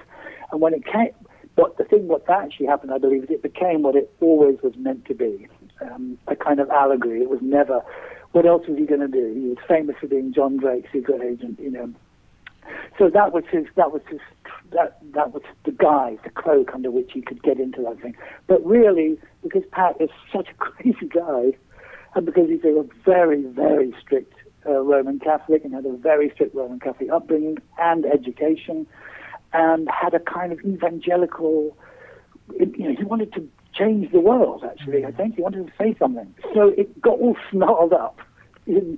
And 0.51 0.61
when 0.61 0.73
it 0.73 0.85
came, 0.85 1.09
what 1.55 1.77
the 1.77 1.83
thing, 1.83 2.07
what 2.07 2.25
that 2.27 2.43
actually 2.43 2.67
happened, 2.67 2.93
I 2.93 2.97
believe, 2.97 3.23
is 3.23 3.29
it 3.29 3.43
became 3.43 3.83
what 3.83 3.95
it 3.95 4.11
always 4.21 4.57
was 4.63 4.73
meant 4.77 5.05
to 5.05 5.13
be, 5.13 5.47
um, 5.81 6.17
a 6.27 6.35
kind 6.35 6.59
of 6.59 6.69
allegory. 6.69 7.21
It 7.21 7.29
was 7.29 7.39
never. 7.41 7.81
What 8.31 8.45
else 8.45 8.65
was 8.67 8.77
he 8.77 8.85
going 8.85 9.01
to 9.01 9.09
do? 9.09 9.33
He 9.33 9.49
was 9.49 9.57
famous 9.67 9.97
for 9.99 10.07
being 10.07 10.33
John 10.33 10.57
Drake, 10.57 10.85
secret 10.93 11.21
agent, 11.21 11.59
you 11.59 11.69
know. 11.69 11.93
So 12.97 13.09
that 13.09 13.33
was 13.33 13.43
his. 13.51 13.65
That 13.75 13.91
was 13.91 14.01
his. 14.09 14.19
That 14.71 14.99
that 15.13 15.33
was 15.33 15.43
the 15.65 15.71
guise, 15.71 16.17
the 16.23 16.29
cloak 16.29 16.71
under 16.73 16.91
which 16.91 17.11
he 17.13 17.21
could 17.21 17.41
get 17.43 17.59
into 17.59 17.81
that 17.81 18.01
thing. 18.01 18.15
But 18.47 18.65
really, 18.65 19.19
because 19.43 19.63
Pat 19.71 19.95
is 19.99 20.09
such 20.33 20.49
a 20.49 20.53
crazy 20.57 21.07
guy, 21.07 21.51
and 22.15 22.25
because 22.25 22.49
he's 22.49 22.63
a 22.63 22.85
very, 23.05 23.43
very 23.43 23.93
strict 24.01 24.33
uh, 24.65 24.79
Roman 24.79 25.19
Catholic 25.19 25.63
and 25.63 25.73
had 25.73 25.85
a 25.85 25.95
very 25.95 26.31
strict 26.33 26.55
Roman 26.55 26.79
Catholic 26.79 27.09
upbringing 27.11 27.57
and 27.79 28.05
education, 28.05 28.85
and 29.53 29.89
had 29.89 30.13
a 30.13 30.19
kind 30.19 30.51
of 30.51 30.59
evangelical. 30.61 31.75
You 32.59 32.89
know, 32.89 32.95
he 32.97 33.03
wanted 33.03 33.33
to 33.33 33.47
change 33.73 34.11
the 34.11 34.19
world. 34.19 34.63
Actually, 34.63 35.05
I 35.05 35.11
think 35.11 35.35
he 35.35 35.41
wanted 35.41 35.67
to 35.67 35.73
say 35.77 35.95
something. 35.97 36.33
So 36.53 36.73
it 36.77 37.01
got 37.01 37.19
all 37.19 37.37
snarled 37.51 37.93
up 37.93 38.19
in 38.67 38.97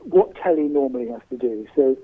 what 0.00 0.34
telly 0.36 0.62
normally 0.62 1.08
has 1.08 1.20
to 1.30 1.36
do. 1.36 1.66
So 1.74 1.96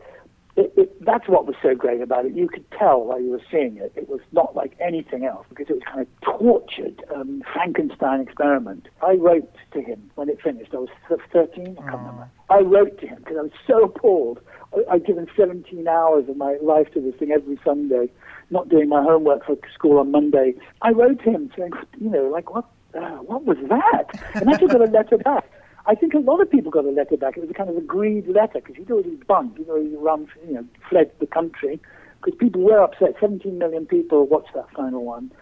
it, 0.55 0.73
it, 0.77 1.05
that's 1.05 1.29
what 1.29 1.47
was 1.47 1.57
so 1.63 1.75
great 1.75 2.03
about 2.03 2.27
it. 2.27 2.35
You 2.35 2.47
could 2.47 2.71
tell 2.73 3.03
while 3.05 3.21
you 3.21 3.31
were 3.31 3.43
seeing 3.51 3.79
it, 3.79 3.93
it 3.97 4.09
was 4.09 4.21
not 4.33 4.55
like 4.55 4.77
anything 4.81 5.25
else 5.25 5.47
because 5.49 5.67
it 5.71 5.75
was 5.75 5.83
kind 5.85 6.01
of 6.01 6.09
tortured 6.21 7.03
um, 7.15 7.43
Frankenstein 7.53 8.21
experiment. 8.21 8.89
I 9.03 9.15
wrote 9.15 9.51
to 9.73 9.81
him 9.81 10.11
when 10.15 10.29
it 10.29 10.41
finished. 10.43 10.75
I 10.75 10.79
was 10.79 10.91
13, 11.33 11.79
I 11.79 11.83
can't 11.83 11.97
remember. 11.97 12.29
I 12.51 12.59
wrote 12.61 13.01
to 13.01 13.07
him 13.07 13.19
because 13.21 13.37
I 13.39 13.43
was 13.43 13.53
so 13.67 13.85
appalled. 13.85 14.41
I, 14.75 14.95
I'd 14.95 15.07
given 15.07 15.27
17 15.35 15.89
hours 15.89 16.29
of 16.29 16.37
my 16.37 16.59
life 16.61 16.93
to 16.93 17.01
this 17.01 17.15
thing 17.15 17.31
every 17.31 17.59
Sunday, 17.65 18.11
not 18.51 18.69
doing 18.69 18.91
my 18.91 19.03
homework 19.03 19.47
for 19.47 19.57
school 19.73 19.99
on 19.99 20.11
Monday. 20.11 20.55
I 20.83 20.91
wrote 20.91 21.23
to 21.25 21.31
him 21.31 21.51
saying, 21.57 21.73
you 21.99 22.11
know, 22.11 22.25
like, 22.29 22.53
what, 22.53 22.67
uh, 22.95 23.17
what 23.19 23.45
was 23.45 23.57
that? 23.71 24.35
And 24.35 24.51
I 24.51 24.59
just 24.59 24.71
got 24.71 24.83
a 24.83 24.91
letter 24.91 25.17
back. 25.17 25.51
I 25.87 25.95
think 25.95 26.15
a 26.15 26.19
lot 26.19 26.41
of 26.41 26.51
people 26.51 26.71
got 26.71 26.85
a 26.85 26.91
letter 26.91 27.17
back. 27.17 27.37
It 27.37 27.41
was 27.41 27.51
a 27.51 27.55
kind 27.55 27.69
of 27.69 27.77
agreed 27.77 28.29
letter 28.29 28.61
because 28.61 28.77
he'd 28.77 28.91
already 28.91 29.17
bunked, 29.27 29.59
he'd 29.59 29.69
already 29.69 29.95
run, 29.97 30.29
you 30.47 30.55
know, 30.55 30.65
fled 30.89 31.11
the 31.19 31.27
country 31.27 31.81
because 32.23 32.39
people 32.39 32.63
were 32.63 32.81
upset. 32.81 33.15
17 33.21 33.59
million 33.59 33.87
people 33.87 34.27
watched 34.27 34.55
that 34.55 34.71
final 34.77 35.05
one. 35.05 35.33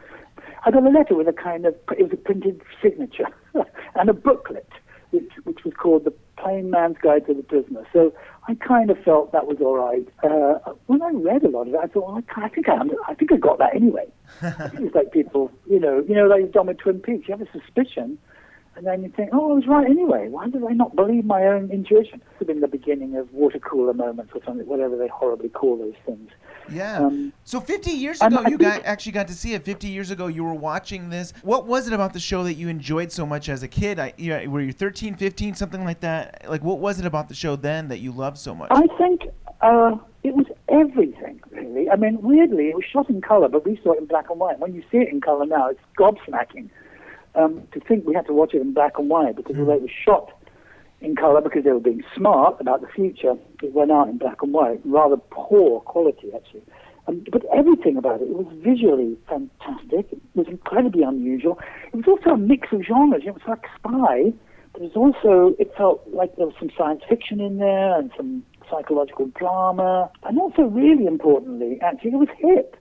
I 0.64 0.70
got 0.70 0.84
a 0.84 0.88
letter 0.88 1.14
with 1.14 1.28
a 1.28 1.32
kind 1.32 1.66
of, 1.66 1.74
it 1.98 2.02
was 2.02 2.12
a 2.12 2.16
printed 2.16 2.62
signature 2.82 3.28
and 3.94 4.08
a 4.08 4.14
booklet, 4.14 4.68
which, 5.10 5.30
which 5.44 5.58
was 5.64 5.74
called 5.74 6.04
The 6.04 6.14
Plain 6.38 6.70
Man's 6.70 6.96
Guide 7.02 7.26
to 7.26 7.34
the 7.34 7.42
Prisoner. 7.42 7.86
So 7.92 8.14
I 8.48 8.54
kind 8.54 8.90
of 8.90 8.98
felt 9.04 9.32
that 9.32 9.46
was 9.46 9.58
all 9.60 9.76
right. 9.76 10.08
Uh, 10.22 10.72
when 10.86 11.02
I 11.02 11.10
read 11.10 11.44
a 11.44 11.48
lot 11.48 11.68
of 11.68 11.74
it, 11.74 11.80
I 11.82 11.86
thought, 11.86 12.06
well, 12.06 12.22
I, 12.36 12.46
I 12.46 12.48
think 12.48 12.68
I, 12.68 12.78
I 13.08 13.14
think 13.14 13.32
I 13.32 13.36
got 13.36 13.58
that 13.58 13.74
anyway. 13.74 14.06
it's 14.42 14.94
like 14.94 15.12
people, 15.12 15.52
you 15.68 15.78
know, 15.78 16.02
you 16.08 16.14
know, 16.14 16.26
like 16.26 16.40
you've 16.40 16.78
Twin 16.78 17.00
Peaks. 17.00 17.28
You 17.28 17.36
have 17.36 17.46
a 17.46 17.52
suspicion 17.52 18.16
and 18.76 18.86
then 18.86 19.02
you 19.02 19.08
think, 19.10 19.30
oh, 19.32 19.50
I 19.50 19.54
was 19.54 19.66
right 19.66 19.88
anyway. 19.88 20.28
Why 20.28 20.48
did 20.48 20.64
I 20.64 20.72
not 20.72 20.94
believe 20.94 21.24
my 21.24 21.44
own 21.44 21.70
intuition? 21.70 22.22
It's 22.38 22.46
been 22.46 22.60
the 22.60 22.68
beginning 22.68 23.16
of 23.16 23.32
water 23.32 23.58
cooler 23.58 23.92
moments 23.92 24.32
or 24.34 24.40
something, 24.44 24.66
whatever 24.66 24.96
they 24.96 25.08
horribly 25.08 25.48
call 25.48 25.76
those 25.76 25.94
things. 26.06 26.30
Yeah. 26.70 26.98
Um, 26.98 27.32
so 27.44 27.60
50 27.60 27.90
years 27.90 28.20
ago, 28.20 28.44
you 28.46 28.56
got, 28.56 28.84
actually 28.84 29.12
got 29.12 29.26
to 29.28 29.34
see 29.34 29.54
it. 29.54 29.64
50 29.64 29.88
years 29.88 30.12
ago, 30.12 30.28
you 30.28 30.44
were 30.44 30.54
watching 30.54 31.10
this. 31.10 31.32
What 31.42 31.66
was 31.66 31.88
it 31.88 31.92
about 31.92 32.12
the 32.12 32.20
show 32.20 32.44
that 32.44 32.54
you 32.54 32.68
enjoyed 32.68 33.10
so 33.10 33.26
much 33.26 33.48
as 33.48 33.64
a 33.64 33.68
kid? 33.68 33.98
I, 33.98 34.12
you 34.16 34.30
know, 34.30 34.48
were 34.48 34.60
you 34.60 34.72
13, 34.72 35.16
15, 35.16 35.54
something 35.56 35.84
like 35.84 36.00
that? 36.00 36.48
Like, 36.48 36.62
what 36.62 36.78
was 36.78 37.00
it 37.00 37.06
about 37.06 37.28
the 37.28 37.34
show 37.34 37.56
then 37.56 37.88
that 37.88 37.98
you 37.98 38.12
loved 38.12 38.38
so 38.38 38.54
much? 38.54 38.68
I 38.70 38.86
think 38.98 39.22
uh, 39.62 39.96
it 40.22 40.34
was 40.34 40.46
everything, 40.68 41.40
really. 41.50 41.90
I 41.90 41.96
mean, 41.96 42.22
weirdly, 42.22 42.68
it 42.68 42.76
was 42.76 42.84
shot 42.84 43.10
in 43.10 43.20
color, 43.20 43.48
but 43.48 43.66
we 43.66 43.80
saw 43.82 43.92
it 43.92 43.98
in 43.98 44.06
black 44.06 44.30
and 44.30 44.38
white. 44.38 44.60
When 44.60 44.74
you 44.74 44.82
see 44.92 44.98
it 44.98 45.08
in 45.08 45.20
color 45.20 45.44
now, 45.44 45.68
it's 45.70 45.80
gobsmacking. 45.98 46.70
Um, 47.34 47.62
to 47.72 47.80
think 47.80 48.06
we 48.06 48.14
had 48.14 48.26
to 48.26 48.32
watch 48.32 48.54
it 48.54 48.60
in 48.60 48.74
black 48.74 48.98
and 48.98 49.08
white 49.08 49.36
because 49.36 49.56
although 49.56 49.74
it 49.74 49.82
was 49.82 49.90
shot 50.04 50.32
in 51.00 51.14
color 51.14 51.40
because 51.40 51.64
they 51.64 51.70
were 51.70 51.80
being 51.80 52.02
smart 52.16 52.60
about 52.60 52.80
the 52.80 52.88
future, 52.88 53.34
it 53.62 53.72
went 53.72 53.92
out 53.92 54.08
in 54.08 54.18
black 54.18 54.42
and 54.42 54.52
white, 54.52 54.80
rather 54.84 55.16
poor 55.30 55.80
quality 55.80 56.30
actually. 56.34 56.62
Um, 57.06 57.24
but 57.30 57.42
everything 57.54 57.96
about 57.96 58.20
it, 58.20 58.24
it 58.24 58.36
was 58.36 58.46
visually 58.58 59.16
fantastic. 59.28 60.12
It 60.12 60.20
was 60.34 60.46
incredibly 60.48 61.02
unusual. 61.02 61.58
It 61.92 61.96
was 61.96 62.04
also 62.06 62.34
a 62.34 62.36
mix 62.36 62.68
of 62.72 62.82
genres. 62.82 63.22
It 63.26 63.32
was 63.32 63.42
like 63.48 63.64
spy, 63.76 64.32
but 64.72 64.82
it 64.82 64.92
was 64.94 64.96
also, 64.96 65.56
it 65.58 65.72
felt 65.76 66.06
like 66.12 66.36
there 66.36 66.46
was 66.46 66.54
some 66.58 66.70
science 66.76 67.02
fiction 67.08 67.40
in 67.40 67.58
there 67.58 67.98
and 67.98 68.10
some 68.16 68.44
psychological 68.70 69.26
drama. 69.38 70.10
And 70.24 70.38
also, 70.38 70.62
really 70.62 71.06
importantly, 71.06 71.78
actually, 71.82 72.12
it 72.12 72.16
was 72.16 72.28
hip. 72.38 72.76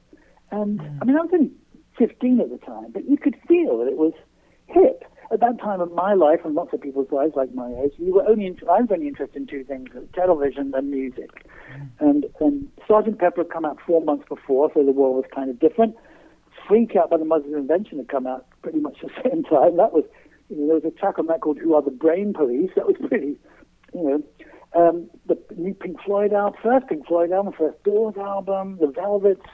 And 0.51 0.81
I 1.01 1.05
mean, 1.05 1.15
I 1.15 1.21
was 1.21 1.29
only 1.33 1.51
15 1.97 2.41
at 2.41 2.49
the 2.49 2.57
time, 2.65 2.91
but 2.91 3.09
you 3.09 3.17
could 3.17 3.35
feel 3.47 3.77
that 3.79 3.87
it 3.87 3.97
was 3.97 4.13
hip. 4.69 5.03
At 5.31 5.41
that 5.41 5.59
time 5.59 5.79
of 5.79 5.91
my 5.91 6.15
life 6.15 6.39
and 6.43 6.55
lots 6.55 6.73
of 6.73 6.81
people's 6.81 7.11
lives, 7.11 7.33
like 7.35 7.53
my 7.53 7.69
age, 7.83 7.93
you 7.97 8.15
were 8.15 8.27
only 8.27 8.47
in, 8.47 8.57
I 8.63 8.81
was 8.81 8.89
only 8.91 9.07
interested 9.07 9.37
in 9.37 9.45
two 9.45 9.63
things: 9.63 9.89
television 10.13 10.73
and 10.73 10.89
music. 10.89 11.45
And 11.99 12.25
and 12.39 12.67
Sergeant 12.87 13.19
Pepper 13.19 13.41
had 13.41 13.51
come 13.51 13.63
out 13.63 13.77
four 13.85 14.01
months 14.01 14.25
before, 14.27 14.71
so 14.73 14.83
the 14.83 14.91
world 14.91 15.17
was 15.17 15.25
kind 15.33 15.51
of 15.51 15.59
different. 15.59 15.95
Freak 16.67 16.95
Out 16.95 17.09
by 17.09 17.17
the 17.17 17.25
Mother's 17.25 17.51
of 17.53 17.59
Invention 17.59 17.97
had 17.97 18.09
come 18.09 18.27
out 18.27 18.45
pretty 18.61 18.79
much 18.79 18.97
the 19.01 19.09
same 19.23 19.43
time. 19.43 19.77
That 19.77 19.93
was, 19.93 20.03
you 20.49 20.57
know, 20.57 20.65
there 20.65 20.75
was 20.75 20.85
a 20.85 20.91
track 20.91 21.19
on 21.19 21.27
that 21.27 21.41
called 21.41 21.59
"Who 21.59 21.75
Are 21.75 21.81
the 21.81 21.91
Brain 21.91 22.33
Police." 22.33 22.71
That 22.75 22.87
was 22.87 22.95
pretty, 23.07 23.37
you 23.93 24.03
know. 24.03 24.23
Um, 24.75 25.09
the 25.25 25.35
new 25.57 25.73
Pink 25.73 25.97
Floyd 26.05 26.31
album, 26.31 26.59
first 26.61 26.87
Pink 26.87 27.07
Floyd 27.07 27.31
album, 27.31 27.53
first 27.57 27.81
Doors 27.83 28.15
album, 28.17 28.77
the 28.79 28.87
Velvets. 28.87 29.45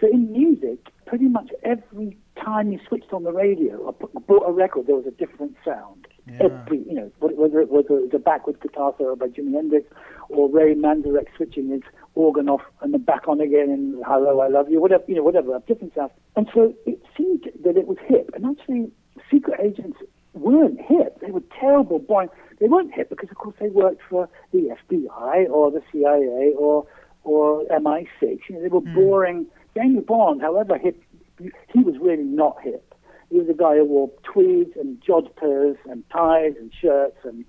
So 0.00 0.08
in 0.08 0.32
music, 0.32 0.78
pretty 1.06 1.26
much 1.26 1.50
every 1.62 2.18
time 2.42 2.72
you 2.72 2.80
switched 2.88 3.12
on 3.12 3.24
the 3.24 3.32
radio 3.32 3.76
or 3.76 3.92
put, 3.92 4.12
bought 4.26 4.48
a 4.48 4.52
record, 4.52 4.86
there 4.86 4.96
was 4.96 5.06
a 5.06 5.10
different 5.10 5.56
sound. 5.64 6.06
Every, 6.40 6.78
you 6.78 6.94
know, 6.94 7.12
whether 7.20 7.60
it 7.60 7.68
was 7.68 7.84
a, 8.12 8.18
backward 8.18 8.58
guitar 8.60 8.94
solo 8.96 9.14
by 9.14 9.26
Jimi 9.26 9.52
Hendrix 9.52 9.86
or 10.30 10.50
Ray 10.50 10.74
Manzarek 10.74 11.26
switching 11.36 11.68
his 11.68 11.82
organ 12.14 12.48
off 12.48 12.62
and 12.80 12.94
then 12.94 13.02
back 13.02 13.28
on 13.28 13.40
again 13.40 13.68
in 13.70 14.02
Hello, 14.06 14.40
I 14.40 14.48
Love 14.48 14.70
You, 14.70 14.80
whatever, 14.80 15.04
you 15.06 15.16
know, 15.16 15.22
whatever, 15.22 15.60
different 15.66 15.94
sounds. 15.94 16.12
And 16.34 16.48
so 16.54 16.72
it 16.86 17.02
seemed 17.14 17.50
that 17.62 17.76
it 17.76 17.86
was 17.86 17.98
hip. 18.06 18.30
And 18.34 18.46
actually, 18.46 18.90
secret 19.30 19.60
agents 19.62 19.98
weren't 20.32 20.80
hip. 20.80 21.20
They 21.20 21.30
were 21.30 21.42
terrible, 21.60 21.98
boring. 21.98 22.30
They 22.58 22.68
weren't 22.68 22.94
hip 22.94 23.10
because, 23.10 23.30
of 23.30 23.36
course, 23.36 23.56
they 23.60 23.68
worked 23.68 24.00
for 24.08 24.28
the 24.52 24.74
FBI 24.90 25.50
or 25.50 25.70
the 25.70 25.82
CIA 25.92 26.54
or 26.56 26.86
or 27.24 27.64
MI6. 27.64 28.06
You 28.22 28.56
know, 28.56 28.62
they 28.62 28.68
were 28.68 28.80
hmm. 28.80 28.94
boring. 28.94 29.46
James 29.76 30.04
Bond, 30.06 30.40
however 30.40 30.78
hip, 30.78 31.02
he 31.38 31.80
was 31.80 31.94
really 32.00 32.22
not 32.22 32.56
hip. 32.62 32.94
He 33.30 33.38
was 33.38 33.48
a 33.48 33.54
guy 33.54 33.76
who 33.76 33.84
wore 33.84 34.10
tweeds 34.22 34.76
and 34.76 35.02
jodhpurs 35.02 35.76
and 35.86 36.08
ties 36.10 36.54
and 36.58 36.72
shirts 36.80 37.18
and, 37.24 37.44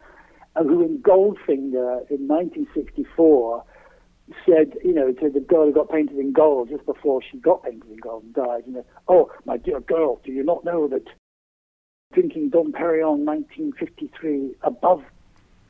and 0.55 0.69
who 0.69 0.81
in 0.81 0.99
Goldfinger 0.99 2.09
in 2.09 2.27
1964 2.27 3.63
said, 4.47 4.73
you 4.83 4.93
know, 4.93 5.11
to 5.11 5.29
the 5.29 5.39
girl 5.39 5.67
who 5.67 5.73
got 5.73 5.89
painted 5.89 6.17
in 6.17 6.31
gold 6.31 6.69
just 6.69 6.85
before 6.85 7.21
she 7.21 7.37
got 7.37 7.63
painted 7.63 7.89
in 7.89 7.97
gold 7.97 8.23
and 8.23 8.33
died, 8.33 8.63
you 8.65 8.73
know, 8.73 8.85
oh, 9.07 9.31
my 9.45 9.57
dear 9.57 9.79
girl, 9.79 10.19
do 10.23 10.31
you 10.31 10.43
not 10.43 10.65
know 10.65 10.87
that 10.87 11.03
drinking 12.13 12.49
Dom 12.49 12.71
Perignon 12.71 13.25
1953 13.25 14.55
above 14.63 15.03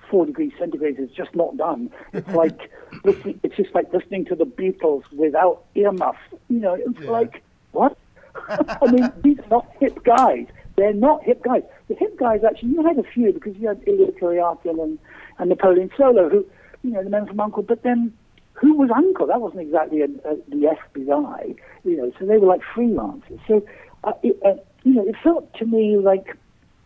four 0.10 0.26
degrees 0.26 0.52
centigrade 0.58 1.00
is 1.00 1.10
just 1.10 1.36
not 1.36 1.58
done. 1.58 1.90
It's 2.14 2.30
like 2.36 2.72
it's 3.04 3.56
just 3.56 3.74
like 3.74 3.92
listening 3.92 4.26
to 4.26 4.36
the 4.36 4.46
Beatles 4.46 5.04
without 5.12 5.64
earmuffs. 5.76 6.20
You 6.48 6.60
know, 6.60 6.76
it's 6.76 7.00
like 7.02 7.42
what? 7.72 7.98
I 8.82 8.92
mean, 8.92 9.12
these 9.24 9.40
are 9.40 9.50
not 9.50 9.68
hip 9.80 10.04
guys. 10.04 10.48
They're 10.76 10.94
not 10.94 11.24
hip 11.24 11.44
guys. 11.44 11.64
The 11.88 11.96
hip 11.96 12.18
guys 12.20 12.42
actually, 12.44 12.70
you 12.70 12.84
had 12.84 13.00
a 13.00 13.04
few 13.04 13.32
because 13.32 13.56
you 13.58 13.68
had 13.68 13.82
Ilya 13.88 14.12
Kuryakin 14.14 14.82
and, 14.82 15.00
and 15.40 15.50
Napoleon 15.50 15.90
Solo, 15.98 16.30
who, 16.30 16.46
you 16.84 16.92
know, 16.92 17.04
the 17.04 17.10
men 17.10 17.26
from 17.26 17.40
Uncle. 17.40 17.64
But 17.64 17.84
then, 17.84 18.14
who 18.54 18.76
was 18.76 18.90
Uncle? 18.96 19.28
That 19.28 19.42
wasn't 19.42 19.62
exactly 19.62 20.02
a, 20.02 20.06
a, 20.06 20.36
the 20.50 20.76
FBI, 20.96 21.56
you 21.84 21.98
know. 21.98 22.12
So 22.20 22.26
they 22.26 22.38
were 22.38 22.48
like 22.48 22.62
freelancers. 22.76 23.40
So, 23.48 23.66
uh, 24.04 24.14
it, 24.24 24.38
uh, 24.46 24.54
you 24.84 24.94
know, 24.94 25.08
it 25.08 25.16
felt 25.24 25.54
to 25.56 25.66
me 25.66 25.98
like 25.98 26.36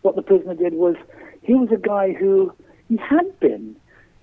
what 0.02 0.16
the 0.16 0.22
prisoner 0.22 0.54
did 0.54 0.74
was 0.74 0.96
he 1.42 1.54
was 1.54 1.70
a 1.72 1.76
guy 1.76 2.12
who 2.12 2.52
he 2.88 2.96
had 2.96 3.38
been 3.40 3.76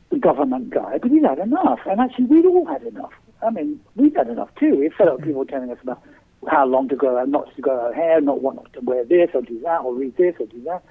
the 0.09 0.17
government 0.17 0.69
guy, 0.69 0.97
but 1.01 1.11
he'd 1.11 1.23
had 1.23 1.39
enough. 1.39 1.79
And 1.85 1.99
actually, 1.99 2.25
we'd 2.25 2.45
all 2.45 2.65
had 2.65 2.83
enough. 2.83 3.13
I 3.45 3.49
mean, 3.49 3.79
we'd 3.95 4.15
had 4.15 4.29
enough 4.29 4.49
too. 4.55 4.75
We 4.77 4.89
felt 4.89 5.19
like 5.19 5.27
people 5.27 5.45
telling 5.45 5.71
us 5.71 5.77
about 5.83 6.01
how 6.49 6.65
long 6.65 6.89
to 6.89 6.95
grow 6.95 7.17
our, 7.17 7.27
not 7.27 7.53
to 7.55 7.61
grow 7.61 7.79
our 7.79 7.93
hair, 7.93 8.21
not 8.21 8.41
what 8.41 8.55
not 8.55 8.71
to 8.73 8.81
wear 8.81 9.03
this 9.05 9.29
or 9.33 9.41
do 9.41 9.59
that, 9.61 9.81
or 9.81 9.93
read 9.93 10.15
this 10.17 10.35
or 10.39 10.45
do 10.45 10.61
that. 10.63 10.83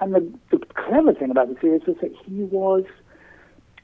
And 0.00 0.14
the, 0.14 0.32
the 0.50 0.58
clever 0.74 1.14
thing 1.14 1.30
about 1.30 1.48
the 1.48 1.60
series 1.60 1.82
was 1.86 1.96
that 2.00 2.12
he 2.26 2.42
was, 2.42 2.84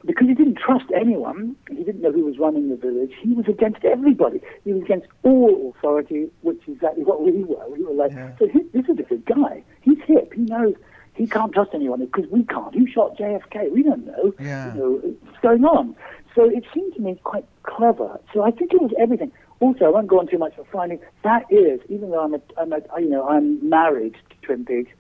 because 0.05 0.27
he 0.27 0.35
didn't 0.35 0.59
trust 0.59 0.87
anyone, 0.95 1.55
he 1.69 1.85
didn't 1.85 2.01
know 2.01 2.13
who 2.13 2.25
was 2.25 2.39
running 2.39 2.69
the 2.69 2.77
village, 2.77 3.13
he 3.21 3.33
was 3.33 3.47
against 3.49 3.85
everybody. 3.85 4.41
He 4.65 4.73
was 4.73 4.83
against 4.83 5.07
all 5.23 5.75
authority, 5.77 6.29
which 6.43 6.61
is 6.67 6.75
exactly 6.75 7.05
what 7.05 7.23
we 7.23 7.45
were. 7.45 7.69
We 7.69 7.85
were 7.85 7.93
like, 7.93 8.13
so 8.39 8.49
he, 8.49 8.61
this 8.73 8.89
is 8.89 8.99
a 8.99 9.03
good 9.03 9.25
guy. 9.27 9.63
He's 9.83 9.99
hip. 10.07 10.33
He 10.35 10.43
knows 10.43 10.75
he 11.15 11.27
can't 11.27 11.53
trust 11.53 11.71
anyone 11.75 12.01
because 12.01 12.31
we 12.31 12.45
can't. 12.45 12.75
Who 12.75 12.87
shot 12.87 13.17
JFK? 13.19 13.71
We 13.71 13.83
don't 13.83 14.07
know. 14.07 14.33
Yeah. 14.41 14.75
You 14.75 14.81
know 14.81 14.91
what's 15.23 15.39
going 15.43 15.65
on. 15.65 15.95
So 16.35 16.49
it 16.49 16.65
seemed 16.73 16.95
to 16.95 17.01
me 17.01 17.21
quite 17.25 17.45
clever. 17.65 18.19
So 18.33 18.43
I 18.43 18.51
think 18.51 18.73
it 18.73 18.81
was 18.81 18.93
everything. 18.99 19.31
Also, 19.61 19.85
I 19.85 19.89
won't 19.89 20.09
go 20.09 20.19
on 20.19 20.27
too 20.27 20.39
much 20.39 20.55
for 20.57 20.65
finding. 20.73 21.01
That 21.23 21.45
is, 21.51 21.81
even 21.89 22.11
though 22.11 22.25
I'm 22.25 22.35
a, 22.35 22.41
I'm 22.59 22.73
a 22.73 22.81
you 22.99 23.11
know, 23.11 23.29
I'm 23.29 23.67
married 23.69 24.15
to 24.15 24.37
Twin 24.47 24.65
Peaks. 24.65 24.91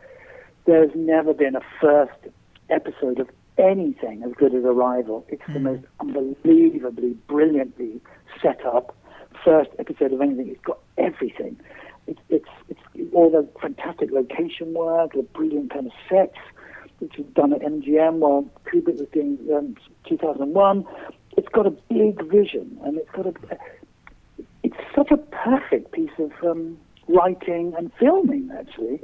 There's 0.67 0.91
never 0.95 1.33
been 1.33 1.57
a 1.57 1.63
first 1.81 2.13
episode 2.69 3.19
of 3.19 3.29
anything 3.59 4.23
as 4.23 4.33
good 4.33 4.55
as 4.55 4.65
Arrival. 4.65 5.25
It's 5.29 5.43
the 5.53 5.61
most 5.61 5.85
unbelievably, 6.01 7.17
brilliantly 7.27 8.01
set 8.43 8.65
up 8.65 8.95
first 9.45 9.71
episode 9.79 10.13
of 10.13 10.21
anything. 10.21 10.49
It's 10.49 10.63
got 10.63 10.79
everything. 10.99 11.59
It's 12.07 12.21
it's 12.29 12.49
it's 12.69 12.81
all 13.13 13.31
the 13.31 13.49
fantastic 13.61 14.11
location 14.11 14.75
work, 14.75 15.13
the 15.13 15.23
brilliant 15.23 15.73
kind 15.73 15.87
of 15.87 15.93
sets, 16.09 16.39
which 16.99 17.17
was 17.17 17.27
done 17.35 17.53
at 17.53 17.61
MGM 17.61 18.15
while 18.15 18.49
Kubrick 18.67 18.99
was 18.99 19.09
doing 19.13 19.39
um, 19.57 19.77
2001. 20.09 20.85
It's 21.37 21.49
got 21.49 21.67
a 21.67 21.71
big 21.71 22.23
vision, 22.31 22.79
and 22.85 22.99
it's 22.99 23.11
got 23.11 23.27
a. 23.27 23.33
It's 24.81 24.95
such 24.95 25.11
a 25.11 25.17
perfect 25.17 25.93
piece 25.93 26.11
of 26.19 26.33
um, 26.43 26.79
writing 27.09 27.75
and 27.77 27.93
filming, 27.99 28.51
actually. 28.59 29.01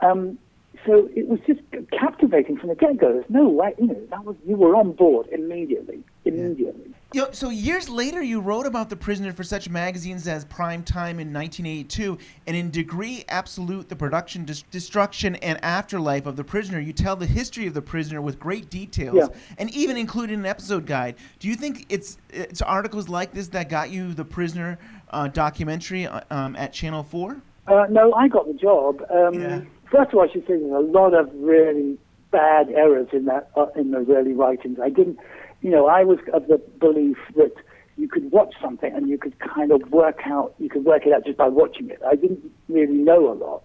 Um, 0.00 0.38
so 0.86 1.08
it 1.14 1.26
was 1.26 1.40
just 1.46 1.60
captivating 1.90 2.56
from 2.56 2.68
the 2.68 2.76
get-go. 2.76 3.12
There's 3.12 3.24
no 3.28 3.48
way, 3.48 3.74
you 3.78 3.88
know, 3.88 4.00
that 4.10 4.24
was 4.24 4.36
you 4.46 4.56
were 4.56 4.76
on 4.76 4.92
board 4.92 5.26
immediately, 5.32 6.04
immediately. 6.24 6.94
You 7.14 7.22
know, 7.22 7.28
so 7.32 7.50
years 7.50 7.88
later, 7.88 8.22
you 8.22 8.40
wrote 8.40 8.64
about 8.66 8.88
the 8.90 8.96
prisoner 8.96 9.32
for 9.32 9.42
such 9.42 9.68
magazines 9.68 10.28
as 10.28 10.44
Prime 10.44 10.84
Time 10.84 11.18
in 11.18 11.32
1982, 11.32 12.16
and 12.46 12.56
in 12.56 12.70
Degree 12.70 13.24
Absolute, 13.28 13.88
the 13.88 13.96
production, 13.96 14.44
dis- 14.44 14.62
destruction, 14.70 15.34
and 15.36 15.58
afterlife 15.64 16.26
of 16.26 16.36
the 16.36 16.44
prisoner, 16.44 16.78
you 16.78 16.92
tell 16.92 17.16
the 17.16 17.26
history 17.26 17.66
of 17.66 17.74
the 17.74 17.82
prisoner 17.82 18.22
with 18.22 18.38
great 18.38 18.70
details, 18.70 19.16
Yeah. 19.16 19.26
and 19.58 19.74
even 19.74 19.96
included 19.96 20.38
an 20.38 20.46
episode 20.46 20.86
guide. 20.86 21.16
Do 21.40 21.48
you 21.48 21.56
think 21.56 21.86
it's 21.88 22.18
it's 22.30 22.62
articles 22.62 23.08
like 23.08 23.32
this 23.32 23.48
that 23.48 23.68
got 23.68 23.90
you 23.90 24.12
the 24.14 24.24
prisoner 24.24 24.78
uh, 25.10 25.28
documentary 25.28 26.06
uh, 26.06 26.20
um, 26.30 26.56
at 26.56 26.72
Channel 26.72 27.02
Four? 27.02 27.40
Uh, 27.66 27.86
no, 27.90 28.12
I 28.14 28.28
got 28.28 28.46
the 28.46 28.54
job. 28.54 29.02
Um, 29.10 29.68
First 29.90 30.12
of 30.12 30.18
all, 30.18 30.28
I 30.28 30.32
should 30.32 30.42
say 30.42 30.58
there's 30.58 30.72
a 30.72 30.78
lot 30.78 31.14
of 31.14 31.30
really 31.34 31.98
bad 32.30 32.68
errors 32.70 33.08
in 33.12 33.24
that 33.24 33.50
uh, 33.56 33.66
in 33.74 33.90
those 33.90 34.08
early 34.10 34.34
writings. 34.34 34.78
I 34.82 34.90
didn't, 34.90 35.18
you 35.62 35.70
know, 35.70 35.86
I 35.86 36.04
was 36.04 36.18
of 36.32 36.46
the 36.46 36.58
belief 36.78 37.16
that 37.36 37.54
you 37.96 38.06
could 38.06 38.30
watch 38.30 38.54
something 38.60 38.92
and 38.94 39.08
you 39.08 39.18
could 39.18 39.38
kind 39.40 39.72
of 39.72 39.90
work 39.90 40.20
out, 40.26 40.54
you 40.58 40.68
could 40.68 40.84
work 40.84 41.06
it 41.06 41.12
out 41.12 41.24
just 41.24 41.38
by 41.38 41.48
watching 41.48 41.88
it. 41.90 42.00
I 42.06 42.14
didn't 42.14 42.52
really 42.68 42.94
know 42.94 43.32
a 43.32 43.34
lot, 43.34 43.64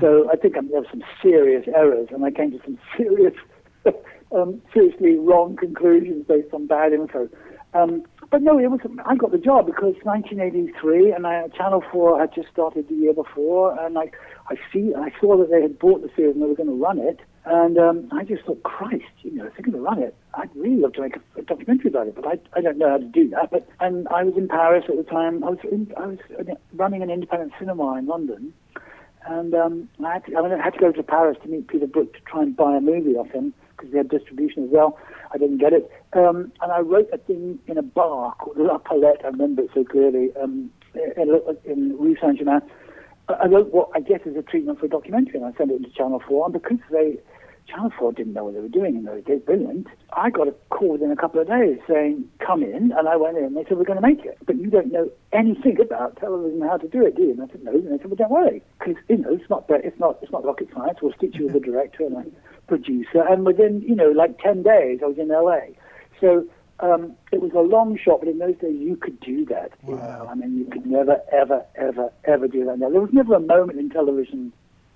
so 0.00 0.28
I 0.30 0.36
think 0.36 0.56
I 0.56 0.60
there 0.62 0.80
were 0.80 0.86
some 0.90 1.04
serious 1.22 1.66
errors, 1.68 2.08
and 2.10 2.24
I 2.24 2.30
came 2.30 2.52
to 2.52 2.60
some 2.64 2.78
serious, 2.96 3.34
um, 4.32 4.60
seriously 4.72 5.16
wrong 5.16 5.56
conclusions 5.56 6.26
based 6.26 6.52
on 6.52 6.66
bad 6.66 6.92
info. 6.92 7.28
Um, 7.74 8.02
but 8.30 8.42
no, 8.42 8.58
it 8.58 8.70
was. 8.70 8.80
I 9.04 9.16
got 9.16 9.32
the 9.32 9.38
job 9.38 9.66
because 9.66 9.94
1983, 10.04 11.12
and 11.12 11.26
I, 11.26 11.48
Channel 11.48 11.82
4 11.90 12.20
had 12.20 12.34
just 12.34 12.48
started 12.52 12.88
the 12.88 12.94
year 12.94 13.12
before, 13.12 13.78
and 13.80 13.98
I, 13.98 14.10
I 14.48 14.56
see, 14.72 14.92
I 14.96 15.10
saw 15.20 15.36
that 15.38 15.50
they 15.50 15.62
had 15.62 15.78
bought 15.78 16.02
the 16.02 16.10
series 16.14 16.34
and 16.34 16.42
they 16.42 16.46
were 16.46 16.54
going 16.54 16.68
to 16.68 16.74
run 16.74 16.98
it, 16.98 17.20
and 17.44 17.76
um, 17.78 18.08
I 18.12 18.22
just 18.24 18.44
thought, 18.44 18.62
Christ, 18.62 19.04
you 19.22 19.32
know, 19.32 19.46
if 19.46 19.54
they're 19.54 19.64
going 19.64 19.76
to 19.76 19.80
run 19.80 20.00
it, 20.00 20.14
I'd 20.34 20.54
really 20.54 20.80
love 20.80 20.92
to 20.94 21.00
make 21.00 21.16
a, 21.16 21.40
a 21.40 21.42
documentary 21.42 21.90
about 21.90 22.06
it, 22.06 22.14
but 22.14 22.26
I, 22.26 22.38
I 22.56 22.60
don't 22.60 22.78
know 22.78 22.90
how 22.90 22.98
to 22.98 23.04
do 23.04 23.30
that. 23.30 23.50
But 23.50 23.68
and 23.80 24.06
I 24.08 24.22
was 24.22 24.34
in 24.36 24.46
Paris 24.46 24.84
at 24.88 24.96
the 24.96 25.10
time. 25.10 25.42
I 25.42 25.50
was 25.50 25.58
in, 25.64 25.92
I 25.96 26.06
was 26.06 26.18
running 26.74 27.02
an 27.02 27.10
independent 27.10 27.52
cinema 27.58 27.98
in 27.98 28.06
London, 28.06 28.52
and 29.26 29.54
um, 29.54 29.88
I, 30.04 30.14
had 30.14 30.26
to, 30.26 30.36
I, 30.36 30.42
mean, 30.42 30.52
I 30.52 30.62
had 30.62 30.74
to 30.74 30.80
go 30.80 30.92
to 30.92 31.02
Paris 31.02 31.38
to 31.42 31.48
meet 31.48 31.66
Peter 31.66 31.86
Brook 31.86 32.12
to 32.14 32.20
try 32.20 32.42
and 32.42 32.56
buy 32.56 32.76
a 32.76 32.80
movie 32.80 33.16
off 33.16 33.30
him 33.30 33.54
because 33.76 33.90
we 33.90 33.98
had 33.98 34.08
distribution 34.08 34.64
as 34.64 34.70
well. 34.70 34.98
I 35.32 35.38
didn't 35.38 35.58
get 35.58 35.72
it. 35.72 35.90
Um, 36.12 36.52
and 36.60 36.72
I 36.72 36.80
wrote 36.80 37.08
a 37.12 37.18
thing 37.18 37.58
in 37.66 37.78
a 37.78 37.82
bar 37.82 38.34
called 38.38 38.56
La 38.58 38.78
Palette. 38.78 39.20
I 39.24 39.28
remember 39.28 39.62
it 39.62 39.70
so 39.74 39.84
clearly 39.84 40.30
um, 40.40 40.70
in, 40.94 41.40
in 41.64 41.96
Rue 41.98 42.16
Saint 42.20 42.38
Germain. 42.38 42.62
I 43.28 43.46
wrote 43.46 43.72
what 43.72 43.90
I 43.94 44.00
guess 44.00 44.20
is 44.24 44.36
a 44.36 44.42
treatment 44.42 44.80
for 44.80 44.86
a 44.86 44.88
documentary, 44.88 45.40
and 45.40 45.44
I 45.44 45.56
sent 45.56 45.70
it 45.70 45.82
to 45.84 45.90
Channel 45.90 46.22
4. 46.26 46.46
And 46.46 46.52
because 46.52 46.78
they, 46.90 47.18
Channel 47.68 47.92
4 47.96 48.12
didn't 48.12 48.32
know 48.32 48.44
what 48.44 48.54
they 48.54 48.60
were 48.60 48.68
doing 48.68 48.96
in 48.96 49.04
those 49.04 49.22
days, 49.24 49.40
brilliant, 49.46 49.86
I 50.12 50.30
got 50.30 50.48
a 50.48 50.54
call 50.70 50.92
within 50.92 51.12
a 51.12 51.16
couple 51.16 51.40
of 51.40 51.46
days 51.46 51.78
saying, 51.88 52.24
come 52.44 52.64
in. 52.64 52.92
And 52.96 53.08
I 53.08 53.16
went 53.16 53.38
in, 53.38 53.44
and 53.44 53.56
they 53.56 53.64
said, 53.68 53.78
we're 53.78 53.84
going 53.84 54.00
to 54.00 54.06
make 54.06 54.24
it. 54.24 54.38
But 54.44 54.56
you 54.56 54.68
don't 54.68 54.90
know 54.90 55.10
anything 55.32 55.80
about 55.80 56.16
television, 56.16 56.60
how 56.62 56.78
to 56.78 56.88
do 56.88 57.06
it, 57.06 57.16
do 57.16 57.22
you? 57.22 57.30
And 57.32 57.42
I 57.42 57.46
said, 57.46 57.62
no. 57.62 57.72
And 57.72 57.86
they 57.86 57.98
said, 57.98 58.06
well, 58.06 58.16
don't 58.16 58.32
worry. 58.32 58.62
Because, 58.78 58.96
you 59.08 59.18
know, 59.18 59.32
it's 59.32 59.48
not, 59.48 59.64
it's, 59.68 60.00
not, 60.00 60.18
it's 60.22 60.32
not 60.32 60.44
rocket 60.44 60.68
science. 60.74 60.98
We'll 61.00 61.14
stitch 61.14 61.36
you 61.36 61.46
with 61.46 61.56
a 61.56 61.60
director 61.60 62.04
and 62.04 62.16
a 62.16 62.24
producer. 62.70 63.24
And 63.28 63.44
within, 63.44 63.82
you 63.82 63.96
know, 63.96 64.10
like 64.10 64.38
10 64.38 64.62
days, 64.62 65.00
I 65.02 65.06
was 65.06 65.18
in 65.18 65.28
LA. 65.28 65.74
So 66.20 66.46
um, 66.78 67.16
it 67.32 67.42
was 67.42 67.50
a 67.52 67.60
long 67.60 67.98
shot, 67.98 68.20
but 68.20 68.28
in 68.28 68.38
those 68.38 68.56
days 68.58 68.78
you 68.78 68.94
could 68.94 69.18
do 69.18 69.44
that. 69.46 69.72
You 69.86 69.96
know? 69.96 70.28
I 70.30 70.34
mean, 70.36 70.56
you 70.56 70.66
could 70.66 70.86
never, 70.86 71.20
ever, 71.32 71.64
ever, 71.74 72.12
ever 72.24 72.46
do 72.46 72.64
that. 72.66 72.78
Now, 72.78 72.88
there 72.88 73.00
was 73.00 73.12
never 73.12 73.34
a 73.34 73.40
moment 73.40 73.80
in 73.80 73.90
television 73.90 74.52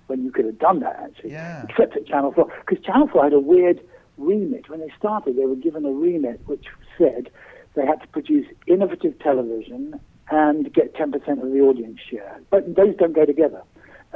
when 0.07 0.23
you 0.23 0.31
could 0.31 0.45
have 0.45 0.57
done 0.57 0.79
that, 0.79 0.95
actually, 1.03 1.31
yeah. 1.31 1.65
except 1.67 1.97
at 1.97 2.07
Channel 2.07 2.31
4. 2.31 2.49
Because 2.65 2.83
Channel 2.85 3.09
4 3.11 3.23
had 3.25 3.33
a 3.33 3.39
weird 3.39 3.81
remit. 4.17 4.69
When 4.69 4.79
they 4.79 4.91
started, 4.97 5.35
they 5.35 5.45
were 5.45 5.55
given 5.55 5.85
a 5.85 5.91
remit 5.91 6.39
which 6.45 6.65
said 6.97 7.29
they 7.75 7.85
had 7.85 8.01
to 8.01 8.07
produce 8.07 8.47
innovative 8.67 9.19
television 9.19 9.99
and 10.31 10.73
get 10.73 10.95
10% 10.95 11.13
of 11.13 11.51
the 11.51 11.59
audience 11.59 11.99
share. 12.09 12.39
But 12.49 12.73
those 12.75 12.95
don't 12.95 13.13
go 13.13 13.25
together. 13.25 13.61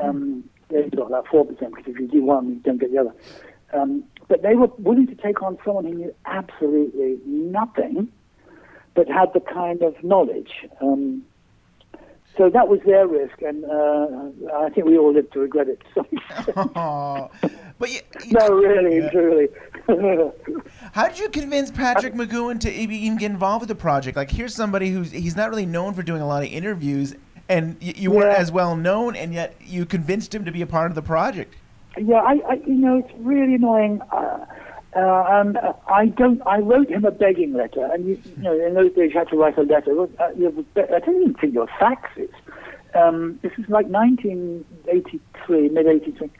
Um, 0.01 0.45
they've 0.69 0.89
got 0.91 1.11
like 1.11 1.25
4%, 1.25 1.47
because 1.47 1.83
if 1.87 1.99
you 1.99 2.07
do 2.07 2.23
one, 2.23 2.47
you 2.49 2.55
don't 2.55 2.79
get 2.79 2.91
the 2.91 2.99
other. 2.99 3.13
Um, 3.73 4.03
but 4.27 4.41
they 4.41 4.55
were 4.55 4.67
willing 4.77 5.07
to 5.07 5.15
take 5.15 5.41
on 5.41 5.57
someone 5.65 5.85
who 5.85 5.93
knew 5.93 6.15
absolutely 6.25 7.17
nothing, 7.25 8.11
but 8.95 9.07
had 9.07 9.33
the 9.33 9.39
kind 9.39 9.81
of 9.81 10.01
knowledge. 10.03 10.51
Um, 10.81 11.23
so 12.37 12.49
that 12.49 12.67
was 12.69 12.79
their 12.85 13.05
risk, 13.07 13.41
and 13.41 13.65
uh, 13.65 14.55
I 14.55 14.69
think 14.69 14.85
we 14.85 14.97
all 14.97 15.11
lived 15.13 15.33
to 15.33 15.39
regret 15.39 15.67
it. 15.67 15.81
but 16.55 17.89
you, 17.89 17.99
no, 18.31 18.47
really, 18.49 19.09
truly. 19.09 19.47
How 20.93 21.07
did 21.09 21.19
you 21.19 21.27
convince 21.29 21.69
Patrick 21.69 22.13
McGoohan 22.13 22.59
to 22.61 22.71
even 22.71 23.17
get 23.17 23.31
involved 23.31 23.61
with 23.63 23.69
the 23.69 23.75
project? 23.75 24.15
Like, 24.15 24.31
here's 24.31 24.55
somebody 24.55 24.89
who's 24.91 25.11
he's 25.11 25.35
not 25.35 25.49
really 25.49 25.65
known 25.65 25.93
for 25.93 26.03
doing 26.03 26.21
a 26.21 26.27
lot 26.27 26.43
of 26.43 26.49
interviews, 26.49 27.15
and 27.49 27.75
you 27.81 28.11
weren't 28.11 28.31
Yeah. 28.31 28.37
as 28.37 28.51
well 28.51 28.75
known, 28.75 29.15
and 29.15 29.33
yet 29.33 29.55
you 29.59 29.85
convinced 29.85 30.33
him 30.33 30.45
to 30.45 30.51
be 30.51 30.61
a 30.61 30.67
part 30.67 30.91
of 30.91 30.95
the 30.95 31.01
project. 31.01 31.55
Yeah, 31.97 32.17
I, 32.17 32.39
I 32.47 32.53
you 32.65 32.75
know, 32.75 32.97
it's 32.99 33.13
really 33.19 33.55
annoying. 33.55 34.01
Uh, 34.11 34.45
uh, 34.95 35.25
and 35.29 35.57
uh, 35.57 35.73
I 35.87 36.07
don't. 36.07 36.41
I 36.47 36.59
wrote 36.59 36.89
him 36.89 37.05
a 37.05 37.11
begging 37.11 37.53
letter, 37.53 37.85
and 37.93 38.07
you, 38.07 38.21
you 38.37 38.43
know, 38.43 38.65
in 38.65 38.73
those 38.73 38.93
days 38.93 39.11
you 39.13 39.19
had 39.19 39.29
to 39.29 39.37
write 39.37 39.57
a 39.57 39.61
letter. 39.61 39.91
Uh, 40.19 40.29
you 40.35 40.45
have 40.45 40.65
I 40.91 40.99
don't 40.99 41.21
even 41.21 41.33
think 41.35 41.53
your 41.53 41.67
faxes. 41.79 42.31
Um, 42.95 43.39
this 43.43 43.51
is 43.59 43.69
like 43.69 43.85
1983, 43.85 45.69
mid 45.69 45.85
83. 45.85 46.31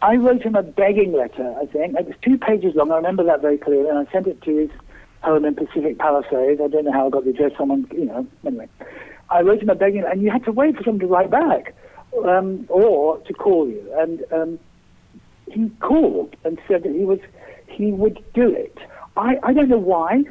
I 0.00 0.16
wrote 0.16 0.42
him 0.42 0.54
a 0.54 0.62
begging 0.62 1.12
letter. 1.12 1.54
I 1.60 1.66
think 1.66 1.98
it 1.98 2.06
was 2.06 2.14
two 2.22 2.38
pages 2.38 2.74
long. 2.74 2.90
I 2.92 2.96
remember 2.96 3.24
that 3.24 3.42
very 3.42 3.58
clearly, 3.58 3.88
and 3.88 3.98
I 3.98 4.10
sent 4.10 4.26
it 4.26 4.40
to 4.42 4.56
his 4.56 4.70
home 5.22 5.44
in 5.44 5.54
Pacific 5.54 5.98
Palisades. 5.98 6.60
I 6.62 6.68
don't 6.68 6.84
know 6.84 6.92
how 6.92 7.06
I 7.08 7.10
got 7.10 7.24
the 7.24 7.30
address. 7.30 7.52
Someone, 7.58 7.86
you 7.92 8.06
know, 8.06 8.26
anyway. 8.46 8.68
I 9.28 9.40
wrote 9.40 9.62
him 9.62 9.68
a 9.68 9.74
begging, 9.74 10.04
and 10.04 10.22
you 10.22 10.30
had 10.30 10.44
to 10.44 10.52
wait 10.52 10.76
for 10.76 10.84
someone 10.84 11.00
to 11.00 11.06
write 11.06 11.30
back, 11.30 11.74
um, 12.24 12.66
or 12.68 13.18
to 13.18 13.32
call 13.32 13.68
you. 13.68 13.82
And 13.98 14.24
um, 14.32 14.58
he 15.50 15.70
called 15.80 16.36
and 16.44 16.58
said 16.68 16.82
that 16.84 16.92
he 16.92 17.04
was 17.04 17.18
he 17.68 17.92
would 17.92 18.22
do 18.34 18.48
it. 18.48 18.78
I, 19.16 19.36
I 19.42 19.52
don't 19.52 19.68
know 19.68 19.78
why. 19.78 20.24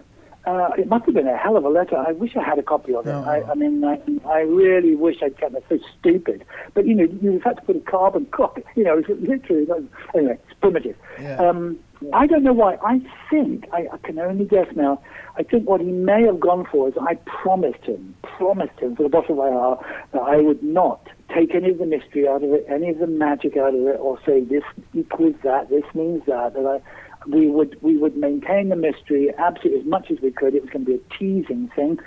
Uh, 0.46 0.70
it 0.78 0.88
must 0.88 1.06
have 1.06 1.16
been 1.16 1.28
a 1.28 1.36
hell 1.36 1.58
of 1.58 1.66
a 1.66 1.70
letter. 1.70 1.98
I 1.98 2.12
wish 2.12 2.36
I 2.36 2.44
had 2.44 2.60
a 2.60 2.64
copy 2.64 2.94
of 2.94 3.08
it. 3.08 3.10
I, 3.28 3.42
I 3.52 3.56
mean, 3.56 3.84
I, 3.84 4.00
I 4.28 4.42
really 4.42 4.94
wish 4.96 5.18
I'd 5.24 5.36
kept 5.40 5.56
it. 5.56 5.66
So 5.68 5.80
stupid. 6.00 6.46
But 6.76 6.86
you 6.86 6.94
know, 6.94 7.06
you 7.20 7.42
had 7.44 7.56
to 7.56 7.62
put 7.64 7.76
a 7.76 7.80
carbon 7.80 8.26
copy. 8.32 8.64
You 8.76 8.84
know, 8.84 9.00
it's 9.00 9.10
literally. 9.10 9.66
Anyway, 10.14 10.38
it's 10.48 10.60
primitive. 10.62 10.96
Um, 11.40 11.80
I 12.14 12.28
don't 12.28 12.44
know 12.44 12.54
why. 12.54 12.76
I 12.84 13.02
think 13.30 13.68
I, 13.74 13.88
I 13.92 13.98
can 13.98 14.20
only 14.20 14.46
guess 14.46 14.68
now. 14.76 15.02
I 15.36 15.44
think 15.44 15.68
what 15.68 15.82
he 15.82 15.88
may 15.88 16.24
have 16.24 16.40
gone 16.40 16.68
for 16.72 16.88
is 16.88 16.94
I 17.02 17.16
promised 17.26 17.84
him, 17.84 18.16
promised 18.22 18.80
him 18.80 18.96
for 18.96 19.04
the 19.04 19.10
bottom 19.10 19.32
of 19.32 19.38
my 19.38 19.50
heart 19.50 19.84
that 20.12 20.22
I 20.22 20.38
would 20.38 20.62
not 20.62 21.08
take 21.34 21.56
any 21.56 21.70
of 21.70 21.78
the 21.78 21.86
mystery 21.86 22.28
out 22.28 22.44
of 22.44 22.52
it, 22.52 22.66
any 22.70 22.90
of 22.90 23.00
the 23.00 23.08
magic 23.08 23.58
out 23.58 23.74
of 23.74 23.82
it, 23.88 23.98
or 24.00 24.20
say 24.26 24.42
this 24.42 24.64
equals 24.94 25.36
that, 25.44 25.70
this 25.70 25.84
means 25.94 26.24
that. 26.28 26.54
That 26.54 26.66
I, 26.66 26.82
we 27.28 27.48
would 27.48 27.78
we 27.82 27.98
would 27.98 28.16
maintain 28.16 28.70
the 28.70 28.76
mystery 28.76 29.34
absolutely 29.38 29.82
as 29.82 29.88
much 29.88 30.12
as 30.12 30.20
we 30.22 30.32
could. 30.32 30.56
It 30.56 30.62
was 30.62 30.70
going 30.70 30.86
to 30.86 30.92
be 30.92 31.04
a 31.04 31.18
teasing 31.18 31.70
thing. 31.76 32.00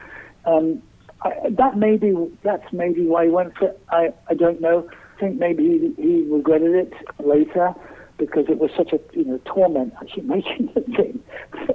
Um, 0.44 0.82
I, 1.22 1.32
that 1.50 1.76
may 1.76 1.96
be 1.96 2.14
that's 2.42 2.72
maybe 2.72 3.06
why 3.06 3.24
he 3.24 3.30
went 3.30 3.56
for. 3.56 3.74
I 3.90 4.12
I 4.28 4.34
don't 4.34 4.60
know. 4.60 4.88
I 5.16 5.20
think 5.20 5.38
maybe 5.38 5.94
he 5.96 6.02
he 6.02 6.26
regretted 6.30 6.74
it 6.74 6.92
later 7.18 7.74
because 8.18 8.46
it 8.48 8.58
was 8.58 8.70
such 8.76 8.92
a 8.92 9.00
you 9.12 9.24
know 9.24 9.40
torment 9.44 9.94
actually 10.00 10.22
making 10.24 10.70
the 10.74 10.80
thing. 10.82 11.20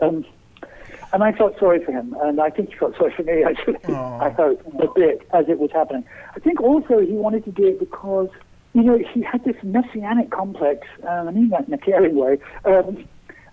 Um, 0.01 0.25
and 1.13 1.23
I 1.23 1.31
felt 1.31 1.57
sorry 1.59 1.83
for 1.85 1.91
him, 1.91 2.15
and 2.21 2.41
I 2.41 2.49
think 2.49 2.69
he 2.69 2.75
felt 2.75 2.97
sorry 2.97 3.13
for 3.15 3.23
me 3.23 3.43
actually. 3.47 3.79
I 3.85 4.29
hope 4.29 4.61
a 4.79 4.87
bit 4.93 5.27
as 5.33 5.45
it 5.47 5.59
was 5.59 5.71
happening. 5.71 6.03
I 6.35 6.39
think 6.39 6.59
also 6.61 6.99
he 6.99 7.13
wanted 7.13 7.45
to 7.45 7.51
do 7.51 7.67
it 7.67 7.79
because 7.79 8.29
you 8.73 8.81
know 8.83 8.97
he 8.97 9.21
had 9.21 9.43
this 9.45 9.55
messianic 9.63 10.31
complex, 10.31 10.87
um, 11.07 11.27
I 11.27 11.31
mean 11.31 11.49
that 11.49 11.67
in 11.67 11.73
a 11.73 11.77
caring 11.77 12.15
way, 12.15 12.39
um, 12.65 13.05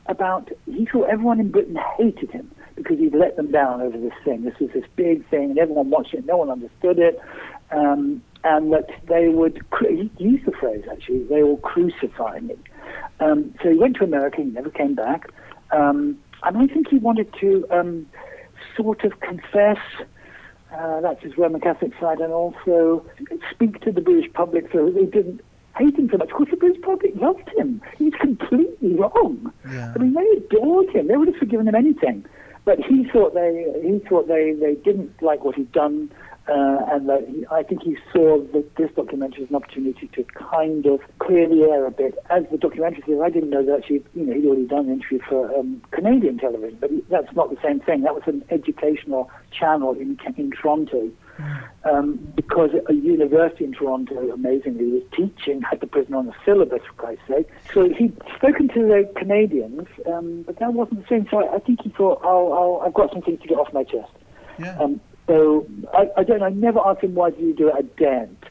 about 0.07 0.51
he 0.67 0.87
thought 0.87 1.09
everyone 1.09 1.39
in 1.39 1.51
Britain 1.51 1.79
hated 1.97 2.31
him. 2.31 2.51
because 2.83 2.99
he'd 2.99 3.15
let 3.15 3.37
them 3.37 3.51
down 3.51 3.83
over 3.83 3.99
this 3.99 4.15
thing. 4.25 4.43
This 4.45 4.59
was 4.59 4.71
this 4.73 4.85
big 4.97 5.29
thing, 5.29 5.51
and 5.51 5.59
everyone 5.59 5.91
watched 5.91 6.15
it. 6.15 6.25
No 6.25 6.39
one 6.39 6.51
understood 6.51 6.99
it, 6.99 7.21
um, 7.71 8.23
and 8.43 8.73
that 8.73 8.89
they 9.07 9.29
would 9.29 9.61
he 9.81 10.11
used 10.19 10.47
the 10.47 10.53
phrase 10.53 10.85
actually. 10.91 11.25
They 11.25 11.43
will 11.43 11.59
crucify 11.59 12.41
me. 12.41 12.57
Um, 13.21 13.55
so 13.63 13.71
he 13.71 13.79
went 13.79 13.97
to 13.97 14.05
America. 14.05 14.39
He 14.39 14.45
never 14.45 14.71
came 14.71 14.95
back, 14.95 15.29
um, 15.73 16.19
and 16.43 16.57
I 16.57 16.67
think 16.67 16.89
he 16.89 16.99
wanted 16.99 17.33
to 17.41 17.67
um, 17.71 18.07
sort 18.77 19.05
of 19.05 19.21
confess. 19.21 19.79
Uh, 20.73 21.01
that's 21.01 21.23
his 21.23 21.37
Roman 21.37 21.61
Catholic 21.61 21.93
side, 22.01 22.21
and 22.21 22.33
also 22.33 23.05
speak 23.51 23.81
to 23.81 23.91
the 23.91 24.01
British 24.01 24.33
public 24.33 24.71
so 24.73 24.87
that 24.87 24.95
they 24.95 25.05
didn't 25.05 25.41
hate 25.77 25.99
him 25.99 26.09
so 26.11 26.19
much. 26.19 26.31
Of 26.31 26.37
course, 26.37 26.51
the 26.51 26.57
British 26.57 26.83
public 26.83 27.13
loved 27.17 27.49
him. 27.57 27.83
He's 27.99 28.15
completely 28.15 28.95
wrong. 28.95 29.53
I 29.95 29.99
mean, 29.99 30.15
they 30.15 30.39
adored 30.39 30.91
him. 30.91 31.09
They 31.09 31.17
would 31.17 31.29
have 31.29 31.37
forgiven 31.37 31.67
him 31.67 31.75
anything. 31.75 32.25
But 32.65 32.79
he 32.79 33.09
thought 33.11 33.35
they 33.35 33.67
he 33.83 33.99
thought 34.09 34.29
they, 34.29 34.53
they 34.53 34.75
didn't 34.75 35.23
like 35.23 35.45
what 35.45 35.55
he'd 35.57 35.73
done, 35.73 36.13
uh, 36.49 36.79
and 36.91 37.09
that 37.09 37.29
he, 37.29 37.47
I 37.51 37.63
think 37.63 37.83
he 37.83 37.97
saw 38.13 38.39
that 38.53 38.77
this 38.77 38.91
documentary 38.97 39.45
as 39.45 39.51
an 39.51 39.57
opportunity 39.57 40.09
to 40.15 40.25
kind 40.25 40.87
of 40.87 41.01
clear 41.19 41.49
the 41.49 41.63
air 41.63 41.87
a 41.87 41.91
bit. 41.91 42.19
As 42.31 42.45
the 42.51 42.59
documentary 42.59 43.03
says, 43.07 43.21
I 43.23 43.31
didn't 43.31 43.51
know 43.51 43.65
that 43.65 43.79
actually, 43.79 44.05
you 44.15 44.27
know, 44.27 44.35
he'd 44.35 44.47
already 44.47 44.67
done 44.67 44.87
an 44.87 44.93
interview 44.95 45.21
for 45.29 45.55
um, 45.57 45.83
Canadian 45.91 46.39
television, 46.39 46.79
but 46.81 46.91
that's 47.09 47.35
not 47.37 47.51
the 47.51 47.61
same 47.63 47.81
thing. 47.81 48.03
That 48.03 48.15
was 48.15 48.25
an 48.27 48.45
educational 48.51 49.31
channel 49.53 49.93
in 49.93 50.19
in 50.37 50.51
Toronto 50.51 51.11
um, 51.85 52.17
because 52.37 52.71
a 52.89 52.93
university 52.93 53.65
in 53.65 53.73
Toronto, 53.73 54.31
amazingly, 54.31 54.87
was 54.87 55.03
teaching 55.17 55.63
had 55.63 55.81
the 55.81 55.87
prison 55.87 56.15
on 56.15 56.27
the 56.27 56.35
syllabus, 56.45 56.83
for 56.87 56.93
Christ's 56.95 57.27
sake. 57.29 57.49
So 57.73 57.89
he'd 57.89 58.17
spoken 58.37 58.69
to 58.69 58.81
the 58.81 59.13
Canadians, 59.17 59.89
um, 60.07 60.43
but 60.43 60.59
that 60.59 60.73
wasn't 60.73 61.03
the 61.03 61.09
same. 61.09 61.27
So 61.31 61.39
I, 61.39 61.57
I 61.57 61.59
think 61.59 61.83
he 61.83 61.91
thought, 61.91 62.21
I'll, 62.23 62.83
I've 62.85 62.95
got 62.95 63.13
something 63.13 63.39
to 63.39 63.49
get 63.49 63.59
off 63.59 63.73
my 63.73 63.85
chest. 63.85 64.13
Yeah. 64.59 64.79
Um, 64.79 65.01
so 65.27 65.67
I, 65.95 66.09
I 66.19 66.25
don't. 66.25 66.43
I 66.43 66.51
never 66.51 66.81
ask 66.85 67.03
him 67.03 67.15
why 67.15 67.31
did 67.31 67.41
you 67.41 67.55
do 67.55 67.69
it 67.69 67.75
at 67.77 67.97
Dent. 67.97 68.45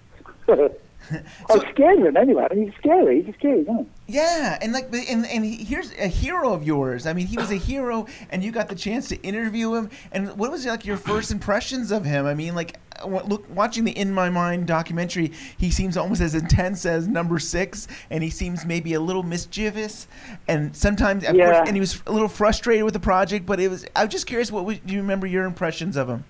I 1.50 1.54
was 1.56 1.64
scared 1.72 2.00
of 2.00 2.06
him 2.06 2.18
anyway. 2.18 2.46
I 2.50 2.54
mean, 2.54 2.66
he's 2.66 2.76
scary. 2.78 3.22
He's 3.24 3.34
scary, 3.36 3.62
isn't 3.62 3.78
he? 3.78 4.16
Yeah, 4.16 4.58
and 4.62 4.74
like, 4.74 4.94
and 4.94 5.26
and 5.26 5.46
here's 5.46 5.92
a 5.94 6.08
hero 6.08 6.54
of 6.54 6.64
yours. 6.64 7.08
I 7.08 7.14
mean, 7.14 7.28
he 7.28 7.38
was 7.38 7.52
a 7.52 7.56
hero, 7.70 8.06
and 8.30 8.44
you 8.44 8.52
got 8.52 8.68
the 8.70 8.76
chance 8.76 9.08
to 9.10 9.16
interview 9.22 9.74
him. 9.76 9.90
And 10.12 10.38
what 10.38 10.52
was 10.52 10.66
like 10.66 10.86
your 10.86 10.98
first 10.98 11.32
impressions 11.32 11.92
of 11.92 12.06
him? 12.06 12.26
I 12.26 12.34
mean, 12.36 12.54
like, 12.54 12.80
look, 13.06 13.46
watching 13.56 13.86
the 13.86 13.98
In 13.98 14.12
My 14.14 14.30
Mind 14.30 14.68
documentary, 14.68 15.32
he 15.58 15.72
seems 15.72 15.98
almost 15.98 16.22
as 16.22 16.36
intense 16.36 16.86
as 16.86 17.08
Number 17.08 17.40
Six, 17.40 17.88
and 18.10 18.24
he 18.24 18.30
seems 18.30 18.66
maybe 18.66 18.94
a 18.94 19.00
little 19.00 19.24
mischievous, 19.24 20.08
and 20.48 20.76
sometimes, 20.76 21.24
of 21.24 21.36
Yeah. 21.36 21.46
course, 21.54 21.68
and 21.68 21.76
he 21.76 21.80
was 21.80 22.04
a 22.06 22.12
little 22.12 22.30
frustrated 22.30 22.84
with 22.84 22.94
the 22.94 23.00
project. 23.00 23.46
But 23.46 23.60
it 23.60 23.70
was, 23.70 23.86
I 23.96 24.04
was 24.04 24.12
just 24.12 24.28
curious, 24.28 24.52
what 24.52 24.66
was, 24.66 24.80
do 24.80 24.94
you 24.94 25.02
remember 25.02 25.26
your 25.28 25.46
impressions 25.46 25.96
of 25.96 26.10
him? 26.10 26.26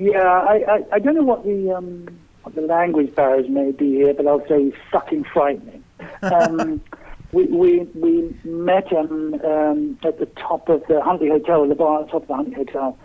Yeah, 0.00 0.22
I, 0.22 0.64
I, 0.66 0.94
I 0.94 0.98
don't 0.98 1.14
know 1.14 1.22
what 1.22 1.44
the 1.44 1.74
um, 1.76 2.08
what 2.42 2.54
the 2.54 2.62
language 2.62 3.14
barriers 3.14 3.50
may 3.50 3.70
be 3.70 3.96
here, 3.96 4.14
but 4.14 4.26
I'll 4.26 4.42
say 4.48 4.64
he's 4.64 4.72
fucking 4.90 5.26
frightening. 5.30 5.84
Um, 6.22 6.80
we, 7.32 7.44
we 7.44 7.80
we 7.94 8.34
met 8.42 8.88
him 8.90 9.34
um, 9.44 9.98
at 10.02 10.18
the 10.18 10.24
top 10.24 10.70
of 10.70 10.82
the 10.88 11.02
Huntley 11.02 11.28
Hotel, 11.28 11.68
the 11.68 11.74
bar 11.74 12.00
at 12.00 12.06
the 12.06 12.12
top 12.12 12.22
of 12.22 12.28
the 12.28 12.34
Huntley 12.34 12.54
Hotel, 12.54 12.98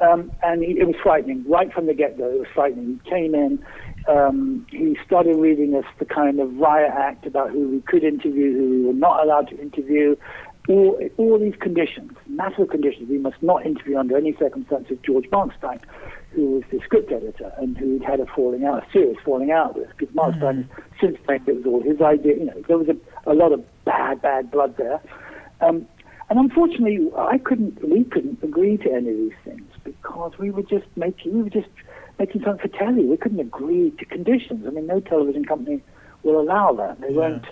um, 0.00 0.32
and 0.42 0.64
he, 0.64 0.72
it 0.72 0.88
was 0.88 0.96
frightening 1.00 1.44
right 1.48 1.72
from 1.72 1.86
the 1.86 1.94
get 1.94 2.18
go. 2.18 2.28
It 2.28 2.40
was 2.40 2.48
frightening. 2.52 3.00
He 3.04 3.10
came 3.10 3.32
in. 3.36 3.64
Um, 4.08 4.66
he 4.70 4.98
started 5.06 5.36
reading 5.36 5.76
us 5.76 5.84
the 6.00 6.04
kind 6.04 6.40
of 6.40 6.52
riot 6.56 6.90
act 6.92 7.26
about 7.26 7.50
who 7.50 7.68
we 7.68 7.80
could 7.82 8.02
interview, 8.02 8.56
who 8.56 8.70
we 8.70 8.86
were 8.86 8.92
not 8.92 9.22
allowed 9.22 9.50
to 9.50 9.60
interview, 9.60 10.16
all, 10.70 10.98
all 11.16 11.38
these 11.38 11.56
conditions, 11.60 12.12
massive 12.28 12.68
conditions. 12.68 13.10
We 13.10 13.18
must 13.18 13.42
not 13.42 13.66
interview 13.66 13.98
under 13.98 14.16
any 14.16 14.34
circumstances 14.38 14.98
George 15.04 15.28
Markstein, 15.30 15.80
who 16.32 16.52
was 16.52 16.62
the 16.70 16.80
script 16.84 17.10
editor 17.10 17.52
and 17.58 17.76
who'd 17.76 18.02
had 18.02 18.20
a 18.20 18.26
falling 18.26 18.64
out, 18.64 18.84
a 18.84 18.92
serious 18.92 19.18
falling 19.24 19.50
out 19.50 19.76
with. 19.76 19.88
Because 19.96 20.14
Markstein, 20.14 20.68
since 21.00 21.18
then, 21.26 21.42
it 21.46 21.56
was 21.56 21.66
all 21.66 21.82
his 21.82 22.00
idea. 22.00 22.36
You 22.36 22.44
know, 22.46 22.62
there 22.68 22.78
was 22.78 22.88
a, 22.88 23.30
a 23.30 23.34
lot 23.34 23.52
of 23.52 23.64
bad, 23.84 24.22
bad 24.22 24.50
blood 24.50 24.76
there. 24.76 25.00
Um, 25.60 25.86
and 26.28 26.38
unfortunately, 26.38 27.10
I 27.18 27.38
couldn't, 27.38 27.82
we 27.86 28.04
couldn't 28.04 28.42
agree 28.42 28.76
to 28.78 28.92
any 28.92 29.10
of 29.10 29.16
these 29.16 29.32
things 29.44 29.68
because 29.82 30.32
we 30.38 30.52
were 30.52 30.62
just 30.62 30.86
making, 30.96 31.34
we 31.34 31.42
were 31.42 31.50
just 31.50 31.68
making 32.20 32.42
something 32.44 32.70
for 32.70 32.78
telly. 32.78 33.04
We 33.04 33.16
couldn't 33.16 33.40
agree 33.40 33.90
to 33.98 34.04
conditions. 34.04 34.64
I 34.66 34.70
mean, 34.70 34.86
no 34.86 35.00
television 35.00 35.44
company 35.44 35.82
will 36.22 36.40
allow 36.40 36.72
that. 36.74 37.00
They 37.00 37.12
won't. 37.12 37.46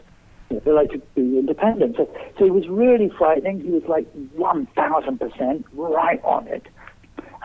They 0.50 0.70
like 0.70 0.90
to 0.90 0.98
be 1.14 1.38
independent. 1.38 1.96
So, 1.96 2.08
so 2.38 2.44
it 2.44 2.52
was 2.52 2.68
really 2.68 3.10
frightening. 3.18 3.60
He 3.60 3.70
was 3.70 3.82
like 3.84 4.06
1,000% 4.36 5.64
right 5.72 6.24
on 6.24 6.48
it. 6.48 6.66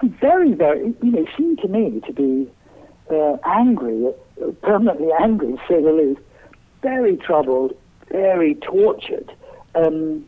And 0.02 0.18
very, 0.20 0.54
very, 0.54 0.94
you 1.02 1.12
know, 1.12 1.26
seemed 1.38 1.60
to 1.60 1.68
me 1.68 2.02
to 2.08 2.14
be 2.14 2.50
uh, 3.12 3.38
angry, 3.46 4.12
permanently 4.62 5.10
angry, 5.22 5.54
to 5.54 5.60
say 5.68 5.82
the 5.82 5.92
least. 5.92 6.22
Very 6.82 7.18
troubled, 7.18 7.76
very 8.10 8.56
tortured. 8.56 9.32
Um, 9.76 10.26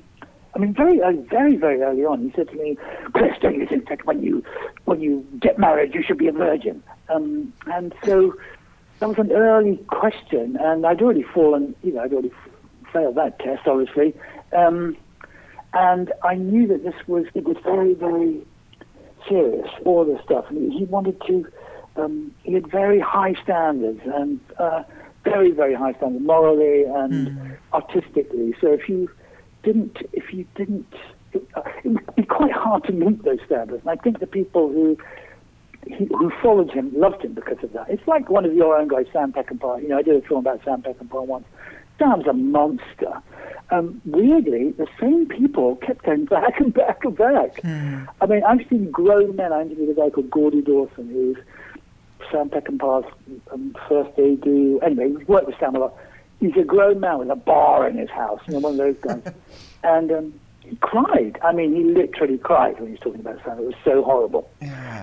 I 0.55 0.59
mean, 0.59 0.73
very, 0.73 1.01
uh, 1.01 1.11
very, 1.29 1.57
very 1.57 1.81
early 1.81 2.05
on, 2.05 2.21
he 2.21 2.31
said 2.33 2.47
to 2.49 2.55
me, 2.55 2.77
"Chris, 3.13 3.37
don't 3.41 3.55
you 3.55 3.67
think 3.67 3.89
that 3.89 4.05
when 4.05 4.23
you 4.23 4.43
when 4.85 5.01
you 5.01 5.25
get 5.39 5.59
married, 5.59 5.93
you 5.93 6.01
should 6.01 6.17
be 6.17 6.27
a 6.27 6.31
virgin?" 6.31 6.81
Um, 7.09 7.51
and 7.67 7.93
so 8.05 8.33
that 8.99 9.09
was 9.09 9.17
an 9.17 9.33
early 9.33 9.77
question, 9.87 10.57
and 10.61 10.85
I'd 10.85 11.01
already 11.01 11.23
fallen, 11.23 11.75
you 11.83 11.93
know, 11.93 12.01
I'd 12.01 12.13
already 12.13 12.31
failed 12.95 13.15
that 13.15 13.37
test, 13.39 13.67
obviously, 13.67 14.13
um, 14.55 14.95
and 15.73 16.13
I 16.23 16.35
knew 16.35 16.67
that 16.67 16.83
this 16.83 16.95
was 17.07 17.25
it 17.33 17.43
was 17.43 17.57
very, 17.63 17.93
very 17.93 18.41
serious, 19.27 19.69
all 19.83 20.05
this 20.05 20.21
stuff, 20.23 20.45
and 20.49 20.71
he 20.71 20.85
wanted 20.85 21.21
to. 21.27 21.45
Um, 21.97 22.33
he 22.43 22.53
had 22.53 22.69
very 22.69 22.99
high 22.99 23.35
standards 23.41 24.01
and 24.05 24.39
uh, 24.59 24.83
very, 25.23 25.51
very 25.51 25.73
high 25.73 25.93
standards 25.93 26.25
morally 26.25 26.83
and 26.83 27.57
artistically. 27.73 28.53
So 28.59 28.71
if 28.73 28.89
you 28.89 29.09
didn't, 29.63 29.97
if 30.13 30.33
you 30.33 30.45
didn't, 30.55 30.93
it, 31.33 31.47
uh, 31.55 31.61
it 31.83 31.89
would 31.89 32.15
be 32.15 32.23
quite 32.23 32.51
hard 32.51 32.83
to 32.85 32.93
meet 32.93 33.23
those 33.23 33.39
standards. 33.45 33.81
And 33.85 33.89
I 33.97 34.01
think 34.01 34.19
the 34.19 34.27
people 34.27 34.67
who 34.69 34.97
he, 35.87 36.05
who 36.05 36.31
followed 36.41 36.71
him 36.71 36.91
loved 36.95 37.23
him 37.23 37.33
because 37.33 37.57
of 37.63 37.73
that. 37.73 37.89
It's 37.89 38.07
like 38.07 38.29
one 38.29 38.45
of 38.45 38.53
your 38.53 38.77
own 38.77 38.87
guys, 38.87 39.05
Sam 39.13 39.33
Peckinpah. 39.33 39.81
You 39.81 39.89
know, 39.89 39.97
I 39.97 40.01
did 40.01 40.21
a 40.21 40.27
film 40.27 40.39
about 40.39 40.61
Sam 40.63 40.81
Peckinpah 40.81 41.25
once. 41.25 41.45
Sam's 41.97 42.27
a 42.27 42.33
monster. 42.33 43.21
Um, 43.71 43.99
weirdly, 44.05 44.71
the 44.71 44.87
same 44.99 45.25
people 45.27 45.77
kept 45.77 46.03
going 46.03 46.25
back 46.25 46.59
and 46.59 46.73
back 46.73 47.03
and 47.03 47.17
back. 47.17 47.61
I 47.65 48.25
mean, 48.27 48.43
I've 48.43 48.67
seen 48.69 48.91
grown 48.91 49.35
men. 49.35 49.51
I 49.53 49.61
interviewed 49.61 49.89
a 49.97 50.01
guy 50.01 50.09
called 50.09 50.29
Gordy 50.29 50.61
Dawson, 50.61 51.07
who's 51.09 51.37
Sam 52.31 52.49
Peckinpah's 52.49 53.11
um, 53.51 53.75
first 53.89 54.11
AD. 54.19 54.45
Anyway, 54.83 55.17
he's 55.17 55.27
worked 55.27 55.47
with 55.47 55.55
Sam 55.59 55.75
a 55.75 55.79
lot. 55.79 55.93
He's 56.39 56.55
a 56.57 56.63
grown 56.63 56.99
man 56.99 57.19
with 57.19 57.29
a 57.29 57.35
bar 57.35 57.87
in 57.87 57.97
his 57.97 58.09
house, 58.09 58.39
you 58.47 58.53
know, 58.53 58.59
one 58.59 58.73
of 58.73 58.77
those 58.77 58.97
guys. 59.01 59.33
and 59.83 60.11
um, 60.11 60.33
he 60.59 60.75
cried. 60.77 61.39
I 61.43 61.51
mean, 61.53 61.73
he 61.75 61.83
literally 61.83 62.37
cried 62.37 62.75
when 62.79 62.87
he 62.87 62.91
was 62.91 62.99
talking 62.99 63.21
about 63.21 63.39
Sam. 63.43 63.57
It 63.57 63.65
was 63.65 63.75
so 63.83 64.03
horrible. 64.03 64.49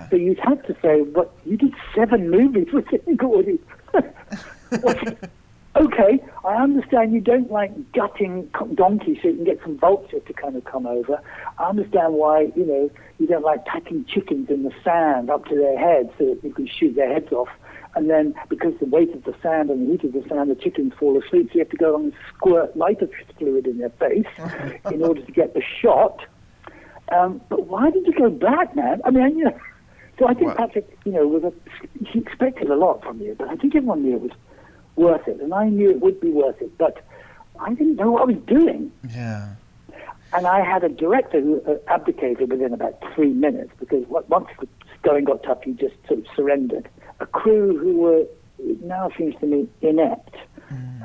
So 0.09 0.15
you'd 0.15 0.39
have 0.39 0.63
to 0.67 0.75
say, 0.81 1.01
"What? 1.01 1.31
You 1.45 1.57
did 1.57 1.73
seven 1.95 2.29
movies 2.29 2.67
with 2.71 2.87
him, 2.87 3.15
Gordy." 3.17 3.59
What- 4.81 5.29
okay, 5.75 6.23
I 6.45 6.55
understand 6.55 7.13
you 7.13 7.21
don't 7.21 7.51
like 7.51 7.91
gutting 7.93 8.49
donkeys 8.75 9.17
so 9.21 9.29
you 9.29 9.35
can 9.35 9.43
get 9.43 9.59
some 9.63 9.77
vultures 9.77 10.21
to 10.27 10.33
kind 10.33 10.55
of 10.55 10.65
come 10.65 10.85
over. 10.85 11.21
I 11.57 11.69
understand 11.69 12.13
why 12.13 12.51
you 12.55 12.65
know 12.65 12.91
you 13.19 13.27
don't 13.27 13.43
like 13.43 13.65
packing 13.65 14.05
chickens 14.05 14.49
in 14.49 14.63
the 14.63 14.71
sand 14.83 15.29
up 15.29 15.45
to 15.45 15.55
their 15.55 15.77
heads 15.77 16.09
so 16.17 16.25
that 16.25 16.43
you 16.43 16.53
can 16.53 16.67
shoot 16.67 16.95
their 16.95 17.11
heads 17.11 17.31
off. 17.31 17.49
And 17.95 18.09
then 18.09 18.33
because 18.49 18.73
the 18.79 18.87
weight 18.87 19.13
of 19.13 19.23
the 19.23 19.35
sand 19.43 19.69
and 19.69 19.87
the 19.87 19.91
heat 19.91 20.03
of 20.03 20.13
the 20.13 20.27
sand, 20.27 20.49
the 20.49 20.55
chickens 20.55 20.93
fall 20.99 21.21
asleep, 21.21 21.49
so 21.49 21.55
you 21.55 21.59
have 21.59 21.69
to 21.69 21.77
go 21.77 21.95
and 21.95 22.13
squirt 22.35 22.75
lighter 22.75 23.07
fluid 23.37 23.67
in 23.67 23.77
their 23.77 23.91
face 23.91 24.25
in 24.91 25.03
order 25.03 25.21
to 25.21 25.31
get 25.31 25.53
the 25.53 25.61
shot. 25.81 26.25
Um, 27.11 27.41
but 27.49 27.67
why 27.67 27.91
did 27.91 28.07
you 28.07 28.13
go 28.13 28.29
back, 28.29 28.75
man? 28.75 29.01
I 29.05 29.11
mean, 29.11 29.37
you 29.37 29.45
know. 29.45 29.59
So 30.19 30.27
I 30.27 30.35
think 30.35 30.55
Patrick, 30.55 30.97
you 31.05 31.11
know, 31.11 31.27
was 31.27 31.43
a, 31.43 31.51
he 32.05 32.19
expected 32.19 32.69
a 32.69 32.75
lot 32.75 33.03
from 33.03 33.19
you, 33.19 33.35
but 33.37 33.49
I 33.49 33.55
think 33.55 33.75
everyone 33.75 34.03
knew 34.03 34.15
it 34.15 34.21
was 34.21 34.31
worth 34.95 35.27
it, 35.27 35.41
and 35.41 35.53
I 35.53 35.69
knew 35.69 35.89
it 35.89 36.01
would 36.01 36.19
be 36.19 36.29
worth 36.29 36.61
it, 36.61 36.77
but 36.77 37.03
I 37.59 37.73
didn't 37.73 37.95
know 37.95 38.11
what 38.11 38.23
I 38.23 38.25
was 38.25 38.41
doing. 38.47 38.91
Yeah. 39.09 39.49
And 40.33 40.47
I 40.47 40.61
had 40.61 40.83
a 40.83 40.89
director 40.89 41.39
who 41.39 41.61
uh, 41.67 41.75
abdicated 41.87 42.49
within 42.51 42.73
about 42.73 43.01
three 43.13 43.33
minutes 43.33 43.71
because 43.79 44.03
once 44.07 44.47
the 44.59 44.67
going 45.03 45.25
got 45.25 45.43
tough, 45.43 45.61
he 45.63 45.73
just 45.73 45.95
sort 46.07 46.19
of 46.19 46.25
surrendered. 46.35 46.89
A 47.19 47.25
crew 47.25 47.77
who 47.77 47.97
were 47.97 48.25
now 48.81 49.11
seems 49.17 49.35
to 49.41 49.45
me 49.45 49.67
inept, 49.81 50.35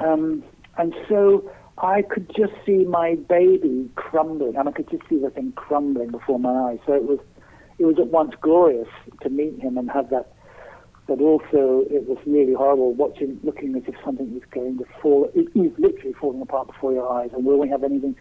um, 0.01 0.43
and 0.79 0.95
so 1.09 1.51
I 1.79 2.03
could 2.03 2.31
just 2.35 2.53
see 2.65 2.85
my 2.85 3.17
baby 3.17 3.91
crumbling, 3.97 4.57
and 4.57 4.69
I 4.69 4.73
could 4.73 4.89
just 4.91 5.03
see 5.09 5.19
the 5.19 5.31
thing 5.31 5.53
crumbling 5.53 6.11
before 6.11 6.39
my 6.39 6.71
eyes. 6.71 6.79
So 6.87 6.95
it 6.95 7.05
was, 7.05 7.19
it 7.79 7.85
was 7.85 7.99
at 7.99 8.09
once 8.09 8.35
glorious 8.41 8.89
to 9.23 9.29
meet 9.29 9.61
him 9.61 9.77
and 9.77 9.91
have 9.91 10.11
that 10.11 10.33
but 11.09 11.21
also 11.21 11.85
it 11.91 12.07
was 12.07 12.19
really 12.27 12.53
horrible 12.53 12.93
watching, 12.93 13.41
looking 13.43 13.75
as 13.75 13.83
if 13.89 13.95
something 14.05 14.33
was 14.35 14.43
going 14.51 14.79
to 14.79 14.85
fall. 15.01 15.31
It 15.35 15.49
is 15.59 15.73
literally 15.79 16.13
falling 16.21 16.43
apart 16.43 16.69
before 16.69 16.93
your 16.93 17.11
eyes, 17.11 17.31
and 17.33 17.45
will 17.45 17.59
we 17.59 17.69
have 17.71 17.83
anything 17.83 18.15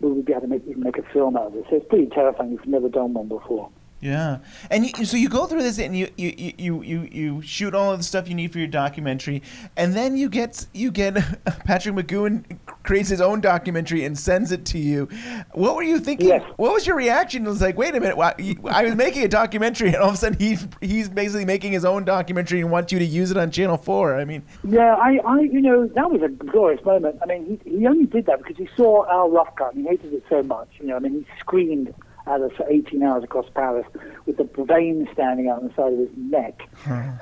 will 0.00 0.12
we 0.12 0.22
be 0.22 0.32
able 0.32 0.42
to 0.42 0.48
make 0.48 0.62
even 0.66 0.82
make 0.82 0.98
a 0.98 1.02
film 1.12 1.36
out 1.36 1.46
of 1.46 1.54
it? 1.54 1.64
So 1.70 1.76
it's 1.76 1.86
pretty 1.88 2.06
terrifying. 2.06 2.50
We've 2.50 2.66
never 2.66 2.88
done 2.88 3.14
one 3.14 3.28
before. 3.28 3.70
Yeah, 3.98 4.38
and 4.70 4.84
you, 4.98 5.06
so 5.06 5.16
you 5.16 5.30
go 5.30 5.46
through 5.46 5.62
this, 5.62 5.78
and 5.78 5.96
you, 5.96 6.08
you 6.18 6.52
you 6.58 6.82
you 6.82 7.08
you 7.10 7.42
shoot 7.42 7.74
all 7.74 7.92
of 7.92 7.98
the 7.98 8.04
stuff 8.04 8.28
you 8.28 8.34
need 8.34 8.52
for 8.52 8.58
your 8.58 8.66
documentary, 8.66 9.42
and 9.74 9.94
then 9.94 10.18
you 10.18 10.28
get 10.28 10.66
you 10.74 10.90
get 10.90 11.14
Patrick 11.64 11.94
McGoohan 11.94 12.58
creates 12.82 13.08
his 13.08 13.22
own 13.22 13.40
documentary 13.40 14.04
and 14.04 14.16
sends 14.18 14.52
it 14.52 14.66
to 14.66 14.78
you. 14.78 15.08
What 15.52 15.76
were 15.76 15.82
you 15.82 15.98
thinking? 15.98 16.28
What 16.56 16.74
was 16.74 16.86
your 16.86 16.94
reaction? 16.94 17.46
It 17.46 17.48
was 17.48 17.62
like, 17.62 17.78
wait 17.78 17.94
a 17.94 18.00
minute, 18.00 18.16
why- 18.18 18.34
I 18.66 18.84
was 18.84 18.94
making 18.94 19.24
a 19.24 19.28
documentary, 19.28 19.88
and 19.88 19.96
all 19.96 20.08
of 20.10 20.14
a 20.14 20.18
sudden 20.18 20.38
he's 20.38 20.68
he's 20.82 21.08
basically 21.08 21.46
making 21.46 21.72
his 21.72 21.86
own 21.86 22.04
documentary 22.04 22.60
and 22.60 22.70
wants 22.70 22.92
you 22.92 22.98
to 22.98 23.04
use 23.04 23.30
it 23.30 23.38
on 23.38 23.50
Channel 23.50 23.78
Four. 23.78 24.16
I 24.16 24.26
mean, 24.26 24.42
Yeah, 24.62 24.94
I, 24.94 25.18
I, 25.24 25.40
you 25.40 25.62
know, 25.62 25.86
that 25.86 26.10
was 26.10 26.20
a 26.20 26.28
glorious 26.28 26.84
moment. 26.84 27.18
I 27.22 27.26
mean, 27.26 27.58
he, 27.64 27.78
he 27.78 27.86
only 27.86 28.04
did 28.04 28.26
that 28.26 28.38
because 28.38 28.58
he 28.58 28.68
saw 28.76 29.06
Al 29.10 29.30
rough 29.30 29.54
and 29.58 29.80
he 29.80 29.88
hated 29.88 30.12
it 30.12 30.24
so 30.28 30.42
much. 30.42 30.68
You 30.80 30.88
know, 30.88 30.96
I 30.96 30.98
mean, 30.98 31.14
he 31.14 31.26
screamed 31.40 31.94
at 32.26 32.40
us 32.40 32.52
for 32.56 32.68
18 32.68 33.02
hours 33.02 33.24
across 33.24 33.46
Paris 33.54 33.86
with 34.26 34.36
the 34.36 34.48
veins 34.64 35.08
standing 35.12 35.48
out 35.48 35.62
on 35.62 35.68
the 35.68 35.74
side 35.74 35.92
of 35.92 35.98
his 35.98 36.08
neck. 36.16 36.68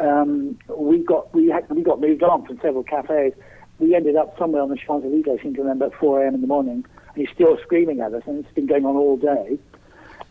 Um, 0.01 0.59
we 0.77 0.99
got 1.05 1.33
we 1.35 1.49
had, 1.49 1.69
we 1.71 1.83
got 1.83 2.01
moved 2.01 2.23
on 2.23 2.45
from 2.47 2.59
several 2.61 2.83
cafes. 2.83 3.33
We 3.79 3.95
ended 3.95 4.17
up 4.17 4.37
somewhere 4.39 4.63
on 4.63 4.71
the 4.71 4.77
Champs 4.77 5.05
Elysees. 5.05 5.27
I 5.39 5.43
seem 5.43 5.55
to 5.55 5.61
remember 5.63 5.87
at 5.87 5.95
4 5.95 6.25
a.m. 6.25 6.35
in 6.35 6.41
the 6.41 6.47
morning, 6.47 6.85
and 7.15 7.17
he's 7.17 7.29
still 7.35 7.59
screaming 7.63 8.01
at 8.01 8.15
us, 8.15 8.23
and 8.27 8.45
it's 8.45 8.55
been 8.55 8.67
going 8.67 8.87
on 8.87 8.97
all 8.97 9.17
day, 9.17 9.59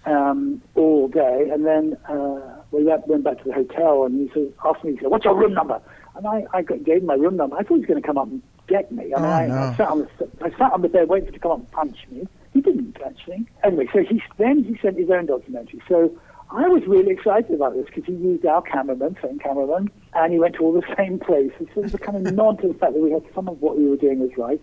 um, 0.06 0.62
all 0.76 1.08
day. 1.08 1.50
And 1.52 1.66
then 1.66 1.98
uh, 2.10 2.40
we 2.72 2.84
went, 2.84 3.08
went 3.08 3.24
back 3.24 3.38
to 3.40 3.44
the 3.46 3.54
hotel, 3.54 4.06
and 4.06 4.20
he 4.20 4.34
sort 4.34 4.48
of 4.48 4.54
asked 4.76 4.84
me, 4.86 4.94
he 4.94 5.00
said, 5.00 5.12
"What's 5.12 5.26
your 5.26 5.36
room 5.36 5.54
number?" 5.54 5.82
And 6.16 6.28
I, 6.28 6.46
I 6.54 6.62
gave 6.62 7.02
him 7.02 7.06
my 7.08 7.16
room 7.16 7.38
number. 7.38 7.56
I 7.58 7.64
thought 7.64 7.76
he 7.76 7.80
was 7.82 7.86
going 7.88 8.02
to 8.02 8.06
come 8.08 8.18
up 8.18 8.28
and 8.28 8.42
get 8.68 8.92
me. 8.92 9.12
And 9.14 9.26
Oh, 9.26 9.30
I, 9.30 9.48
no. 9.48 9.62
I 9.74 9.78
sat 9.78 9.88
on 9.90 10.00
the 10.20 10.30
I 10.46 10.50
sat 10.58 10.72
on 10.72 10.82
the 10.82 10.90
bed 10.90 11.10
waiting 11.10 11.28
for 11.28 11.34
him 11.34 11.34
to 11.34 11.40
come 11.40 11.52
up 11.52 11.58
and 11.60 11.72
punch 11.72 11.98
me. 12.12 12.28
He 12.54 12.62
didn't 12.62 12.98
actually. 13.06 13.46
Anyway, 13.64 13.88
so 13.92 14.04
he 14.04 14.22
then 14.38 14.64
he 14.64 14.78
sent 14.82 14.98
his 14.98 15.10
own 15.10 15.26
documentary. 15.26 15.82
So 15.88 16.16
I 16.52 16.68
was 16.68 16.84
really 16.88 17.12
excited 17.12 17.52
about 17.52 17.74
this 17.74 17.86
because 17.88 18.06
he 18.06 18.14
used 18.14 18.46
our 18.46 18.62
cameraman, 18.62 19.18
same 19.24 19.40
cameraman, 19.40 19.90
and 20.14 20.34
he 20.34 20.40
went 20.40 20.56
to 20.56 20.62
all 20.62 20.74
the 20.74 20.84
same 20.98 21.20
places. 21.20 21.68
So 21.74 21.82
it 21.82 21.84
was 21.84 21.94
a 21.94 21.98
kind 21.98 22.28
of 22.28 22.34
nod 22.34 22.62
to 22.62 22.68
the 22.68 22.76
fact 22.76 22.94
that 22.94 23.00
we 23.02 23.12
had 23.12 23.24
some 23.34 23.48
of 23.48 23.62
what 23.62 23.78
we 23.78 23.86
were 23.86 23.98
doing 23.98 24.20
was 24.20 24.32
right. 24.38 24.62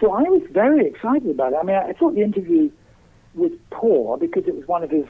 So 0.00 0.12
I 0.12 0.22
was 0.22 0.42
very 0.50 0.86
excited 0.86 1.28
about 1.28 1.52
it. 1.52 1.56
I 1.60 1.62
mean, 1.62 1.76
I 1.76 1.92
thought 1.92 2.14
the 2.14 2.22
interview 2.22 2.70
was 3.34 3.52
poor 3.70 4.16
because 4.16 4.44
it 4.46 4.54
was 4.54 4.66
one 4.66 4.82
of 4.82 4.90
his 4.90 5.04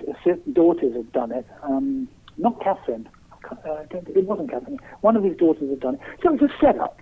daughters 0.53 0.95
had 0.95 1.13
done 1.13 1.31
it. 1.31 1.47
Um, 1.63 2.09
not 2.39 2.61
Catherine. 2.61 3.09
Uh, 3.45 3.85
it 3.93 4.27
wasn't 4.27 4.51
Catherine. 4.51 4.79
One 5.01 5.17
of 5.17 5.23
his 5.23 5.37
daughters 5.37 5.71
had 5.71 5.81
done 5.81 5.95
it. 5.95 6.01
So 6.23 6.35
it 6.35 6.41
was 6.41 6.51
a 6.51 6.61
setup. 6.61 7.01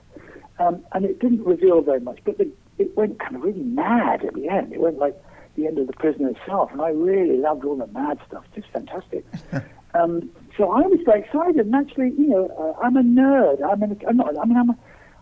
Um, 0.59 0.85
and 0.93 1.05
it 1.05 1.19
didn't 1.21 1.45
reveal 1.45 1.81
very 1.83 2.01
much, 2.01 2.19
but 2.25 2.37
the, 2.37 2.51
it 2.79 2.97
went 2.97 3.19
kind 3.19 3.37
of 3.37 3.43
really 3.43 3.63
mad 3.63 4.25
at 4.25 4.35
the 4.35 4.49
end. 4.49 4.73
It 4.73 4.81
went 4.81 4.99
like 4.99 5.17
the 5.57 5.67
end 5.67 5.79
of 5.79 5.87
the 5.87 5.93
prison 5.93 6.27
itself, 6.27 6.71
and 6.73 6.81
I 6.81 6.91
really 6.91 7.39
loved 7.39 7.65
all 7.65 7.77
the 7.77 7.87
mad 7.89 8.19
stuff. 8.27 8.45
Just 8.55 8.69
fantastic. 8.69 9.25
um, 9.95 10.31
so 10.57 10.71
I 10.71 10.81
was 10.83 11.01
very 11.05 11.23
excited, 11.23 11.67
and 11.67 11.75
actually, 11.75 12.13
you 12.17 12.29
know, 12.29 12.49
uh, 12.59 12.81
I'm 12.81 12.97
a 12.97 13.03
nerd. 13.03 13.63
I'm, 13.63 13.83
an, 13.83 14.01
I'm 14.09 14.17
not. 14.17 14.39
I 14.39 14.45
mean, 14.45 14.57
I'm 14.57 14.71
a, 14.71 14.79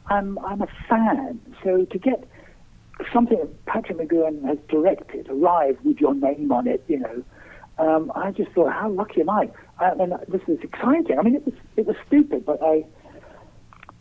I'm, 0.08 0.38
I'm 0.40 0.62
a 0.62 0.68
fan. 0.88 1.40
So 1.64 1.84
to 1.84 1.98
get 1.98 2.24
something 3.12 3.38
that 3.38 3.66
Patrick 3.66 3.98
McGoohan 3.98 4.44
has 4.46 4.58
directed 4.68 5.28
arrive 5.28 5.78
with 5.84 5.98
your 5.98 6.14
name 6.14 6.52
on 6.52 6.66
it, 6.66 6.84
you 6.88 6.98
know, 6.98 7.24
um, 7.78 8.10
I 8.14 8.30
just 8.30 8.50
thought, 8.52 8.72
how 8.72 8.88
lucky 8.90 9.20
am 9.20 9.30
I? 9.30 9.50
I 9.78 9.94
mean, 9.94 10.12
this 10.28 10.40
is 10.48 10.58
exciting. 10.62 11.18
I 11.18 11.22
mean, 11.22 11.36
it 11.36 11.44
was 11.44 11.54
it 11.76 11.86
was 11.86 11.96
stupid, 12.06 12.44
but 12.46 12.62
I 12.62 12.84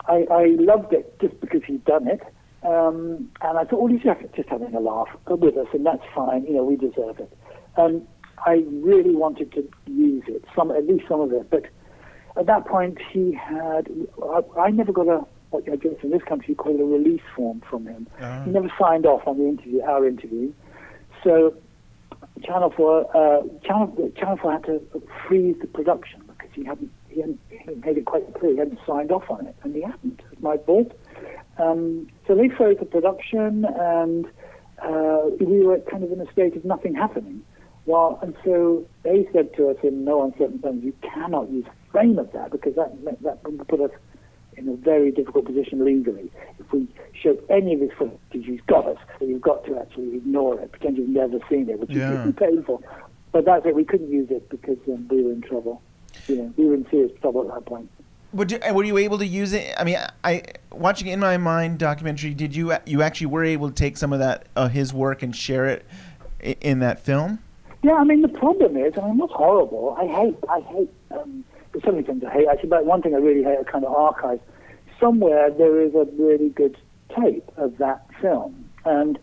I, 0.07 0.25
I 0.31 0.45
loved 0.59 0.93
it 0.93 1.19
just 1.19 1.39
because 1.39 1.63
he'd 1.65 1.83
done 1.85 2.07
it. 2.07 2.21
Um, 2.65 3.29
and 3.41 3.57
I 3.57 3.63
thought, 3.63 3.81
well, 3.81 3.91
he's 3.91 4.01
just 4.01 4.49
having 4.49 4.73
a 4.73 4.79
laugh 4.79 5.09
with 5.27 5.55
us, 5.57 5.67
and 5.73 5.85
that's 5.85 6.03
fine. 6.15 6.45
You 6.45 6.53
know, 6.53 6.63
we 6.63 6.75
deserve 6.75 7.19
it. 7.19 7.37
Um, 7.77 8.07
I 8.45 8.63
really 8.71 9.15
wanted 9.15 9.51
to 9.53 9.69
use 9.85 10.23
it, 10.27 10.43
some 10.55 10.71
at 10.71 10.87
least 10.87 11.05
some 11.07 11.21
of 11.21 11.31
it. 11.31 11.49
But 11.49 11.65
at 12.37 12.47
that 12.47 12.65
point, 12.65 12.97
he 13.11 13.33
had. 13.33 13.89
I, 14.23 14.41
I 14.59 14.71
never 14.71 14.91
got 14.91 15.07
a 15.07 15.25
what 15.51 15.71
I 15.71 15.75
guess 15.75 15.93
in 16.03 16.09
this 16.09 16.23
country 16.23 16.47
you 16.49 16.55
call 16.55 16.75
it 16.75 16.81
a 16.81 16.85
release 16.85 17.21
form 17.35 17.61
from 17.69 17.85
him. 17.85 18.07
He 18.45 18.51
never 18.51 18.71
signed 18.79 19.05
off 19.05 19.27
on 19.27 19.37
the 19.37 19.47
interview, 19.47 19.81
our 19.81 20.07
interview. 20.07 20.51
So 21.23 21.55
Channel 22.43 22.73
Four, 22.75 23.05
uh, 23.15 23.41
Channel, 23.65 24.11
Channel 24.17 24.37
Four 24.37 24.51
had 24.53 24.63
to 24.65 24.81
freeze 25.27 25.55
the 25.61 25.67
production 25.67 26.21
because 26.27 26.49
he 26.53 26.63
hadn't, 26.63 26.91
he 27.09 27.21
hadn't, 27.21 27.39
he 27.49 27.57
hadn't 27.57 27.85
made 27.85 27.97
it 27.97 28.05
quite 28.05 28.33
clear 28.33 28.51
he 28.51 28.57
hadn't 28.57 28.79
signed 28.85 29.11
off 29.11 29.29
on 29.29 29.45
it, 29.47 29.55
and 29.63 29.75
he 29.75 29.81
hadn't. 29.81 30.21
It's 30.31 30.41
my 30.41 30.57
fault. 30.57 30.91
Um, 31.57 32.07
so 32.27 32.35
they 32.35 32.49
froze 32.49 32.77
the 32.79 32.85
production, 32.85 33.65
and 33.65 34.25
uh, 34.83 35.21
we 35.39 35.65
were 35.65 35.79
kind 35.89 36.03
of 36.03 36.11
in 36.11 36.19
a 36.21 36.31
state 36.31 36.55
of 36.55 36.65
nothing 36.65 36.93
happening. 36.95 37.43
Well, 37.85 38.19
and 38.21 38.35
so 38.43 38.85
they 39.03 39.27
said 39.31 39.53
to 39.57 39.69
us 39.69 39.77
in 39.83 40.05
no 40.05 40.23
uncertain 40.23 40.61
terms, 40.61 40.83
you 40.83 40.93
cannot 41.01 41.49
use 41.51 41.65
a 41.67 41.91
frame 41.91 42.17
of 42.17 42.31
that 42.33 42.51
because 42.51 42.75
that 42.75 42.91
that 43.21 43.43
would 43.43 43.67
put 43.67 43.79
us 43.79 43.91
in 44.57 44.67
a 44.69 44.75
very 44.75 45.11
difficult 45.11 45.45
position 45.45 45.83
legally. 45.85 46.31
If 46.59 46.71
we 46.71 46.87
show 47.13 47.37
any 47.49 47.73
of 47.75 47.81
his 47.81 47.91
footage, 47.97 48.17
he's 48.31 48.61
got 48.67 48.87
us, 48.87 48.97
so 49.19 49.25
you've 49.25 49.41
got 49.41 49.65
to 49.65 49.77
actually 49.77 50.15
ignore 50.15 50.59
it, 50.59 50.71
pretend 50.71 50.97
you've 50.97 51.09
never 51.09 51.39
seen 51.49 51.69
it, 51.69 51.79
which 51.79 51.91
Yeah. 51.91 52.11
is 52.11 52.19
really 52.19 52.33
painful. 52.33 52.81
But 53.31 53.45
that's 53.45 53.65
it. 53.65 53.75
We 53.75 53.83
couldn't 53.83 54.09
use 54.09 54.31
it 54.31 54.49
because 54.49 54.77
um, 54.87 55.07
we 55.09 55.21
were 55.21 55.33
in 55.33 55.41
trouble. 55.41 55.81
You 56.27 56.37
know, 56.37 56.53
we 56.57 56.65
were 56.65 56.73
in 56.73 56.87
serious 56.89 57.11
trouble 57.21 57.47
at 57.47 57.53
that 57.53 57.65
point. 57.65 57.89
Would 58.33 58.51
you, 58.51 58.59
were 58.73 58.83
you 58.83 58.97
able 58.97 59.17
to 59.19 59.25
use 59.25 59.53
it? 59.53 59.73
I 59.77 59.83
mean, 59.83 59.97
I 60.23 60.43
watching 60.71 61.07
In 61.07 61.19
My 61.19 61.37
Mind 61.37 61.79
documentary. 61.79 62.33
Did 62.33 62.55
you 62.55 62.73
you 62.85 63.01
actually 63.01 63.27
were 63.27 63.43
able 63.45 63.69
to 63.69 63.73
take 63.75 63.95
some 63.97 64.11
of 64.11 64.19
that 64.19 64.47
uh, 64.55 64.67
his 64.67 64.93
work 64.93 65.23
and 65.23 65.33
share 65.35 65.65
it 65.67 65.85
i- 66.43 66.57
in 66.61 66.79
that 66.79 66.99
film? 66.99 67.39
Yeah, 67.81 67.93
I 67.93 68.03
mean 68.03 68.21
the 68.21 68.27
problem 68.27 68.75
is, 68.77 68.93
I 68.97 69.05
mean 69.05 69.17
what's 69.19 69.33
horrible. 69.33 69.95
I 69.99 70.07
hate, 70.07 70.35
I 70.49 70.59
hate. 70.61 70.89
Um, 71.11 71.45
there's 71.71 71.83
so 71.85 71.91
many 71.91 72.03
things 72.03 72.23
I 72.25 72.31
hate. 72.31 72.47
Actually, 72.51 72.69
but 72.69 72.85
one 72.85 73.01
thing 73.01 73.13
I 73.13 73.19
really 73.19 73.43
hate 73.43 73.57
are 73.59 73.63
kind 73.63 73.85
of 73.85 73.93
archives. 73.93 74.41
Somewhere 74.99 75.49
there 75.51 75.79
is 75.81 75.93
a 75.93 76.05
really 76.17 76.49
good 76.49 76.77
tape 77.15 77.49
of 77.57 77.77
that 77.77 78.05
film, 78.21 78.69
and 78.85 79.17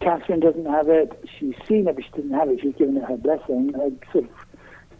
Catherine 0.00 0.40
doesn't 0.40 0.66
have 0.66 0.88
it. 0.88 1.18
She's 1.38 1.54
seen 1.66 1.86
it, 1.88 1.94
but 1.94 2.04
she 2.04 2.10
doesn't 2.10 2.32
have 2.32 2.48
it. 2.50 2.60
She's 2.60 2.74
given 2.74 2.96
it 2.98 3.04
her 3.04 3.16
blessing. 3.16 3.74
Uh, 3.74 3.90
sort 4.12 4.24
of. 4.24 4.30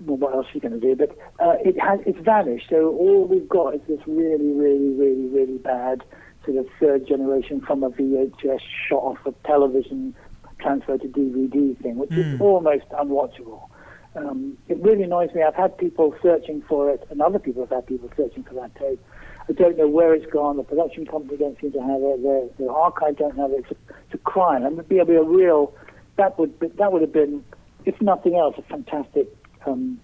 Well, 0.01 0.17
what 0.17 0.35
else 0.35 0.47
are 0.47 0.55
you 0.55 0.61
going 0.61 0.81
to 0.81 0.81
do? 0.81 0.95
But 0.97 1.17
uh, 1.45 1.57
it 1.65 1.79
has, 1.81 2.01
it's 2.07 2.19
vanished. 2.21 2.67
So 2.71 2.89
all 2.97 3.27
we've 3.27 3.49
got 3.49 3.75
is 3.75 3.81
this 3.89 4.01
really, 4.07 4.53
really, 4.53 4.89
really, 4.95 5.27
really 5.29 5.59
bad 5.59 6.03
sort 6.45 6.59
of 6.59 6.67
third 6.79 7.07
generation 7.07 7.61
from 7.61 7.83
a 7.83 7.91
VHS 7.91 8.61
shot 8.89 9.03
off 9.03 9.27
of 9.27 9.35
television 9.45 10.15
transfer 10.61 10.97
to 10.99 11.07
DVD 11.09 11.77
thing, 11.83 11.97
which 11.97 12.13
is 12.13 12.37
Hmm. 12.37 12.43
almost 12.43 12.89
unwatchable. 12.91 13.69
Um, 14.17 14.57
it 14.69 14.81
really 14.81 15.03
annoys 15.03 15.35
me. 15.35 15.43
I've 15.43 15.55
had 15.55 15.77
people 15.77 16.15
searching 16.23 16.63
for 16.63 16.91
it, 16.91 17.05
and 17.11 17.21
other 17.21 17.39
people 17.39 17.63
have 17.63 17.71
had 17.71 17.87
people 17.87 18.09
searching 18.17 18.45
for 18.45 18.55
that 18.55 18.75
tape. 18.77 19.01
I 19.49 19.53
don't 19.53 19.77
know 19.77 19.89
where 19.89 20.15
it's 20.15 20.31
gone. 20.31 20.57
The 20.57 20.63
production 20.63 21.05
company 21.07 21.37
don't 21.37 21.61
seem 21.61 21.73
to 21.73 21.81
have 21.83 22.01
it. 22.01 22.23
The, 22.23 22.51
the 22.59 22.71
archive 22.71 23.17
don't 23.17 23.37
have 23.37 23.51
it. 23.51 23.65
It's 23.69 23.73
a, 23.73 23.95
it's 24.05 24.15
a 24.15 24.19
crime. 24.19 24.65
And 24.65 24.87
be, 24.89 24.97
it'd 24.97 25.09
be 25.09 25.15
a 25.17 25.23
real. 25.23 25.75
That 26.17 26.39
would 26.39 26.59
be, 26.61 26.69
that 26.69 26.93
would 26.93 27.03
have 27.03 27.13
been, 27.13 27.45
if 27.85 28.01
nothing 28.01 28.37
else, 28.37 28.55
a 28.57 28.63
fantastic 28.63 29.27
um, 29.67 30.01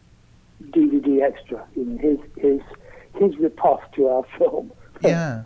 DVD 0.70 1.22
extra. 1.22 1.64
You 1.76 1.84
know, 1.84 1.98
his 1.98 2.18
his 2.36 2.60
his 3.14 3.36
riposte 3.38 3.92
to 3.96 4.06
our 4.08 4.24
film. 4.38 4.72
Yeah. 5.02 5.42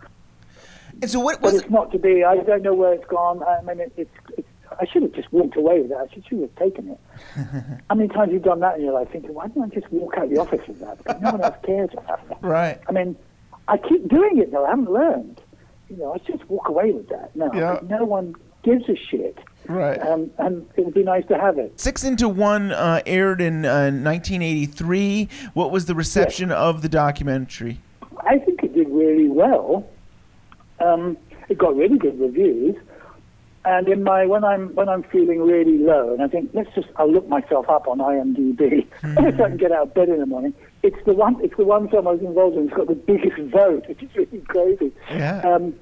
And 1.01 1.11
so 1.11 1.19
what 1.19 1.41
But 1.41 1.53
it's 1.55 1.69
not 1.69 1.91
to 1.91 1.99
be. 1.99 2.23
I 2.23 2.37
don't 2.37 2.61
know 2.63 2.73
where 2.73 2.93
it's 2.93 3.05
gone. 3.07 3.43
I 3.43 3.61
mean, 3.61 3.79
it, 3.81 3.91
it's, 3.97 4.09
it's. 4.37 4.47
I 4.79 4.85
should 4.85 5.03
have 5.03 5.11
just 5.13 5.31
walked 5.31 5.55
away 5.57 5.79
with 5.81 5.89
that. 5.89 6.07
I 6.09 6.13
should, 6.13 6.25
should 6.27 6.39
have 6.41 6.55
taken 6.55 6.89
it. 6.89 6.99
How 7.89 7.95
many 7.95 8.07
times 8.09 8.27
have 8.27 8.33
you 8.33 8.39
done 8.39 8.59
that 8.61 8.77
in 8.77 8.83
your 8.83 8.93
life? 8.93 9.09
Thinking, 9.11 9.33
why 9.33 9.47
didn't 9.47 9.71
I 9.71 9.75
just 9.79 9.91
walk 9.91 10.15
out 10.17 10.29
the 10.29 10.37
office 10.39 10.65
with 10.67 10.79
that? 10.79 10.97
Because 10.97 11.21
no 11.21 11.31
one 11.31 11.41
else 11.41 11.55
cares 11.65 11.89
about 11.93 12.27
that. 12.29 12.37
Right. 12.41 12.79
I 12.87 12.91
mean, 12.91 13.15
I 13.67 13.77
keep 13.77 14.07
doing 14.07 14.37
it 14.39 14.51
though. 14.51 14.65
I 14.65 14.69
haven't 14.71 14.91
learned. 14.91 15.39
You 15.89 15.97
know, 15.97 16.13
I 16.13 16.17
just 16.19 16.49
walk 16.49 16.67
away 16.67 16.91
with 16.91 17.07
that. 17.09 17.35
No, 17.35 17.51
Yeah. 17.53 17.79
no 17.83 18.03
one 18.05 18.35
gives 18.63 18.89
a 18.89 18.95
shit. 18.95 19.37
Right. 19.67 19.99
Um, 20.01 20.31
and 20.37 20.67
it 20.75 20.85
would 20.85 20.93
be 20.93 21.03
nice 21.03 21.25
to 21.27 21.37
have 21.37 21.57
it. 21.57 21.79
Six 21.79 22.03
into 22.03 22.29
One 22.29 22.71
uh, 22.71 23.01
aired 23.05 23.41
in 23.41 23.65
uh, 23.65 23.91
1983. 23.91 25.29
What 25.53 25.71
was 25.71 25.85
the 25.85 25.95
reception 25.95 26.51
of 26.51 26.81
the 26.81 26.89
documentary? 26.89 27.79
I 28.19 28.37
think 28.39 28.63
it 28.63 28.73
did 28.73 28.89
really 28.89 29.27
well. 29.27 29.87
Um, 30.79 31.17
it 31.49 31.57
got 31.57 31.75
really 31.75 31.97
good 31.97 32.19
reviews. 32.19 32.75
And 33.65 33.87
in 33.87 34.03
my 34.03 34.27
when 34.27 34.43
I'm 34.43 34.75
when 34.75 34.87
I'm 34.87 35.01
feeling 35.01 35.41
really 35.41 35.79
low, 35.79 36.13
and 36.13 36.21
I 36.21 36.27
think 36.27 36.51
let's 36.53 36.69
just 36.75 36.87
I'll 36.97 37.11
look 37.11 37.27
myself 37.27 37.67
up 37.67 37.87
on 37.87 37.97
IMDb 37.97 38.85
If 39.03 39.41
I 39.41 39.49
can 39.49 39.57
get 39.57 39.71
out 39.71 39.87
of 39.87 39.93
bed 39.95 40.09
in 40.09 40.19
the 40.19 40.27
morning. 40.27 40.53
It's 40.83 41.03
the 41.05 41.13
one 41.13 41.43
it's 41.43 41.57
the 41.57 41.65
one 41.65 41.89
film 41.89 42.07
I 42.07 42.11
was 42.11 42.21
involved 42.21 42.57
in. 42.57 42.65
It's 42.65 42.75
got 42.75 42.87
the 42.87 42.93
biggest 42.93 43.37
vote, 43.51 43.87
which 43.87 44.03
is 44.03 44.15
really 44.15 44.41
crazy. 44.41 44.93
Yeah. 45.09 45.41
Um, 45.41 45.73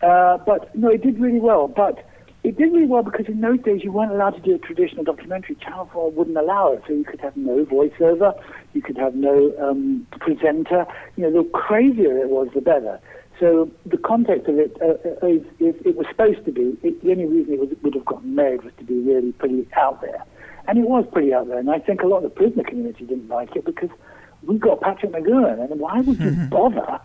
uh, 0.00 0.38
but 0.38 0.72
no, 0.76 0.88
it 0.90 1.02
did 1.02 1.18
really 1.18 1.40
well. 1.40 1.66
But 1.66 2.08
it 2.44 2.58
did 2.58 2.72
really 2.72 2.86
well 2.86 3.02
because 3.02 3.26
in 3.26 3.40
those 3.40 3.60
days 3.62 3.82
you 3.82 3.90
weren't 3.90 4.12
allowed 4.12 4.32
to 4.32 4.40
do 4.40 4.54
a 4.54 4.58
traditional 4.58 5.02
documentary. 5.02 5.56
Channel 5.56 5.88
4 5.92 6.10
wouldn't 6.10 6.36
allow 6.36 6.72
it. 6.72 6.82
So 6.86 6.92
you 6.92 7.04
could 7.04 7.20
have 7.20 7.36
no 7.36 7.64
voiceover, 7.64 8.38
you 8.74 8.82
could 8.82 8.98
have 8.98 9.14
no 9.14 9.52
um, 9.58 10.06
presenter. 10.20 10.86
You 11.16 11.24
know, 11.24 11.42
the 11.42 11.48
crazier 11.48 12.18
it 12.18 12.28
was, 12.28 12.48
the 12.54 12.60
better. 12.60 13.00
So 13.40 13.70
the 13.86 13.96
context 13.96 14.46
of 14.46 14.58
it 14.58 14.76
uh, 14.80 15.24
uh, 15.24 15.26
is, 15.26 15.42
is 15.58 15.74
it 15.86 15.96
was 15.96 16.06
supposed 16.08 16.44
to 16.44 16.52
be. 16.52 16.76
It, 16.82 17.02
the 17.02 17.10
only 17.12 17.24
reason 17.24 17.54
it 17.54 17.60
was, 17.60 17.70
would 17.82 17.94
have 17.94 18.04
gotten 18.04 18.34
made 18.34 18.62
was 18.62 18.72
to 18.78 18.84
be 18.84 18.98
really 19.00 19.32
pretty 19.32 19.66
out 19.76 20.02
there, 20.02 20.22
and 20.68 20.78
it 20.78 20.88
was 20.88 21.04
pretty 21.12 21.34
out 21.34 21.48
there. 21.48 21.58
And 21.58 21.70
I 21.70 21.78
think 21.78 22.02
a 22.02 22.06
lot 22.06 22.18
of 22.18 22.22
the 22.24 22.30
prisoner 22.30 22.62
community 22.62 23.06
didn't 23.06 23.28
like 23.28 23.56
it 23.56 23.64
because 23.64 23.90
we 24.44 24.58
got 24.58 24.82
Patrick 24.82 25.12
McGoohan, 25.12 25.68
and 25.68 25.80
why 25.80 26.00
would 26.00 26.20
you 26.20 26.30
bother 26.50 27.00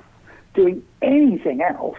doing 0.53 0.83
anything 1.01 1.61
else? 1.61 1.97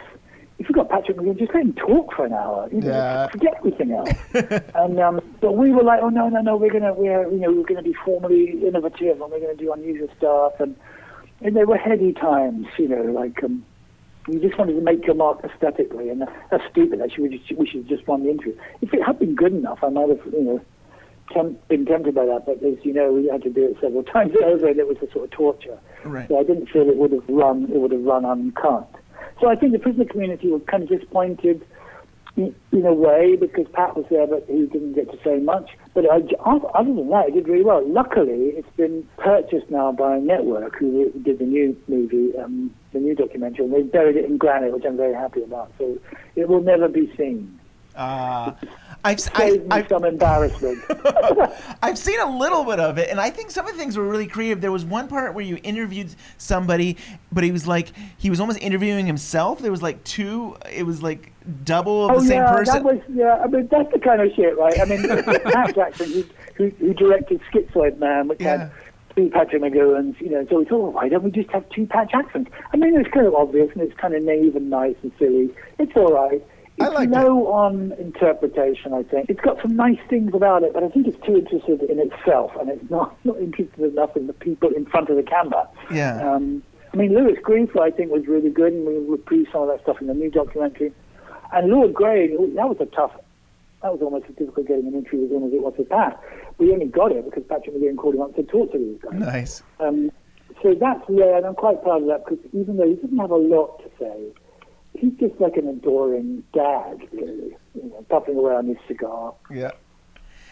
If 0.60 0.68
you've 0.68 0.76
got 0.76 0.90
Patrick 0.90 1.16
McGoohan, 1.16 1.38
just 1.38 1.54
let 1.54 1.62
him 1.62 1.72
talk 1.72 2.14
for 2.14 2.26
an 2.26 2.34
hour. 2.34 2.68
You 2.70 2.82
know, 2.82 2.88
Yeah. 2.88 3.28
Forget 3.28 3.54
everything 3.56 3.92
else. 3.92 4.10
and 4.74 5.00
um, 5.00 5.20
but 5.40 5.56
we 5.56 5.72
were 5.72 5.82
like, 5.82 6.00
oh 6.02 6.10
no, 6.10 6.28
no, 6.28 6.42
no, 6.42 6.56
we're 6.56 6.70
gonna, 6.70 6.92
we're, 6.92 7.28
you 7.30 7.38
know, 7.38 7.50
we're 7.50 7.64
gonna 7.64 7.82
be 7.82 7.96
formally 8.04 8.62
innovative, 8.66 9.20
and 9.20 9.32
we're 9.32 9.40
gonna 9.40 9.56
do 9.56 9.72
unusual 9.72 10.08
stuff, 10.18 10.52
and 10.60 10.76
and 11.40 11.56
they 11.56 11.64
were 11.64 11.78
heady 11.78 12.12
times, 12.12 12.66
you 12.78 12.88
know, 12.88 13.02
like 13.02 13.42
um, 13.42 13.64
you 14.28 14.38
just 14.38 14.58
wanted 14.58 14.74
to 14.74 14.82
make 14.82 15.06
your 15.06 15.14
mark 15.14 15.42
aesthetically, 15.42 16.10
and 16.10 16.24
that's 16.50 16.62
stupid. 16.70 17.00
Actually, 17.00 17.30
we, 17.30 17.38
just, 17.38 17.58
we 17.58 17.66
should 17.66 17.80
have 17.80 17.88
just 17.88 18.06
won 18.06 18.22
the 18.22 18.30
interview. 18.30 18.54
If 18.82 18.92
it 18.92 19.02
had 19.02 19.18
been 19.18 19.34
good 19.34 19.54
enough, 19.54 19.78
I 19.82 19.88
might 19.88 20.10
have, 20.10 20.20
you 20.30 20.42
know, 20.42 20.60
temp- 21.32 21.66
been 21.68 21.86
tempted 21.86 22.14
by 22.14 22.26
that. 22.26 22.44
But 22.44 22.62
as 22.62 22.84
you 22.84 22.92
know, 22.92 23.12
we 23.12 23.28
had 23.28 23.42
to 23.44 23.50
do 23.50 23.64
it 23.64 23.78
several 23.80 24.02
times 24.14 24.32
over, 24.44 24.68
and 24.68 24.78
it 24.78 24.86
was 24.86 24.98
a 24.98 25.10
sort 25.10 25.24
of 25.24 25.30
torture. 25.30 25.78
Right. 26.04 26.28
So 26.28 26.38
I 26.38 26.42
didn't 26.42 26.68
feel 26.68 26.88
it 26.88 26.96
would 26.96 27.12
have 27.12 27.28
run. 27.28 27.64
It 27.72 27.78
would 27.78 27.92
have 27.92 28.02
run 28.02 28.26
uncut. 28.26 28.94
So 29.40 29.48
I 29.48 29.56
think 29.56 29.72
the 29.72 29.78
prisoner 29.78 30.04
community 30.04 30.48
was 30.48 30.62
kind 30.66 30.82
of 30.82 30.88
disappointed 30.88 31.64
in, 32.36 32.54
a 32.86 32.92
way 32.92 33.36
because 33.36 33.66
Pat 33.72 33.96
was 33.96 34.06
there, 34.10 34.26
but 34.26 34.44
he 34.48 34.66
didn't 34.66 34.94
get 34.94 35.10
to 35.10 35.18
say 35.22 35.38
much. 35.38 35.70
But 35.94 36.06
other 36.06 36.94
than 36.94 37.10
that, 37.10 37.28
it 37.28 37.34
did 37.34 37.48
really 37.48 37.64
well. 37.64 37.86
Luckily, 37.86 38.52
it's 38.56 38.76
been 38.76 39.06
purchased 39.18 39.70
now 39.70 39.92
by 39.92 40.18
network 40.18 40.76
who 40.78 41.10
did 41.22 41.38
the 41.38 41.44
new 41.44 41.76
movie, 41.88 42.36
um, 42.38 42.74
the 42.92 43.00
new 43.00 43.14
documentary, 43.14 43.64
and 43.64 43.74
they 43.74 43.82
buried 43.82 44.16
it 44.16 44.24
in 44.24 44.38
granite, 44.38 44.72
which 44.72 44.84
I'm 44.86 44.96
very 44.96 45.14
happy 45.14 45.42
about. 45.42 45.72
So 45.78 45.98
it 46.36 46.48
will 46.48 46.62
never 46.62 46.88
be 46.88 47.12
seen. 47.16 47.58
Uh, 47.96 48.52
I've, 49.04 49.20
Saved 49.20 49.66
me 49.66 49.84
some 49.88 50.04
embarrassment. 50.04 50.82
I've 51.82 51.96
seen 51.96 52.20
a 52.20 52.38
little 52.38 52.64
bit 52.64 52.78
of 52.78 52.98
it, 52.98 53.08
and 53.08 53.20
I 53.20 53.30
think 53.30 53.50
some 53.50 53.66
of 53.66 53.72
the 53.72 53.78
things 53.78 53.96
were 53.96 54.06
really 54.06 54.26
creative. 54.26 54.60
There 54.60 54.72
was 54.72 54.84
one 54.84 55.08
part 55.08 55.34
where 55.34 55.44
you 55.44 55.58
interviewed 55.62 56.14
somebody, 56.36 56.96
but 57.32 57.42
he 57.42 57.50
was 57.50 57.66
like 57.66 57.92
he 58.18 58.28
was 58.28 58.40
almost 58.40 58.60
interviewing 58.60 59.06
himself. 59.06 59.60
There 59.60 59.70
was 59.70 59.82
like 59.82 60.02
two. 60.04 60.56
It 60.70 60.84
was 60.84 61.02
like 61.02 61.32
double 61.64 62.06
of 62.06 62.16
oh 62.16 62.20
the 62.20 62.26
same 62.26 62.42
yeah, 62.42 62.52
person. 62.52 62.74
that 62.74 62.84
was 62.84 63.00
yeah. 63.14 63.40
I 63.42 63.46
mean, 63.46 63.68
that's 63.70 63.90
the 63.92 63.98
kind 63.98 64.20
of 64.20 64.32
shit, 64.34 64.58
right? 64.58 64.78
I 64.78 64.84
mean, 64.84 65.02
Pat 65.52 65.74
Jackson, 65.74 66.12
who, 66.12 66.24
who, 66.56 66.68
who 66.78 66.94
directed 66.94 67.40
Schizoid 67.52 67.98
Man, 67.98 68.28
which 68.28 68.42
had 68.42 68.70
two 69.16 69.30
Patrick 69.30 69.62
McGoohan's, 69.62 70.20
you 70.20 70.30
know. 70.30 70.46
So 70.50 70.58
we 70.58 70.64
thought, 70.64 70.82
well, 70.82 70.92
why 70.92 71.08
don't 71.08 71.22
we 71.22 71.30
just 71.30 71.50
have 71.50 71.68
two 71.70 71.86
Pat 71.86 72.10
Jacksons? 72.10 72.48
I 72.72 72.76
mean, 72.76 72.98
it's 72.98 73.10
kind 73.10 73.26
of 73.26 73.34
obvious 73.34 73.70
and 73.72 73.82
it's 73.82 73.98
kind 73.98 74.14
of 74.14 74.22
naive 74.22 74.56
and 74.56 74.70
nice 74.70 74.96
and 75.02 75.12
silly. 75.18 75.50
It's 75.78 75.92
all 75.96 76.12
right. 76.12 76.44
It's 76.80 77.12
low 77.12 77.46
on 77.52 77.92
interpretation, 77.98 78.92
I 78.94 79.02
think. 79.02 79.28
It's 79.28 79.40
got 79.40 79.60
some 79.60 79.76
nice 79.76 79.98
things 80.08 80.34
about 80.34 80.62
it, 80.62 80.72
but 80.72 80.82
I 80.82 80.88
think 80.88 81.06
it's 81.06 81.24
too 81.26 81.36
interested 81.36 81.82
in 81.82 81.98
itself, 81.98 82.52
and 82.58 82.70
it's 82.70 82.90
not, 82.90 83.16
not 83.24 83.38
interested 83.38 83.80
enough 83.80 84.16
in 84.16 84.26
the 84.26 84.32
people 84.32 84.70
in 84.70 84.86
front 84.86 85.10
of 85.10 85.16
the 85.16 85.22
camera. 85.22 85.68
Yeah. 85.90 86.34
Um, 86.34 86.62
I 86.92 86.96
mean, 86.96 87.14
Lewis 87.14 87.38
Greenfield, 87.42 87.84
I 87.84 87.90
think, 87.90 88.10
was 88.10 88.26
really 88.26 88.50
good, 88.50 88.72
and 88.72 88.86
we 88.86 88.94
reprised 88.94 89.52
some 89.52 89.62
of 89.62 89.68
that 89.68 89.82
stuff 89.82 90.00
in 90.00 90.06
the 90.08 90.14
new 90.14 90.30
documentary. 90.30 90.92
And 91.52 91.68
Lord 91.68 91.94
Grade, 91.94 92.32
that 92.32 92.68
was 92.68 92.78
a 92.80 92.86
tough, 92.86 93.12
that 93.82 93.92
was 93.92 94.00
almost 94.02 94.26
as 94.28 94.36
difficult 94.36 94.66
getting 94.66 94.86
an 94.86 94.94
interview 94.94 95.22
with 95.22 95.32
him 95.32 95.44
as 95.44 95.52
it 95.52 95.62
was 95.62 95.74
with 95.78 95.88
Pat. 95.88 96.20
We 96.58 96.72
only 96.72 96.86
got 96.86 97.12
it 97.12 97.24
because 97.24 97.44
Patrick 97.48 97.76
McGoohan 97.76 97.96
called 97.96 98.14
him 98.14 98.22
up 98.22 98.34
to 98.36 98.42
talk 98.42 98.72
to 98.72 98.78
these 98.78 98.98
guys. 99.02 99.20
Nice. 99.20 99.62
Um, 99.78 100.10
so 100.62 100.74
that's 100.74 101.02
rare, 101.08 101.36
and 101.36 101.46
I'm 101.46 101.54
quite 101.54 101.82
proud 101.82 102.02
of 102.02 102.08
that 102.08 102.24
because 102.24 102.44
even 102.52 102.76
though 102.76 102.88
he 102.88 102.94
didn't 102.94 103.18
have 103.18 103.30
a 103.30 103.36
lot 103.36 103.78
to 103.82 103.90
say, 103.98 104.32
he's 104.98 105.12
just 105.14 105.40
like 105.40 105.56
an 105.56 105.68
adoring 105.68 106.42
dad, 106.52 106.98
really. 107.12 107.56
You 107.74 107.88
know, 107.90 108.04
puffing 108.08 108.36
away 108.36 108.54
on 108.54 108.66
his 108.66 108.76
cigar, 108.88 109.34
Yeah. 109.50 109.70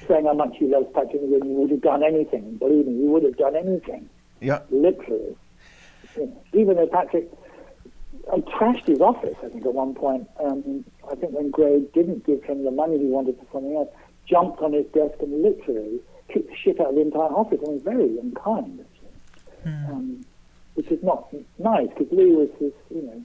saying 0.07 0.27
how 0.27 0.35
much 0.35 0.57
he 0.59 0.67
loves 0.67 0.87
Patrick 0.95 1.23
McGoohan. 1.23 1.45
He 1.45 1.53
would 1.55 1.71
have 1.71 1.83
done 1.83 2.03
anything. 2.03 2.57
Believe 2.57 2.87
me, 2.87 2.95
he 3.03 3.05
would 3.09 3.25
have 3.25 3.37
done 3.37 3.57
anything. 3.57 4.09
Yeah. 4.41 4.61
Literally. 4.71 5.37
You 6.17 6.27
know, 6.27 6.43
even 6.53 6.77
though 6.77 6.87
Patrick 6.87 7.29
I 8.33 8.39
trashed 8.41 8.87
his 8.87 9.01
office, 9.01 9.37
I 9.43 9.49
think, 9.49 9.65
at 9.65 9.73
one 9.73 9.95
point. 9.95 10.29
Um, 10.39 10.85
I 11.11 11.15
think 11.15 11.33
when 11.33 11.51
Grade 11.51 11.91
didn't 11.93 12.27
give 12.27 12.43
him 12.45 12.65
the 12.65 12.71
money 12.71 12.99
he 12.99 13.07
wanted 13.07 13.39
for 13.39 13.47
something 13.53 13.75
else, 13.75 13.89
jumped 14.27 14.61
on 14.61 14.75
his 14.75 14.85
desk 14.93 15.15
and 15.21 15.43
literally 15.43 16.01
kicked 16.29 16.49
the 16.51 16.55
shit 16.57 16.79
out 16.79 16.89
of 16.91 16.95
the 16.97 17.01
entire 17.01 17.23
office. 17.33 17.59
and 17.63 17.73
was 17.75 17.83
very 17.83 18.19
unkind, 18.19 18.85
actually. 18.85 19.73
Um, 19.91 20.25
which 20.75 20.89
is 20.89 21.03
not 21.03 21.33
nice, 21.59 21.89
because 21.89 22.13
Lew 22.13 22.37
was 22.39 22.51
his, 22.59 22.73
you 22.91 23.03
know, 23.03 23.25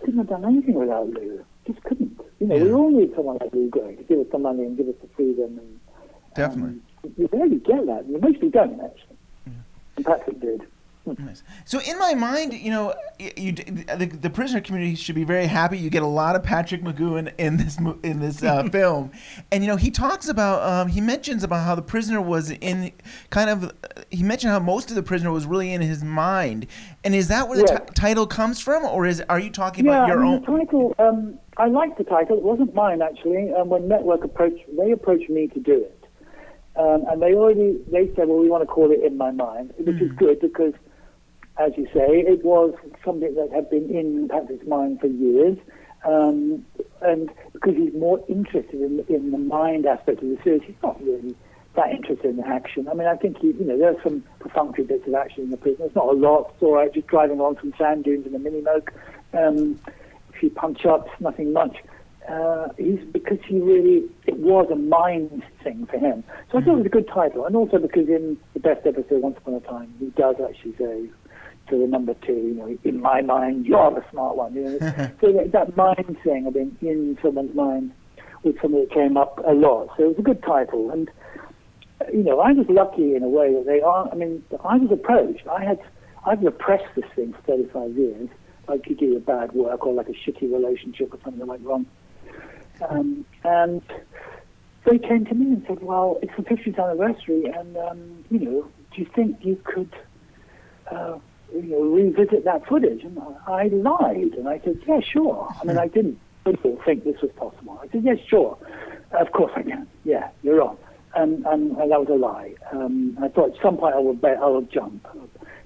couldn't 0.00 0.18
have 0.18 0.28
done 0.28 0.44
anything 0.44 0.74
without 0.74 1.08
Lew. 1.10 1.44
Just 1.66 1.82
couldn't. 1.84 2.20
You 2.38 2.46
know, 2.46 2.56
we 2.56 2.72
all 2.72 2.90
need 2.90 3.14
someone 3.14 3.38
like 3.40 3.52
Lew 3.52 3.68
Grade 3.68 3.98
to 3.98 4.04
give 4.04 4.18
us 4.18 4.26
the 4.32 4.38
money 4.38 4.64
and 4.64 4.76
give 4.76 4.88
us 4.88 4.94
the 5.02 5.08
freedom. 5.14 5.58
And, 5.58 5.80
Definitely. 6.34 6.80
Um, 7.04 7.12
you 7.16 7.28
rarely 7.32 7.56
get 7.56 7.86
that. 7.86 8.06
You 8.08 8.18
mostly 8.18 8.48
don't, 8.50 8.80
actually. 8.80 9.16
And 9.96 10.06
Patrick 10.06 10.40
did. 10.40 10.62
Nice. 11.06 11.42
So 11.64 11.80
in 11.80 11.98
my 11.98 12.14
mind, 12.14 12.52
you 12.52 12.70
know, 12.70 12.94
you, 13.18 13.52
the, 13.52 14.06
the 14.20 14.30
prisoner 14.30 14.60
community 14.60 14.94
should 14.94 15.14
be 15.14 15.24
very 15.24 15.46
happy. 15.46 15.76
You 15.78 15.90
get 15.90 16.02
a 16.02 16.06
lot 16.06 16.36
of 16.36 16.42
Patrick 16.42 16.82
McGoohan 16.82 17.32
in 17.38 17.56
this 17.56 17.78
in 18.04 18.20
this 18.20 18.42
uh, 18.44 18.62
film, 18.72 19.10
and 19.50 19.64
you 19.64 19.68
know 19.68 19.76
he 19.76 19.90
talks 19.90 20.28
about 20.28 20.62
um, 20.62 20.88
he 20.88 21.00
mentions 21.00 21.42
about 21.42 21.64
how 21.64 21.74
the 21.74 21.82
prisoner 21.82 22.20
was 22.20 22.50
in 22.50 22.92
kind 23.30 23.50
of 23.50 23.72
he 24.10 24.22
mentioned 24.22 24.52
how 24.52 24.60
most 24.60 24.90
of 24.90 24.94
the 24.94 25.02
prisoner 25.02 25.32
was 25.32 25.46
really 25.46 25.72
in 25.72 25.80
his 25.80 26.04
mind, 26.04 26.66
and 27.02 27.14
is 27.14 27.28
that 27.28 27.48
where 27.48 27.56
the 27.58 27.64
Yeah. 27.72 27.78
ti- 27.78 27.92
title 27.94 28.26
comes 28.26 28.60
from, 28.60 28.84
or 28.84 29.06
is 29.06 29.20
are 29.28 29.40
you 29.40 29.50
talking 29.50 29.86
yeah, 29.86 30.04
about 30.04 30.08
your 30.08 30.20
I 30.20 30.22
mean, 30.22 30.34
own? 30.34 30.40
the 30.42 30.64
title. 30.64 30.94
Um, 30.98 31.38
I 31.56 31.66
liked 31.66 31.98
the 31.98 32.04
title. 32.04 32.36
It 32.36 32.44
wasn't 32.44 32.74
mine 32.74 33.02
actually. 33.02 33.52
Um, 33.54 33.70
when 33.70 33.88
Network 33.88 34.22
approached, 34.22 34.62
they 34.78 34.92
approached 34.92 35.28
me 35.30 35.48
to 35.48 35.58
do 35.60 35.82
it, 35.82 36.04
um, 36.76 37.04
and 37.10 37.20
they 37.20 37.34
already 37.34 37.78
they 37.90 38.06
said, 38.14 38.28
"Well, 38.28 38.38
we 38.38 38.48
want 38.50 38.62
to 38.62 38.66
call 38.66 38.92
it 38.92 39.02
In 39.02 39.16
My 39.16 39.30
Mind," 39.32 39.72
which 39.78 39.96
Hmm. 39.96 40.04
is 40.04 40.12
good 40.12 40.40
because, 40.40 40.74
as 41.60 41.72
you 41.76 41.86
say, 41.92 42.24
it 42.26 42.42
was 42.44 42.74
something 43.04 43.34
that 43.34 43.50
had 43.54 43.68
been 43.68 43.90
in 43.90 44.28
Patrick's 44.28 44.66
mind 44.66 45.00
for 45.00 45.08
years, 45.08 45.58
um, 46.06 46.64
and 47.02 47.30
because 47.52 47.76
he's 47.76 47.92
more 47.94 48.24
interested 48.28 48.80
in 48.80 49.04
in 49.08 49.30
the 49.30 49.38
mind 49.38 49.84
aspect 49.86 50.22
of 50.22 50.28
the 50.30 50.38
series, 50.42 50.62
he's 50.66 50.82
not 50.82 51.00
really 51.02 51.36
that 51.76 51.90
interested 51.90 52.30
in 52.30 52.36
the 52.36 52.46
action. 52.46 52.88
I 52.88 52.94
mean, 52.94 53.06
I 53.06 53.16
think 53.16 53.38
he, 53.38 53.48
you 53.48 53.64
know, 53.64 53.78
there 53.78 53.90
are 53.90 54.02
some 54.02 54.24
perfunctory 54.40 54.84
bits 54.84 55.06
of 55.06 55.14
action 55.14 55.44
in 55.44 55.50
the 55.50 55.56
prison. 55.56 55.84
It's 55.84 55.94
not 55.94 56.06
a 56.06 56.12
lot. 56.12 56.52
It's 56.54 56.62
all 56.62 56.74
right, 56.74 56.92
just 56.92 57.06
driving 57.06 57.38
along 57.38 57.58
some 57.60 57.74
sand 57.78 58.04
dunes 58.04 58.26
in 58.26 58.34
a 58.34 58.38
mini 58.38 58.62
moke. 58.62 58.92
Um, 59.32 59.78
a 60.30 60.38
few 60.38 60.50
punch 60.50 60.84
ups, 60.86 61.10
nothing 61.20 61.52
much. 61.52 61.76
Uh, 62.28 62.68
he's 62.78 63.00
because 63.12 63.38
he 63.46 63.60
really 63.60 64.04
it 64.26 64.36
was 64.38 64.68
a 64.70 64.76
mind 64.76 65.42
thing 65.62 65.86
for 65.86 65.98
him. 65.98 66.24
So 66.50 66.58
I 66.58 66.62
thought 66.62 66.74
it 66.74 66.76
was 66.76 66.86
a 66.86 66.90
good 66.90 67.08
title, 67.08 67.44
and 67.44 67.54
also 67.54 67.78
because 67.78 68.08
in 68.08 68.38
the 68.54 68.60
best 68.60 68.86
episode, 68.86 69.22
Once 69.22 69.36
Upon 69.38 69.54
a 69.54 69.60
Time, 69.60 69.94
he 69.98 70.06
does 70.10 70.36
actually 70.40 70.76
say 70.76 71.10
to 71.70 71.78
the 71.78 71.86
number 71.86 72.14
two, 72.14 72.32
you 72.32 72.54
know, 72.54 72.78
in 72.84 73.00
my 73.00 73.22
mind, 73.22 73.66
you're 73.66 73.90
the 73.90 74.04
smart 74.10 74.36
one. 74.36 74.54
You 74.54 74.62
know, 74.64 74.78
so 75.20 75.32
that, 75.32 75.52
that 75.52 75.76
mind 75.76 76.16
thing, 76.22 76.46
I 76.46 76.50
being 76.50 76.76
in 76.80 77.18
someone's 77.22 77.54
mind 77.54 77.92
was 78.42 78.54
something 78.60 78.80
that 78.80 78.92
came 78.92 79.16
up 79.16 79.40
a 79.46 79.52
lot. 79.52 79.88
So 79.96 80.04
it 80.04 80.08
was 80.08 80.18
a 80.18 80.22
good 80.22 80.42
title, 80.42 80.90
and 80.90 81.10
you 82.12 82.22
know, 82.22 82.40
I 82.40 82.52
was 82.52 82.66
lucky 82.68 83.14
in 83.14 83.22
a 83.22 83.28
way 83.28 83.52
that 83.54 83.66
they 83.66 83.80
are. 83.80 84.08
I 84.10 84.14
mean, 84.14 84.44
I 84.64 84.76
was 84.76 84.90
approached. 84.90 85.46
I 85.46 85.64
had, 85.64 85.80
I've 86.26 86.42
repressed 86.42 86.94
this 86.96 87.04
thing 87.14 87.32
for 87.32 87.42
35 87.42 87.96
years. 87.96 88.28
Like 88.68 88.88
you 88.88 88.96
do 88.96 89.16
a 89.16 89.20
bad 89.20 89.52
work 89.52 89.86
or 89.86 89.92
like 89.92 90.08
a 90.08 90.12
shitty 90.12 90.52
relationship 90.52 91.12
or 91.12 91.18
something 91.22 91.40
that 91.40 91.46
went 91.46 91.64
wrong. 91.64 91.86
Um, 92.88 93.26
and 93.44 93.82
they 94.84 94.98
came 94.98 95.26
to 95.26 95.34
me 95.34 95.46
and 95.52 95.64
said, 95.66 95.82
"Well, 95.82 96.18
it's 96.22 96.32
the 96.36 96.42
50th 96.42 96.82
anniversary, 96.82 97.44
and 97.46 97.76
um, 97.76 98.24
you 98.30 98.38
know, 98.38 98.68
do 98.94 99.02
you 99.02 99.06
think 99.14 99.44
you 99.44 99.60
could, 99.64 99.94
uh, 100.90 101.18
you 101.54 101.62
know, 101.70 101.82
revisit 101.82 102.44
that 102.44 102.66
footage?" 102.66 103.02
And 103.04 103.18
I, 103.46 103.64
I 103.64 103.66
lied, 103.68 104.34
and 104.34 104.48
I 104.48 104.60
said, 104.64 104.78
"Yeah, 104.86 105.00
sure." 105.00 105.48
I 105.60 105.64
mean, 105.64 105.78
I 105.78 105.88
didn't 105.88 106.18
think 106.84 107.04
this 107.04 107.20
was 107.20 107.30
possible. 107.36 107.80
I 107.82 107.88
said, 107.88 108.04
"Yes, 108.04 108.18
sure. 108.26 108.56
Of 109.12 109.32
course 109.32 109.52
I 109.56 109.62
can. 109.62 109.88
Yeah, 110.04 110.30
you're 110.42 110.62
on." 110.62 110.76
And, 111.14 111.44
and, 111.46 111.76
and 111.76 111.90
that 111.90 111.98
was 112.00 112.08
a 112.08 112.14
lie. 112.14 112.54
Um, 112.72 113.18
I 113.20 113.28
thought 113.28 113.56
at 113.56 113.62
some 113.62 113.76
point 113.76 113.96
I 113.96 113.98
would 113.98 114.20
bet 114.20 114.38
I 114.38 114.46
would 114.46 114.70
jump. 114.70 115.06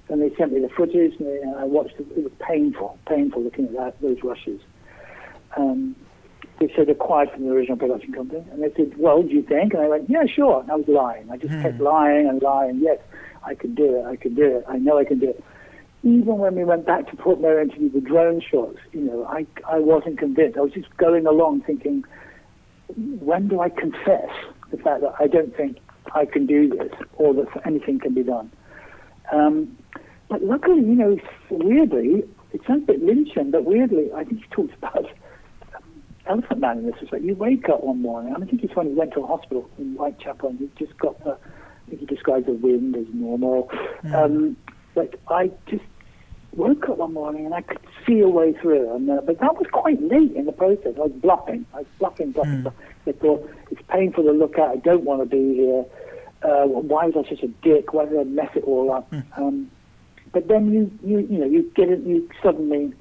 And 0.09 0.21
they 0.21 0.35
sent 0.35 0.53
me 0.53 0.59
the 0.59 0.69
footage, 0.69 1.13
and, 1.19 1.27
they, 1.27 1.39
and 1.39 1.55
I 1.55 1.63
watched 1.65 1.95
it. 1.99 2.07
It 2.15 2.23
was 2.23 2.31
painful, 2.39 2.97
painful 3.07 3.43
looking 3.43 3.65
at 3.65 3.73
that 3.73 4.01
those 4.01 4.17
rushes. 4.23 4.61
Um, 5.57 5.95
they 6.59 6.71
said 6.75 6.89
acquired 6.89 7.31
from 7.31 7.43
the 7.45 7.51
original 7.51 7.77
production 7.77 8.13
company, 8.13 8.43
and 8.51 8.63
they 8.63 8.71
said, 8.75 8.97
"Well, 8.97 9.23
do 9.23 9.29
you 9.29 9.43
think?" 9.43 9.73
And 9.73 9.83
I 9.83 9.87
went, 9.87 10.09
"Yeah, 10.09 10.25
sure." 10.25 10.61
And 10.61 10.71
I 10.71 10.75
was 10.75 10.87
lying. 10.87 11.29
I 11.29 11.37
just 11.37 11.53
kept 11.61 11.79
lying 11.79 12.27
and 12.27 12.41
lying. 12.41 12.79
Yes, 12.81 12.99
I 13.43 13.55
can 13.55 13.75
do 13.75 13.97
it. 13.99 14.05
I 14.05 14.15
can 14.15 14.35
do 14.35 14.57
it. 14.57 14.65
I 14.67 14.77
know 14.77 14.97
I 14.97 15.05
can 15.05 15.19
do 15.19 15.29
it. 15.29 15.43
Even 16.05 16.37
when 16.37 16.55
we 16.55 16.63
went 16.63 16.85
back 16.85 17.09
to 17.09 17.15
Portmeirion 17.17 17.73
to 17.73 17.79
do 17.79 17.89
the 17.89 17.99
drone 17.99 18.39
shots, 18.39 18.77
you 18.93 19.01
know, 19.01 19.25
I 19.25 19.45
I 19.67 19.79
wasn't 19.79 20.19
convinced. 20.19 20.57
I 20.57 20.61
was 20.61 20.71
just 20.71 20.95
going 20.97 21.25
along 21.25 21.61
thinking, 21.61 22.03
when 22.95 23.47
do 23.47 23.59
I 23.59 23.69
confess 23.69 24.29
the 24.69 24.77
fact 24.77 25.01
that 25.01 25.15
I 25.19 25.25
don't 25.25 25.55
think 25.57 25.79
I 26.13 26.25
can 26.25 26.45
do 26.45 26.69
this 26.69 26.93
or 27.15 27.33
that 27.33 27.47
anything 27.65 27.99
can 27.99 28.13
be 28.13 28.21
done? 28.21 28.51
Um, 29.31 29.75
but 30.29 30.43
luckily, 30.43 30.81
you 30.81 30.95
know, 30.95 31.17
weirdly, 31.49 32.23
it 32.53 32.61
sounds 32.67 32.83
a 32.83 32.93
bit 32.93 33.03
Lynchian, 33.03 33.51
but 33.51 33.65
weirdly, 33.65 34.11
I 34.13 34.23
think 34.23 34.41
he 34.43 34.47
talks 34.49 34.73
about 34.77 35.05
um, 35.75 36.03
Elephant 36.27 36.59
Man 36.59 36.77
in 36.79 36.85
this 36.85 37.01
respect. 37.01 37.23
You 37.23 37.35
wake 37.35 37.67
up 37.67 37.83
one 37.83 38.01
morning, 38.01 38.33
and 38.33 38.43
I 38.43 38.47
think 38.47 38.63
it's 38.63 38.75
when 38.75 38.87
he 38.87 38.93
went 38.93 39.13
to 39.13 39.21
a 39.21 39.27
hospital 39.27 39.69
in 39.79 39.95
Whitechapel 39.95 40.49
and 40.49 40.59
he 40.59 40.69
just 40.77 40.97
got 40.99 41.23
the, 41.23 41.31
I 41.31 41.89
think 41.89 42.01
he 42.01 42.05
describes 42.05 42.45
the 42.45 42.53
wind 42.53 42.95
as 42.95 43.07
normal. 43.13 43.71
Um, 44.13 44.55
but 44.93 45.19
I 45.27 45.51
just 45.67 45.83
woke 46.55 46.89
up 46.89 46.97
one 46.97 47.13
morning 47.13 47.45
and 47.45 47.53
I 47.53 47.61
could 47.61 47.79
see 48.05 48.19
a 48.19 48.27
way 48.27 48.53
through. 48.53 48.95
And, 48.95 49.09
uh, 49.09 49.21
but 49.25 49.39
that 49.39 49.55
was 49.55 49.67
quite 49.71 50.01
late 50.01 50.33
in 50.33 50.45
the 50.45 50.51
process. 50.51 50.93
I 50.97 51.01
was 51.01 51.11
bluffing. 51.11 51.65
I 51.73 51.79
was 51.79 51.87
bluffing, 51.99 52.31
bluffing, 52.31 52.61
bluffing. 52.63 52.81
I 53.07 53.11
thought, 53.13 53.49
it's 53.71 53.81
painful 53.89 54.23
to 54.23 54.31
look 54.31 54.57
at. 54.57 54.69
I 54.69 54.75
don't 54.77 55.03
want 55.03 55.21
to 55.21 55.25
be 55.25 55.55
here. 55.55 55.85
Uh, 56.43 56.65
why 56.67 57.07
was 57.07 57.25
I 57.25 57.29
such 57.29 57.43
a 57.43 57.47
dick? 57.47 57.93
Why 57.93 58.05
did 58.05 58.19
I 58.19 58.23
mess 58.23 58.49
it 58.55 58.63
all 58.63 58.91
up? 58.91 59.11
Um, 59.37 59.69
but 60.31 60.47
then 60.47 60.71
you, 60.71 60.91
you, 61.03 61.19
you 61.19 61.37
know, 61.39 61.45
you 61.45 61.71
get 61.75 61.89
it, 61.89 62.01
you 62.01 62.29
suddenly 62.43 62.93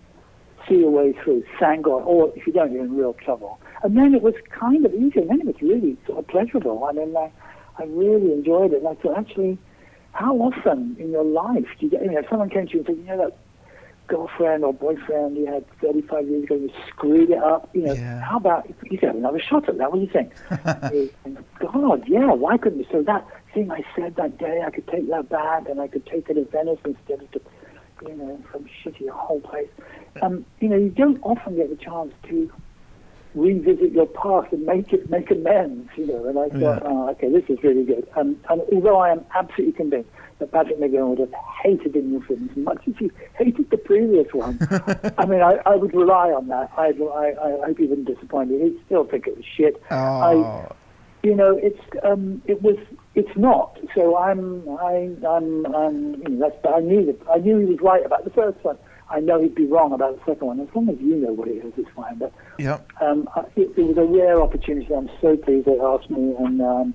see 0.68 0.82
a 0.82 0.88
way 0.88 1.12
through, 1.12 1.44
thank 1.60 1.82
God. 1.84 2.02
Or 2.04 2.32
if 2.36 2.46
you 2.46 2.52
don't, 2.52 2.72
you're 2.72 2.84
in 2.84 2.96
real 2.96 3.12
trouble. 3.14 3.60
And 3.82 3.96
then 3.96 4.14
it 4.14 4.22
was 4.22 4.34
kind 4.50 4.86
of 4.86 4.94
easy. 4.94 5.20
And 5.20 5.28
then 5.30 5.40
it 5.40 5.46
was 5.46 5.56
really 5.60 5.96
sort 6.06 6.18
of 6.18 6.28
pleasurable. 6.28 6.84
I 6.84 6.92
mean, 6.92 7.14
I, 7.16 7.30
I 7.78 7.84
really 7.84 8.32
enjoyed 8.32 8.72
it. 8.72 8.78
And 8.78 8.88
I 8.88 8.94
thought, 8.94 9.18
actually, 9.18 9.58
how 10.12 10.36
often 10.36 10.96
in 10.98 11.10
your 11.10 11.24
life 11.24 11.66
do 11.78 11.86
you 11.86 11.90
get, 11.90 12.02
you 12.02 12.12
know, 12.12 12.20
if 12.20 12.28
someone 12.30 12.48
came 12.48 12.66
to 12.66 12.72
you 12.72 12.78
and 12.78 12.86
said, 12.86 12.96
you 12.96 13.04
know, 13.04 13.18
that 13.18 13.36
girlfriend 14.06 14.64
or 14.64 14.72
boyfriend 14.72 15.36
you 15.36 15.46
had 15.46 15.64
35 15.80 16.28
years 16.28 16.44
ago, 16.44 16.54
you 16.56 16.70
screwed 16.88 17.30
it 17.30 17.42
up, 17.42 17.70
you 17.74 17.82
know, 17.82 17.94
how 18.22 18.36
about 18.36 18.68
if 18.68 18.76
you 18.90 18.98
could 18.98 19.08
have 19.08 19.16
another 19.16 19.40
shot 19.40 19.68
at 19.68 19.78
that? 19.78 19.90
What 19.90 19.98
do 19.98 20.02
you 20.04 20.10
think? 20.12 20.32
God, 21.58 22.04
yeah, 22.06 22.32
why 22.32 22.56
couldn't 22.58 22.80
you? 22.80 22.86
So 22.92 23.02
that 23.02 23.26
thing 23.52 23.70
I 23.70 23.82
said 23.96 24.16
that 24.16 24.38
day, 24.38 24.62
I 24.66 24.70
could 24.70 24.86
take 24.88 25.08
that 25.10 25.28
back 25.28 25.68
and 25.68 25.80
I 25.80 25.88
could 25.88 26.06
take 26.06 26.28
it 26.28 26.34
to 26.34 26.44
Venice 26.44 26.78
instead 26.84 27.22
of 27.22 27.30
to, 27.32 27.40
you 28.06 28.14
know, 28.16 28.42
some 28.52 28.66
shitty 28.84 29.08
whole 29.08 29.40
place. 29.40 29.68
Um, 30.22 30.44
you 30.60 30.68
know, 30.68 30.76
you 30.76 30.90
don't 30.90 31.20
often 31.22 31.56
get 31.56 31.70
the 31.70 31.76
chance 31.76 32.12
to 32.28 32.50
revisit 33.34 33.92
your 33.92 34.06
past 34.06 34.52
and 34.52 34.64
make 34.64 34.92
it 34.92 35.10
make 35.10 35.30
amends, 35.30 35.90
you 35.96 36.06
know. 36.06 36.24
And 36.26 36.38
I 36.38 36.48
thought, 36.50 36.82
Yeah. 36.82 36.88
oh, 36.88 37.10
okay, 37.10 37.30
this 37.30 37.44
is 37.48 37.62
really 37.62 37.84
good. 37.84 38.06
Um, 38.16 38.36
and 38.48 38.62
although 38.72 38.98
I 38.98 39.10
am 39.10 39.24
absolutely 39.34 39.72
convinced 39.72 40.10
that 40.38 40.52
Patrick 40.52 40.78
McGoohan 40.78 41.08
would 41.08 41.18
have 41.20 41.32
hated 41.62 41.92
the 41.92 42.00
new 42.00 42.22
film 42.22 42.48
as 42.50 42.56
much 42.56 42.82
as 42.86 42.94
he 42.98 43.10
hated 43.38 43.70
the 43.70 43.76
previous 43.76 44.32
one, 44.32 44.58
I 45.18 45.26
mean, 45.26 45.40
I, 45.40 45.58
I 45.66 45.76
would 45.76 45.94
rely 45.94 46.30
on 46.30 46.48
that. 46.48 46.70
I, 46.76 46.88
I, 46.88 47.62
I 47.62 47.66
hope 47.66 47.78
he 47.78 47.86
wouldn't 47.86 48.06
disappoint 48.06 48.50
me. 48.50 48.58
He'd 48.60 48.80
still 48.86 49.04
think 49.04 49.26
it 49.26 49.36
was 49.36 49.44
shit. 49.44 49.82
I, 49.90 50.68
you 51.22 51.34
know, 51.34 51.58
it's 51.60 51.80
um, 52.02 52.42
it 52.46 52.62
was 52.62 52.76
it's 53.14 53.34
not. 53.36 53.78
So 53.94 54.16
I'm 54.16 54.68
I 54.68 55.10
I'm, 55.26 55.66
I'm 55.74 56.14
you 56.22 56.28
know, 56.28 56.48
that's 56.48 56.60
but 56.62 56.74
I 56.74 56.80
knew 56.80 57.06
that 57.06 57.18
I 57.30 57.38
knew 57.38 57.58
he 57.58 57.64
was 57.64 57.80
right 57.80 58.04
about 58.04 58.24
the 58.24 58.30
first 58.30 58.62
one. 58.62 58.76
I 59.10 59.20
know 59.20 59.40
he'd 59.40 59.54
be 59.54 59.66
wrong 59.66 59.92
about 59.92 60.16
the 60.18 60.32
second 60.32 60.46
one. 60.46 60.60
As 60.60 60.68
long 60.74 60.88
as 60.88 60.96
you 60.98 61.16
know 61.16 61.32
what 61.32 61.48
it 61.48 61.64
is, 61.64 61.72
it's 61.76 61.88
fine. 61.94 62.18
But 62.18 62.32
Yep. 62.58 62.90
um, 63.00 63.28
it, 63.54 63.70
it 63.76 63.82
was 63.82 63.96
a 63.96 64.04
rare 64.04 64.40
opportunity. 64.40 64.92
I'm 64.94 65.10
so 65.20 65.36
pleased 65.36 65.66
they 65.66 65.78
asked 65.78 66.10
me, 66.10 66.34
and 66.38 66.60
um, 66.60 66.94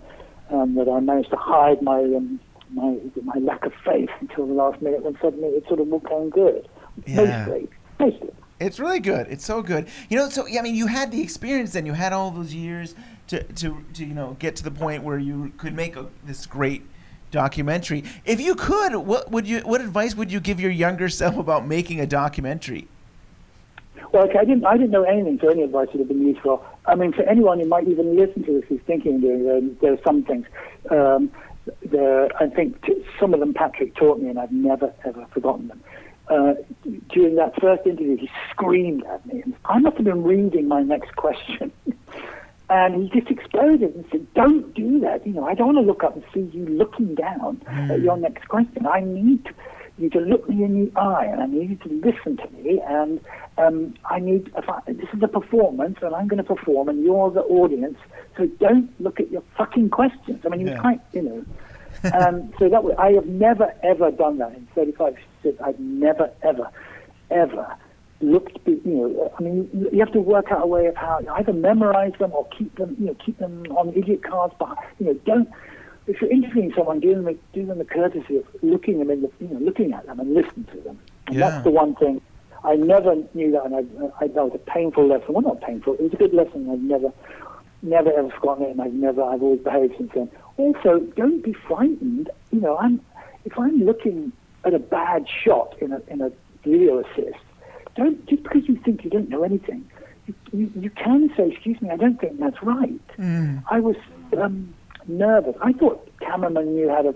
um, 0.49 0.75
that 0.75 0.89
I 0.89 0.99
managed 0.99 1.29
to 1.31 1.37
hide 1.37 1.81
my 1.81 1.99
um, 1.99 2.39
my 2.73 2.97
my 3.23 3.35
lack 3.39 3.65
of 3.65 3.73
faith 3.85 4.09
until 4.19 4.47
the 4.47 4.53
last 4.53 4.81
minute, 4.81 5.03
when 5.03 5.17
suddenly 5.21 5.49
it 5.49 5.65
sort 5.67 5.79
of 5.79 5.91
all 5.91 5.99
came 5.99 6.29
good. 6.29 6.67
Yeah. 7.05 7.45
Mostly, 7.45 7.69
mostly. 7.99 8.29
It's 8.59 8.79
really 8.79 8.99
good. 8.99 9.27
It's 9.29 9.45
so 9.45 9.61
good. 9.61 9.87
You 10.09 10.17
know, 10.17 10.29
so 10.29 10.45
I 10.47 10.61
mean, 10.61 10.75
you 10.75 10.87
had 10.87 11.11
the 11.11 11.21
experience, 11.21 11.75
and 11.75 11.87
you 11.87 11.93
had 11.93 12.13
all 12.13 12.31
those 12.31 12.53
years 12.53 12.95
to 13.27 13.43
to, 13.43 13.83
to 13.93 14.05
you 14.05 14.13
know 14.13 14.35
get 14.39 14.55
to 14.57 14.63
the 14.63 14.71
point 14.71 15.03
where 15.03 15.17
you 15.17 15.53
could 15.57 15.73
make 15.73 15.95
a, 15.95 16.07
this 16.25 16.45
great 16.45 16.83
documentary. 17.31 18.03
If 18.25 18.41
you 18.41 18.55
could, 18.55 18.95
what 18.95 19.31
would 19.31 19.47
you? 19.47 19.59
What 19.61 19.81
advice 19.81 20.15
would 20.15 20.31
you 20.31 20.39
give 20.39 20.59
your 20.59 20.71
younger 20.71 21.09
self 21.09 21.37
about 21.37 21.67
making 21.67 21.99
a 21.99 22.05
documentary? 22.05 22.87
Well, 24.11 24.23
okay, 24.23 24.39
I 24.39 24.45
didn't, 24.45 24.65
I 24.65 24.75
didn't 24.75 24.91
know 24.91 25.03
anything, 25.03 25.39
so 25.39 25.49
any 25.49 25.61
advice 25.61 25.87
would 25.91 25.99
have 25.99 26.07
been 26.07 26.25
useful. 26.25 26.65
I 26.85 26.95
mean, 26.95 27.13
for 27.13 27.21
anyone 27.23 27.59
who 27.59 27.67
might 27.67 27.87
even 27.87 28.17
listen 28.17 28.43
to 28.45 28.53
this 28.53 28.63
who's 28.67 28.81
thinking 28.87 29.15
of 29.15 29.21
doing 29.21 29.45
it, 29.45 29.81
there 29.81 29.93
are 29.93 29.99
some 30.03 30.23
things. 30.23 30.47
Um, 30.89 31.31
the, 31.81 32.29
I 32.39 32.47
think 32.47 32.83
t- 32.85 33.05
some 33.19 33.33
of 33.33 33.39
them 33.39 33.53
Patrick 33.53 33.95
taught 33.95 34.19
me, 34.19 34.29
and 34.29 34.39
I've 34.39 34.51
never, 34.51 34.93
ever 35.05 35.25
forgotten 35.31 35.67
them. 35.67 35.83
Uh, 36.29 36.53
during 37.09 37.35
that 37.35 37.59
first 37.59 37.85
interview, 37.87 38.17
he 38.17 38.29
screamed 38.51 39.03
at 39.05 39.25
me. 39.25 39.41
And 39.41 39.55
I 39.65 39.79
must 39.79 39.97
have 39.97 40.05
been 40.05 40.23
reading 40.23 40.67
my 40.67 40.83
next 40.83 41.15
question. 41.15 41.71
and 42.69 42.95
he 43.03 43.19
just 43.19 43.31
exploded 43.31 43.95
and 43.95 44.05
said, 44.11 44.33
don't 44.35 44.73
do 44.75 44.99
that. 44.99 45.25
You 45.25 45.33
know, 45.33 45.45
I 45.45 45.55
don't 45.55 45.73
want 45.73 45.79
to 45.79 45.81
look 45.81 46.03
up 46.03 46.15
and 46.15 46.23
see 46.33 46.55
you 46.55 46.65
looking 46.67 47.15
down 47.15 47.61
at 47.67 48.01
your 48.01 48.15
next 48.17 48.47
question. 48.47 48.85
I 48.85 48.99
need 48.99 49.43
to, 49.45 49.53
you 49.99 50.09
to 50.11 50.19
look 50.19 50.47
me 50.49 50.63
in 50.63 50.85
the 50.85 50.99
eye 50.99 51.25
and 51.25 51.41
I 51.41 51.45
need 51.45 51.69
you 51.69 51.75
to 51.77 51.89
listen 52.07 52.37
to 52.37 52.49
me 52.51 52.81
and 52.87 53.19
um, 53.57 53.93
I 54.09 54.19
need, 54.19 54.51
if 54.57 54.69
I, 54.69 54.79
this 54.87 55.07
is 55.13 55.21
a 55.21 55.27
performance 55.27 55.97
and 56.01 56.15
I'm 56.15 56.27
going 56.27 56.43
to 56.43 56.55
perform 56.55 56.89
and 56.89 57.03
you're 57.03 57.29
the 57.31 57.41
audience, 57.41 57.97
so 58.37 58.45
don't 58.59 58.89
look 59.01 59.19
at 59.19 59.29
your 59.31 59.43
fucking 59.57 59.89
questions. 59.89 60.41
I 60.45 60.49
mean, 60.49 60.61
you 60.61 60.67
Yeah. 60.67 60.81
can't, 60.81 61.01
you 61.13 61.21
know. 61.21 61.45
um, 62.13 62.53
so 62.59 62.69
that 62.69 62.83
was, 62.83 62.95
I 62.97 63.11
have 63.11 63.25
never 63.27 63.73
ever 63.83 64.11
done 64.11 64.37
that 64.37 64.53
in 64.53 64.67
35 64.75 65.15
years. 65.43 65.55
I've 65.63 65.79
never 65.79 66.29
ever 66.43 66.69
ever 67.31 67.75
looked. 68.21 68.57
You 68.65 68.81
know, 68.85 69.33
I 69.37 69.41
mean, 69.43 69.69
you- 69.73 69.89
you 69.91 69.99
have 69.99 70.11
to 70.13 70.21
work 70.21 70.51
out 70.51 70.63
a 70.63 70.67
way 70.67 70.85
of 70.87 70.95
how 70.95 71.19
you 71.19 71.29
either 71.31 71.53
memorize 71.53 72.13
them 72.19 72.31
or 72.33 72.47
keep 72.57 72.77
them. 72.77 72.95
You 72.99 73.07
know, 73.07 73.15
keep 73.25 73.37
them 73.39 73.65
on 73.77 73.89
idiot 73.95 74.23
cards. 74.23 74.53
But 74.59 74.77
you 74.99 75.07
know, 75.07 75.13
don't. 75.25 75.49
If 76.09 76.21
you're 76.21 76.31
interviewing 76.31 76.73
someone, 76.75 76.99
do 76.99 77.13
them 77.13 77.25
the, 77.25 77.37
do 77.53 77.65
them 77.65 77.77
the 77.77 77.85
courtesy 77.85 78.37
of 78.37 78.45
looking 78.63 78.99
them 78.99 79.09
in 79.11 79.21
the, 79.21 79.31
you 79.39 79.47
know, 79.47 79.59
looking 79.59 79.93
at 79.93 80.05
them 80.07 80.19
and 80.19 80.33
listen 80.33 80.63
to 80.73 80.77
them. 80.81 80.99
And 81.27 81.35
Yeah. 81.37 81.49
that's 81.51 81.63
the 81.63 81.69
one 81.69 81.95
thing. 81.95 82.21
I 82.63 82.75
never 82.75 83.15
knew 83.33 83.51
that, 83.51 83.63
and 83.65 83.75
I, 83.75 83.79
I 84.23 84.27
that 84.27 84.43
was 84.43 84.51
a 84.55 84.71
painful 84.75 85.07
lesson. 85.07 85.33
Well, 85.33 85.43
not 85.43 85.61
painful. 85.61 85.93
It 85.93 86.01
was 86.01 86.13
a 86.13 86.17
good 86.17 86.33
lesson. 86.33 86.69
I've 86.69 86.81
never 86.81 87.13
never 87.81 88.11
ever 88.11 88.29
forgotten 88.31 88.65
it, 88.65 88.71
and 88.71 88.81
I've 88.81 88.93
never, 88.93 89.23
I've 89.23 89.41
always 89.41 89.61
behaved 89.61 89.93
since 89.97 90.11
then. 90.13 90.29
Also, 90.57 90.99
don't 91.15 91.41
be 91.41 91.53
frightened. 91.53 92.29
You 92.51 92.59
know, 92.59 92.77
I'm 92.77 92.99
if 93.45 93.57
I'm 93.57 93.85
looking 93.85 94.33
at 94.65 94.73
a 94.73 94.79
bad 94.79 95.25
shot 95.29 95.75
in 95.79 95.93
a 95.93 96.01
in 96.07 96.19
a 96.21 96.31
video 96.63 96.99
assist, 96.99 97.39
don't 97.95 98.25
just 98.27 98.43
because 98.43 98.67
you 98.67 98.75
think 98.83 99.05
you 99.05 99.09
don't 99.09 99.29
know 99.29 99.43
anything, 99.43 99.89
you 100.27 100.33
you, 100.51 100.71
you 100.75 100.89
can 100.89 101.31
say, 101.37 101.51
"Excuse 101.51 101.81
me, 101.81 101.91
I 101.91 101.95
don't 101.95 102.19
think 102.19 102.39
that's 102.41 102.61
right." 102.61 102.99
I 103.71 103.79
was 103.79 103.95
um, 104.37 104.73
nervous. 105.09 105.55
I 105.61 105.73
thought 105.73 106.07
cameramen 106.19 106.75
knew 106.75 106.89
how 106.89 107.01
to 107.01 107.15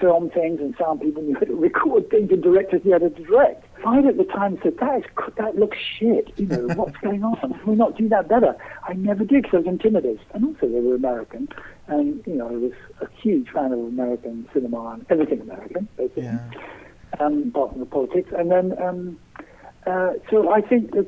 film 0.00 0.30
things 0.30 0.60
and 0.60 0.74
sound 0.78 1.00
people 1.00 1.22
knew 1.22 1.34
how 1.34 1.40
to 1.40 1.54
record 1.60 2.10
things 2.10 2.30
and 2.30 2.42
directors 2.42 2.84
knew 2.84 2.92
how 2.92 2.98
to 2.98 3.10
direct. 3.10 3.64
I 3.86 3.98
at 3.98 4.16
the 4.16 4.24
time 4.24 4.58
said, 4.62 4.78
that, 4.78 4.98
is, 4.98 5.04
that 5.36 5.56
looks 5.56 5.76
shit. 5.78 6.32
You 6.36 6.46
know, 6.46 6.66
what's 6.74 6.96
going 6.98 7.22
on? 7.22 7.36
Can 7.36 7.66
we 7.66 7.76
not 7.76 7.96
do 7.96 8.08
that 8.08 8.28
better? 8.28 8.56
I 8.88 8.94
never 8.94 9.24
did 9.24 9.42
because 9.42 9.54
I 9.54 9.58
was 9.58 9.66
intimidated. 9.66 10.20
And 10.32 10.44
also 10.44 10.68
they 10.68 10.80
were 10.80 10.94
American. 10.94 11.48
And, 11.86 12.22
you 12.26 12.34
know, 12.34 12.48
I 12.48 12.52
was 12.52 12.72
a 13.00 13.08
huge 13.20 13.50
fan 13.50 13.72
of 13.72 13.78
American 13.78 14.48
cinema 14.52 14.94
and 14.94 15.06
everything 15.10 15.40
American, 15.42 15.88
basically. 15.96 16.24
Um, 17.20 17.48
apart 17.48 17.70
from 17.72 17.80
the 17.80 17.86
politics. 17.86 18.30
And 18.36 18.50
then, 18.50 18.82
um, 18.82 19.18
uh, 19.86 20.14
so 20.30 20.50
I 20.50 20.60
think 20.62 20.92
that 20.92 21.06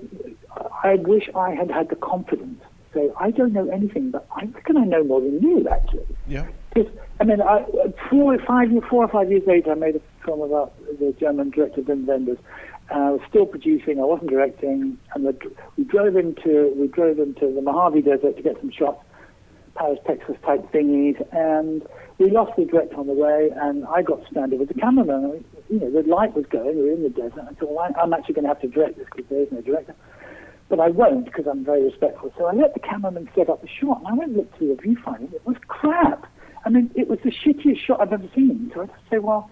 I 0.85 0.97
wish 0.97 1.29
I 1.35 1.55
had 1.55 1.71
had 1.71 1.89
the 1.89 1.97
confidence 1.97 2.63
say, 2.95 3.11
I 3.19 3.31
don't 3.31 3.53
know 3.53 3.69
anything, 3.71 4.11
but 4.11 4.27
I 4.35 4.45
reckon 4.47 4.77
I 4.77 4.85
know 4.85 5.05
more 5.05 5.21
than 5.21 5.41
you, 5.43 5.69
actually. 5.69 6.07
Yeah. 6.27 6.47
Because, 6.75 6.93
I 7.21 7.25
mean, 7.25 7.41
I, 7.41 7.65
four, 8.11 8.39
five, 8.47 8.71
years- 8.71 8.85
four 8.89 9.05
or 9.05 9.09
five 9.09 9.31
years 9.31 9.43
later, 9.47 9.73
I 9.73 9.75
made 9.75 9.97
a 9.97 10.01
film 10.25 10.43
about 10.43 10.75
the 10.99 11.15
German 11.19 11.51
director 11.51 11.83
Wim 11.83 12.05
Wenders. 12.05 12.39
And 12.91 13.03
I 13.03 13.11
was 13.11 13.21
still 13.29 13.47
producing. 13.47 13.99
I 13.99 14.05
wasn't 14.05 14.31
directing, 14.31 14.97
and 15.15 15.27
the, 15.27 15.37
we 15.77 15.83
drove 15.83 16.17
into 16.17 16.73
we 16.77 16.87
drove 16.87 17.19
into 17.19 17.53
the 17.53 17.61
Mojave 17.61 18.03
Desert 18.03 18.37
to 18.37 18.43
get 18.43 18.61
some 18.61 18.71
shots, 18.71 19.05
Paris, 19.75 19.99
Texas 20.07 20.37
type 20.45 20.71
thingies, 20.73 21.21
and 21.35 21.85
we 22.19 22.31
lost 22.31 22.53
the 22.57 22.65
director 22.65 22.97
on 22.97 23.09
the 23.09 23.13
way. 23.13 23.51
And 23.57 23.85
I 23.87 24.03
got 24.03 24.25
stranded 24.31 24.61
with 24.61 24.69
the 24.69 24.75
cameraman. 24.75 25.45
You 25.69 25.81
know, 25.81 25.91
the 25.91 26.09
light 26.09 26.37
was 26.37 26.47
going. 26.47 26.77
We 26.77 26.83
were 26.85 26.93
in 26.93 27.03
the 27.03 27.09
desert. 27.09 27.45
I 27.51 27.55
thought, 27.55 27.73
well, 27.73 27.93
I'm 28.01 28.13
actually 28.13 28.35
going 28.35 28.45
to 28.45 28.51
have 28.51 28.61
to 28.61 28.69
direct 28.69 28.99
this 28.99 29.07
because 29.11 29.29
there 29.31 29.43
is 29.43 29.51
no 29.51 29.63
director. 29.63 29.97
But 30.69 30.81
I 30.81 30.89
won't 30.89 31.25
because 31.25 31.47
I'm 31.47 31.65
very 31.65 31.85
respectful. 31.85 32.33
So 32.37 32.47
I 32.47 32.53
let 32.53 32.75
the 32.75 32.81
cameraman 32.81 33.29
set 33.35 33.49
up 33.49 33.63
the 33.63 33.69
shot, 33.69 33.99
and 33.99 34.09
I 34.09 34.13
went 34.15 34.31
and 34.31 34.39
looked 34.39 34.59
through 34.59 34.75
the 34.75 34.83
viewfinder. 34.83 35.33
It 35.33 35.47
was 35.47 35.57
crap. 35.69 36.27
I 36.65 36.71
mean, 36.71 36.91
it 36.97 37.09
was 37.09 37.21
the 37.23 37.31
shittiest 37.31 37.79
shot 37.79 38.01
I've 38.01 38.13
ever 38.13 38.29
seen. 38.35 38.73
So 38.75 38.83
I 38.83 38.87
just 38.87 38.99
say, 39.11 39.19
well, 39.19 39.49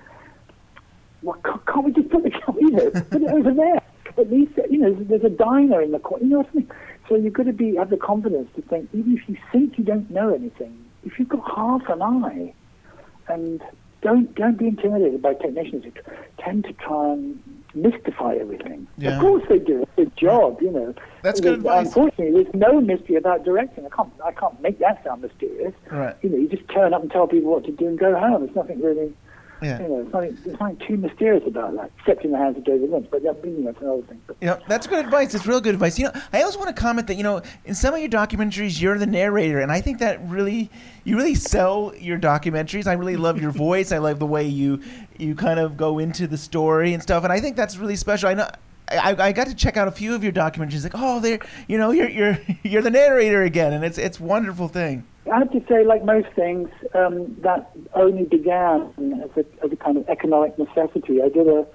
well 1.22 1.38
can't, 1.44 1.64
can't 1.66 1.84
we 1.84 1.92
just 1.92 2.10
put 2.10 2.24
the 2.24 2.30
camera, 2.46 2.60
you 2.60 2.70
know, 2.70 2.90
put 2.90 3.22
it 3.22 3.30
over 3.30 3.52
there? 3.52 3.80
At 4.16 4.30
least, 4.30 4.52
you 4.70 4.78
know, 4.78 4.94
there's 4.94 5.24
a 5.24 5.28
diner 5.28 5.80
in 5.80 5.92
the 5.92 5.98
corner. 5.98 6.24
You 6.24 6.30
know 6.30 6.38
what 6.38 6.48
I 6.52 6.56
mean? 6.56 6.70
So 7.08 7.16
you've 7.16 7.32
got 7.32 7.44
to 7.44 7.52
be 7.52 7.76
have 7.76 7.90
the 7.90 7.96
confidence 7.96 8.48
to 8.56 8.62
think, 8.62 8.88
even 8.92 9.16
if 9.16 9.28
you 9.28 9.36
think 9.52 9.78
you 9.78 9.84
don't 9.84 10.10
know 10.10 10.34
anything, 10.34 10.84
if 11.04 11.18
you've 11.18 11.28
got 11.28 11.44
half 11.54 11.82
an 11.88 12.02
eye, 12.02 12.54
and 13.28 13.62
don't 14.02 14.34
don't 14.34 14.58
be 14.58 14.68
intimidated 14.68 15.22
by 15.22 15.34
technicians 15.34 15.84
tend 16.38 16.64
to 16.64 16.72
try 16.74 17.12
and 17.12 17.63
mystify 17.74 18.34
everything. 18.34 18.86
Yeah. 18.98 19.14
Of 19.14 19.20
course 19.20 19.42
they 19.48 19.58
do. 19.58 19.82
It's 19.82 19.90
their 19.96 20.30
job, 20.30 20.60
you 20.60 20.70
know. 20.70 20.94
That's 21.22 21.40
good 21.40 21.54
advice. 21.54 21.86
Unfortunately, 21.86 22.42
there's 22.42 22.54
no 22.54 22.80
mystery 22.80 23.16
about 23.16 23.44
directing. 23.44 23.86
I 23.86 23.88
can't 23.88 24.12
I 24.24 24.32
can't 24.32 24.60
make 24.60 24.78
that 24.78 25.02
sound 25.04 25.22
mysterious. 25.22 25.74
Right. 25.90 26.16
You 26.22 26.30
know, 26.30 26.36
you 26.36 26.48
just 26.48 26.68
turn 26.68 26.94
up 26.94 27.02
and 27.02 27.10
tell 27.10 27.26
people 27.26 27.50
what 27.50 27.64
to 27.64 27.72
do 27.72 27.86
and 27.86 27.98
go 27.98 28.18
home. 28.18 28.44
There's 28.44 28.56
nothing 28.56 28.80
really 28.80 29.12
Yeah. 29.64 29.82
You 29.82 29.88
know, 29.88 30.02
there's 30.02 30.12
nothing, 30.12 30.38
there's 30.44 30.60
nothing 30.60 30.76
too 30.86 30.96
mysterious 30.96 31.44
about 31.46 31.74
that, 31.76 31.90
except 31.98 32.24
in 32.24 32.32
the 32.32 32.38
hands 32.38 32.56
of 32.56 32.64
David 32.64 32.90
Lynch. 32.90 33.08
But 33.10 33.22
that, 33.22 33.44
you 33.44 33.50
know, 33.50 33.72
that's 33.72 33.82
another 33.82 34.02
thing. 34.02 34.20
But 34.26 34.36
You 34.40 34.48
know, 34.48 34.58
that's 34.68 34.86
good 34.86 35.04
advice. 35.04 35.34
It's 35.34 35.46
real 35.46 35.60
good 35.60 35.74
advice. 35.74 35.98
You 35.98 36.06
know, 36.06 36.12
I 36.32 36.42
also 36.42 36.58
want 36.58 36.74
to 36.74 36.80
comment 36.80 37.06
that 37.08 37.16
you 37.16 37.22
know, 37.22 37.42
in 37.64 37.74
some 37.74 37.94
of 37.94 38.00
your 38.00 38.08
documentaries, 38.08 38.80
you're 38.80 38.98
the 38.98 39.06
narrator, 39.06 39.60
and 39.60 39.72
I 39.72 39.80
think 39.80 39.98
that 40.00 40.26
really, 40.28 40.70
you 41.04 41.16
really 41.16 41.34
sell 41.34 41.92
your 41.98 42.18
documentaries. 42.18 42.86
I 42.86 42.92
really 42.94 43.16
love 43.16 43.40
your 43.40 43.50
voice. 43.66 43.92
I 43.92 43.98
love 43.98 44.18
the 44.18 44.26
way 44.26 44.46
you, 44.46 44.80
you 45.18 45.34
kind 45.34 45.58
of 45.58 45.76
go 45.76 45.98
into 45.98 46.26
the 46.26 46.38
story 46.38 46.94
and 46.94 47.02
stuff, 47.02 47.24
and 47.24 47.32
I 47.32 47.40
think 47.40 47.56
that's 47.56 47.76
really 47.76 47.96
special. 47.96 48.28
I 48.28 48.34
know. 48.34 48.48
I, 48.88 49.16
I 49.18 49.32
got 49.32 49.46
to 49.46 49.54
check 49.54 49.76
out 49.76 49.88
a 49.88 49.90
few 49.90 50.14
of 50.14 50.22
your 50.22 50.32
documentaries. 50.32 50.82
Like, 50.82 50.92
oh, 50.94 51.20
there, 51.20 51.38
you 51.68 51.78
know, 51.78 51.90
you're 51.90 52.08
you're 52.08 52.38
you're 52.62 52.82
the 52.82 52.90
narrator 52.90 53.42
again, 53.42 53.72
and 53.72 53.84
it's 53.84 53.98
it's 53.98 54.20
a 54.20 54.22
wonderful 54.22 54.68
thing. 54.68 55.04
I 55.32 55.38
have 55.38 55.50
to 55.52 55.64
say, 55.68 55.84
like 55.84 56.04
most 56.04 56.28
things, 56.36 56.68
um, 56.92 57.34
that 57.40 57.70
only 57.94 58.24
began 58.24 58.92
as 59.24 59.30
a, 59.36 59.64
as 59.64 59.72
a 59.72 59.76
kind 59.76 59.96
of 59.96 60.06
economic 60.08 60.58
necessity. 60.58 61.22
I 61.22 61.30
did 61.30 61.48
a 61.48 61.66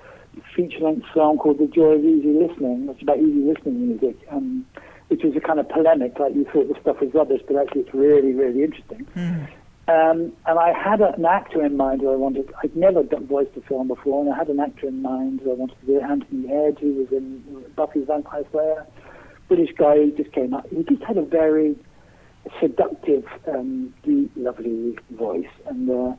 feature-length 0.55 1.07
film 1.13 1.39
called 1.39 1.57
The 1.57 1.65
Joy 1.65 1.93
of 1.95 2.05
Easy 2.05 2.31
Listening, 2.31 2.85
which 2.85 2.97
is 2.97 3.03
about 3.03 3.17
easy 3.17 3.41
listening 3.41 3.87
music, 3.87 4.17
um, 4.29 4.65
which 5.07 5.23
was 5.23 5.35
a 5.35 5.39
kind 5.39 5.59
of 5.59 5.67
polemic, 5.67 6.19
like 6.19 6.35
you 6.35 6.45
thought 6.45 6.67
the 6.71 6.79
stuff 6.79 7.01
was 7.01 7.11
rubbish, 7.15 7.41
but 7.47 7.57
actually 7.57 7.81
it's 7.81 7.93
really, 7.93 8.33
really 8.33 8.63
interesting. 8.63 9.07
Um, 9.89 10.33
and 10.45 10.59
I 10.59 10.71
had 10.71 11.01
an 11.01 11.25
actor 11.25 11.65
in 11.65 11.75
mind 11.75 12.01
who 12.01 12.11
I 12.11 12.15
wanted. 12.15 12.53
I'd 12.61 12.75
never 12.75 13.01
done 13.01 13.25
voiced 13.25 13.57
a 13.57 13.61
film 13.61 13.87
before, 13.87 14.23
and 14.23 14.31
I 14.31 14.37
had 14.37 14.47
an 14.47 14.59
actor 14.59 14.87
in 14.87 15.01
mind 15.01 15.41
who 15.41 15.49
I 15.51 15.55
wanted 15.55 15.79
to 15.79 15.85
do. 15.87 15.99
Anthony 15.99 16.47
Head, 16.47 16.77
who 16.79 16.93
was 16.93 17.07
in 17.11 17.43
Buffy 17.75 18.01
the 18.01 18.05
Vampire 18.05 18.43
Slayer, 18.51 18.85
British 19.47 19.71
guy 19.75 19.95
who 19.95 20.11
just 20.11 20.31
came 20.31 20.53
up. 20.53 20.69
He 20.69 20.83
just 20.83 21.01
had 21.01 21.17
a 21.17 21.23
very 21.23 21.75
seductive, 22.61 23.25
um, 23.47 23.91
deep, 24.03 24.31
lovely 24.35 24.95
voice, 25.09 25.49
and 25.65 25.89
uh, 25.89 26.13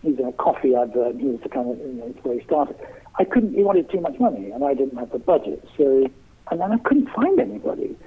he's 0.00 0.18
in 0.18 0.24
a 0.24 0.32
coffee 0.32 0.74
advert. 0.74 1.12
And 1.12 1.20
he 1.20 1.26
was 1.26 1.40
the 1.42 1.50
kind 1.50 1.70
of 1.70 1.78
you 1.78 1.92
know, 1.92 2.14
where 2.22 2.38
he 2.38 2.44
started. 2.46 2.76
I 3.18 3.24
couldn't. 3.24 3.52
He 3.52 3.62
wanted 3.62 3.90
too 3.90 4.00
much 4.00 4.18
money, 4.18 4.50
and 4.50 4.64
I 4.64 4.72
didn't 4.72 4.96
have 4.96 5.12
the 5.12 5.18
budget. 5.18 5.62
So, 5.76 6.08
and 6.50 6.58
then 6.58 6.72
I 6.72 6.78
couldn't 6.78 7.10
find 7.10 7.38
anybody. 7.38 7.98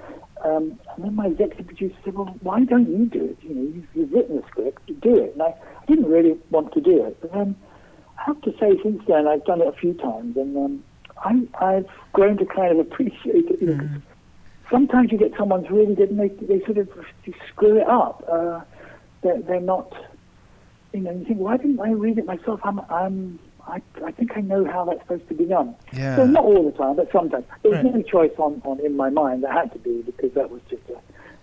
Um, 0.44 0.78
and 0.96 1.04
then 1.04 1.14
my 1.14 1.26
executive 1.26 1.66
producer 1.66 1.94
said, 2.04 2.14
"Well, 2.14 2.34
why 2.40 2.64
don't 2.64 2.88
you 2.88 3.06
do 3.06 3.24
it? 3.24 3.38
You 3.42 3.54
know, 3.54 3.62
you've, 3.62 3.86
you've 3.94 4.12
written 4.12 4.36
the 4.36 4.42
script, 4.48 4.86
do 5.00 5.16
it." 5.22 5.32
And 5.34 5.42
I, 5.42 5.46
I 5.80 5.84
didn't 5.86 6.06
really 6.10 6.36
want 6.50 6.72
to 6.74 6.80
do 6.80 7.04
it, 7.06 7.18
but 7.20 7.32
then 7.32 7.56
I 8.18 8.22
have 8.26 8.40
to 8.42 8.50
say, 8.58 8.78
since 8.82 9.02
then, 9.06 9.26
I've 9.28 9.44
done 9.44 9.60
it 9.60 9.68
a 9.68 9.72
few 9.72 9.94
times, 9.94 10.36
and 10.36 10.56
um, 10.56 10.84
I, 11.24 11.46
I've 11.64 11.86
grown 12.12 12.36
to 12.38 12.46
kind 12.46 12.72
of 12.72 12.78
appreciate 12.86 13.46
it. 13.50 13.60
'cause 13.60 14.02
sometimes 14.70 15.12
you 15.12 15.18
get 15.18 15.32
someone's 15.38 15.70
really 15.70 15.94
good, 15.94 16.10
and 16.10 16.18
they 16.20 16.28
they 16.28 16.64
sort 16.64 16.78
of 16.78 16.88
screw 17.48 17.76
it 17.80 17.88
up. 17.88 18.24
Uh, 18.30 18.60
they're, 19.22 19.40
they're 19.42 19.60
not. 19.60 19.92
You 20.92 21.00
know, 21.00 21.10
you 21.12 21.24
think, 21.24 21.38
why 21.38 21.56
didn't 21.56 21.80
I 21.80 21.90
read 21.92 22.18
it 22.18 22.26
myself? 22.26 22.60
I'm, 22.64 22.80
I'm, 22.90 23.38
I, 23.66 23.80
I 24.04 24.10
think 24.12 24.32
I 24.36 24.40
know 24.40 24.64
how 24.64 24.84
that's 24.84 25.00
supposed 25.00 25.28
to 25.28 25.34
be 25.34 25.44
done. 25.44 25.74
Yeah. 25.92 26.16
So 26.16 26.26
not 26.26 26.44
all 26.44 26.64
the 26.70 26.76
time, 26.76 26.96
but 26.96 27.10
sometimes. 27.12 27.44
There 27.62 27.70
was 27.70 27.84
Right. 27.84 27.94
no 27.94 28.02
choice 28.02 28.32
on, 28.38 28.60
on 28.64 28.80
in 28.84 28.96
my 28.96 29.08
mind. 29.10 29.42
There 29.44 29.52
had 29.52 29.72
to 29.72 29.78
be 29.78 30.02
because 30.02 30.32
that 30.32 30.50
was 30.50 30.60
just 30.68 30.82
a 30.90 30.98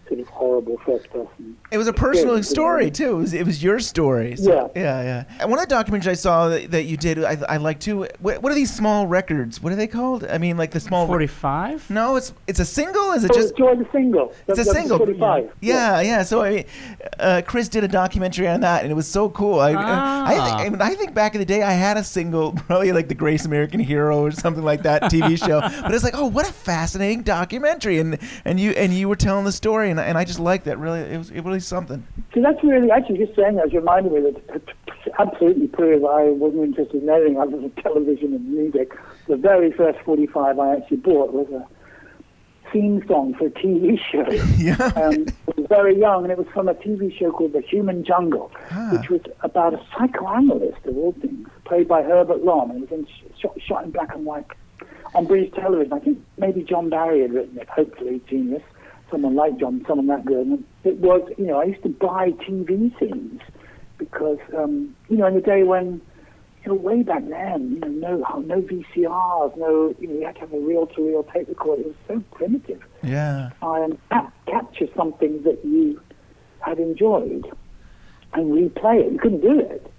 sort 0.09 0.19
of 0.19 0.27
horrible 0.27 0.77
first 0.85 1.09
person. 1.11 1.55
It 1.71 1.77
was 1.77 1.87
a 1.87 1.93
personal 1.93 2.35
Yeah, 2.37 2.41
story 2.41 2.91
too. 2.91 3.11
It 3.17 3.21
was, 3.21 3.33
it 3.33 3.45
was 3.45 3.63
your 3.63 3.79
story. 3.79 4.35
So, 4.35 4.71
Yeah. 4.75 4.81
yeah, 4.81 5.01
yeah. 5.03 5.23
And 5.39 5.49
one 5.51 5.59
of 5.59 5.67
the 5.69 5.73
documentaries 5.75 6.07
I 6.07 6.13
saw 6.15 6.49
that, 6.49 6.71
that 6.71 6.83
you 6.83 6.97
did, 6.97 7.23
I, 7.23 7.37
I 7.47 7.57
like 7.57 7.79
too. 7.79 8.07
What, 8.19 8.41
what 8.41 8.51
are 8.51 8.55
these 8.55 8.73
small 8.73 9.07
records? 9.07 9.61
What 9.61 9.71
are 9.71 9.75
they 9.75 9.87
called? 9.87 10.25
I 10.25 10.37
mean, 10.39 10.57
like 10.57 10.71
the 10.71 10.79
small. 10.79 11.05
Forty-five? 11.07 11.89
No, 11.89 12.15
it's 12.15 12.33
it's 12.47 12.59
a 12.59 12.65
single. 12.65 13.11
Is 13.11 13.23
it 13.23 13.31
Oh, 13.31 13.35
just? 13.35 13.51
enjoy 13.51 13.75
the 13.75 13.87
single. 13.91 14.29
It's 14.29 14.39
a 14.39 14.45
That's- 14.47 14.65
that's 14.67 14.77
single. 14.79 14.97
45. 14.97 15.51
Yeah, 15.61 16.01
yeah. 16.01 16.23
So 16.23 16.41
I 16.41 16.49
mean, 16.49 16.65
uh, 17.19 17.41
Chris 17.45 17.67
did 17.69 17.83
a 17.83 17.87
documentary 17.87 18.47
on 18.47 18.61
that, 18.61 18.83
and 18.83 18.91
it 18.91 18.95
was 18.95 19.07
so 19.07 19.29
cool. 19.29 19.59
I, 19.59 19.73
Ah. 19.77 20.25
I, 20.25 20.33
think, 20.35 20.59
I, 20.59 20.69
mean, 20.69 20.81
I 20.81 20.95
think 20.95 21.13
back 21.13 21.35
in 21.35 21.39
the 21.39 21.45
day, 21.45 21.61
I 21.63 21.71
had 21.73 21.97
a 21.97 22.03
single, 22.03 22.51
probably 22.67 22.91
like 22.91 23.07
the 23.07 23.15
Greatest 23.15 23.45
American 23.45 23.79
Hero 23.79 24.19
or 24.23 24.31
something 24.31 24.63
like 24.63 24.83
that 24.83 25.03
TV 25.03 25.37
show. 25.37 25.59
But 25.89 25.93
it's 25.93 26.03
like, 26.03 26.15
oh, 26.17 26.25
what 26.27 26.47
a 26.49 26.53
fascinating 26.53 27.21
documentary, 27.23 27.99
and 27.99 28.17
and 28.45 28.59
you 28.59 28.71
and 28.71 28.93
you 28.93 29.07
were 29.09 29.15
telling 29.15 29.45
the 29.45 29.51
story, 29.51 29.89
and, 29.91 29.98
and 30.07 30.17
I 30.17 30.25
just 30.25 30.39
liked 30.39 30.65
that. 30.65 30.77
Really, 30.77 30.99
it 30.99 31.17
was 31.17 31.31
it 31.31 31.41
really 31.41 31.59
something. 31.59 32.05
So 32.33 32.41
that's 32.41 32.63
really 32.63 32.91
actually 32.91 33.17
just 33.17 33.35
saying 33.35 33.55
that 33.55 33.73
reminded 33.73 34.11
me 34.11 34.31
that 34.31 34.63
absolutely 35.19 35.67
prove 35.67 36.03
I 36.05 36.25
wasn't 36.29 36.63
interested 36.63 37.03
in 37.03 37.09
anything 37.09 37.39
other 37.39 37.57
than 37.57 37.71
television 37.71 38.33
and 38.33 38.47
music. 38.51 38.93
The 39.27 39.37
very 39.37 39.71
first 39.71 39.99
45 40.05 40.59
I 40.59 40.75
actually 40.77 40.97
bought 40.97 41.33
was 41.33 41.47
a 41.51 41.67
theme 42.71 43.03
song 43.07 43.33
for 43.33 43.47
a 43.47 43.49
TV 43.51 43.99
show. 43.99 44.25
Yeah. 44.59 44.75
Um, 44.95 45.25
I 45.47 45.51
was 45.55 45.65
very 45.69 45.97
young, 45.97 46.23
and 46.23 46.31
it 46.31 46.37
was 46.37 46.47
from 46.53 46.67
a 46.67 46.73
TV 46.73 47.17
show 47.17 47.31
called 47.31 47.53
The 47.53 47.61
Human 47.61 48.03
Jungle, 48.03 48.51
which 48.91 49.09
was 49.09 49.21
about 49.41 49.73
a 49.73 49.81
psychoanalyst 49.97 50.85
of 50.85 50.97
all 50.97 51.13
things, 51.13 51.47
played 51.65 51.87
by 51.87 52.03
Herbert 52.03 52.43
Lom, 52.43 52.71
and 52.71 52.83
it 52.83 52.91
was 52.91 52.99
in, 52.99 53.07
shot, 53.39 53.61
shot 53.61 53.85
in 53.85 53.91
black 53.91 54.13
and 54.13 54.25
white 54.25 54.45
on 55.15 55.25
British 55.25 55.53
television. 55.53 55.93
I 55.93 55.99
think 55.99 56.19
maybe 56.37 56.61
John 56.63 56.89
Barry 56.89 57.21
had 57.21 57.33
written 57.33 57.57
it. 57.57 57.69
Hopefully, 57.69 58.21
genius. 58.29 58.63
Someone 59.11 59.35
like 59.35 59.57
John, 59.57 59.83
someone 59.87 60.07
that 60.07 60.25
good. 60.25 60.47
And 60.47 60.63
it 60.83 60.97
was, 60.97 61.21
you 61.37 61.45
know, 61.45 61.59
I 61.59 61.65
used 61.65 61.83
to 61.83 61.89
buy 61.89 62.31
TV 62.31 62.97
scenes 62.99 63.41
because, 63.97 64.39
um, 64.57 64.95
you 65.09 65.17
know, 65.17 65.27
in 65.27 65.35
the 65.35 65.41
day 65.41 65.63
when, 65.63 66.01
you 66.63 66.67
know, 66.67 66.73
way 66.75 67.03
back 67.03 67.27
then, 67.27 67.71
you 67.71 67.79
know, 67.79 68.17
no, 68.17 68.39
no 68.39 68.61
VCRs, 68.61 69.57
no, 69.57 69.95
you 69.99 70.07
know, 70.07 70.13
you 70.13 70.25
had 70.25 70.35
to 70.35 70.41
have 70.41 70.53
a 70.53 70.59
reel-to-reel 70.59 71.23
tape 71.33 71.47
recorder. 71.47 71.81
It 71.81 71.87
was 71.87 71.95
so 72.07 72.23
primitive. 72.31 72.81
Yeah. 73.01 73.49
And 73.61 73.97
cap- 74.09 74.33
capture 74.45 74.87
something 74.95 75.43
that 75.43 75.63
you 75.63 76.01
had 76.59 76.79
enjoyed 76.79 77.45
and 78.33 78.51
replay 78.51 79.05
it. 79.05 79.13
You 79.13 79.19
couldn't 79.19 79.41
do 79.41 79.59
it. 79.59 79.91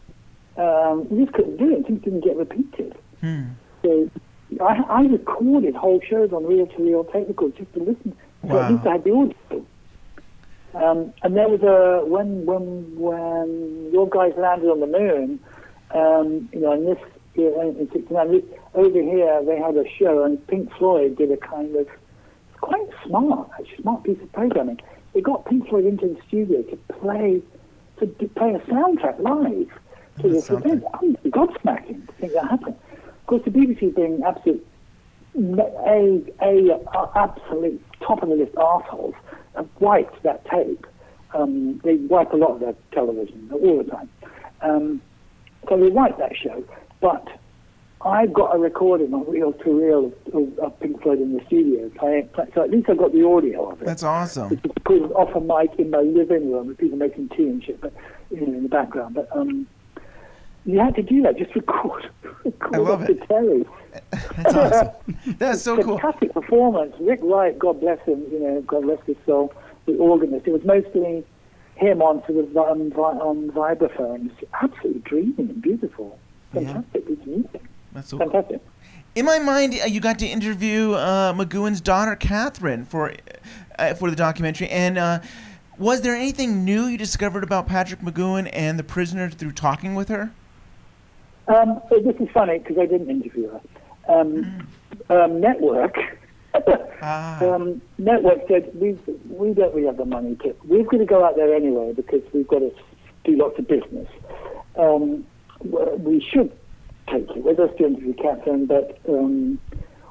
Um, 0.56 1.06
you 1.10 1.24
just 1.24 1.34
couldn't 1.34 1.56
do 1.56 1.74
it. 1.76 1.86
Things 1.86 2.02
didn't 2.02 2.24
get 2.24 2.36
repeated. 2.36 2.96
Hmm. 3.20 3.44
So 3.82 4.10
I, 4.60 4.82
I 4.88 5.00
recorded 5.02 5.74
whole 5.74 6.00
shows 6.08 6.32
on 6.32 6.44
reel-to-reel 6.44 7.04
tape 7.04 7.28
recorder 7.28 7.56
just 7.56 7.72
to 7.74 7.80
listen. 7.80 8.16
So 8.48 8.56
Wow. 8.56 8.68
least 8.70 8.86
I 8.86 8.92
had 8.92 9.04
the 9.04 9.12
audio. 9.12 9.66
Um, 10.72 11.12
and 11.22 11.36
there 11.36 11.48
was 11.48 11.62
a 11.62 12.06
when 12.06 12.46
when 12.46 12.94
when 12.96 13.90
your 13.92 14.08
guys 14.08 14.32
landed 14.38 14.68
on 14.70 14.80
the 14.80 14.86
moon, 14.86 15.40
um, 15.90 16.48
you 16.52 16.60
know, 16.60 16.72
in 16.72 16.84
this 16.86 16.98
year 17.34 17.50
in 17.62 17.88
'69, 17.92 18.42
over 18.74 19.02
here 19.02 19.42
they 19.44 19.58
had 19.58 19.76
a 19.76 19.84
show, 19.98 20.22
and 20.24 20.44
Pink 20.46 20.72
Floyd 20.78 21.16
did 21.16 21.32
a 21.32 21.36
kind 21.36 21.74
of 21.74 21.88
quite 22.60 22.88
smart, 23.04 23.50
actually 23.58 23.82
smart 23.82 24.04
piece 24.04 24.20
of 24.22 24.32
programming. 24.32 24.80
They 25.12 25.20
got 25.20 25.44
Pink 25.46 25.68
Floyd 25.68 25.86
into 25.86 26.06
the 26.06 26.20
studio 26.28 26.62
to 26.62 26.76
play 27.00 27.42
to, 27.98 28.06
to 28.06 28.28
play 28.28 28.54
a 28.54 28.60
soundtrack 28.70 29.18
live 29.18 29.70
to 30.20 30.28
this 30.28 30.48
event. 30.50 30.84
I'm 30.94 31.16
gobsmacking 31.30 32.06
to 32.06 32.12
think 32.20 32.32
that 32.34 32.48
happened. 32.48 32.76
Of 33.06 33.26
course, 33.26 33.42
the 33.44 33.50
BBC 33.50 33.94
being 33.94 34.22
absolute 34.24 34.64
a 35.36 36.22
a 36.40 37.08
absolute 37.16 37.82
top 38.00 38.22
of 38.22 38.28
the 38.28 38.34
list 38.34 38.52
assholes 38.56 39.14
have 39.56 39.68
wiped 39.78 40.22
that 40.22 40.44
tape. 40.46 40.86
Um, 41.34 41.80
they 41.84 41.94
wipe 41.94 42.32
a 42.32 42.36
lot 42.36 42.52
of 42.52 42.60
their 42.60 42.74
television 42.92 43.50
all 43.52 43.82
the 43.82 43.90
time. 43.90 44.08
Um, 44.62 45.02
so 45.68 45.78
they 45.78 45.88
wiped 45.88 46.18
that 46.18 46.32
show, 46.36 46.64
but 47.00 47.28
I've 48.02 48.32
got 48.32 48.54
a 48.54 48.58
recording 48.58 49.12
on 49.12 49.30
reel 49.30 49.52
to 49.52 49.78
reel 49.78 50.12
of, 50.32 50.58
of 50.58 50.80
Pink 50.80 51.02
Floyd 51.02 51.18
in 51.18 51.36
the 51.36 51.44
studio. 51.46 51.90
Playing, 51.98 52.28
play, 52.28 52.46
so 52.54 52.62
at 52.62 52.70
least 52.70 52.88
I've 52.88 52.98
got 52.98 53.12
the 53.12 53.26
audio 53.26 53.70
of 53.70 53.82
it. 53.82 53.84
That's 53.84 54.02
awesome. 54.02 54.58
It's 54.64 54.84
called 54.84 55.12
off 55.12 55.34
a 55.36 55.40
mic 55.40 55.78
in 55.78 55.90
my 55.90 56.00
living 56.00 56.50
room 56.50 56.68
with 56.68 56.78
people 56.78 56.96
making 56.96 57.28
tea 57.30 57.44
and 57.44 57.62
shit, 57.62 57.80
but 57.80 57.92
you 58.30 58.40
know, 58.40 58.54
in 58.54 58.62
the 58.62 58.68
background. 58.70 59.14
But 59.14 59.28
um, 59.36 59.66
you 60.64 60.78
had 60.78 60.94
to 60.96 61.02
do 61.02 61.22
that, 61.22 61.38
just 61.38 61.54
record, 61.54 62.10
record 62.44 62.74
I 62.74 62.78
love 62.78 63.02
it. 63.08 63.22
telly. 63.28 63.64
That's 64.36 64.54
awesome. 64.54 65.18
That's 65.38 65.62
so 65.62 65.82
cool. 65.82 65.98
Fantastic 65.98 66.32
performance. 66.32 66.94
Rick 67.00 67.20
Wright, 67.22 67.58
God 67.58 67.80
bless 67.80 68.00
him, 68.06 68.24
you 68.30 68.40
know, 68.40 68.60
God 68.62 68.86
rest 68.86 69.02
his 69.06 69.16
soul, 69.26 69.52
the 69.86 69.96
organist. 69.96 70.46
It 70.46 70.52
was 70.52 70.64
mostly 70.64 71.24
him 71.76 72.02
on 72.02 72.22
sort 72.26 72.44
of 72.44 72.56
on, 72.56 72.92
on 72.92 73.50
vibraphones. 73.50 74.32
Absolutely 74.60 75.00
dreamy 75.00 75.34
and 75.38 75.62
beautiful. 75.62 76.18
Fantastic 76.52 77.08
of 77.08 77.26
music. 77.26 77.62
That's 77.92 78.08
so 78.08 78.18
Fantastic. 78.18 78.60
In 79.14 79.24
my 79.24 79.38
mind, 79.38 79.74
uh, 79.82 79.86
you 79.86 80.00
got 80.00 80.18
to 80.20 80.26
interview 80.26 80.92
uh, 80.92 81.32
McGoohan's 81.32 81.80
daughter, 81.80 82.14
Catherine, 82.14 82.84
for 82.84 83.12
uh, 83.78 83.94
for 83.94 84.08
the 84.10 84.16
documentary. 84.16 84.68
And 84.68 84.98
uh, 84.98 85.20
was 85.78 86.02
there 86.02 86.14
anything 86.14 86.64
new 86.64 86.84
you 86.84 86.96
discovered 86.98 87.42
about 87.42 87.66
Patrick 87.66 88.00
McGowan 88.00 88.48
and 88.52 88.78
the 88.78 88.84
prisoner 88.84 89.28
through 89.30 89.52
talking 89.52 89.94
with 89.94 90.08
her? 90.08 90.30
Um, 91.50 91.80
so 91.88 91.98
this 92.00 92.14
is 92.20 92.28
funny 92.32 92.58
because 92.58 92.76
I 92.80 92.86
didn't 92.86 93.10
interview 93.10 93.50
her. 93.50 93.60
Um, 94.08 94.68
um, 95.08 95.40
Network, 95.40 95.96
um, 97.40 97.82
Network 97.98 98.38
said 98.48 98.70
we 98.74 98.98
we 99.28 99.52
don't 99.54 99.74
really 99.74 99.86
have 99.86 99.96
the 99.96 100.04
money 100.04 100.36
to. 100.44 100.54
We're 100.64 100.84
going 100.84 101.00
to 101.00 101.06
go 101.06 101.24
out 101.24 101.36
there 101.36 101.54
anyway 101.54 101.92
because 101.94 102.22
we've 102.32 102.46
got 102.46 102.60
to 102.60 102.70
do 103.24 103.36
lots 103.36 103.58
of 103.58 103.66
business. 103.66 104.08
Um, 104.78 105.26
we 105.62 106.24
should 106.32 106.52
take 107.10 107.26
you 107.34 107.42
with 107.42 107.58
us 107.58 107.70
to 107.78 107.86
interview 107.86 108.14
Catherine, 108.14 108.66
but 108.66 108.98
um, 109.08 109.58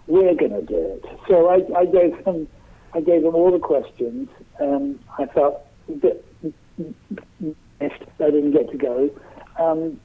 we're 0.08 0.36
going 0.36 0.52
to 0.52 0.66
do 0.66 1.00
it. 1.00 1.06
So 1.28 1.48
I, 1.50 1.80
I 1.80 1.86
gave 1.86 2.24
them 2.26 2.48
I 2.94 3.02
gave 3.02 3.24
them 3.24 3.36
all 3.36 3.52
the 3.52 3.60
questions. 3.60 4.30
Um, 4.60 5.00
I 5.18 5.26
felt 5.28 5.66
a 5.88 5.94
bit 5.94 6.26
missed. 7.40 8.04
I 8.20 8.32
didn't 8.32 8.52
get 8.52 8.70
to 8.72 8.78
go. 8.78 9.10
Um, 9.60 10.00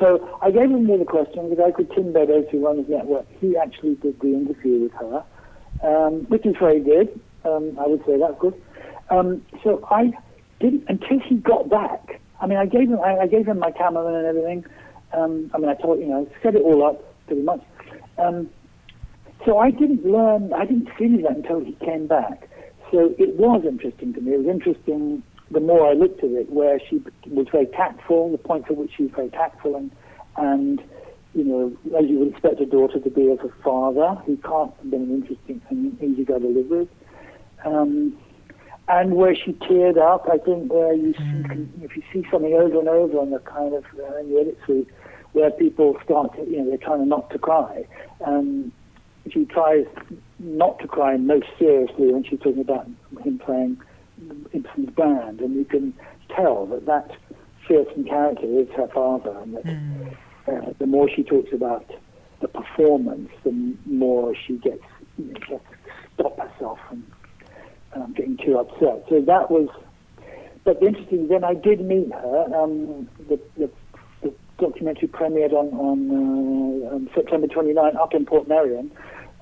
so 0.00 0.38
I 0.42 0.50
gave 0.50 0.70
him 0.70 0.88
all 0.90 0.98
the 0.98 1.04
questions. 1.04 1.50
The 1.50 1.56
guy 1.56 1.70
called 1.70 1.90
Tim 1.94 2.12
Beddoes, 2.12 2.46
who 2.50 2.64
runs 2.64 2.86
the 2.86 2.96
network, 2.96 3.26
he 3.40 3.56
actually 3.56 3.94
did 3.96 4.20
the 4.20 4.28
interview 4.28 4.82
with 4.82 4.92
her, 4.92 5.24
um, 5.82 6.24
which 6.28 6.44
is 6.44 6.56
very 6.58 6.80
good. 6.80 7.20
Um, 7.44 7.78
I 7.78 7.86
would 7.86 8.04
say 8.04 8.18
that's 8.18 8.38
good. 8.40 8.60
Um, 9.10 9.42
so 9.62 9.86
I 9.90 10.12
didn't 10.60 10.84
until 10.88 11.20
he 11.20 11.36
got 11.36 11.70
back. 11.70 12.20
I 12.40 12.46
mean, 12.46 12.58
I 12.58 12.66
gave 12.66 12.90
him 12.90 12.98
I, 13.00 13.18
I 13.18 13.26
gave 13.26 13.46
him 13.46 13.58
my 13.58 13.70
cameraman 13.70 14.14
and 14.14 14.26
everything. 14.26 14.64
Um, 15.12 15.50
I 15.54 15.58
mean, 15.58 15.68
I 15.68 15.74
told 15.74 16.00
you 16.00 16.06
know 16.06 16.28
set 16.42 16.56
it 16.56 16.62
all 16.62 16.84
up 16.84 17.02
pretty 17.26 17.42
much. 17.42 17.62
Um, 18.18 18.50
so 19.44 19.58
I 19.58 19.70
didn't 19.70 20.04
learn. 20.04 20.52
I 20.52 20.64
didn't 20.64 20.88
see 20.98 21.22
that 21.22 21.36
until 21.36 21.60
he 21.60 21.72
came 21.84 22.08
back. 22.08 22.48
So 22.90 23.14
it 23.18 23.36
was 23.36 23.64
interesting 23.64 24.12
to 24.14 24.20
me. 24.20 24.32
It 24.32 24.38
was 24.38 24.48
interesting 24.48 25.22
the 25.50 25.60
more 25.60 25.88
I 25.88 25.92
looked 25.92 26.24
at 26.24 26.30
it, 26.30 26.50
where 26.50 26.80
she 26.88 27.02
was 27.26 27.46
very 27.50 27.66
tactful, 27.66 28.32
the 28.32 28.38
points 28.38 28.68
at 28.70 28.76
which 28.76 28.90
she 28.96 29.04
was 29.04 29.12
very 29.12 29.30
tactful, 29.30 29.76
and, 29.76 29.90
and 30.36 30.82
you 31.34 31.44
know, 31.44 31.76
as 31.98 32.06
you 32.08 32.18
would 32.18 32.28
expect 32.28 32.60
a 32.60 32.66
daughter 32.66 32.98
to 32.98 33.10
be 33.10 33.28
of 33.30 33.40
a 33.40 33.48
father, 33.62 34.20
who 34.22 34.36
can't 34.38 34.72
have 34.76 34.90
been 34.90 35.02
an 35.02 35.14
interesting 35.14 35.62
and 35.70 36.02
easy 36.02 36.24
guy 36.24 36.38
to 36.38 36.48
live 36.48 36.66
with. 36.66 36.88
Um, 37.64 38.16
and 38.88 39.14
where 39.14 39.34
she 39.34 39.52
teared 39.52 39.98
up, 39.98 40.28
I 40.30 40.38
think 40.38 40.72
where 40.72 40.94
you 40.94 41.12
see, 41.14 41.68
if 41.82 41.96
you 41.96 42.02
see 42.12 42.24
something 42.30 42.54
over 42.54 42.78
and 42.78 42.88
over 42.88 43.18
on 43.18 43.30
the 43.30 43.40
kind 43.40 43.74
of 43.74 43.84
uh, 43.98 44.18
in 44.18 44.32
the 44.32 44.40
edit 44.40 44.58
suite, 44.64 44.88
where 45.32 45.50
people 45.50 45.96
start, 46.04 46.34
to, 46.36 46.48
you 46.48 46.58
know, 46.58 46.68
they're 46.68 46.78
trying 46.78 47.08
not 47.08 47.28
to 47.30 47.38
cry. 47.38 47.84
Um, 48.24 48.72
she 49.30 49.44
tries 49.44 49.86
not 50.38 50.78
to 50.78 50.86
cry 50.86 51.16
most 51.16 51.46
seriously 51.58 52.12
when 52.12 52.22
she's 52.24 52.38
talking 52.38 52.60
about 52.60 52.86
him 53.24 53.38
playing 53.38 53.80
Ibsen's 54.52 54.90
Brand, 54.90 55.40
and 55.40 55.54
you 55.54 55.64
can 55.64 55.94
tell 56.34 56.66
that 56.66 56.86
that 56.86 57.10
fearsome 57.66 58.04
character 58.04 58.46
is 58.46 58.68
her 58.76 58.88
father, 58.88 59.36
and 59.38 59.56
that 59.56 60.52
uh, 60.52 60.72
the 60.78 60.86
more 60.86 61.08
she 61.08 61.22
talks 61.22 61.52
about 61.52 61.84
the 62.40 62.48
performance, 62.48 63.30
the 63.44 63.74
more 63.86 64.34
she 64.46 64.54
gets, 64.58 64.82
you 65.18 65.32
know, 65.32 65.40
to 65.48 65.60
stop 66.14 66.38
herself 66.38 66.78
from 66.88 67.04
um, 67.94 68.12
getting 68.12 68.36
too 68.36 68.58
upset. 68.58 69.04
So 69.08 69.20
that 69.20 69.50
was, 69.50 69.68
but 70.64 70.80
the 70.80 70.86
interesting. 70.86 71.28
Then 71.28 71.44
I 71.44 71.54
did 71.54 71.80
meet 71.80 72.12
her. 72.12 72.54
Um, 72.54 73.08
the, 73.28 73.40
the, 73.56 73.70
the 74.22 74.34
documentary 74.58 75.08
premiered 75.08 75.52
on 75.52 75.72
on, 75.74 76.10
uh, 76.10 76.94
on 76.94 77.10
September 77.14 77.46
29 77.46 77.96
up 77.96 78.14
in 78.14 78.26
Portmeirion, 78.26 78.90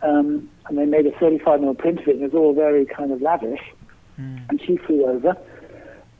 um, 0.02 0.48
and 0.66 0.78
they 0.78 0.86
made 0.86 1.06
a 1.06 1.12
35 1.18 1.60
mm 1.60 1.78
print 1.78 2.00
of 2.00 2.08
it. 2.08 2.16
And 2.16 2.24
it 2.24 2.32
was 2.32 2.34
all 2.34 2.54
very 2.54 2.86
kind 2.86 3.10
of 3.10 3.20
lavish 3.20 3.60
and 4.16 4.60
she 4.64 4.76
flew 4.76 5.06
over. 5.06 5.36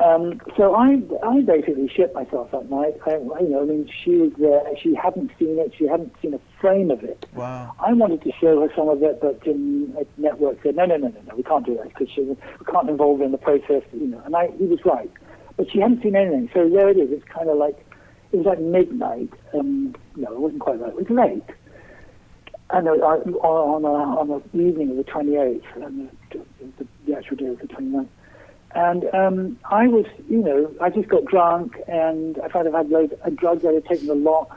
Um, 0.00 0.40
so 0.56 0.74
I, 0.74 1.00
I 1.24 1.40
basically 1.42 1.88
shit 1.88 2.12
myself 2.14 2.50
that 2.50 2.68
night. 2.68 2.94
I, 3.06 3.12
you 3.12 3.48
know, 3.48 3.62
I 3.62 3.64
mean, 3.64 3.88
she 4.04 4.16
was 4.16 4.32
there. 4.38 4.62
She 4.82 4.94
hadn't 4.94 5.30
seen 5.38 5.58
it. 5.58 5.72
She 5.78 5.86
hadn't 5.86 6.12
seen 6.20 6.34
a 6.34 6.40
frame 6.60 6.90
of 6.90 7.04
it. 7.04 7.26
Wow. 7.32 7.74
I 7.78 7.92
wanted 7.92 8.22
to 8.22 8.32
show 8.40 8.60
her 8.60 8.68
some 8.74 8.88
of 8.88 9.02
it, 9.02 9.20
but 9.20 9.46
um, 9.46 9.96
network 10.16 10.58
said, 10.64 10.74
no, 10.74 10.84
no, 10.84 10.96
no, 10.96 11.08
no, 11.08 11.20
no, 11.28 11.36
we 11.36 11.44
can't 11.44 11.64
do 11.64 11.76
that 11.76 11.88
because 11.88 12.08
we 12.16 12.36
can't 12.70 12.90
involve 12.90 13.20
her 13.20 13.24
in 13.24 13.32
the 13.32 13.38
process. 13.38 13.82
You 13.92 14.08
know, 14.08 14.22
and 14.24 14.34
I, 14.34 14.48
he 14.58 14.64
was 14.64 14.80
right. 14.84 15.10
But 15.56 15.70
she 15.70 15.78
hadn't 15.78 16.02
seen 16.02 16.16
anything. 16.16 16.50
So 16.52 16.68
there 16.68 16.88
it 16.88 16.98
is. 16.98 17.12
It's 17.12 17.24
kind 17.28 17.48
of 17.48 17.56
like 17.56 17.78
it 18.32 18.38
was 18.38 18.46
like 18.46 18.58
midnight. 18.58 19.30
Um, 19.56 19.94
no, 20.16 20.32
it 20.32 20.40
wasn't 20.40 20.60
quite 20.60 20.80
right. 20.80 20.90
It 20.90 21.08
was 21.08 21.10
late. 21.10 21.56
And 22.70 22.88
uh, 22.88 22.92
on, 22.92 23.84
a, 23.84 23.88
on 23.88 24.42
the 24.52 24.60
evening 24.60 24.90
of 24.90 24.96
the 24.96 25.04
28th, 25.04 25.62
and 25.84 26.10
the, 26.32 26.40
the, 26.78 26.86
the 27.06 27.16
actual 27.16 27.36
day 27.36 27.46
of 27.46 27.58
the 27.58 27.68
29th. 27.68 28.08
And 28.74 29.14
um, 29.14 29.58
I 29.70 29.86
was, 29.86 30.06
you 30.28 30.38
know, 30.38 30.74
I 30.80 30.90
just 30.90 31.08
got 31.08 31.24
drunk, 31.26 31.76
and 31.86 32.38
I 32.40 32.48
thought 32.48 32.66
I'd 32.66 32.74
had 32.74 32.88
loads 32.88 33.12
of 33.22 33.36
drugs. 33.36 33.64
I 33.64 33.72
had 33.72 33.84
taken 33.86 34.10
a 34.10 34.14
lot. 34.14 34.50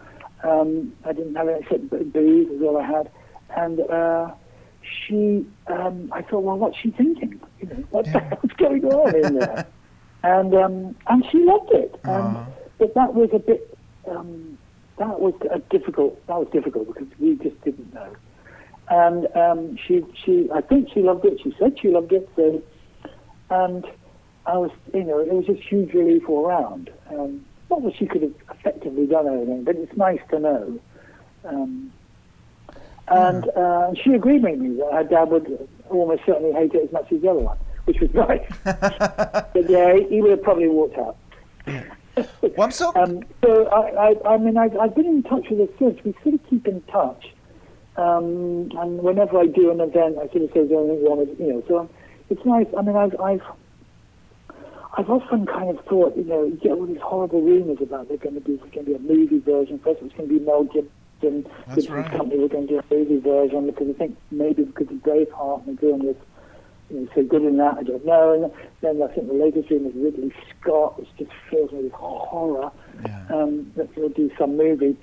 Um, 0.44 0.94
I 1.06 1.14
didn't 1.14 1.36
have 1.36 1.48
any 1.48 1.60
except 1.60 1.90
booze, 1.90 2.48
was 2.50 2.62
all 2.62 2.78
I 2.78 2.86
had. 2.86 3.12
And 3.56 3.80
uh, 3.82 4.32
she, 4.82 5.46
um, 5.68 6.10
I 6.14 6.22
thought, 6.24 6.44
well, 6.44 6.58
what's 6.58 6.78
she 6.78 6.92
thinking? 6.92 7.40
You 7.60 7.68
know, 7.68 7.84
what 7.92 8.06
the 8.06 8.20
hell's 8.20 8.52
going 8.58 8.86
on 8.86 9.16
in 9.16 9.36
there? 9.36 9.68
and 10.24 10.54
um, 10.56 10.96
and 11.08 11.26
she 11.32 11.40
loved 11.40 11.72
it. 11.74 12.00
And, 12.04 12.38
But 12.80 12.94
that 12.94 13.14
was 13.14 13.30
a 13.34 13.40
bit, 13.40 13.78
um, 14.08 14.58
that 14.98 15.20
was 15.20 15.34
a 15.52 15.60
difficult. 15.60 16.26
That 16.28 16.40
was 16.40 16.48
difficult 16.52 16.88
because 16.88 17.08
we 17.20 17.36
just 17.36 17.60
didn't 17.62 17.94
know. 17.94 18.16
And 18.90 19.28
um, 19.36 19.78
she, 19.86 20.04
she, 20.24 20.50
I 20.54 20.62
think 20.62 20.90
she 20.94 21.02
loved 21.02 21.26
it. 21.26 21.40
She 21.44 21.54
said 21.60 21.78
she 21.80 21.90
loved 21.90 22.14
it. 22.14 22.30
So, 22.36 22.64
and 23.50 23.86
I 24.46 24.58
was, 24.58 24.72
you 24.94 25.04
know, 25.04 25.20
it 25.20 25.32
was 25.32 25.46
just 25.46 25.62
huge 25.62 25.94
relief 25.94 26.28
all 26.30 26.48
around. 26.48 26.90
Um, 27.10 27.46
not 27.70 27.84
that 27.84 27.96
she 27.98 28.06
could 28.06 28.22
have 28.22 28.34
effectively 28.52 29.06
done 29.06 29.28
anything, 29.28 29.66
but 29.66 29.76
it's 29.76 29.96
nice 29.98 30.22
to 30.30 30.40
know. 30.40 30.80
Um, 31.44 31.92
and 33.10 33.50
uh, 33.50 33.94
she 34.02 34.14
agreed 34.14 34.44
with 34.44 34.58
me 34.60 34.78
that 34.78 34.94
her 34.94 35.04
dad 35.04 35.30
would 35.30 35.68
almost 35.90 36.24
certainly 36.26 36.54
hate 36.54 36.74
it 36.74 36.86
as 36.86 36.92
much 36.92 37.12
as 37.12 37.22
the 37.22 37.30
other 37.30 37.40
one, 37.40 37.58
which 37.86 38.00
was 38.00 38.14
nice. 38.14 38.46
but 38.64 39.70
yeah, 39.70 39.98
he 40.10 40.22
would 40.22 40.32
have 40.32 40.44
probably 40.44 40.68
walked 40.70 40.98
out. 40.98 41.18
Well, 42.42 42.54
I'm 42.60 42.72
so. 42.72 42.92
Um, 42.96 43.24
so 43.44 43.68
I, 43.68 44.10
I, 44.10 44.34
I 44.34 44.38
mean, 44.38 44.58
I, 44.58 44.70
I've 44.80 44.96
been 44.96 45.06
in 45.06 45.24
touch 45.24 45.46
with 45.50 45.60
her 45.60 45.76
since. 45.80 46.04
We 46.04 46.14
sort 46.24 46.36
of 46.36 46.50
keep 46.50 46.68
in 46.68 46.82
touch. 46.84 47.26
Um, 47.98 48.72
and 48.78 49.00
whenever 49.02 49.40
I 49.40 49.48
do 49.48 49.72
an 49.72 49.82
event, 49.82 50.18
I 50.18 50.28
sort 50.32 50.44
of 50.44 50.52
say, 50.54 50.60
"Is 50.62 50.70
there 50.70 50.80
anything 50.80 51.06
wrong 51.06 51.20
with 51.20 51.40
you 51.40 51.54
know?" 51.54 51.64
So 51.68 51.80
um, 51.80 51.90
it's 52.30 52.46
nice. 52.46 52.68
I 52.78 52.82
mean, 52.82 52.96
I've, 52.96 53.20
I've, 53.20 53.42
I've 54.98 55.10
often 55.10 55.46
kind 55.46 55.70
of 55.70 55.84
thought, 55.86 56.16
you 56.16 56.24
know, 56.24 56.44
you 56.44 56.60
get 56.62 56.74
all 56.74 56.86
these 56.86 57.02
horrible 57.02 57.42
rumors 57.42 57.80
about 57.82 58.08
there's 58.08 58.20
going 58.20 58.36
to 58.36 58.42
be 58.42 58.58
there's 58.58 58.72
going 58.72 58.86
to 58.86 58.92
be 58.92 58.96
a 58.96 59.00
movie 59.00 59.40
version. 59.40 59.80
First, 59.80 60.02
it's 60.04 60.16
going 60.16 60.30
to 60.30 60.40
be 60.40 60.46
Mel 60.46 60.64
Gibson. 60.66 61.50
That's 61.68 61.90
right. 61.90 62.10
company 62.12 62.40
were 62.40 62.50
going 62.50 62.68
to 62.68 62.74
do 62.74 62.80
a 62.80 62.94
movie 62.94 63.20
version 63.20 63.66
because 63.66 63.90
I 63.90 63.94
think 63.94 64.18
maybe 64.30 64.64
because 64.64 64.88
of 64.90 64.98
Braveheart 64.98 65.68
and 65.68 65.78
they're 65.78 65.90
doing 65.90 66.06
this. 66.06 66.18
Know, 66.90 67.08
so 67.14 67.24
good 67.24 67.44
in 67.44 67.58
that, 67.58 67.76
I 67.78 67.84
don't 67.84 68.06
know. 68.06 68.34
And 68.34 68.52
then 68.82 69.02
I 69.02 69.14
think 69.14 69.28
the 69.28 69.34
latest 69.34 69.68
film 69.70 69.86
is 69.88 69.94
Ridley 69.96 70.34
Scott, 70.60 71.00
which 71.00 71.10
just 71.18 71.32
fills 71.50 71.72
me 71.72 71.84
with 71.84 71.92
horror. 71.92 72.72
Um, 73.30 73.72
that 73.76 73.90
he'll 73.94 74.10
do 74.10 74.32
some 74.40 74.58
movie. 74.58 74.98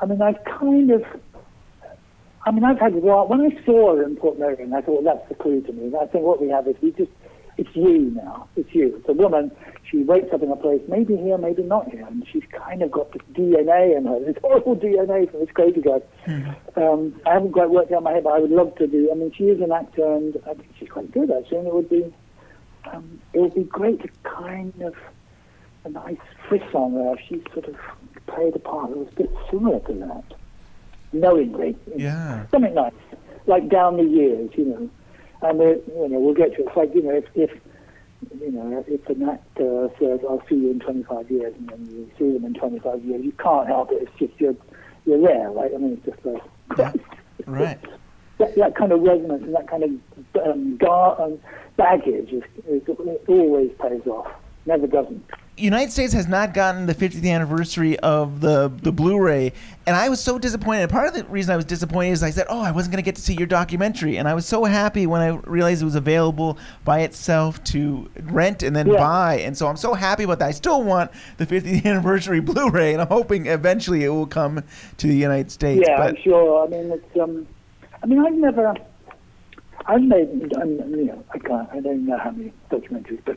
I 0.00 0.06
mean, 0.06 0.20
I've 0.20 0.44
kind 0.44 0.90
of 0.90 1.02
I 2.44 2.50
mean, 2.50 2.64
I've 2.64 2.78
had 2.78 2.94
when 2.94 3.40
I 3.40 3.64
saw 3.64 3.94
her 3.94 4.02
in 4.02 4.16
Portmeirion, 4.16 4.74
I 4.74 4.80
thought 4.80 5.02
well, 5.02 5.14
that's 5.14 5.28
the 5.28 5.36
clue 5.36 5.60
to 5.62 5.72
me. 5.72 5.84
And 5.84 5.96
I 5.96 6.06
think 6.06 6.24
what 6.24 6.40
we 6.40 6.48
have 6.48 6.66
is 6.66 6.74
we 6.82 6.90
just 6.90 7.10
it's 7.58 7.74
you 7.74 8.12
now. 8.14 8.48
It's 8.56 8.74
you. 8.74 8.96
It's 8.96 9.08
a 9.08 9.12
woman. 9.12 9.50
She 9.90 9.98
wakes 9.98 10.32
up 10.32 10.42
in 10.42 10.50
a 10.50 10.56
place, 10.56 10.80
maybe 10.88 11.16
here, 11.16 11.36
maybe 11.36 11.62
not 11.62 11.90
here, 11.90 12.06
and 12.06 12.26
she's 12.32 12.44
kind 12.50 12.82
of 12.82 12.90
got 12.90 13.12
this 13.12 13.22
DNA 13.32 13.96
in 13.96 14.06
her, 14.06 14.20
this 14.24 14.36
horrible 14.40 14.76
DNA 14.76 15.30
from 15.30 15.40
this 15.40 15.50
crazy 15.52 15.82
guy. 15.82 16.00
Um, 16.76 17.20
I 17.26 17.34
haven't 17.34 17.52
quite 17.52 17.70
worked 17.70 17.92
out 17.92 18.02
my 18.02 18.12
head, 18.12 18.24
but 18.24 18.32
I 18.32 18.38
would 18.38 18.50
love 18.50 18.74
to 18.76 18.86
do. 18.86 19.10
I 19.10 19.14
mean, 19.14 19.32
she 19.36 19.44
is 19.44 19.60
an 19.60 19.70
actor, 19.70 20.14
and 20.14 20.36
I 20.48 20.54
think 20.54 20.70
she's 20.78 20.88
quite 20.88 21.10
good 21.12 21.30
actually. 21.30 21.58
And 21.58 21.66
it 21.66 21.74
would 21.74 21.90
be, 21.90 22.14
um, 22.90 23.20
it 23.34 23.40
would 23.40 23.54
be 23.54 23.64
great 23.64 24.00
to 24.02 24.08
kind 24.22 24.72
of 24.82 24.94
a 25.84 25.90
nice 25.90 26.16
frisson 26.48 26.94
there. 26.94 27.14
if 27.14 27.20
She 27.28 27.42
sort 27.52 27.66
of 27.66 27.76
played 28.26 28.56
a 28.56 28.60
part 28.60 28.90
that 28.90 28.96
was 28.96 29.08
a 29.08 29.16
bit 29.16 29.30
similar 29.50 29.80
to 29.80 29.92
that, 29.92 30.38
knowingly. 31.12 31.76
Yeah. 31.96 32.46
Something 32.50 32.74
nice, 32.74 32.92
like 33.46 33.68
down 33.68 33.98
the 33.98 34.04
years, 34.04 34.50
you 34.54 34.64
know. 34.64 34.90
And 35.42 35.58
we, 35.58 35.66
you 35.66 36.08
know, 36.08 36.20
we'll 36.20 36.34
get 36.34 36.54
to 36.56 36.62
it. 36.62 36.68
It's 36.68 36.76
like 36.76 36.90
you 36.94 37.02
know, 37.02 37.10
if, 37.16 37.24
if 37.34 37.50
you 38.40 38.52
know, 38.52 38.84
if 38.86 39.08
an 39.08 39.28
actor 39.28 39.88
says, 40.00 40.20
"I'll 40.28 40.42
see 40.48 40.54
you 40.56 40.70
in 40.70 40.80
25 40.80 41.30
years," 41.30 41.54
and 41.58 41.68
then 41.68 41.88
you 41.90 42.10
see 42.18 42.32
them 42.32 42.44
in 42.44 42.54
25 42.54 43.04
years, 43.04 43.24
you 43.24 43.32
can't 43.32 43.66
help 43.68 43.90
it. 43.90 44.02
It's 44.02 44.18
just 44.18 44.40
you're 44.40 44.54
you're 45.04 45.20
there, 45.20 45.50
right? 45.50 45.70
I 45.74 45.78
mean, 45.78 45.94
it's 45.98 46.06
just 46.06 46.24
like 46.24 46.42
Right. 47.46 47.78
that, 48.38 48.54
that 48.56 48.76
kind 48.76 48.92
of 48.92 49.00
resonance 49.02 49.42
and 49.42 49.54
that 49.54 49.68
kind 49.68 49.82
of 49.84 49.90
um, 50.46 50.76
gar- 50.78 51.20
um, 51.20 51.38
baggage 51.76 52.30
is, 52.30 52.42
is 52.68 52.82
it 52.86 53.24
always 53.28 53.70
pays 53.80 54.06
off. 54.06 54.28
Never 54.64 54.86
doesn't. 54.86 55.24
United 55.58 55.92
States 55.92 56.14
has 56.14 56.26
not 56.26 56.54
gotten 56.54 56.86
the 56.86 56.94
50th 56.94 57.28
anniversary 57.30 57.98
of 57.98 58.40
the 58.40 58.72
the 58.82 58.90
Blu-ray, 58.90 59.52
and 59.86 59.94
I 59.94 60.08
was 60.08 60.18
so 60.18 60.38
disappointed. 60.38 60.88
Part 60.88 61.08
of 61.08 61.14
the 61.14 61.24
reason 61.24 61.52
I 61.52 61.56
was 61.56 61.66
disappointed 61.66 62.12
is 62.12 62.22
I 62.22 62.30
said, 62.30 62.46
"Oh, 62.48 62.62
I 62.62 62.70
wasn't 62.72 62.92
going 62.94 63.02
to 63.04 63.06
get 63.06 63.16
to 63.16 63.20
see 63.22 63.34
your 63.34 63.46
documentary," 63.46 64.16
and 64.16 64.26
I 64.26 64.32
was 64.34 64.46
so 64.46 64.64
happy 64.64 65.06
when 65.06 65.20
I 65.20 65.28
realized 65.46 65.82
it 65.82 65.84
was 65.84 65.94
available 65.94 66.56
by 66.86 67.00
itself 67.00 67.62
to 67.64 68.08
rent 68.22 68.62
and 68.62 68.74
then 68.74 68.86
Yeah. 68.86 68.96
buy. 68.98 69.40
And 69.40 69.56
so 69.56 69.66
I'm 69.68 69.76
so 69.76 69.92
happy 69.92 70.22
about 70.24 70.38
that. 70.38 70.48
I 70.48 70.52
still 70.52 70.82
want 70.82 71.10
the 71.36 71.44
50th 71.46 71.84
anniversary 71.84 72.40
Blu-ray, 72.40 72.94
and 72.94 73.02
I'm 73.02 73.08
hoping 73.08 73.44
eventually 73.46 74.04
it 74.04 74.08
will 74.08 74.26
come 74.26 74.62
to 74.96 75.06
the 75.06 75.14
United 75.16 75.50
States. 75.52 75.84
yeah, 75.86 75.98
but 75.98 76.08
I'm 76.16 76.22
sure. 76.22 76.64
I 76.66 76.70
mean, 76.70 76.90
it's. 76.92 77.20
Um, 77.20 77.46
I 78.02 78.06
mean, 78.06 78.24
I've 78.24 78.32
never. 78.32 78.74
I've 79.84 80.00
made. 80.02 80.28
I'm, 80.60 80.70
you 80.96 81.04
know, 81.06 81.24
I 81.34 81.38
can't. 81.38 81.68
I 81.72 81.80
don't 81.80 82.06
know 82.06 82.16
how 82.16 82.30
many 82.30 82.52
documentaries, 82.70 83.20
but 83.26 83.36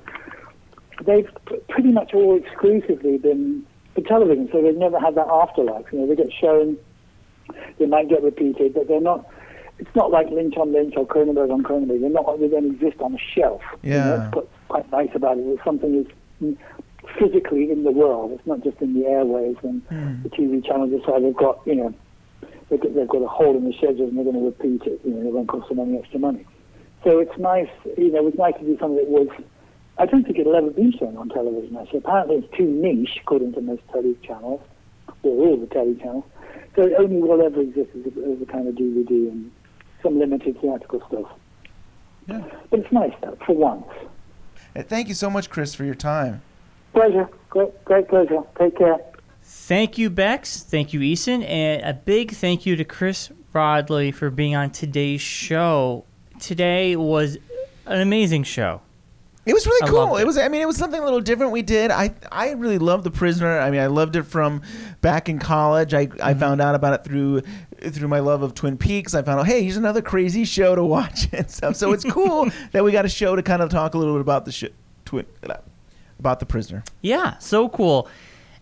they've 1.04 1.28
p- 1.48 1.58
pretty 1.70 1.92
much 1.92 2.14
all 2.14 2.36
exclusively 2.38 3.18
been 3.18 3.66
for 3.94 4.02
television. 4.02 4.50
So 4.52 4.62
they've 4.62 4.76
never 4.78 5.00
had 5.00 5.16
that 5.16 5.28
afterlife. 5.28 5.86
You 5.92 6.00
know, 6.00 6.08
they 6.08 6.16
get 6.16 6.32
shown. 6.34 6.78
They 7.80 7.86
might 7.86 8.10
get 8.10 8.24
repeated, 8.24 8.74
but 8.74 8.88
they're 8.88 9.02
not. 9.02 9.26
It's 9.78 9.94
not 9.96 10.10
like 10.10 10.30
Lynch 10.30 10.56
on 10.58 10.72
Lynch 10.72 10.94
or 10.96 11.06
Cronenberg 11.06 11.52
on 11.52 11.62
Cronenberg. 11.64 12.00
They're 12.02 12.10
not. 12.10 12.40
They 12.40 12.48
don't 12.48 12.74
exist 12.74 13.02
on 13.02 13.14
a 13.14 13.18
shelf. 13.18 13.62
You 13.84 13.92
know, 13.92 13.96
Yeah. 13.98 14.16
that's 14.18 14.36
what's 14.36 14.48
quite 14.70 14.92
nice 14.92 15.10
about 15.14 15.38
it. 15.38 15.42
It's 15.42 15.64
something 15.66 16.02
that's 16.04 16.16
mm, 16.42 16.58
physically 17.20 17.70
in 17.72 17.84
the 17.84 17.92
world. 17.92 18.32
It's 18.32 18.48
not 18.48 18.62
just 18.64 18.82
in 18.82 18.94
the 18.94 19.06
airways 19.06 19.58
and 19.64 19.82
the 20.24 20.30
TV 20.30 20.66
channels 20.66 20.92
decide 20.92 21.24
they've 21.24 21.36
got, 21.36 21.60
you 21.66 21.76
know, 21.76 21.94
they've 22.70 22.80
got, 22.80 22.96
they've 22.96 23.08
got 23.08 23.22
a 23.22 23.28
hole 23.28 23.56
in 23.56 23.66
the 23.66 23.74
schedule 23.74 24.08
and 24.08 24.18
they're 24.18 24.24
going 24.24 24.38
to 24.40 24.46
repeat 24.46 24.82
it. 24.88 25.02
You 25.04 25.12
know, 25.14 25.28
it 25.28 25.34
won't 25.34 25.48
cost 25.50 25.68
them 25.70 25.80
any 25.80 25.98
extra 26.00 26.20
money. 26.20 26.46
So 27.04 27.20
it's 27.20 27.38
nice, 27.38 27.70
you 27.98 28.12
know, 28.12 28.20
it 28.20 28.24
was 28.24 28.34
nice 28.36 28.56
to 28.56 28.64
do 28.66 28.78
something 28.80 28.96
that 28.98 29.08
was, 29.10 29.28
I 29.98 30.06
don't 30.06 30.24
think 30.24 30.38
it'll 30.38 30.56
ever 30.56 30.72
be 30.72 30.96
shown 30.98 31.18
on 31.18 31.30
television 31.30 31.78
actually. 31.78 32.00
Apparently 32.00 32.36
it's 32.38 32.58
too 32.58 32.66
niche 32.66 33.18
according 33.22 33.54
to 33.54 33.62
most 33.62 33.82
telly 33.92 34.18
channels, 34.24 34.62
or 35.24 35.48
all 35.48 35.58
the 35.58 35.68
telly 35.68 35.96
channels. 35.96 36.26
So 36.76 36.84
it 36.84 36.94
only 36.98 37.22
will 37.22 37.42
ever 37.42 37.62
exist 37.62 37.90
as 37.96 38.06
a, 38.06 38.32
as 38.32 38.42
a 38.42 38.46
kind 38.46 38.68
of 38.68 38.76
DVD 38.76 39.10
and 39.10 39.52
some 40.04 40.20
limited 40.20 40.60
theatrical 40.60 41.02
stuff. 41.08 41.32
Yeah. 42.28 42.44
But 42.70 42.82
it's 42.82 42.92
nice 42.92 43.14
though, 43.22 43.38
for 43.46 43.56
once. 43.56 43.86
Uh, 44.76 44.84
Thank 44.84 45.08
you 45.08 45.14
so 45.14 45.30
much, 45.30 45.50
Chris, 45.50 45.74
for 45.74 45.86
your 45.86 45.96
time. 45.96 46.42
Pleasure. 46.94 47.30
Great, 47.50 47.86
great 47.86 48.08
pleasure. 48.10 48.42
Take 48.60 48.78
care. 48.78 48.98
Thank 49.42 49.98
you, 49.98 50.10
Bex. 50.10 50.64
Thank 50.64 50.92
you, 50.92 51.00
Eason. 51.00 51.48
And 51.48 51.84
a 51.84 51.94
big 51.94 52.32
thank 52.32 52.66
you 52.66 52.76
to 52.76 52.84
Chris 52.84 53.32
Rodley 53.54 54.14
for 54.14 54.30
being 54.30 54.56
on 54.56 54.72
today's 54.72 55.22
show. 55.22 56.04
Today 56.40 56.96
was 56.96 57.38
an 57.86 58.02
amazing 58.02 58.44
show. 58.44 58.82
It 59.46 59.54
was 59.54 59.66
really 59.68 59.84
I 59.88 59.90
cool. 59.92 60.00
loved 60.08 60.22
It. 60.22 60.26
was. 60.28 60.38
I 60.38 60.48
mean, 60.48 60.62
it 60.62 60.66
was 60.68 60.76
something 60.78 61.00
a 61.00 61.04
little 61.04 61.22
different 61.22 61.52
we 61.52 61.62
did. 61.62 61.92
I 61.92 62.14
I 62.32 62.52
really 62.52 62.80
loved 62.80 63.04
the 63.04 63.12
prisoner. 63.12 63.60
I 63.60 63.70
mean, 63.70 63.80
I 63.82 63.88
loved 63.88 64.16
it 64.16 64.24
from 64.24 64.62
back 65.02 65.30
in 65.30 65.38
college. 65.40 65.94
I, 65.94 66.00
I 66.02 66.06
Mm-hmm. 66.06 66.40
found 66.40 66.62
out 66.62 66.74
about 66.76 66.94
it 66.94 67.04
through 67.04 67.42
through 67.92 68.08
my 68.08 68.20
love 68.20 68.42
of 68.42 68.56
Twin 68.56 68.78
Peaks. 68.78 69.14
I 69.14 69.22
found 69.22 69.40
out, 69.40 69.46
hey, 69.46 69.62
here's 69.62 69.78
another 69.78 70.02
crazy 70.02 70.46
show 70.46 70.74
to 70.76 70.84
watch 70.84 71.28
and 71.34 71.50
stuff. 71.52 71.76
So 71.76 71.94
it's 71.94 72.04
cool 72.06 72.50
that 72.72 72.84
we 72.84 72.92
got 72.92 73.06
a 73.06 73.10
show 73.10 73.36
to 73.36 73.44
kind 73.44 73.62
of 73.62 73.70
talk 73.70 73.94
a 73.94 73.98
little 73.98 74.16
bit 74.16 74.22
about 74.22 74.46
the 74.46 74.52
sh- 74.52 74.66
twin 75.06 75.26
about 76.18 76.40
the 76.40 76.46
prisoner. 76.46 76.84
Yeah, 77.02 77.38
so 77.38 77.70
cool. 77.70 78.08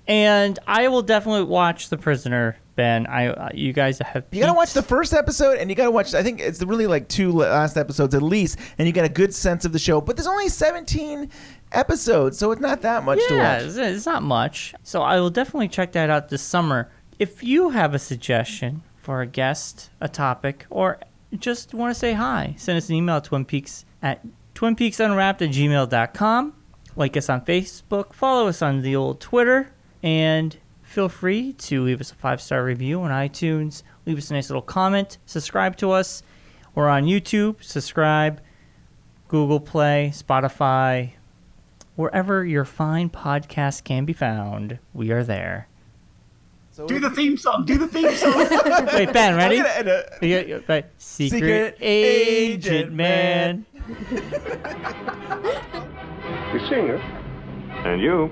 And 0.07 0.59
I 0.67 0.89
will 0.89 1.01
definitely 1.03 1.43
watch 1.45 1.87
The 1.87 1.97
Prisoner, 1.97 2.57
Ben. 2.75 3.05
I 3.07 3.27
uh, 3.27 3.49
you 3.53 3.73
guys 3.73 3.99
have 3.99 4.25
You 4.31 4.41
gotta 4.41 4.53
watch 4.53 4.73
the 4.73 4.81
first 4.81 5.13
episode, 5.13 5.57
and 5.57 5.69
you 5.69 5.75
gotta 5.75 5.91
watch. 5.91 6.13
I 6.13 6.23
think 6.23 6.39
it's 6.39 6.61
really 6.63 6.87
like 6.87 7.07
two 7.07 7.31
last 7.31 7.77
episodes 7.77 8.15
at 8.15 8.21
least, 8.21 8.59
and 8.77 8.87
you 8.87 8.93
get 8.93 9.05
a 9.05 9.09
good 9.09 9.33
sense 9.33 9.65
of 9.65 9.73
the 9.73 9.79
show. 9.79 10.01
But 10.01 10.15
there's 10.15 10.27
only 10.27 10.49
17 10.49 11.29
episodes, 11.71 12.37
so 12.37 12.51
it's 12.51 12.61
not 12.61 12.81
that 12.81 13.03
much 13.03 13.19
to 13.27 13.35
yeah, 13.35 13.57
watch. 13.57 13.67
it's, 13.67 13.77
it's 13.77 14.05
not 14.05 14.23
much. 14.23 14.73
So 14.83 15.01
I 15.01 15.19
will 15.19 15.29
definitely 15.29 15.67
check 15.67 15.91
that 15.93 16.09
out 16.09 16.29
this 16.29 16.41
summer. 16.41 16.91
If 17.19 17.43
you 17.43 17.69
have 17.69 17.93
a 17.93 17.99
suggestion 17.99 18.83
for 18.97 19.21
a 19.21 19.27
guest, 19.27 19.89
a 20.01 20.07
topic, 20.09 20.65
or 20.69 20.99
just 21.37 21.73
want 21.73 21.93
to 21.93 21.99
say 21.99 22.13
hi, 22.13 22.55
send 22.57 22.77
us 22.77 22.89
an 22.89 22.95
email 22.95 23.17
at 23.17 23.25
Twin 23.25 23.45
Peaks 23.45 23.85
at 24.01 24.25
twinpeaksunwrapped 24.55 25.41
at 25.41 25.49
gmail.com. 25.49 26.53
Like 26.95 27.17
us 27.17 27.29
on 27.29 27.41
Facebook, 27.41 28.13
follow 28.13 28.47
us 28.47 28.61
on 28.61 28.81
the 28.81 28.95
old 28.95 29.19
Twitter, 29.19 29.71
and 30.03 30.55
feel 30.93 31.09
free 31.09 31.53
to 31.53 31.83
leave 31.83 31.99
us 31.99 32.11
a 32.11 32.15
five 32.15 32.39
star 32.41 32.63
review 32.63 33.01
on 33.01 33.09
iTunes. 33.11 33.81
Leave 34.05 34.17
us 34.17 34.29
a 34.29 34.33
nice 34.33 34.49
little 34.49 34.61
comment. 34.61 35.17
Subscribe 35.25 35.75
to 35.77 35.91
us. 35.91 36.21
We're 36.75 36.87
on 36.87 37.03
YouTube. 37.05 37.63
Subscribe. 37.63 38.39
Google 39.27 39.59
Play, 39.59 40.11
Spotify, 40.13 41.13
wherever 41.95 42.45
your 42.45 42.65
fine 42.65 43.09
podcast 43.09 43.83
can 43.83 44.05
be 44.05 44.13
found. 44.13 44.77
We 44.93 45.09
are 45.11 45.23
there. 45.23 45.67
Do 46.87 46.99
the 46.99 47.09
theme 47.09 47.37
song. 47.37 47.65
Do 47.65 47.77
the 47.79 47.87
theme 47.87 48.11
song. 48.15 48.33
Wait, 48.93 49.11
Ben, 49.11 49.35
ready? 49.35 49.57
I'm 49.59 49.63
gonna 49.63 49.75
end 49.75 49.87
it. 49.87 50.09
You 50.21 50.35
got- 50.37 50.47
you- 50.47 50.63
right. 50.67 50.85
Secret, 50.99 51.37
Secret 51.39 51.77
Agent 51.81 52.65
Agent 52.75 52.93
Man. 52.93 53.65
The 56.51 56.59
singer. 56.69 56.97
And 57.85 58.01
you. 58.01 58.31